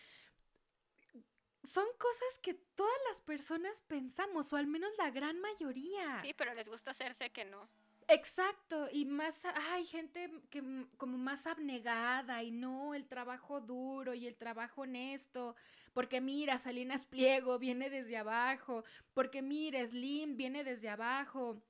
son 1.64 1.86
cosas 1.98 2.38
que 2.44 2.54
todas 2.54 2.98
las 3.08 3.20
personas 3.20 3.82
pensamos, 3.82 4.54
o 4.54 4.56
al 4.56 4.68
menos 4.68 4.92
la 5.00 5.10
gran 5.10 5.40
mayoría. 5.42 6.20
Sí, 6.22 6.36
pero 6.38 6.54
les 6.54 6.70
gusta 6.70 6.92
hacerse 6.92 7.32
que 7.32 7.44
no. 7.44 7.68
Exacto, 8.08 8.88
y 8.92 9.06
más, 9.06 9.46
hay 9.46 9.86
gente 9.86 10.32
que 10.52 10.64
como 10.98 11.18
más 11.18 11.48
abnegada 11.48 12.44
y 12.44 12.52
no 12.52 12.94
el 12.94 13.08
trabajo 13.08 13.62
duro 13.62 14.14
y 14.14 14.28
el 14.28 14.36
trabajo 14.36 14.82
honesto, 14.82 15.56
porque 15.94 16.22
mira, 16.22 16.60
Salinas 16.60 17.06
Pliego 17.06 17.58
viene 17.58 17.90
desde 17.90 18.18
abajo, 18.18 18.84
porque 19.16 19.42
mira, 19.42 19.86
Slim 19.86 20.38
viene 20.38 20.64
desde 20.64 20.90
abajo 20.90 21.64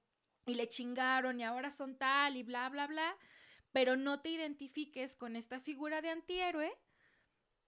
y 0.49 0.55
le 0.55 0.67
chingaron 0.67 1.39
y 1.39 1.43
ahora 1.43 1.69
son 1.69 1.97
tal 1.97 2.37
y 2.37 2.43
bla, 2.43 2.69
bla, 2.69 2.87
bla, 2.87 3.15
pero 3.71 3.95
no 3.95 4.21
te 4.21 4.29
identifiques 4.29 5.15
con 5.15 5.35
esta 5.35 5.59
figura 5.59 6.01
de 6.01 6.09
antihéroe 6.09 6.77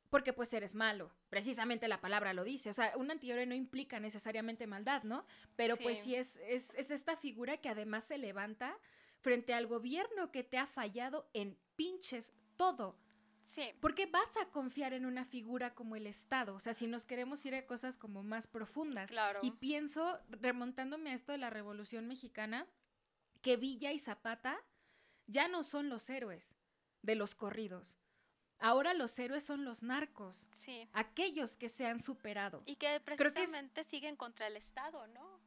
porque 0.10 0.34
pues 0.34 0.54
eres 0.54 0.76
malo. 0.76 1.10
Precisamente 1.30 1.88
la 1.88 2.02
palabra 2.02 2.34
lo 2.34 2.44
dice. 2.44 2.70
O 2.70 2.74
sea, 2.74 2.94
un 2.98 3.10
antihéroe 3.10 3.46
no 3.46 3.56
implica 3.56 4.00
necesariamente 4.00 4.68
maldad, 4.68 5.04
¿no? 5.04 5.26
Pero 5.56 5.78
pues 5.78 6.00
sí 6.00 6.16
es, 6.16 6.36
es, 6.48 6.76
es 6.76 6.92
esta 6.92 7.16
figura 7.16 7.58
que 7.58 7.70
además 7.70 8.04
se 8.04 8.18
levanta 8.18 8.78
frente 9.22 9.54
al 9.54 9.68
gobierno 9.68 10.32
que 10.32 10.44
te 10.44 10.58
ha 10.58 10.68
fallado 10.68 11.30
en 11.34 11.58
pinches 11.78 12.34
todo. 12.58 12.98
Sí. 13.44 13.74
¿Por 13.80 13.96
qué 13.96 14.06
vas 14.06 14.38
a 14.38 14.46
confiar 14.50 14.94
en 14.94 15.06
una 15.06 15.26
figura 15.26 15.74
como 15.74 15.96
el 15.96 16.08
Estado? 16.08 16.56
O 16.56 16.60
sea, 16.60 16.74
si 16.74 16.88
nos 16.88 17.06
queremos 17.06 17.46
ir 17.46 17.56
a 17.56 17.66
cosas 17.66 17.98
como 17.98 18.24
más 18.24 18.48
profundas. 18.48 19.10
Claro. 19.10 19.40
Y 19.44 19.52
pienso, 19.52 20.20
remontándome 20.30 21.12
a 21.12 21.14
esto 21.14 21.32
de 21.32 21.38
la 21.38 21.50
Revolución 21.50 22.08
Mexicana, 22.08 22.68
que 23.42 23.58
Villa 23.58 23.92
y 23.92 24.00
Zapata 24.00 24.58
ya 25.28 25.48
no 25.48 25.64
son 25.64 25.90
los 25.90 26.10
héroes 26.10 26.56
de 27.02 27.16
los 27.16 27.36
corridos. 27.36 27.98
Ahora 28.60 28.94
los 28.94 29.18
héroes 29.18 29.44
son 29.44 29.66
los 29.66 29.82
narcos. 29.82 30.48
Sí. 30.52 30.88
Aquellos 30.94 31.58
que 31.58 31.68
se 31.68 31.88
han 31.88 32.00
superado. 32.00 32.62
Y 32.66 32.76
que 32.76 33.00
precisamente 33.00 33.84
siguen 33.84 34.16
contra 34.16 34.48
el 34.48 34.56
Estado, 34.56 35.08
¿no? 35.08 35.42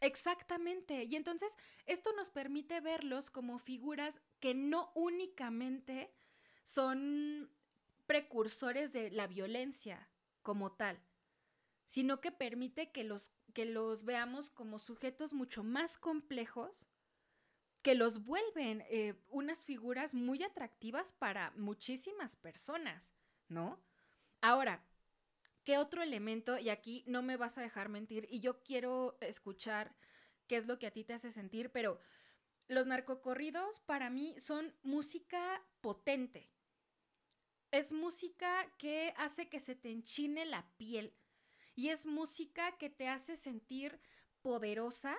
Exactamente. 0.00 1.04
Y 1.04 1.16
entonces 1.16 1.56
esto 1.86 2.12
nos 2.12 2.30
permite 2.30 2.80
verlos 2.80 3.30
como 3.30 3.58
figuras 3.58 4.20
que 4.38 4.54
no 4.54 4.92
únicamente 4.94 6.12
son 6.62 7.50
precursores 8.06 8.92
de 8.92 9.10
la 9.10 9.26
violencia 9.26 10.08
como 10.42 10.72
tal, 10.72 11.00
sino 11.84 12.20
que 12.20 12.32
permite 12.32 12.90
que 12.90 13.04
los, 13.04 13.32
que 13.52 13.64
los 13.64 14.04
veamos 14.04 14.50
como 14.50 14.78
sujetos 14.78 15.32
mucho 15.32 15.62
más 15.62 15.98
complejos 15.98 16.88
que 17.82 17.94
los 17.94 18.24
vuelven 18.24 18.84
eh, 18.90 19.14
unas 19.28 19.64
figuras 19.64 20.14
muy 20.14 20.42
atractivas 20.42 21.12
para 21.12 21.52
muchísimas 21.56 22.36
personas, 22.36 23.14
¿no? 23.48 23.80
Ahora, 24.40 24.84
¿qué 25.64 25.78
otro 25.78 26.02
elemento? 26.02 26.58
Y 26.58 26.68
aquí 26.68 27.04
no 27.06 27.22
me 27.22 27.36
vas 27.36 27.58
a 27.58 27.62
dejar 27.62 27.88
mentir 27.88 28.26
y 28.30 28.40
yo 28.40 28.62
quiero 28.62 29.16
escuchar 29.20 29.94
qué 30.46 30.56
es 30.56 30.66
lo 30.66 30.78
que 30.78 30.86
a 30.86 30.90
ti 30.90 31.04
te 31.04 31.14
hace 31.14 31.30
sentir, 31.30 31.70
pero 31.70 32.00
los 32.70 32.86
narcocorridos 32.86 33.80
para 33.80 34.10
mí 34.10 34.38
son 34.38 34.72
música 34.82 35.60
potente. 35.80 36.48
Es 37.72 37.90
música 37.90 38.72
que 38.78 39.12
hace 39.16 39.48
que 39.48 39.58
se 39.58 39.74
te 39.74 39.90
enchine 39.90 40.44
la 40.46 40.70
piel 40.76 41.12
y 41.74 41.88
es 41.88 42.06
música 42.06 42.78
que 42.78 42.88
te 42.88 43.08
hace 43.08 43.34
sentir 43.34 44.00
poderosa 44.40 45.16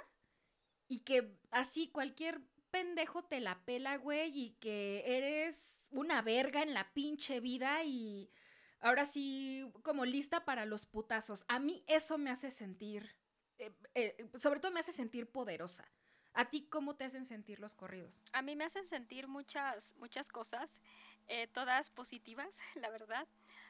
y 0.88 1.00
que 1.00 1.38
así 1.52 1.90
cualquier 1.90 2.42
pendejo 2.72 3.26
te 3.26 3.42
la 3.42 3.66
pela, 3.66 3.98
güey, 3.98 4.32
y 4.34 4.52
que 4.52 5.04
eres 5.06 5.82
una 5.92 6.22
verga 6.22 6.64
en 6.64 6.74
la 6.74 6.94
pinche 6.94 7.42
vida 7.42 7.84
y 7.84 8.32
ahora 8.80 9.06
sí 9.06 9.70
como 9.84 10.06
lista 10.06 10.46
para 10.46 10.66
los 10.66 10.86
putazos. 10.86 11.44
A 11.50 11.60
mí 11.60 11.84
eso 11.88 12.18
me 12.18 12.32
hace 12.32 12.50
sentir, 12.50 13.14
eh, 13.58 13.76
eh, 13.94 14.30
sobre 14.38 14.62
todo 14.62 14.72
me 14.72 14.80
hace 14.80 14.94
sentir 14.94 15.30
poderosa. 15.30 15.92
¿A 16.34 16.46
ti 16.50 16.66
cómo 16.70 16.96
te 16.96 17.04
hacen 17.04 17.26
sentir 17.26 17.60
los 17.60 17.76
corridos? 17.76 18.22
A 18.34 18.42
mí 18.42 18.56
me 18.56 18.64
hacen 18.64 18.88
sentir 18.88 19.28
muchas, 19.28 19.96
muchas 19.98 20.30
cosas, 20.30 20.82
eh, 21.28 21.48
todas 21.48 21.90
positivas, 21.90 22.58
la 22.76 22.90
verdad. 22.90 23.28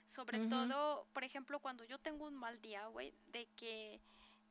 Sobre 0.08 0.48
todo, 0.48 1.08
por 1.14 1.24
ejemplo, 1.24 1.60
cuando 1.60 1.86
yo 1.86 1.98
tengo 1.98 2.26
un 2.26 2.36
mal 2.36 2.62
día, 2.62 2.86
güey, 2.88 3.14
de 3.28 3.48
que 3.56 4.02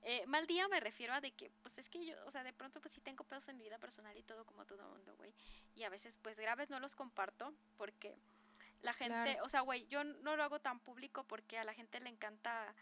eh, 0.02 0.24
mal 0.26 0.46
día 0.46 0.66
me 0.68 0.80
refiero 0.80 1.12
a 1.12 1.20
de 1.20 1.32
que, 1.32 1.50
pues 1.62 1.78
es 1.78 1.90
que 1.90 2.04
yo, 2.04 2.14
o 2.26 2.30
sea, 2.30 2.42
de 2.42 2.54
pronto 2.54 2.80
pues 2.80 2.94
sí 2.94 3.00
tengo 3.02 3.24
pedos 3.24 3.48
en 3.48 3.58
mi 3.58 3.64
vida 3.64 3.78
personal 3.78 4.16
y 4.16 4.22
todo 4.22 4.46
como 4.46 4.64
todo 4.64 4.88
mundo, 4.88 5.14
güey. 5.16 5.34
Y 5.74 5.82
a 5.82 5.90
veces 5.90 6.18
pues 6.22 6.38
graves 6.38 6.70
no 6.70 6.80
los 6.80 6.94
comparto 6.94 7.52
porque 7.76 8.16
la 8.80 8.94
gente, 8.94 9.38
o 9.42 9.48
sea, 9.48 9.60
güey, 9.60 9.86
yo 9.88 10.04
no 10.04 10.36
lo 10.36 10.42
hago 10.42 10.60
tan 10.60 10.80
público 10.80 11.24
porque 11.24 11.58
a 11.58 11.64
la 11.64 11.74
gente 11.74 12.00
le 12.00 12.08
encanta 12.08 12.74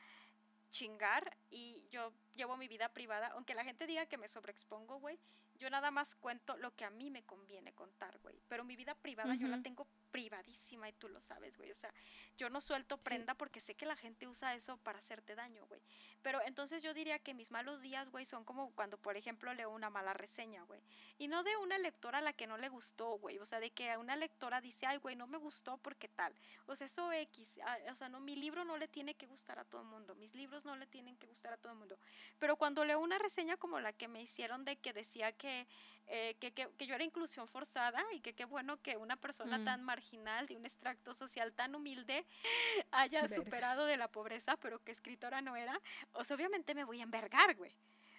chingar 0.71 1.37
y 1.51 1.87
yo 1.91 2.13
llevo 2.35 2.57
mi 2.57 2.69
vida 2.69 2.89
privada, 2.89 3.29
aunque 3.29 3.55
la 3.55 3.65
gente 3.65 3.87
diga 3.87 4.07
que 4.07 4.19
me 4.19 4.29
sobreexpongo, 4.29 4.99
güey, 4.99 5.19
yo 5.55 5.71
nada 5.71 5.91
más 5.91 6.15
cuento 6.15 6.57
lo 6.57 6.75
que 6.75 6.85
a 6.85 6.91
mí 6.91 7.11
me 7.11 7.25
conviene 7.25 7.73
contar, 7.73 8.19
güey. 8.21 8.41
Pero 8.49 8.65
mi 8.65 8.77
vida 8.77 8.95
privada 8.95 9.35
yo 9.35 9.49
la 9.49 9.61
tengo 9.63 9.89
privadísima 10.11 10.89
y 10.89 10.93
tú 10.93 11.09
lo 11.09 11.21
sabes, 11.21 11.57
güey. 11.57 11.71
O 11.71 11.75
sea, 11.75 11.93
yo 12.37 12.51
no 12.51 12.61
suelto 12.61 12.99
prenda 12.99 13.35
porque 13.35 13.61
sé 13.61 13.75
que 13.75 13.87
la 13.87 13.97
gente 13.97 14.27
usa 14.27 14.55
eso 14.55 14.77
para 14.79 14.99
hacerte 14.99 15.35
daño, 15.35 15.67
güey. 15.67 15.81
Pero 16.23 16.41
entonces 16.43 16.83
yo 16.83 16.95
diría 16.95 17.19
que 17.19 17.35
mis 17.35 17.51
malos 17.51 17.81
días, 17.81 18.11
güey, 18.11 18.25
son 18.25 18.45
como 18.45 18.71
cuando, 18.75 18.99
por 18.99 19.17
ejemplo, 19.17 19.53
leo 19.55 19.71
una 19.71 19.91
mala 19.91 20.13
reseña, 20.13 20.63
güey. 20.63 20.81
Y 21.19 21.29
no 21.29 21.43
de 21.43 21.57
una 21.57 21.79
lectora 21.79 22.19
a 22.19 22.23
la 22.23 22.33
que 22.33 22.47
no 22.47 22.59
le 22.59 22.69
gustó, 22.69 23.19
güey. 23.19 23.39
O 23.39 23.47
sea, 23.47 23.61
de 23.61 23.71
que 23.71 23.97
una 23.97 24.17
lectora 24.17 24.61
dice, 24.61 24.87
ay, 24.87 24.99
güey, 24.99 25.17
no 25.17 25.27
me 25.27 25.39
gustó 25.39 25.79
porque 25.79 26.09
tal. 26.09 26.35
O 26.67 26.75
sea, 26.75 26.87
eso 26.87 27.13
X. 27.13 27.61
Ah, 27.65 27.79
o 27.91 27.95
sea, 27.95 28.09
no, 28.09 28.21
mi 28.21 28.37
libro 28.37 28.65
no 28.65 28.77
le 28.77 28.89
tiene 28.89 29.15
que 29.15 29.27
gustar 29.27 29.59
a 29.59 29.65
todo 29.65 29.83
el 29.83 29.89
mundo. 29.89 30.15
Mis 30.15 30.35
libros 30.35 30.65
no 30.65 30.77
le 30.77 30.87
tienen 30.87 31.17
que 31.17 31.27
gustar 31.27 31.53
a 31.53 31.57
todo 31.57 31.73
el 31.73 31.79
mundo. 31.79 31.99
Pero 32.39 32.57
cuando 32.57 32.85
leo 32.85 33.01
una 33.01 33.19
reseña 33.19 33.57
como 33.57 33.81
la 33.81 33.93
que 33.93 34.09
me 34.09 34.23
hicieron 34.23 34.65
de 34.65 34.77
que 34.77 34.93
decía 34.93 35.33
que, 35.33 35.67
eh, 36.07 36.37
que, 36.41 36.53
que, 36.53 36.69
que, 36.77 36.87
yo 36.87 36.95
era 36.95 37.05
inclusión 37.05 37.49
forzada 37.49 38.03
y 38.13 38.21
que 38.21 38.35
qué 38.35 38.45
bueno 38.45 38.81
que 38.81 38.97
una 38.97 39.17
persona 39.17 39.63
tan 39.65 39.85
marginal, 39.99 40.47
de 40.47 40.57
un 40.57 40.65
extracto 40.65 41.13
social 41.13 41.53
tan 41.53 41.75
humilde, 41.75 42.25
haya 42.93 43.29
superado 43.29 43.85
de 43.85 43.97
la 43.97 44.09
pobreza, 44.09 44.57
pero 44.57 44.79
que 44.85 44.93
escritora 44.93 45.43
no 45.43 45.57
era, 45.57 45.81
o 46.13 46.23
sea, 46.25 46.37
obviamente 46.37 46.75
me 46.75 46.85
voy 46.85 47.01
a 47.01 47.05
envergar, 47.05 47.57
güey. 47.57 47.75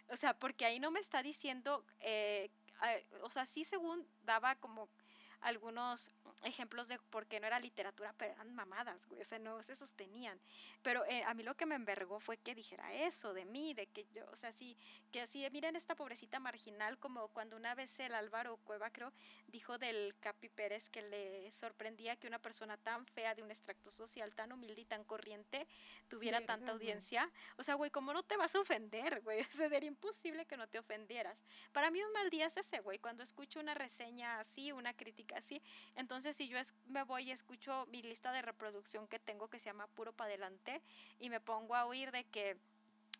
O 0.09 0.17
sea, 0.17 0.33
porque 0.33 0.65
ahí 0.65 0.79
no 0.79 0.91
me 0.91 0.99
está 0.99 1.23
diciendo, 1.23 1.85
eh, 1.99 2.49
o 3.21 3.29
sea, 3.29 3.45
sí 3.45 3.63
según 3.63 4.05
daba 4.23 4.55
como 4.55 4.89
algunos 5.41 6.11
ejemplos 6.43 6.87
de 6.87 6.99
por 7.09 7.27
qué 7.27 7.39
no 7.39 7.47
era 7.47 7.59
literatura, 7.59 8.13
pero 8.17 8.33
eran 8.33 8.53
mamadas, 8.53 9.05
güey, 9.07 9.21
o 9.21 9.25
sea, 9.25 9.39
no 9.39 9.61
se 9.63 9.75
sostenían. 9.75 10.39
Pero 10.81 11.05
eh, 11.05 11.23
a 11.23 11.33
mí 11.33 11.43
lo 11.43 11.55
que 11.55 11.65
me 11.65 11.75
envergó 11.75 12.19
fue 12.19 12.37
que 12.37 12.55
dijera 12.55 12.93
eso 12.93 13.33
de 13.33 13.45
mí, 13.45 13.73
de 13.73 13.87
que 13.87 14.05
yo, 14.13 14.23
o 14.31 14.35
sea, 14.35 14.51
sí, 14.51 14.77
que 15.11 15.21
así, 15.21 15.45
miren 15.51 15.75
esta 15.75 15.95
pobrecita 15.95 16.39
marginal, 16.39 16.97
como 16.97 17.27
cuando 17.29 17.55
una 17.55 17.75
vez 17.75 17.99
el 17.99 18.13
Álvaro 18.13 18.57
Cueva, 18.57 18.89
creo, 18.89 19.11
dijo 19.47 19.77
del 19.77 20.15
Capi 20.19 20.49
Pérez 20.49 20.89
que 20.89 21.01
le 21.01 21.51
sorprendía 21.51 22.15
que 22.15 22.27
una 22.27 22.39
persona 22.39 22.77
tan 22.77 23.05
fea 23.05 23.35
de 23.35 23.43
un 23.43 23.51
extracto 23.51 23.91
social, 23.91 24.33
tan 24.33 24.51
humilde 24.51 24.81
y 24.81 24.85
tan 24.85 25.03
corriente, 25.03 25.67
tuviera 26.07 26.45
tanta 26.45 26.71
audiencia. 26.71 27.29
O 27.57 27.63
sea, 27.63 27.75
güey, 27.75 27.91
¿cómo 27.91 28.13
no 28.13 28.23
te 28.23 28.37
vas 28.37 28.55
a 28.55 28.59
ofender, 28.59 29.21
güey? 29.21 29.39
O 29.49 29.51
sea, 29.51 29.67
sería 29.67 29.87
imposible 29.87 30.45
que 30.45 30.55
no 30.55 30.67
te 30.67 30.79
ofendieras. 30.79 31.37
Para 31.71 31.89
mí 31.91 32.01
un 32.03 32.11
mal 32.13 32.29
día 32.29 32.45
es 32.45 32.55
ese, 32.55 32.79
güey, 32.79 32.99
cuando 32.99 33.23
escucho 33.23 33.59
una 33.59 33.73
reseña 33.73 34.39
así, 34.39 34.71
una 34.71 34.93
crítica 34.93 35.28
así, 35.35 35.61
entonces 35.95 36.35
si 36.35 36.47
yo 36.47 36.57
me 36.87 37.03
voy 37.03 37.23
y 37.23 37.31
escucho 37.31 37.85
mi 37.87 38.01
lista 38.01 38.31
de 38.31 38.41
reproducción 38.41 39.07
que 39.07 39.19
tengo 39.19 39.49
que 39.49 39.59
se 39.59 39.65
llama 39.65 39.87
Puro 39.87 40.13
para 40.13 40.29
adelante 40.29 40.81
y 41.19 41.29
me 41.29 41.39
pongo 41.39 41.75
a 41.75 41.85
oír 41.85 42.11
de 42.11 42.23
que 42.25 42.57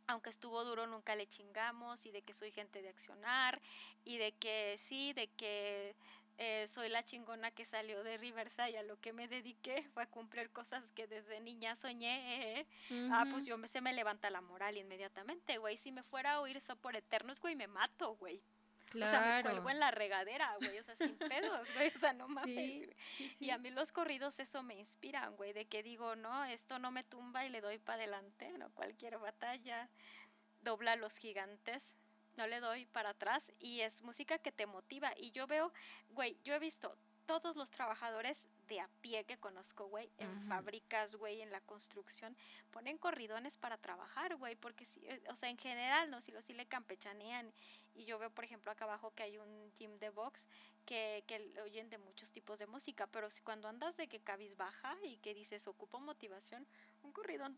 aunque 0.07 0.31
estuvo 0.31 0.63
duro 0.63 0.87
nunca 0.87 1.15
le 1.15 1.27
chingamos 1.27 2.05
y 2.05 2.11
de 2.11 2.23
que 2.23 2.33
soy 2.33 2.51
gente 2.51 2.81
de 2.81 2.89
accionar 2.89 3.61
y 4.03 4.17
de 4.17 4.31
que 4.31 4.75
sí, 4.77 5.13
de 5.13 5.27
que 5.27 5.95
eh, 6.41 6.67
soy 6.69 6.87
la 6.87 7.03
chingona 7.03 7.51
que 7.51 7.65
salió 7.65 8.01
de 8.01 8.17
Riverside 8.17 8.77
a 8.77 8.83
lo 8.83 8.97
que 8.99 9.11
me 9.11 9.27
dediqué 9.27 9.83
fue 9.93 10.03
a 10.03 10.07
cumplir 10.07 10.49
cosas 10.51 10.89
que 10.91 11.05
desde 11.05 11.41
niña 11.41 11.75
soñé. 11.75 12.65
Ah, 13.11 13.25
pues 13.29 13.45
yo 13.45 13.57
me, 13.57 13.67
se 13.67 13.81
me 13.81 13.93
levanta 13.93 14.29
la 14.29 14.39
moral 14.39 14.77
inmediatamente, 14.77 15.57
güey. 15.57 15.75
Si 15.75 15.91
me 15.91 16.01
fuera 16.01 16.35
a 16.35 16.39
oír 16.39 16.55
eso 16.57 16.77
por 16.77 16.95
eternos, 16.95 17.41
güey, 17.41 17.55
me 17.55 17.67
mato, 17.67 18.15
güey. 18.15 18.41
O 18.95 19.07
sea, 19.07 19.35
me 19.37 19.43
cuelgo 19.43 19.69
en 19.69 19.79
la 19.79 19.91
regadera, 19.91 20.55
güey, 20.59 20.79
o 20.79 20.83
sea, 20.83 20.95
sin 20.95 21.15
pedos, 21.17 21.71
güey, 21.73 21.91
o 21.95 21.99
sea, 21.99 22.13
no 22.13 22.27
mames. 22.27 22.89
Y 23.39 23.49
a 23.49 23.57
mí 23.57 23.69
los 23.69 23.91
corridos 23.91 24.39
eso 24.39 24.63
me 24.63 24.75
inspiran, 24.75 25.35
güey, 25.35 25.53
de 25.53 25.67
que 25.67 25.83
digo, 25.83 26.15
no, 26.15 26.45
esto 26.45 26.79
no 26.79 26.91
me 26.91 27.03
tumba 27.03 27.45
y 27.45 27.49
le 27.49 27.61
doy 27.61 27.77
para 27.77 28.03
adelante, 28.03 28.49
no 28.57 28.69
cualquier 28.71 29.17
batalla 29.17 29.89
dobla 30.61 30.93
a 30.93 30.95
los 30.95 31.17
gigantes, 31.17 31.97
no 32.35 32.47
le 32.47 32.59
doy 32.59 32.85
para 32.85 33.11
atrás 33.11 33.51
y 33.59 33.81
es 33.81 34.01
música 34.01 34.39
que 34.39 34.51
te 34.51 34.65
motiva 34.65 35.13
y 35.17 35.31
yo 35.31 35.47
veo, 35.47 35.71
güey, 36.09 36.37
yo 36.43 36.53
he 36.53 36.59
visto 36.59 36.97
todos 37.25 37.55
los 37.55 37.69
trabajadores 37.69 38.47
de 38.67 38.79
a 38.79 38.89
pie 39.01 39.23
que 39.23 39.37
conozco, 39.37 39.87
güey, 39.87 40.11
en 40.17 40.47
fábricas, 40.47 41.15
güey, 41.15 41.41
en 41.41 41.51
la 41.51 41.61
construcción, 41.61 42.35
ponen 42.71 42.97
corridones 42.97 43.55
para 43.55 43.77
trabajar, 43.77 44.35
güey, 44.35 44.55
porque 44.55 44.83
si, 44.85 45.05
eh, 45.05 45.21
o 45.29 45.35
sea, 45.35 45.49
en 45.49 45.57
general, 45.59 46.09
¿no? 46.09 46.21
Si 46.21 46.31
lo 46.31 46.41
sí 46.41 46.53
le 46.53 46.65
campechanean. 46.65 47.53
Y 47.99 48.05
yo 48.05 48.17
veo, 48.17 48.29
por 48.29 48.45
ejemplo, 48.45 48.71
acá 48.71 48.85
abajo 48.85 49.11
que 49.13 49.23
hay 49.23 49.37
un 49.37 49.71
gym 49.77 49.99
de 49.99 50.09
box 50.09 50.47
que, 50.85 51.21
que 51.27 51.53
oyen 51.61 51.89
de 51.89 51.97
muchos 51.97 52.31
tipos 52.31 52.57
de 52.57 52.65
música, 52.65 53.07
pero 53.07 53.29
si 53.29 53.41
cuando 53.41 53.67
andas 53.67 53.97
de 53.97 54.07
que 54.07 54.21
cabis 54.21 54.55
baja 54.55 54.95
y 55.03 55.17
que 55.17 55.33
dices 55.33 55.67
ocupo 55.67 55.99
motivación, 55.99 56.65
un 57.03 57.11
corridón 57.11 57.57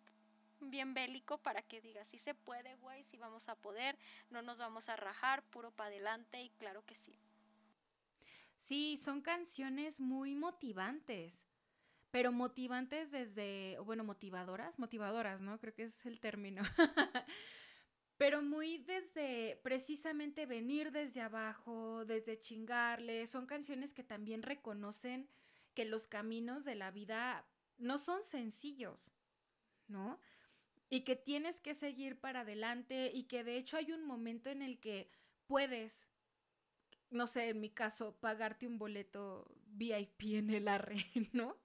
bien 0.60 0.96
bélico 0.96 1.38
para 1.38 1.62
que 1.62 1.80
digas, 1.80 2.08
sí 2.08 2.18
se 2.18 2.34
puede, 2.34 2.76
güey, 2.78 3.04
sí 3.04 3.18
vamos 3.18 3.50
a 3.50 3.56
poder, 3.56 4.00
no 4.32 4.42
nos 4.42 4.58
vamos 4.58 4.90
a 4.90 4.96
rajar, 4.96 5.44
puro 5.44 5.70
para 5.70 5.90
adelante 5.90 6.42
y 6.42 6.50
claro 6.50 6.84
que 6.88 6.96
sí. 6.96 7.16
Sí, 8.56 8.98
son 8.98 9.22
canciones 9.22 10.00
muy 10.00 10.34
motivantes, 10.34 11.46
pero 12.10 12.32
motivantes 12.32 13.12
desde, 13.12 13.78
bueno, 13.86 14.04
motivadoras, 14.04 14.80
motivadoras, 14.80 15.40
¿no? 15.40 15.60
Creo 15.60 15.76
que 15.76 15.84
es 15.84 16.04
el 16.08 16.20
término. 16.20 16.64
pero 18.22 18.44
muy 18.44 18.78
desde 18.78 19.60
precisamente 19.64 20.46
venir 20.46 20.92
desde 20.92 21.22
abajo, 21.22 22.06
desde 22.06 22.40
chingarle, 22.40 23.26
son 23.26 23.48
canciones 23.48 23.96
que 23.96 24.04
también 24.04 24.44
reconocen 24.44 25.28
que 25.74 25.86
los 25.86 26.06
caminos 26.06 26.64
de 26.64 26.76
la 26.76 26.92
vida 26.92 27.48
no 27.80 27.98
son 27.98 28.22
sencillos, 28.22 29.12
¿no? 29.88 30.20
Y 30.88 31.02
que 31.02 31.16
tienes 31.16 31.62
que 31.62 31.74
seguir 31.74 32.20
para 32.20 32.42
adelante 32.42 33.10
y 33.12 33.24
que 33.24 33.44
de 33.44 33.58
hecho 33.58 33.76
hay 33.76 33.92
un 33.92 34.04
momento 34.04 34.52
en 34.52 34.62
el 34.62 34.80
que 34.80 35.10
puedes 35.48 36.08
no 37.10 37.26
sé, 37.26 37.50
en 37.50 37.60
mi 37.60 37.72
caso, 37.72 38.16
pagarte 38.20 38.68
un 38.68 38.78
boleto 38.78 39.52
VIP 39.66 40.36
en 40.36 40.52
el 40.52 40.68
arre, 40.68 41.08
¿no? 41.34 41.58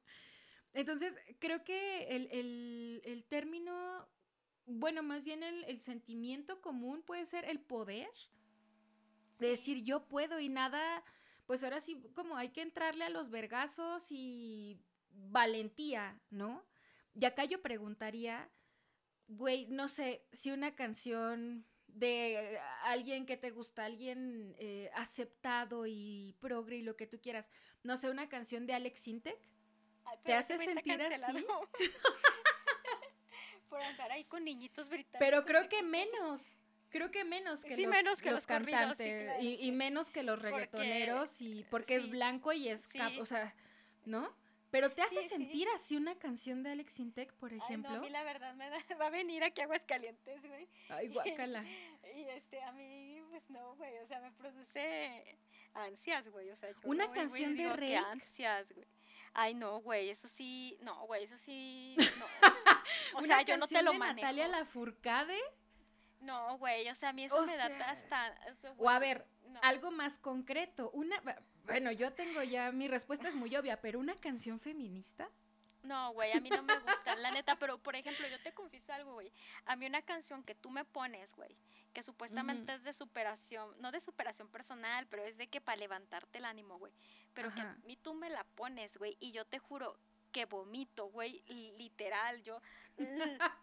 Entonces, 0.73 1.15
creo 1.39 1.65
que 1.65 2.17
el, 2.17 3.25
término, 3.29 4.09
bueno, 4.67 5.03
más 5.03 5.25
bien 5.25 5.43
el, 5.43 5.79
sentimiento 5.81 6.61
común 6.61 7.03
puede 7.03 7.25
ser 7.27 7.45
el 7.45 7.61
poder. 7.61 8.11
De 9.39 9.49
decir, 9.49 9.85
yo 9.85 10.07
puedo 10.07 10.41
y 10.41 10.49
nada 10.49 11.05
pues 11.47 11.63
ahora 11.63 11.81
sí, 11.81 12.03
como 12.15 12.37
hay 12.37 12.49
que 12.49 12.61
entrarle 12.61 13.05
a 13.05 13.11
los 13.11 13.31
vergazos 13.31 14.09
y 14.11 14.81
valentía, 15.11 16.21
¿no? 16.31 16.65
Y 17.15 17.25
acá 17.25 17.45
yo 17.45 17.63
preguntaría, 17.63 18.51
güey, 19.29 19.67
no 19.67 19.89
sé, 19.89 20.27
si 20.33 20.51
una 20.51 20.75
canción 20.75 21.65
de 21.87 22.59
alguien 22.83 23.27
que 23.27 23.37
te 23.37 23.51
gusta, 23.51 23.85
alguien 23.85 24.55
eh, 24.59 24.91
aceptado 24.95 25.87
y 25.87 26.35
progre 26.41 26.79
y 26.79 26.83
lo 26.83 26.97
que 26.97 27.07
tú 27.07 27.21
quieras, 27.21 27.51
no 27.85 27.97
sé, 27.97 28.11
una 28.11 28.29
canción 28.29 28.67
de 28.67 28.75
Alex 28.75 29.01
Sintek, 29.01 29.39
¿te 30.25 30.35
hace 30.35 30.59
sentir 30.59 31.01
así? 31.01 31.47
Por 33.69 33.83
andar 33.83 34.11
ahí 34.13 34.25
con 34.25 34.45
niñitos 34.45 34.89
británicos. 34.89 35.19
Pero 35.19 35.45
creo 35.45 35.69
que 35.69 35.83
menos. 35.83 36.57
Creo 36.89 37.11
que 37.11 37.25
menos 37.25 37.65
que, 37.65 37.77
los, 37.77 37.91
menos 37.91 38.23
que 38.23 38.31
los, 38.31 38.47
cantantes 38.47 39.43
y, 39.43 39.73
menos 39.73 40.11
que 40.11 40.23
los 40.23 40.41
reggaetoneros 40.41 41.43
y 41.43 41.65
porque 41.69 41.97
es 41.97 42.09
blanco 42.09 42.53
y 42.53 42.69
es, 42.69 42.93
o 43.19 43.27
sea, 43.27 43.55
¿no? 44.05 44.35
Pero 44.71 44.91
te 44.91 45.03
hace 45.03 45.23
sentir 45.23 45.69
así 45.75 45.97
una 45.97 46.17
canción 46.17 46.63
de 46.63 46.71
Alex 46.71 46.99
Intec, 47.01 47.33
por 47.35 47.53
ejemplo. 47.53 47.91
a 47.91 47.99
mí 47.99 48.11
la 48.11 48.23
verdad 48.25 48.55
me 48.55 48.69
da, 48.69 48.77
va 49.01 49.07
a 49.07 49.11
venir 49.11 49.43
aquí 49.45 49.61
aguas 49.61 49.83
calientes, 49.85 50.43
güey. 50.47 50.69
Ay, 50.89 51.09
guácala. 51.09 51.65
Y, 52.15 52.23
este, 52.29 52.63
a 52.63 52.73
mí, 52.73 53.21
pues 53.31 53.51
no, 53.51 53.75
güey, 53.77 53.99
o 53.99 54.07
sea, 54.07 54.21
me 54.21 54.31
produce 54.33 55.39
ansias, 55.75 56.29
güey, 56.29 56.51
o 56.51 56.57
sea, 56.57 56.71
yo 56.71 56.79
Una 56.85 57.11
canción 57.11 57.57
de 57.57 57.73
rey. 57.73 57.95
ansias, 57.95 58.73
güey. 58.73 58.87
Ay, 59.39 59.53
no, 59.53 59.81
güey, 59.81 60.09
eso 60.09 60.29
sí, 60.29 60.79
no, 60.81 61.07
güey, 61.07 61.25
eso 61.25 61.37
sí, 61.37 61.95
no. 61.99 62.27
O 63.19 63.23
sea, 63.23 63.43
yo 63.43 63.59
no 63.59 63.69
te 63.69 63.83
lo 63.83 63.93
de 63.93 63.99
manejo. 63.99 64.17
Natalia 64.23 64.49
Lafourcade? 64.49 65.39
No, 66.21 66.57
güey, 66.57 66.89
o 66.89 66.95
sea, 66.95 67.11
a 67.11 67.13
mí 67.13 67.25
eso 67.25 67.45
me 67.45 67.55
da 67.55 67.67
hasta... 67.91 68.35
o 68.79 68.89
a 68.89 68.99
ver, 68.99 69.27
algo 69.61 69.91
más 69.91 70.17
concreto. 70.17 70.91
Una, 70.93 71.23
bueno, 71.65 71.93
yo 71.93 72.15
tengo 72.15 72.43
ya, 72.43 72.73
mi 72.73 72.89
respuesta 72.89 73.29
es 73.29 73.37
muy 73.37 73.55
obvia, 73.55 73.79
pero 73.83 73.99
¿una 73.99 74.17
canción 74.17 74.59
feminista? 74.59 75.29
No, 75.87 76.13
güey, 76.13 76.33
a 76.33 76.41
mí 76.41 76.51
no 76.51 76.63
me 76.63 76.79
gusta, 76.79 77.15
la 77.17 77.31
neta, 77.31 77.57
pero 77.59 77.79
por 77.79 77.95
ejemplo, 77.97 78.27
yo 78.29 78.41
te 78.43 78.53
confieso 78.53 78.93
algo, 78.93 79.15
güey. 79.15 79.33
A 79.65 79.77
mí 79.77 79.87
una 79.87 80.03
canción 80.03 80.43
que 80.43 80.55
tú 80.55 80.71
me 80.71 80.85
pones, 80.85 81.35
güey, 81.35 81.57
que 81.93 82.03
supuestamente 82.03 82.75
es 82.75 82.83
de 82.83 82.93
superación, 82.93 83.75
no 83.81 83.93
de 83.93 84.01
superación 84.01 84.49
personal, 84.49 85.07
pero 85.07 85.25
es 85.25 85.37
de 85.37 85.49
que 85.49 85.61
para 85.61 85.77
levantarte 85.77 86.39
el 86.39 86.45
ánimo, 86.45 86.79
güey. 86.79 86.93
Pero 87.35 87.55
que 87.55 87.61
a 87.61 87.77
mí 87.85 87.97
tú 87.97 88.15
me 88.15 88.31
la 88.31 88.45
pones, 88.45 88.97
güey, 88.97 89.17
y 89.21 89.33
yo 89.33 89.45
te 89.45 89.59
juro 89.59 89.99
que 90.33 90.45
vomito, 90.45 91.07
güey, 91.07 91.43
literal, 91.79 92.43
yo 92.43 92.61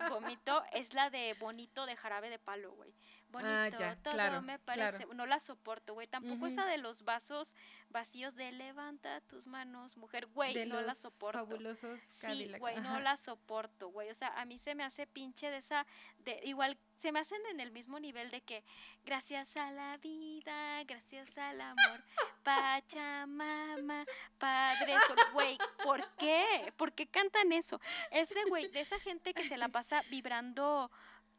vomito, 0.10 0.64
es 0.72 0.94
la 0.94 1.10
de 1.10 1.34
Bonito 1.36 1.86
de 1.86 1.95
Jarabe 1.95 2.30
de 2.30 2.40
Palo, 2.40 2.72
güey. 2.72 2.95
Ah, 3.41 3.69
Bonito, 3.72 4.01
todo 4.03 4.41
me 4.41 4.60
parece, 4.60 5.05
no 5.14 5.26
la 5.26 5.39
soporto, 5.39 5.93
güey, 5.93 6.07
tampoco 6.07 6.47
esa 6.47 6.65
de 6.65 6.77
los 6.77 7.03
vasos 7.03 7.55
vacíos 7.89 8.35
de 8.35 8.51
levanta 8.51 9.22
tus 9.22 9.47
manos, 9.47 9.97
mujer, 9.97 10.27
güey, 10.27 10.65
no 10.65 10.81
la 10.81 10.93
soporto. 10.93 11.39
fabulosos 11.39 12.01
Sí, 12.01 12.51
güey, 12.60 12.80
no 12.81 12.99
la 12.99 13.18
soporto, 13.18 13.89
güey, 13.89 14.10
o 14.10 14.14
sea, 14.14 14.30
a 14.39 14.45
mí 14.45 14.60
se 14.60 14.76
me 14.76 14.84
hace 14.84 15.07
pinche 15.07 15.49
de 15.49 15.57
esa, 15.57 15.85
de 16.19 16.39
igual 16.43 16.77
se 16.97 17.11
me 17.11 17.19
hacen 17.19 17.41
en 17.51 17.60
el 17.60 17.72
mismo 17.72 17.99
nivel 17.99 18.31
de 18.31 18.41
que 18.41 18.64
gracias 19.03 19.57
a 19.57 19.72
la 19.72 19.97
vida, 19.97 20.84
gracias 20.85 21.38
al 21.38 21.60
amor, 21.60 22.03
Pachamama, 22.43 24.05
Padre 24.38 24.95
Sol, 25.07 25.18
güey, 25.34 25.57
¿por 25.84 26.07
qué? 26.18 26.73
¿Por 26.77 26.93
qué 26.93 27.07
cantan 27.07 27.51
eso? 27.51 27.80
Es 28.11 28.30
de, 28.30 28.43
güey, 28.45 28.69
de 28.69 28.81
esa 28.81 28.99
gente 28.99 29.34
que 29.34 29.47
se 29.47 29.57
la 29.57 29.69
pasa 29.69 30.01
vibrando 30.10 30.91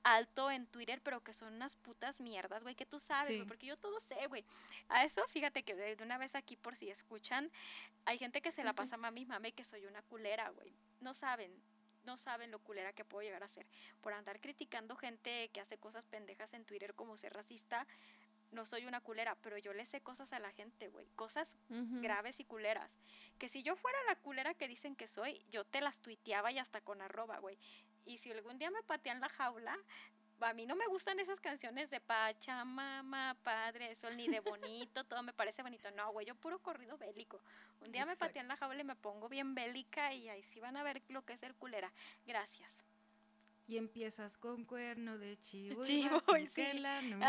alto 0.05 0.51
en 0.51 0.66
Twitter, 0.66 1.01
pero 1.02 1.22
que 1.22 1.32
son 1.32 1.55
unas 1.55 1.76
putas 1.76 2.20
mierdas, 2.20 2.62
güey, 2.62 2.74
que 2.74 2.86
tú 2.86 3.01
sabes, 3.01 3.36
güey, 3.36 3.48
porque 3.48 3.66
yo 3.66 3.76
todo 3.76 4.01
sé, 4.01 4.26
güey. 4.28 4.44
A 4.89 5.05
eso, 5.05 5.26
fíjate 5.28 5.64
que 5.64 5.74
de 5.74 6.02
una 6.02 6.18
vez 6.18 6.35
aquí, 6.35 6.56
por 6.56 6.76
si 6.76 6.90
escuchan, 6.90 7.51
hay 8.05 8.18
gente 8.18 8.40
que 8.43 8.52
se 8.52 8.62
la 8.62 8.74
pasa 8.74 8.97
mami, 8.97 9.24
mami, 9.24 9.52
que 9.52 9.64
soy 9.64 9.86
una 9.86 10.02
culera, 10.02 10.51
güey. 10.51 10.76
No 11.01 11.14
saben, 11.14 11.52
no 12.05 12.16
saben 12.18 12.51
lo 12.51 12.59
culera 12.59 12.93
que 12.93 13.05
puedo 13.05 13.22
llegar 13.22 13.43
a 13.43 13.48
ser. 13.48 13.66
Por 14.02 14.12
andar 14.12 14.40
criticando 14.40 14.94
gente 14.94 15.48
que 15.52 15.60
hace 15.60 15.78
cosas 15.78 16.06
pendejas 16.06 16.52
en 16.52 16.64
Twitter 16.64 16.94
como 16.94 17.16
ser 17.16 17.32
racista, 17.32 17.86
no 18.51 18.66
soy 18.66 18.86
una 18.86 19.01
culera, 19.01 19.36
pero 19.36 19.59
yo 19.59 19.72
le 19.72 19.86
sé 19.86 20.01
cosas 20.01 20.32
a 20.32 20.39
la 20.39 20.52
gente, 20.52 20.89
güey. 20.89 21.09
Cosas 21.16 21.56
graves 21.68 22.40
y 22.40 22.44
culeras. 22.44 22.97
Que 23.39 23.48
si 23.48 23.62
yo 23.62 23.74
fuera 23.74 23.98
la 24.06 24.16
culera 24.16 24.55
que 24.55 24.68
dicen 24.68 24.97
que 24.97 25.09
soy, 25.09 25.43
yo 25.48 25.64
te 25.64 25.81
las 25.81 26.01
tuiteaba 26.01 26.52
y 26.52 26.59
hasta 26.59 26.81
con 26.81 27.01
arroba, 27.01 27.39
güey. 27.39 27.59
Y 28.05 28.18
si 28.18 28.31
algún 28.31 28.59
día 28.59 28.70
me 28.70 28.82
patean 28.82 29.20
la 29.20 29.28
jaula, 29.28 29.78
a 30.40 30.52
mí 30.52 30.66
no 30.66 30.76
me 30.76 30.86
gustan 30.86 31.18
esas 31.20 31.40
canciones 31.40 31.90
de 31.90 32.01
Pachamama, 32.01 33.36
Padre 33.43 33.94
Sol, 33.94 34.16
ni 34.16 34.28
de 34.28 34.40
bonito, 34.40 35.05
todo 35.05 35.22
me 35.22 35.32
parece 35.32 35.62
bonito. 35.62 35.90
No, 35.93 36.12
güey, 36.12 36.26
yo 36.26 36.35
puro 36.35 36.59
corrido 36.59 36.98
bélico. 36.98 37.40
Un 37.81 37.93
día 37.93 38.05
me 38.05 38.16
patean 38.16 38.48
la 38.48 38.56
jaula 38.56 38.81
y 38.81 38.85
me 38.85 38.97
pongo 38.97 39.28
bien 39.28 39.55
bélica 39.55 40.12
y 40.12 40.28
ahí 40.28 40.43
sí 40.43 40.60
van 40.60 40.76
a 40.76 40.82
ver 40.82 41.02
lo 41.09 41.24
que 41.24 41.35
es 41.35 41.43
el 41.43 41.55
culera. 41.55 41.93
Gracias. 42.26 42.85
Y 43.66 43.78
empiezas 43.78 44.36
con 44.36 44.66
cuerno 44.66 45.16
de 45.16 45.39
chivo, 45.39 45.82
chivo 45.86 46.20
y 46.36 46.47
sí. 46.48 46.72
la 46.74 47.01
nunca. 47.02 47.28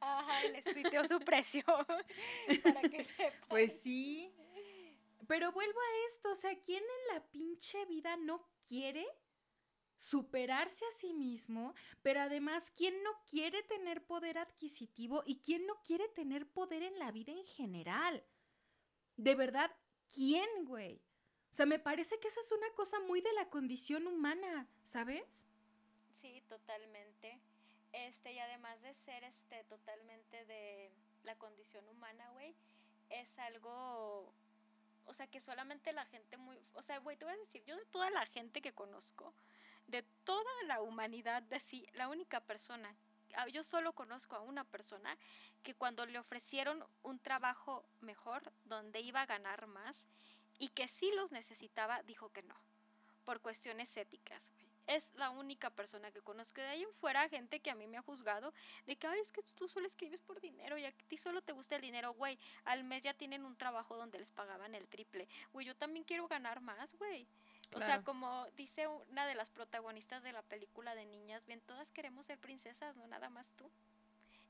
Ajá, 0.00 0.48
les 0.50 0.64
tuiteo 0.64 1.06
su 1.06 1.20
precio 1.20 1.62
para 2.62 2.80
que 2.88 3.04
sepan. 3.16 3.48
Pues 3.48 3.80
sí. 3.80 4.32
Pero 5.28 5.52
vuelvo 5.52 5.78
a 5.78 6.06
esto, 6.08 6.30
o 6.32 6.34
sea, 6.34 6.58
¿quién 6.58 6.82
en 6.82 7.14
la 7.14 7.22
pinche 7.30 7.84
vida 7.84 8.16
no 8.16 8.48
quiere 8.66 9.06
superarse 9.98 10.84
a 10.86 10.92
sí 10.92 11.12
mismo, 11.12 11.74
pero 12.02 12.20
además, 12.20 12.70
¿quién 12.70 13.02
no 13.02 13.10
quiere 13.28 13.62
tener 13.64 14.06
poder 14.06 14.38
adquisitivo 14.38 15.22
y 15.26 15.40
quién 15.40 15.66
no 15.66 15.82
quiere 15.82 16.08
tener 16.08 16.48
poder 16.48 16.82
en 16.82 16.98
la 16.98 17.12
vida 17.12 17.32
en 17.32 17.44
general? 17.44 18.24
De 19.16 19.34
verdad, 19.34 19.70
¿quién, 20.14 20.48
güey? 20.64 21.02
O 21.50 21.54
sea, 21.54 21.66
me 21.66 21.78
parece 21.78 22.18
que 22.20 22.28
esa 22.28 22.40
es 22.40 22.50
una 22.50 22.70
cosa 22.74 22.98
muy 23.00 23.20
de 23.20 23.32
la 23.34 23.50
condición 23.50 24.06
humana, 24.06 24.66
¿sabes? 24.82 25.46
Sí, 26.20 26.42
totalmente. 26.48 27.38
Este, 27.92 28.32
y 28.32 28.38
además 28.38 28.80
de 28.80 28.94
ser 28.94 29.24
este 29.24 29.64
totalmente 29.64 30.46
de 30.46 30.90
la 31.24 31.36
condición 31.36 31.86
humana, 31.88 32.30
güey, 32.32 32.54
es 33.10 33.38
algo 33.38 34.32
o 35.08 35.14
sea, 35.14 35.26
que 35.26 35.40
solamente 35.40 35.92
la 35.92 36.04
gente 36.06 36.36
muy, 36.36 36.58
o 36.74 36.82
sea, 36.82 36.98
güey, 36.98 37.16
te 37.16 37.24
voy 37.24 37.34
a 37.34 37.38
decir, 37.38 37.64
yo 37.64 37.76
de 37.76 37.84
toda 37.86 38.10
la 38.10 38.26
gente 38.26 38.60
que 38.60 38.72
conozco, 38.72 39.34
de 39.86 40.02
toda 40.24 40.50
la 40.66 40.82
humanidad 40.82 41.42
de 41.42 41.58
sí, 41.58 41.86
la 41.94 42.08
única 42.08 42.40
persona, 42.40 42.94
ah, 43.34 43.48
yo 43.48 43.64
solo 43.64 43.92
conozco 43.94 44.36
a 44.36 44.40
una 44.40 44.64
persona 44.64 45.16
que 45.62 45.74
cuando 45.74 46.04
le 46.06 46.18
ofrecieron 46.18 46.84
un 47.02 47.18
trabajo 47.18 47.88
mejor, 48.00 48.52
donde 48.64 49.00
iba 49.00 49.22
a 49.22 49.26
ganar 49.26 49.66
más 49.66 50.06
y 50.58 50.68
que 50.68 50.88
sí 50.88 51.10
los 51.12 51.32
necesitaba, 51.32 52.02
dijo 52.02 52.28
que 52.30 52.42
no, 52.42 52.56
por 53.24 53.40
cuestiones 53.40 53.96
éticas. 53.96 54.52
Es 54.88 55.12
la 55.14 55.30
única 55.30 55.70
persona 55.70 56.10
que 56.10 56.20
conozco. 56.22 56.60
De 56.60 56.66
ahí 56.66 56.82
en 56.82 56.92
fuera, 56.94 57.28
gente 57.28 57.60
que 57.60 57.70
a 57.70 57.74
mí 57.74 57.86
me 57.86 57.98
ha 57.98 58.02
juzgado 58.02 58.52
de 58.86 58.96
que, 58.96 59.06
ay, 59.06 59.20
es 59.20 59.30
que 59.30 59.42
tú 59.54 59.68
solo 59.68 59.86
escribes 59.86 60.22
por 60.22 60.40
dinero 60.40 60.78
y 60.78 60.86
a 60.86 60.92
ti 60.92 61.16
solo 61.16 61.42
te 61.42 61.52
gusta 61.52 61.76
el 61.76 61.82
dinero, 61.82 62.14
güey. 62.14 62.38
Al 62.64 62.84
mes 62.84 63.04
ya 63.04 63.14
tienen 63.14 63.44
un 63.44 63.54
trabajo 63.54 63.96
donde 63.96 64.18
les 64.18 64.30
pagaban 64.30 64.74
el 64.74 64.88
triple. 64.88 65.28
Güey, 65.52 65.66
yo 65.66 65.76
también 65.76 66.04
quiero 66.04 66.26
ganar 66.26 66.60
más, 66.60 66.94
güey. 66.94 67.28
O 67.74 67.80
sea, 67.80 68.02
como 68.02 68.46
dice 68.56 68.88
una 68.88 69.26
de 69.26 69.34
las 69.34 69.50
protagonistas 69.50 70.22
de 70.22 70.32
la 70.32 70.42
película 70.42 70.94
de 70.94 71.04
niñas, 71.04 71.44
bien, 71.46 71.60
todas 71.60 71.92
queremos 71.92 72.26
ser 72.26 72.38
princesas, 72.38 72.96
no 72.96 73.06
nada 73.06 73.28
más 73.28 73.52
tú. 73.52 73.70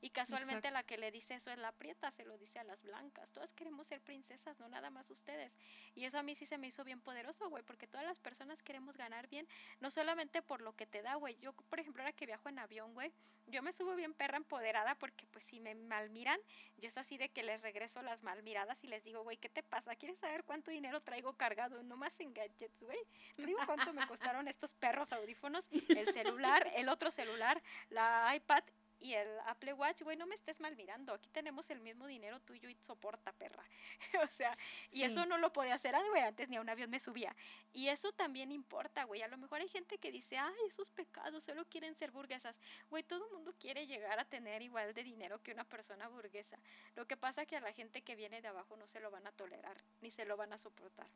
Y 0.01 0.11
casualmente 0.11 0.71
la 0.71 0.83
que 0.83 0.97
le 0.97 1.11
dice 1.11 1.35
eso 1.35 1.51
es 1.51 1.57
la 1.57 1.71
prieta, 1.71 2.11
se 2.11 2.25
lo 2.25 2.37
dice 2.37 2.59
a 2.59 2.63
las 2.63 2.81
blancas. 2.83 3.31
Todas 3.31 3.53
queremos 3.53 3.87
ser 3.87 4.01
princesas, 4.01 4.59
no 4.59 4.69
nada 4.69 4.89
más 4.89 5.09
ustedes. 5.09 5.57
Y 5.95 6.05
eso 6.05 6.17
a 6.17 6.23
mí 6.23 6.35
sí 6.35 6.45
se 6.45 6.57
me 6.57 6.67
hizo 6.67 6.83
bien 6.83 7.01
poderoso, 7.01 7.49
güey, 7.49 7.63
porque 7.63 7.87
todas 7.87 8.05
las 8.05 8.19
personas 8.19 8.63
queremos 8.63 8.97
ganar 8.97 9.27
bien, 9.27 9.47
no 9.79 9.91
solamente 9.91 10.41
por 10.41 10.61
lo 10.61 10.73
que 10.73 10.85
te 10.85 11.01
da, 11.01 11.15
güey. 11.15 11.37
Yo, 11.39 11.53
por 11.53 11.79
ejemplo, 11.79 12.03
ahora 12.03 12.13
que 12.13 12.25
viajo 12.25 12.49
en 12.49 12.59
avión, 12.59 12.93
güey, 12.93 13.11
yo 13.47 13.61
me 13.63 13.73
subo 13.73 13.95
bien 13.95 14.13
perra 14.13 14.37
empoderada 14.37 14.95
porque 14.95 15.25
pues 15.27 15.43
si 15.43 15.59
me 15.59 15.75
malmiran, 15.75 16.39
yo 16.77 16.87
es 16.87 16.97
así 16.97 17.17
de 17.17 17.29
que 17.29 17.43
les 17.43 17.61
regreso 17.63 18.01
las 18.01 18.23
malmiradas 18.23 18.83
y 18.83 18.87
les 18.87 19.03
digo, 19.03 19.23
güey, 19.23 19.37
¿qué 19.37 19.49
te 19.49 19.63
pasa? 19.63 19.95
¿Quieres 19.95 20.19
saber 20.19 20.43
cuánto 20.43 20.71
dinero 20.71 21.01
traigo 21.01 21.33
cargado? 21.33 21.81
No 21.83 21.97
más 21.97 22.19
en 22.19 22.33
gadgets, 22.33 22.83
güey. 22.83 22.99
Te 23.35 23.45
digo 23.45 23.59
cuánto 23.65 23.91
me 23.93 24.05
costaron 24.07 24.47
estos 24.47 24.73
perros 24.73 25.11
audífonos, 25.11 25.67
el 25.71 26.13
celular, 26.13 26.71
el 26.75 26.89
otro 26.89 27.11
celular, 27.11 27.61
la 27.89 28.33
iPad 28.35 28.63
y 28.99 29.13
el 29.13 29.27
Apple 29.45 29.73
Watch, 29.73 30.01
güey, 30.01 30.17
no 30.17 30.27
me 30.27 30.35
estés 30.35 30.59
mal 30.59 30.75
mirando, 30.75 31.13
aquí 31.13 31.29
tenemos 31.29 31.69
el 31.69 31.79
mismo 31.79 32.05
dinero 32.05 32.39
tuyo 32.41 32.69
y 32.69 32.75
soporta, 32.75 33.31
perra. 33.31 33.63
o 34.23 34.27
sea, 34.27 34.57
y 34.91 35.03
eso 35.03 35.25
no 35.25 35.37
lo 35.37 35.53
podía 35.53 35.75
hacer, 35.75 35.95
güey, 36.09 36.21
antes 36.21 36.49
ni 36.49 36.57
a 36.57 36.61
un 36.61 36.69
avión 36.69 36.89
me 36.89 36.99
subía. 36.99 37.35
Y 37.71 37.87
eso 37.87 38.11
también 38.11 38.51
importa, 38.51 39.03
güey. 39.05 39.21
A 39.21 39.27
lo 39.27 39.37
mejor 39.37 39.61
hay 39.61 39.69
gente 39.69 39.97
que 39.97 40.11
dice, 40.11 40.37
ay, 40.37 40.53
esos 40.67 40.89
pecados, 40.89 41.43
solo 41.43 41.65
quieren 41.65 41.95
ser 41.95 42.11
burguesas. 42.11 42.55
Güey, 42.89 43.03
todo 43.03 43.25
el 43.25 43.33
mundo 43.33 43.53
quiere 43.59 43.87
llegar 43.87 44.19
a 44.19 44.25
tener 44.25 44.61
igual 44.61 44.93
de 44.93 45.03
dinero 45.03 45.41
que 45.41 45.51
una 45.51 45.63
persona 45.63 46.07
burguesa. 46.07 46.59
Lo 46.95 47.07
que 47.07 47.17
pasa 47.17 47.45
que 47.45 47.55
a 47.55 47.61
la 47.61 47.73
gente 47.73 48.01
que 48.01 48.15
viene 48.15 48.41
de 48.41 48.47
abajo 48.49 48.75
no 48.75 48.87
se 48.87 48.99
lo 48.99 49.11
van 49.11 49.27
a 49.27 49.31
tolerar, 49.31 49.77
ni 50.01 50.11
se 50.11 50.25
lo 50.25 50.35
van 50.37 50.53
a 50.53 50.57
soportar. 50.57 51.07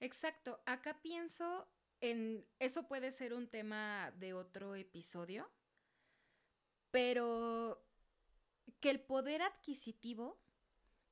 Exacto, 0.00 0.60
acá 0.66 1.00
pienso 1.00 1.66
en, 2.00 2.44
eso 2.58 2.86
puede 2.86 3.10
ser 3.12 3.32
un 3.32 3.48
tema 3.48 4.12
de 4.16 4.34
otro 4.34 4.74
episodio, 4.74 5.48
pero 6.94 7.84
que 8.78 8.88
el 8.88 9.00
poder 9.00 9.42
adquisitivo 9.42 10.40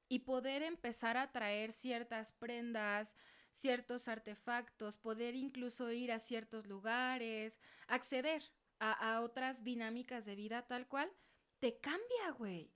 y 0.09 0.21
poder 0.21 0.63
empezar 0.63 1.17
a 1.17 1.33
traer 1.33 1.73
ciertas 1.73 2.31
prendas, 2.31 3.17
ciertos 3.51 4.07
artefactos, 4.07 4.97
poder 4.97 5.35
incluso 5.35 5.91
ir 5.91 6.13
a 6.13 6.21
ciertos 6.21 6.69
lugares, 6.69 7.59
acceder 7.89 8.45
a, 8.79 9.23
otras 9.23 9.65
dinámicas 9.65 10.25
de 10.25 10.37
vida 10.37 10.69
tal 10.69 10.87
cual, 10.87 11.11
te 11.59 11.81
cambia, 11.81 12.31
güey. 12.39 12.71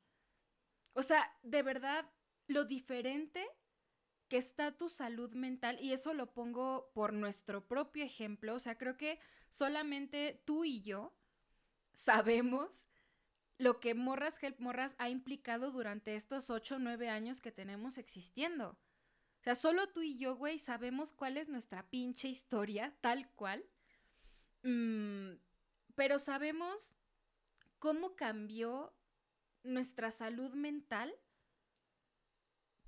O 0.92 1.04
sea, 1.04 1.32
de 1.44 1.62
verdad, 1.62 2.10
lo 2.48 2.64
diferente 2.64 3.46
que 4.26 4.38
está 4.38 4.76
tu 4.76 4.88
salud 4.88 5.32
mental, 5.32 5.78
y 5.80 5.92
eso 5.92 6.12
lo 6.12 6.34
pongo 6.34 6.90
por 6.92 7.12
nuestro 7.12 7.68
propio 7.68 8.02
ejemplo, 8.02 8.56
o 8.56 8.58
sea, 8.58 8.76
creo 8.76 8.96
que 8.96 9.20
solamente 9.48 10.42
tú 10.44 10.64
y 10.64 10.82
yo 10.82 11.16
sabemos 11.92 12.88
lo 13.58 13.80
que 13.80 13.94
Morras 13.94 14.42
Help 14.42 14.60
Morras 14.60 14.96
ha 14.98 15.08
implicado 15.08 15.70
durante 15.70 16.14
estos 16.14 16.50
ocho 16.50 16.76
o 16.76 16.78
9 16.78 17.08
años 17.08 17.40
que 17.40 17.52
tenemos 17.52 17.98
existiendo. 17.98 18.70
O 18.70 19.42
sea, 19.42 19.54
solo 19.54 19.88
tú 19.88 20.02
y 20.02 20.18
yo, 20.18 20.36
güey, 20.36 20.58
sabemos 20.58 21.12
cuál 21.12 21.36
es 21.36 21.48
nuestra 21.48 21.88
pinche 21.88 22.28
historia, 22.28 22.94
tal 23.00 23.30
cual. 23.34 23.64
Mm, 24.62 25.36
pero 25.94 26.18
sabemos 26.18 26.96
cómo 27.78 28.16
cambió 28.16 28.92
nuestra 29.62 30.10
salud 30.10 30.52
mental 30.54 31.14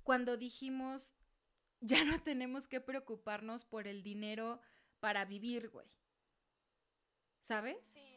cuando 0.03 0.37
dijimos, 0.37 1.13
ya 1.81 2.03
no 2.03 2.21
tenemos 2.21 2.67
que 2.67 2.81
preocuparnos 2.81 3.63
por 3.63 3.87
el 3.87 4.03
dinero 4.03 4.59
para 4.99 5.25
vivir, 5.25 5.69
güey. 5.69 5.87
¿Sabes? 7.39 7.77
Sí. 7.85 8.08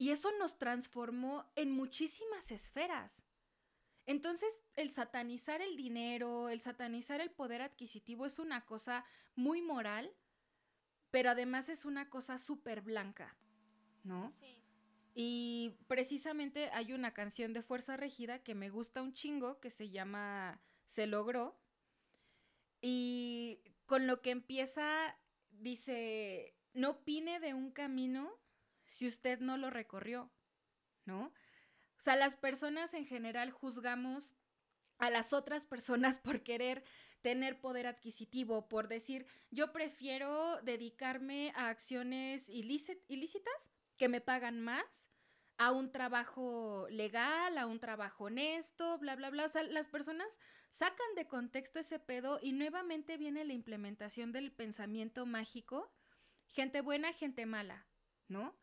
Y 0.00 0.12
eso 0.12 0.32
nos 0.38 0.56
transformó 0.56 1.44
en 1.56 1.70
muchísimas 1.70 2.52
esferas. 2.52 3.22
Entonces, 4.06 4.62
el 4.74 4.90
satanizar 4.92 5.60
el 5.60 5.76
dinero, 5.76 6.48
el 6.48 6.58
satanizar 6.58 7.20
el 7.20 7.30
poder 7.30 7.60
adquisitivo 7.60 8.24
es 8.24 8.38
una 8.38 8.64
cosa 8.64 9.04
muy 9.34 9.60
moral, 9.60 10.10
pero 11.10 11.28
además 11.28 11.68
es 11.68 11.84
una 11.84 12.08
cosa 12.08 12.38
súper 12.38 12.80
blanca, 12.80 13.36
¿no? 14.02 14.32
Sí. 14.36 14.62
Y 15.12 15.76
precisamente 15.86 16.70
hay 16.70 16.94
una 16.94 17.12
canción 17.12 17.52
de 17.52 17.60
Fuerza 17.60 17.98
Regida 17.98 18.42
que 18.42 18.54
me 18.54 18.70
gusta 18.70 19.02
un 19.02 19.12
chingo, 19.12 19.60
que 19.60 19.70
se 19.70 19.90
llama 19.90 20.62
Se 20.86 21.06
logró. 21.06 21.60
Y 22.80 23.60
con 23.84 24.06
lo 24.06 24.22
que 24.22 24.30
empieza, 24.30 25.18
dice, 25.50 26.56
no 26.72 26.92
opine 26.92 27.38
de 27.38 27.52
un 27.52 27.70
camino 27.70 28.39
si 28.90 29.06
usted 29.06 29.38
no 29.38 29.56
lo 29.56 29.70
recorrió, 29.70 30.30
¿no? 31.04 31.26
O 31.26 31.32
sea, 32.02 32.16
las 32.16 32.34
personas 32.34 32.92
en 32.94 33.06
general 33.06 33.52
juzgamos 33.52 34.34
a 34.98 35.10
las 35.10 35.32
otras 35.32 35.64
personas 35.64 36.18
por 36.24 36.42
querer 36.42 36.82
tener 37.22 37.60
poder 37.60 37.86
adquisitivo, 37.86 38.68
por 38.68 38.88
decir, 38.88 39.26
yo 39.50 39.72
prefiero 39.72 40.60
dedicarme 40.62 41.52
a 41.54 41.68
acciones 41.68 42.48
ilícitas 42.48 43.70
que 43.96 44.08
me 44.08 44.20
pagan 44.20 44.60
más, 44.60 45.10
a 45.58 45.72
un 45.72 45.92
trabajo 45.92 46.86
legal, 46.88 47.58
a 47.58 47.66
un 47.66 47.78
trabajo 47.78 48.24
honesto, 48.24 48.98
bla, 48.98 49.14
bla, 49.14 49.28
bla. 49.28 49.44
O 49.44 49.48
sea, 49.48 49.62
las 49.64 49.88
personas 49.88 50.38
sacan 50.70 51.14
de 51.16 51.28
contexto 51.28 51.78
ese 51.78 51.98
pedo 51.98 52.38
y 52.40 52.52
nuevamente 52.52 53.18
viene 53.18 53.44
la 53.44 53.52
implementación 53.52 54.32
del 54.32 54.52
pensamiento 54.52 55.26
mágico. 55.26 55.92
Gente 56.46 56.80
buena, 56.80 57.12
gente 57.12 57.44
mala, 57.44 57.86
¿no? 58.26 58.58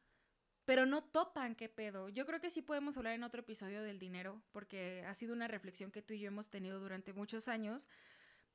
Pero 0.68 0.86
no 0.86 1.02
topan 1.02 1.56
qué 1.56 1.70
pedo. 1.70 2.10
Yo 2.10 2.26
creo 2.26 2.42
que 2.42 2.50
sí 2.50 2.62
podemos 2.62 2.98
hablar 2.98 3.14
en 3.14 3.24
otro 3.24 3.40
episodio 3.40 3.84
del 3.84 4.00
dinero, 4.00 4.42
porque 4.52 5.02
ha 5.08 5.14
sido 5.14 5.32
una 5.32 5.48
reflexión 5.48 5.92
que 5.92 6.02
tú 6.02 6.14
y 6.14 6.20
yo 6.20 6.28
hemos 6.28 6.50
tenido 6.50 6.82
durante 6.82 7.14
muchos 7.14 7.48
años. 7.48 7.88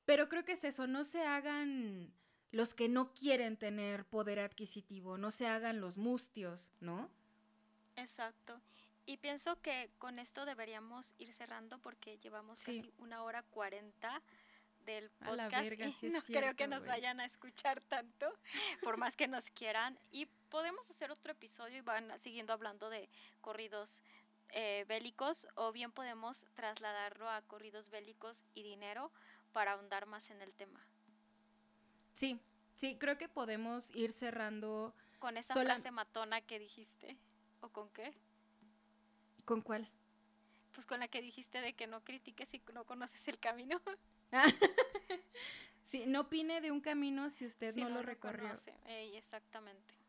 Pero 0.05 0.29
creo 0.29 0.45
que 0.45 0.53
es 0.53 0.65
eso, 0.65 0.87
no 0.87 1.05
se 1.05 1.25
hagan 1.25 2.13
los 2.51 2.75
que 2.75 2.91
no 2.91 3.15
quieren 3.15 3.57
tener 3.57 4.05
poder 4.05 4.41
adquisitivo, 4.41 5.17
no 5.17 5.31
se 5.31 5.47
hagan 5.47 5.81
los 5.81 5.97
mustios, 5.97 6.71
¿no? 6.81 7.09
Exacto. 7.97 8.61
Y 9.07 9.17
pienso 9.17 9.59
que 9.63 9.89
con 9.97 10.19
esto 10.19 10.45
deberíamos 10.45 11.15
ir 11.17 11.33
cerrando 11.33 11.79
porque 11.79 12.19
llevamos 12.19 12.63
casi 12.63 12.93
una 12.99 13.23
hora 13.23 13.43
cuarenta 13.43 14.21
del 14.85 15.09
podcast 15.09 16.03
y 16.03 16.11
no 16.11 16.21
creo 16.21 16.55
que 16.57 16.67
nos 16.67 16.87
vayan 16.87 17.21
a 17.21 17.25
escuchar 17.25 17.81
tanto, 17.81 18.39
por 18.83 18.99
más 18.99 19.17
que 19.17 19.29
nos 19.29 19.51
quieran. 19.51 19.99
Y 20.11 20.29
podemos 20.53 20.89
hacer 20.91 21.11
otro 21.11 21.33
episodio 21.33 21.79
y 21.79 21.81
van 21.81 22.17
siguiendo 22.19 22.53
hablando 22.53 22.91
de 22.91 23.09
corridos 23.41 24.03
eh, 24.51 24.85
bélicos 24.87 25.49
o 25.55 25.73
bien 25.73 25.93
podemos 25.93 26.45
trasladarlo 26.53 27.31
a 27.31 27.41
corridos 27.41 27.89
bélicos 27.89 28.45
y 28.53 28.63
dinero 28.63 29.11
para 29.53 29.73
ahondar 29.73 30.05
más 30.05 30.29
en 30.29 30.43
el 30.43 30.53
tema. 30.53 30.87
Sí, 32.13 32.39
sí, 32.77 32.99
creo 32.99 33.17
que 33.17 33.31
podemos 33.31 33.91
ir 33.95 34.13
cerrando. 34.13 34.95
Con 35.21 35.39
esa 35.39 35.55
frase 35.55 35.91
matona 35.91 36.43
que 36.43 36.59
dijiste. 36.59 37.17
¿O 37.63 37.71
con 37.71 37.89
qué? 37.89 38.13
¿Con 39.47 39.63
cuál? 39.63 39.89
Pues 40.73 40.85
con 40.85 41.01
la 41.01 41.09
que 41.09 41.23
dijiste 41.23 41.63
de 41.63 41.73
que 41.73 41.87
no 41.87 42.05
critiques 42.05 42.51
si 42.51 42.61
no 42.75 42.85
conoces 42.85 43.27
el 43.27 43.39
camino. 43.39 43.81
sí, 45.83 46.05
no 46.07 46.21
opine 46.21 46.61
de 46.61 46.71
un 46.71 46.83
camino 46.83 47.31
si 47.31 47.47
usted 47.47 47.75
no, 47.77 47.89
lo 47.89 48.03
recorrió. 48.03 48.53
exactamente. 48.87 50.02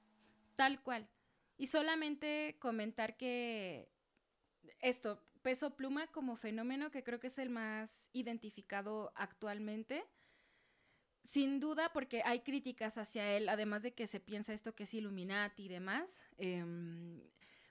Tal 0.56 0.82
cual. 0.82 1.10
Y 1.58 1.68
solamente 1.68 2.58
comentar 2.60 3.18
que 3.18 3.90
esto, 4.80 5.22
peso 5.42 5.76
pluma 5.76 6.08
como 6.08 6.36
fenómeno 6.36 6.92
que 6.92 7.04
creo 7.04 7.20
que 7.20 7.28
es 7.28 7.38
el 7.38 7.50
más 7.50 8.10
identificado 8.14 9.12
actualmente 9.16 10.04
sin 11.24 11.60
duda, 11.60 11.92
porque 11.94 12.22
hay 12.26 12.42
críticas 12.42 12.98
hacia 12.98 13.36
él, 13.36 13.48
además 13.50 13.84
de 13.84 13.94
que 13.94 14.08
se 14.08 14.20
piensa 14.20 14.54
esto 14.54 14.76
que 14.76 14.84
es 14.84 14.94
Illuminati 14.94 15.66
y 15.66 15.68
demás, 15.70 16.26
em, 16.38 17.22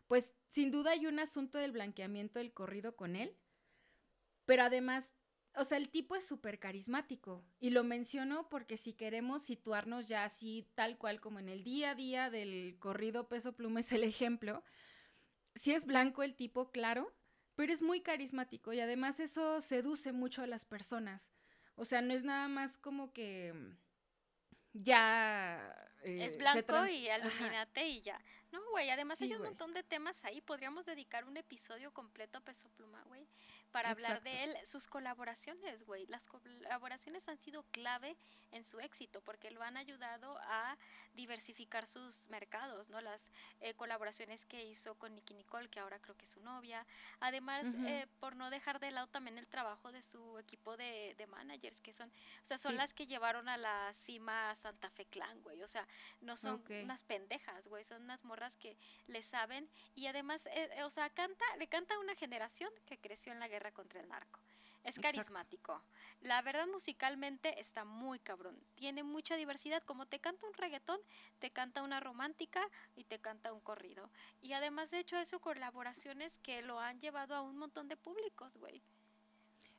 pues 0.07 0.33
sin 0.49 0.71
duda 0.71 0.93
hay 0.93 1.07
un 1.07 1.19
asunto 1.19 1.59
del 1.59 1.73
blanqueamiento 1.73 2.39
del 2.39 2.53
corrido 2.53 2.97
con 2.97 3.15
él, 3.15 3.37
pero 4.47 4.63
además, 4.63 5.13
o 5.55 5.65
sea, 5.65 5.79
el 5.79 5.91
tipo 5.91 6.17
es 6.17 6.27
súper 6.27 6.59
carismático 6.59 7.45
y 7.61 7.71
lo 7.71 7.85
menciono 7.85 8.49
porque 8.49 8.77
si 8.77 8.95
queremos 8.95 9.43
situarnos 9.43 10.09
ya 10.09 10.25
así 10.25 10.67
tal 10.75 10.97
cual 10.97 11.21
como 11.21 11.39
en 11.39 11.49
el 11.49 11.63
día 11.63 11.91
a 11.91 11.95
día 11.95 12.31
del 12.31 12.77
corrido 12.79 13.29
peso 13.29 13.55
pluma 13.55 13.81
es 13.81 13.93
el 13.93 14.05
ejemplo, 14.05 14.63
si 15.55 15.73
es 15.73 15.87
blanco 15.87 16.23
el 16.23 16.35
tipo, 16.35 16.71
claro, 16.71 17.13
pero 17.55 17.73
es 17.73 17.83
muy 17.83 18.01
carismático 18.01 18.73
y 18.73 18.81
además 18.81 19.21
eso 19.21 19.61
seduce 19.61 20.13
mucho 20.13 20.43
a 20.43 20.47
las 20.47 20.65
personas. 20.65 21.31
O 21.75 21.85
sea, 21.85 22.03
no 22.03 22.13
es 22.13 22.25
nada 22.25 22.49
más 22.49 22.79
como 22.79 23.13
que 23.13 23.53
mm, 23.53 23.77
ya... 24.73 25.79
Eh, 26.03 26.25
es 26.25 26.37
blanco 26.37 26.87
y 26.87 27.09
aluminate 27.09 27.89
y 27.89 28.01
ya. 28.01 28.21
No, 28.51 28.61
güey, 28.71 28.91
además 28.91 29.21
hay 29.23 29.35
un 29.35 29.43
montón 29.43 29.73
de 29.73 29.83
temas 29.83 30.25
ahí. 30.25 30.41
Podríamos 30.41 30.85
dedicar 30.85 31.25
un 31.25 31.37
episodio 31.37 31.93
completo 31.93 32.39
a 32.39 32.41
Peso 32.41 32.69
Pluma, 32.71 33.03
güey, 33.05 33.27
para 33.73 33.91
hablar 33.91 34.23
de 34.23 34.45
él. 34.45 34.57
Sus 34.65 34.87
colaboraciones, 34.87 35.85
güey. 35.85 36.07
Las 36.07 36.29
colaboraciones 36.29 37.29
han 37.29 37.39
sido 37.39 37.65
clave 37.71 38.17
en 38.53 38.65
su 38.65 38.79
éxito 38.81 39.21
porque 39.23 39.51
lo 39.51 39.63
han 39.63 39.77
ayudado 39.77 40.39
a 40.43 40.77
diversificar 41.15 41.87
sus 41.87 42.29
mercados, 42.29 42.89
¿no? 42.89 43.01
Las 43.01 43.31
eh, 43.61 43.75
colaboraciones 43.75 44.47
que 44.47 44.65
hizo 44.65 44.95
con 44.97 45.15
Nicky 45.15 45.35
Nicole, 45.35 45.69
que 45.69 45.81
ahora 45.81 45.99
creo 45.99 46.17
que 46.17 46.25
es 46.25 46.31
su 46.31 46.41
novia. 46.41 46.87
Además, 47.21 47.67
eh, 47.87 48.07
por 48.21 48.37
no 48.37 48.51
dejar 48.51 48.79
de 48.79 48.91
lado 48.91 49.09
también 49.09 49.39
el 49.39 49.49
trabajo 49.49 49.93
de 49.93 50.03
su 50.03 50.39
equipo 50.39 50.77
de, 50.77 51.15
de 51.17 51.27
managers, 51.27 51.81
que 51.81 51.93
son, 51.93 52.09
o 52.09 52.47
sea, 52.47 52.59
son 52.59 52.77
las 52.77 52.95
que 52.95 53.07
llevaron 53.07 53.49
a 53.49 53.57
la 53.57 53.93
cima 53.95 54.51
a 54.51 54.55
Santa 54.55 54.91
Fe 54.91 55.07
Clan, 55.07 55.43
güey. 55.43 55.63
O 55.63 55.69
sea, 55.69 55.87
no 56.21 56.37
son 56.37 56.63
unas 56.83 57.03
pendejas, 57.03 57.67
güey. 57.67 57.85
Son 57.85 58.03
unas 58.03 58.25
morras 58.25 58.57
que 58.57 58.77
le 59.07 59.23
saben 59.23 59.69
y 59.95 60.07
además, 60.07 60.47
eh, 60.47 60.69
eh, 60.77 60.85
o 60.85 60.91
sea, 60.91 61.11
canta, 61.11 61.45
le 61.59 61.69
canta 61.69 61.95
a 61.95 62.01
una 62.01 62.15
generación 62.15 62.71
que 62.87 62.99
creció 62.99 63.33
en 63.33 63.41
la 63.41 63.49
guerra 63.49 63.62
contra 63.71 64.01
el 64.01 64.09
narco. 64.09 64.41
Es 64.83 64.99
carismático. 64.99 65.81
La 66.23 66.43
verdad, 66.43 66.67
musicalmente 66.67 67.61
está 67.61 67.85
muy 67.85 68.19
cabrón. 68.19 68.59
Tiene 68.75 69.05
mucha 69.05 69.37
diversidad. 69.37 69.85
Como 69.85 70.07
te 70.07 70.19
canta 70.19 70.45
un 70.45 70.55
reggaetón, 70.55 70.99
te 71.39 71.53
canta 71.53 71.83
una 71.83 72.01
romántica 72.01 72.69
y 72.97 73.05
te 73.05 73.21
canta 73.21 73.53
un 73.53 73.61
corrido. 73.61 74.11
Y 74.41 74.55
además, 74.55 74.91
de 74.91 74.99
hecho, 74.99 75.19
eso 75.19 75.39
colaboraciones 75.39 76.39
que 76.39 76.63
lo 76.63 76.81
han 76.81 77.01
llevado 77.01 77.37
a 77.37 77.43
un 77.43 77.59
montón 77.59 77.87
de 77.87 77.97
públicos, 77.97 78.57
güey. 78.57 78.83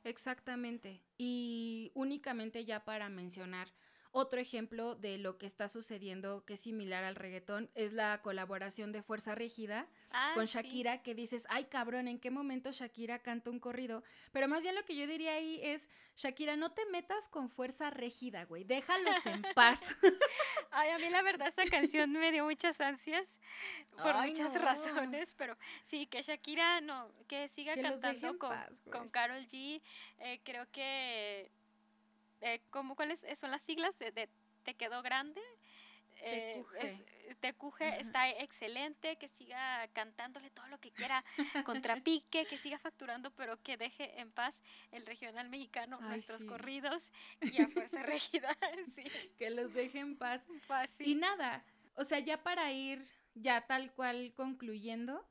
Exactamente. 0.04 1.02
Y 1.18 1.90
únicamente 1.94 2.64
ya 2.64 2.84
para 2.84 3.10
mencionar 3.10 3.68
Otro 4.16 4.38
ejemplo 4.38 4.94
de 4.94 5.18
lo 5.18 5.38
que 5.38 5.46
está 5.46 5.66
sucediendo 5.66 6.44
que 6.44 6.54
es 6.54 6.60
similar 6.60 7.02
al 7.02 7.16
reggaetón 7.16 7.68
es 7.74 7.92
la 7.92 8.22
colaboración 8.22 8.92
de 8.92 9.02
Fuerza 9.02 9.34
Rígida 9.34 9.88
Ah, 10.16 10.32
con 10.34 10.46
sí. 10.46 10.52
Shakira, 10.52 11.02
que 11.02 11.14
dices, 11.14 11.44
ay 11.50 11.64
cabrón, 11.64 12.06
¿en 12.06 12.20
qué 12.20 12.30
momento 12.30 12.70
Shakira 12.70 13.18
canta 13.18 13.50
un 13.50 13.58
corrido? 13.58 14.04
Pero 14.32 14.46
más 14.46 14.62
bien 14.62 14.76
lo 14.76 14.84
que 14.84 14.94
yo 14.96 15.06
diría 15.08 15.32
ahí 15.34 15.58
es, 15.62 15.90
Shakira, 16.16 16.56
no 16.56 16.70
te 16.72 16.86
metas 16.86 17.28
con 17.28 17.50
Fuerza 17.50 17.90
Rígida, 17.90 18.44
güey, 18.44 18.62
déjalos 18.64 19.26
en 19.26 19.42
paz. 19.54 19.96
Ay, 20.70 20.90
a 20.90 20.98
mí 20.98 21.08
la 21.10 21.22
verdad 21.22 21.48
esa 21.48 21.64
canción 21.66 22.12
me 22.12 22.30
dio 22.30 22.44
muchas 22.44 22.80
ansias 22.80 23.40
por 24.02 24.14
Ay, 24.14 24.30
muchas 24.30 24.54
no. 24.54 24.60
razones, 24.60 25.34
pero 25.34 25.56
sí, 25.84 26.06
que 26.06 26.22
Shakira 26.22 26.80
no, 26.80 27.10
que 27.26 27.48
siga 27.48 27.74
Que 27.74 27.82
cantando 27.82 28.38
con, 28.38 28.50
paz, 28.50 28.80
con 28.90 29.08
Carol 29.08 29.46
G. 29.48 29.82
eh, 30.18 30.40
creo 30.44 30.70
que, 30.70 31.50
eh, 32.40 32.60
¿cómo, 32.70 32.94
¿cuáles 32.94 33.24
son 33.38 33.50
las 33.50 33.62
siglas? 33.62 33.98
De, 33.98 34.12
de 34.12 34.28
Te 34.62 34.74
quedó 34.74 35.02
grande. 35.02 35.40
Eh, 36.20 36.64
es- 36.80 37.02
TQG 37.40 37.82
Ajá. 37.82 37.96
está 37.96 38.30
excelente, 38.30 39.16
que 39.16 39.28
siga 39.28 39.86
cantándole 39.92 40.50
todo 40.50 40.66
lo 40.68 40.78
que 40.80 40.90
quiera, 40.92 41.24
contrapique, 41.64 42.46
que 42.46 42.58
siga 42.58 42.78
facturando, 42.78 43.30
pero 43.32 43.62
que 43.62 43.76
deje 43.76 44.20
en 44.20 44.30
paz 44.30 44.60
el 44.92 45.04
regional 45.04 45.48
mexicano, 45.48 45.98
Ay, 46.02 46.08
nuestros 46.08 46.40
sí. 46.40 46.46
corridos 46.46 47.10
y 47.58 47.60
a 47.60 47.68
Fuerza 47.68 48.02
Régida. 48.02 48.56
sí, 48.94 49.04
que 49.36 49.50
los 49.50 49.74
deje 49.74 49.98
en 50.00 50.16
paz. 50.16 50.46
Y 50.98 51.14
nada, 51.14 51.64
o 51.96 52.04
sea, 52.04 52.18
ya 52.20 52.42
para 52.42 52.72
ir 52.72 53.04
ya 53.34 53.66
tal 53.66 53.92
cual 53.92 54.32
concluyendo, 54.34 55.26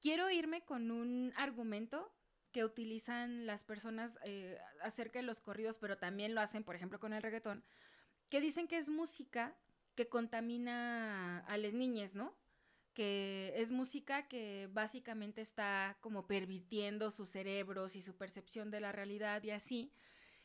quiero 0.00 0.30
irme 0.30 0.62
con 0.62 0.90
un 0.90 1.32
argumento 1.36 2.12
que 2.52 2.64
utilizan 2.64 3.46
las 3.46 3.64
personas 3.64 4.18
eh, 4.24 4.58
acerca 4.82 5.18
de 5.18 5.24
los 5.24 5.40
corridos, 5.40 5.78
pero 5.78 5.98
también 5.98 6.34
lo 6.34 6.40
hacen, 6.40 6.64
por 6.64 6.74
ejemplo, 6.74 6.98
con 6.98 7.12
el 7.12 7.22
reggaetón, 7.22 7.62
que 8.30 8.40
dicen 8.40 8.66
que 8.66 8.78
es 8.78 8.88
música 8.88 9.54
que 9.96 10.08
contamina 10.08 11.40
a 11.40 11.56
las 11.56 11.72
niñas, 11.72 12.14
¿no? 12.14 12.36
Que 12.94 13.52
es 13.56 13.70
música 13.70 14.28
que 14.28 14.68
básicamente 14.72 15.40
está 15.40 15.98
como 16.00 16.26
pervirtiendo 16.26 17.10
sus 17.10 17.30
cerebros 17.30 17.96
y 17.96 18.02
su 18.02 18.16
percepción 18.16 18.70
de 18.70 18.80
la 18.80 18.92
realidad 18.92 19.42
y 19.42 19.50
así. 19.50 19.92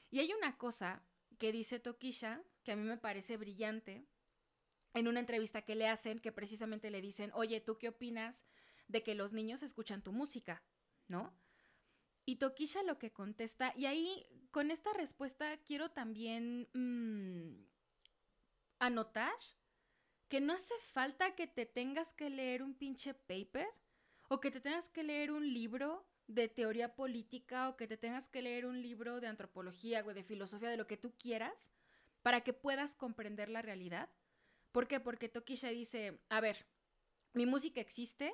Y 0.09 0.19
hay 0.19 0.33
una 0.33 0.57
cosa 0.57 1.03
que 1.37 1.51
dice 1.51 1.79
Tokisha, 1.79 2.41
que 2.63 2.71
a 2.71 2.75
mí 2.75 2.83
me 2.83 2.97
parece 2.97 3.37
brillante, 3.37 4.05
en 4.93 5.07
una 5.07 5.19
entrevista 5.19 5.61
que 5.61 5.75
le 5.75 5.87
hacen, 5.87 6.19
que 6.19 6.31
precisamente 6.31 6.91
le 6.91 7.01
dicen, 7.01 7.31
oye, 7.33 7.61
¿tú 7.61 7.77
qué 7.77 7.89
opinas 7.89 8.45
de 8.87 9.03
que 9.03 9.15
los 9.15 9.31
niños 9.31 9.63
escuchan 9.63 10.01
tu 10.01 10.11
música? 10.11 10.63
¿No? 11.07 11.33
Y 12.25 12.35
Tokisha 12.35 12.83
lo 12.83 12.97
que 12.97 13.11
contesta, 13.11 13.73
y 13.75 13.85
ahí 13.85 14.27
con 14.51 14.69
esta 14.69 14.93
respuesta 14.93 15.57
quiero 15.63 15.91
también 15.91 16.67
mm, 16.73 17.70
anotar 18.81 19.37
que 20.27 20.41
no 20.41 20.53
hace 20.53 20.73
falta 20.91 21.35
que 21.35 21.45
te 21.45 21.65
tengas 21.67 22.13
que 22.13 22.29
leer 22.29 22.63
un 22.63 22.73
pinche 22.73 23.13
paper 23.13 23.67
o 24.27 24.41
que 24.41 24.49
te 24.49 24.59
tengas 24.59 24.89
que 24.89 25.03
leer 25.03 25.31
un 25.31 25.53
libro 25.53 26.07
de 26.27 26.47
teoría 26.47 26.95
política 26.95 27.69
o 27.69 27.77
que 27.77 27.87
te 27.87 27.95
tengas 27.95 28.27
que 28.27 28.41
leer 28.41 28.65
un 28.65 28.81
libro 28.81 29.19
de 29.19 29.27
antropología 29.27 30.03
o 30.03 30.13
de 30.13 30.23
filosofía, 30.23 30.69
de 30.69 30.77
lo 30.77 30.87
que 30.87 30.97
tú 30.97 31.13
quieras, 31.17 31.71
para 32.23 32.41
que 32.41 32.53
puedas 32.53 32.95
comprender 32.95 33.49
la 33.49 33.61
realidad. 33.61 34.09
¿Por 34.71 34.87
qué? 34.87 34.99
Porque 34.99 35.29
Tokisha 35.29 35.69
dice, 35.69 36.19
a 36.29 36.41
ver, 36.41 36.65
mi 37.33 37.45
música 37.45 37.81
existe, 37.81 38.33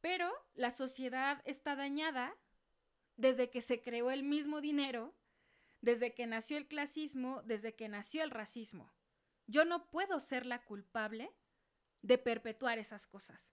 pero 0.00 0.30
la 0.54 0.70
sociedad 0.70 1.42
está 1.46 1.74
dañada 1.74 2.36
desde 3.16 3.50
que 3.50 3.60
se 3.60 3.82
creó 3.82 4.10
el 4.10 4.22
mismo 4.22 4.60
dinero, 4.60 5.14
desde 5.80 6.14
que 6.14 6.26
nació 6.28 6.58
el 6.58 6.68
clasismo, 6.68 7.42
desde 7.42 7.74
que 7.74 7.88
nació 7.88 8.22
el 8.22 8.30
racismo. 8.30 8.92
Yo 9.52 9.66
no 9.66 9.90
puedo 9.90 10.18
ser 10.18 10.46
la 10.46 10.64
culpable 10.64 11.30
de 12.00 12.16
perpetuar 12.16 12.78
esas 12.78 13.06
cosas. 13.06 13.52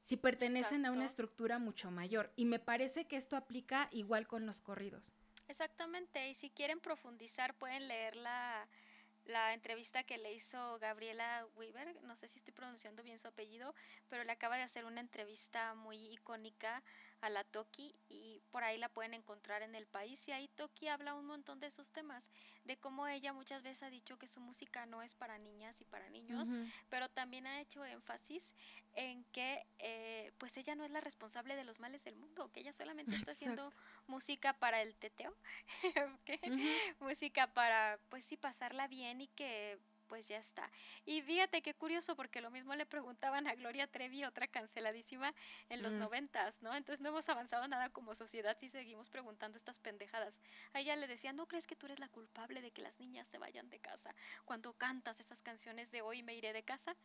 Si 0.00 0.16
pertenecen 0.16 0.86
a 0.86 0.92
una 0.92 1.04
estructura 1.04 1.58
mucho 1.58 1.90
mayor. 1.90 2.32
Y 2.36 2.46
me 2.46 2.58
parece 2.58 3.06
que 3.06 3.18
esto 3.18 3.36
aplica 3.36 3.88
igual 3.92 4.26
con 4.26 4.46
los 4.46 4.62
corridos. 4.62 5.12
Exactamente, 5.46 6.30
y 6.30 6.34
si 6.34 6.48
quieren 6.48 6.80
profundizar 6.80 7.54
pueden 7.54 7.86
leer 7.86 8.16
la, 8.16 8.66
la 9.26 9.52
entrevista 9.52 10.04
que 10.04 10.16
le 10.16 10.32
hizo 10.32 10.78
Gabriela 10.78 11.46
Weaver, 11.54 12.02
no 12.04 12.16
sé 12.16 12.26
si 12.28 12.38
estoy 12.38 12.54
pronunciando 12.54 13.02
bien 13.02 13.18
su 13.18 13.28
apellido, 13.28 13.74
pero 14.08 14.24
le 14.24 14.32
acaba 14.32 14.56
de 14.56 14.62
hacer 14.62 14.86
una 14.86 15.02
entrevista 15.02 15.74
muy 15.74 15.98
icónica 16.14 16.82
a 17.24 17.30
la 17.30 17.42
Toki 17.42 17.94
y 18.08 18.42
por 18.50 18.64
ahí 18.64 18.76
la 18.76 18.90
pueden 18.90 19.14
encontrar 19.14 19.62
en 19.62 19.74
el 19.74 19.86
país. 19.86 20.28
Y 20.28 20.32
ahí 20.32 20.48
Toki 20.48 20.88
habla 20.88 21.14
un 21.14 21.24
montón 21.24 21.58
de 21.58 21.68
esos 21.68 21.90
temas, 21.90 22.30
de 22.64 22.76
cómo 22.76 23.06
ella 23.06 23.32
muchas 23.32 23.62
veces 23.62 23.82
ha 23.82 23.90
dicho 23.90 24.18
que 24.18 24.26
su 24.26 24.40
música 24.40 24.84
no 24.84 25.02
es 25.02 25.14
para 25.14 25.38
niñas 25.38 25.80
y 25.80 25.86
para 25.86 26.10
niños, 26.10 26.48
pero 26.90 27.08
también 27.08 27.46
ha 27.46 27.60
hecho 27.60 27.84
énfasis 27.84 28.52
en 28.92 29.24
que 29.32 29.66
eh, 29.78 30.32
pues 30.38 30.56
ella 30.58 30.74
no 30.74 30.84
es 30.84 30.90
la 30.90 31.00
responsable 31.00 31.56
de 31.56 31.64
los 31.64 31.80
males 31.80 32.04
del 32.04 32.16
mundo, 32.16 32.50
que 32.52 32.60
ella 32.60 32.74
solamente 32.74 33.16
está 33.16 33.32
haciendo 33.32 33.72
música 34.06 34.52
para 34.52 34.82
el 34.82 34.94
teteo, 34.96 35.34
música 37.00 37.52
para 37.54 37.98
pues 38.10 38.24
sí 38.24 38.36
pasarla 38.36 38.86
bien 38.86 39.22
y 39.22 39.28
que 39.28 39.78
pues 40.04 40.28
ya 40.28 40.38
está. 40.38 40.70
Y 41.04 41.22
fíjate 41.22 41.62
qué 41.62 41.74
curioso 41.74 42.16
porque 42.16 42.40
lo 42.40 42.50
mismo 42.50 42.74
le 42.74 42.86
preguntaban 42.86 43.46
a 43.46 43.54
Gloria 43.54 43.86
Trevi, 43.86 44.24
otra 44.24 44.46
canceladísima 44.46 45.34
en 45.68 45.82
los 45.82 45.94
Mm. 45.94 45.98
noventas, 45.98 46.62
¿no? 46.62 46.74
Entonces 46.74 47.00
no 47.00 47.10
hemos 47.10 47.28
avanzado 47.28 47.66
nada 47.68 47.88
como 47.90 48.14
sociedad 48.14 48.56
si 48.58 48.68
seguimos 48.68 49.08
preguntando 49.08 49.58
estas 49.58 49.78
pendejadas. 49.78 50.34
A 50.72 50.80
ella 50.80 50.96
le 50.96 51.06
decían, 51.06 51.36
¿no 51.36 51.46
crees 51.46 51.66
que 51.66 51.76
tú 51.76 51.86
eres 51.86 51.98
la 51.98 52.08
culpable 52.08 52.60
de 52.62 52.70
que 52.70 52.82
las 52.82 52.98
niñas 53.00 53.28
se 53.28 53.38
vayan 53.38 53.68
de 53.70 53.80
casa 53.80 54.14
cuando 54.44 54.72
cantas 54.74 55.20
esas 55.20 55.42
canciones 55.42 55.90
de 55.90 56.02
hoy 56.02 56.22
me 56.22 56.34
iré 56.34 56.52
de 56.52 56.62
casa? 56.62 56.96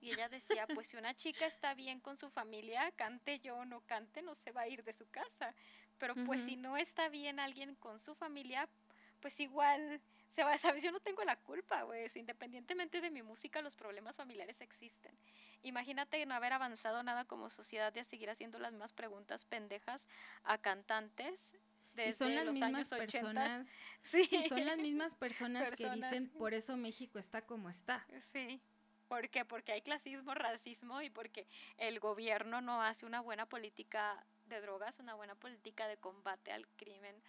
Y 0.00 0.10
ella 0.10 0.28
decía, 0.28 0.66
pues 0.66 0.88
si 0.88 0.96
una 0.96 1.14
chica 1.14 1.46
está 1.46 1.74
bien 1.74 2.00
con 2.00 2.16
su 2.16 2.28
familia, 2.28 2.90
cante 2.96 3.38
yo 3.38 3.58
o 3.58 3.64
no 3.64 3.82
cante, 3.82 4.20
no 4.22 4.34
se 4.34 4.50
va 4.50 4.62
a 4.62 4.68
ir 4.68 4.82
de 4.82 4.92
su 4.92 5.06
casa. 5.08 5.54
Pero 5.98 6.16
pues 6.26 6.40
si 6.40 6.56
no 6.56 6.76
está 6.76 7.08
bien 7.08 7.38
alguien 7.38 7.76
con 7.76 8.00
su 8.00 8.16
familia, 8.16 8.68
pues 9.20 9.38
igual 9.38 10.02
se 10.32 10.44
va, 10.44 10.56
¿sabes? 10.58 10.82
Yo 10.82 10.90
no 10.90 11.00
tengo 11.00 11.22
la 11.24 11.36
culpa, 11.36 11.82
güey. 11.82 12.10
Independientemente 12.14 13.00
de 13.00 13.10
mi 13.10 13.22
música, 13.22 13.60
los 13.60 13.74
problemas 13.76 14.16
familiares 14.16 14.60
existen. 14.60 15.16
Imagínate 15.62 16.24
no 16.26 16.34
haber 16.34 16.54
avanzado 16.54 17.02
nada 17.02 17.24
como 17.26 17.50
sociedad 17.50 17.92
de 17.92 18.02
seguir 18.02 18.30
haciendo 18.30 18.58
las 18.58 18.72
mismas 18.72 18.92
preguntas 18.92 19.44
pendejas 19.44 20.08
a 20.42 20.58
cantantes. 20.58 21.56
Desde 21.92 22.08
Y 22.08 22.12
son 22.14 22.34
las 22.34 22.44
los 22.46 22.54
mismas 22.54 22.74
años 22.74 22.92
80. 22.92 23.12
personas. 23.12 23.68
Sí, 24.02 24.24
Sí, 24.24 24.48
son 24.48 24.64
las 24.64 24.78
mismas 24.78 25.14
personas, 25.14 25.64
que 25.70 25.76
Personas, 25.84 26.10
dicen 26.10 26.30
sí. 26.30 26.38
por 26.38 26.54
eso 26.54 26.76
México 26.76 27.18
está 27.18 27.42
como 27.42 27.68
está. 27.68 28.06
Sí. 28.32 28.60
¿Por 29.08 29.28
qué? 29.28 29.44
Porque 29.44 29.72
hay 29.72 29.82
clasismo, 29.82 30.32
racismo 30.32 31.02
y 31.02 31.10
porque 31.10 31.46
el 31.76 32.00
gobierno 32.00 32.62
no 32.62 32.82
hace 32.82 33.04
una 33.04 33.20
buena 33.20 33.44
política 33.44 34.24
de 34.46 34.62
drogas, 34.62 34.98
una 35.00 35.14
buena 35.14 35.34
política 35.34 35.86
de 35.86 35.98
combate 35.98 36.50
al 36.50 36.66
crimen 36.76 37.22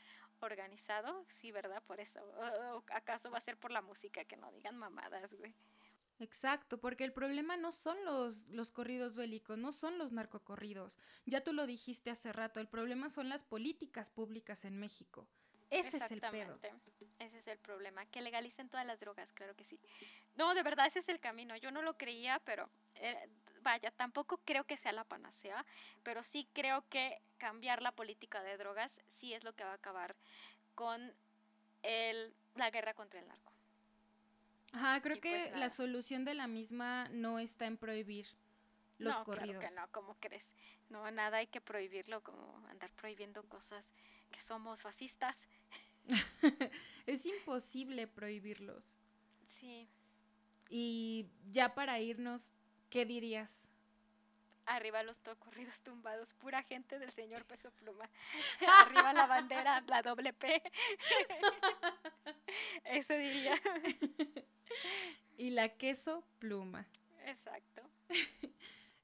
organizado. 0.46 1.26
Sí, 1.30 1.52
¿verdad? 1.52 1.82
Por 1.84 2.00
eso. 2.00 2.20
¿O- 2.22 2.78
o 2.78 2.84
¿Acaso 2.92 3.32
va 3.32 3.38
a 3.38 3.42
ser 3.42 3.58
por 3.58 3.72
la 3.72 3.82
música? 3.82 4.24
Que 4.26 4.38
no 4.38 4.52
digan 4.52 4.78
mamadas, 4.78 5.34
güey. 5.34 5.54
Exacto, 6.20 6.78
porque 6.80 7.04
el 7.04 7.12
problema 7.12 7.58
no 7.58 7.72
son 7.72 8.04
los, 8.06 8.48
los 8.50 8.72
corridos 8.72 9.16
bélicos, 9.16 9.58
no 9.58 9.72
son 9.72 9.98
los 9.98 10.12
narcocorridos. 10.12 10.98
Ya 11.26 11.42
tú 11.44 11.54
lo 11.54 11.66
dijiste 11.66 12.12
hace 12.12 12.32
rato, 12.32 12.60
el 12.60 12.68
problema 12.68 13.10
son 13.10 13.30
las 13.30 13.44
políticas 13.44 14.10
públicas 14.10 14.64
en 14.64 14.78
México. 14.78 15.28
Ese 15.72 15.98
es 15.98 16.12
el 16.12 16.22
pedo. 16.22 16.54
Exactamente. 16.54 16.72
Ese 17.18 17.38
es 17.40 17.48
el 17.48 17.58
problema. 17.58 18.06
Que 18.06 18.22
legalicen 18.22 18.70
todas 18.70 18.86
las 18.86 19.00
drogas, 19.00 19.32
claro 19.34 19.56
que 19.56 19.64
sí. 19.64 19.80
No, 20.36 20.54
de 20.54 20.62
verdad, 20.62 20.86
ese 20.86 21.00
es 21.00 21.10
el 21.10 21.20
camino. 21.20 21.58
Yo 21.58 21.72
no 21.72 21.82
lo 21.82 21.98
creía, 21.98 22.40
pero 22.46 22.70
eh, 22.96 23.28
vaya, 23.64 23.92
tampoco 23.92 24.38
creo 24.46 24.66
que 24.66 24.78
sea 24.78 24.92
la 24.92 25.04
panacea, 25.04 25.66
pero 26.04 26.24
sí 26.24 26.48
creo 26.54 26.88
que 26.90 27.22
cambiar 27.38 27.82
la 27.82 27.92
política 27.92 28.44
de 28.44 28.58
drogas 28.58 29.02
sí 29.08 29.34
es 29.34 29.44
lo 29.44 29.54
que 29.54 29.64
va 29.64 29.72
a 29.72 29.76
acabar 29.76 30.16
con 30.76 31.14
el, 31.82 32.34
la 32.56 32.70
guerra 32.70 32.94
contra 32.94 33.20
el 33.20 33.28
narco. 33.28 33.52
Ajá, 34.74 35.02
creo 35.02 35.18
Y 35.18 35.20
que 35.20 35.48
pues 35.50 35.60
la 35.60 35.70
solución 35.70 36.26
de 36.26 36.34
la 36.34 36.48
misma 36.48 37.08
no 37.10 37.40
está 37.40 37.66
en 37.66 37.78
prohibir 37.78 38.28
los 38.98 39.16
no, 39.20 39.24
corridos. 39.24 39.58
Claro 39.60 39.70
que 39.70 39.80
no, 39.80 39.88
¿cómo 39.92 40.18
crees? 40.20 40.54
No, 40.90 41.10
nada 41.12 41.38
hay 41.38 41.48
que 41.48 41.62
prohibirlo, 41.62 42.22
como 42.22 42.66
andar 42.70 42.92
prohibiendo 42.92 43.44
cosas 43.44 43.94
que 44.32 44.40
somos 44.40 44.82
fascistas. 44.82 45.38
es 47.06 47.26
imposible 47.26 48.08
prohibirlos. 48.08 48.96
Sí. 49.46 49.88
Y 50.70 51.28
ya 51.52 51.76
para 51.76 52.00
irnos, 52.00 52.52
¿qué 52.94 53.08
dirías? 53.08 53.72
Arriba 54.68 55.02
los 55.02 55.18
corridos 55.40 55.82
tumbados, 55.82 56.36
pura 56.36 56.62
gente 56.62 57.00
del 57.00 57.10
señor 57.10 57.44
Peso 57.44 57.72
Pluma. 57.72 58.08
Arriba 58.86 59.14
la 59.14 59.26
bandera, 59.26 59.82
la 59.88 60.04
doble 60.04 60.32
P. 60.32 60.62
Eso 62.86 63.16
diría. 63.16 63.60
Y 65.38 65.50
la 65.50 65.70
queso 65.70 66.24
pluma. 66.38 66.86
Exacto. 67.26 67.82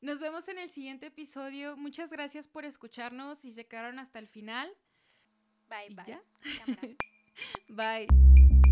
Nos 0.01 0.19
vemos 0.19 0.47
en 0.49 0.59
el 0.59 0.69
siguiente 0.69 1.07
episodio. 1.07 1.75
Muchas 1.75 2.11
gracias 2.11 2.47
por 2.47 2.65
escucharnos 2.65 3.43
y 3.43 3.51
se 3.51 3.65
quedaron 3.65 3.97
hasta 3.97 4.19
el 4.19 4.27
final. 4.27 4.71
Bye, 5.67 5.87
¿Y 5.89 5.95
bye. 5.95 6.05
ya? 6.05 6.21
Bye. 7.69 8.68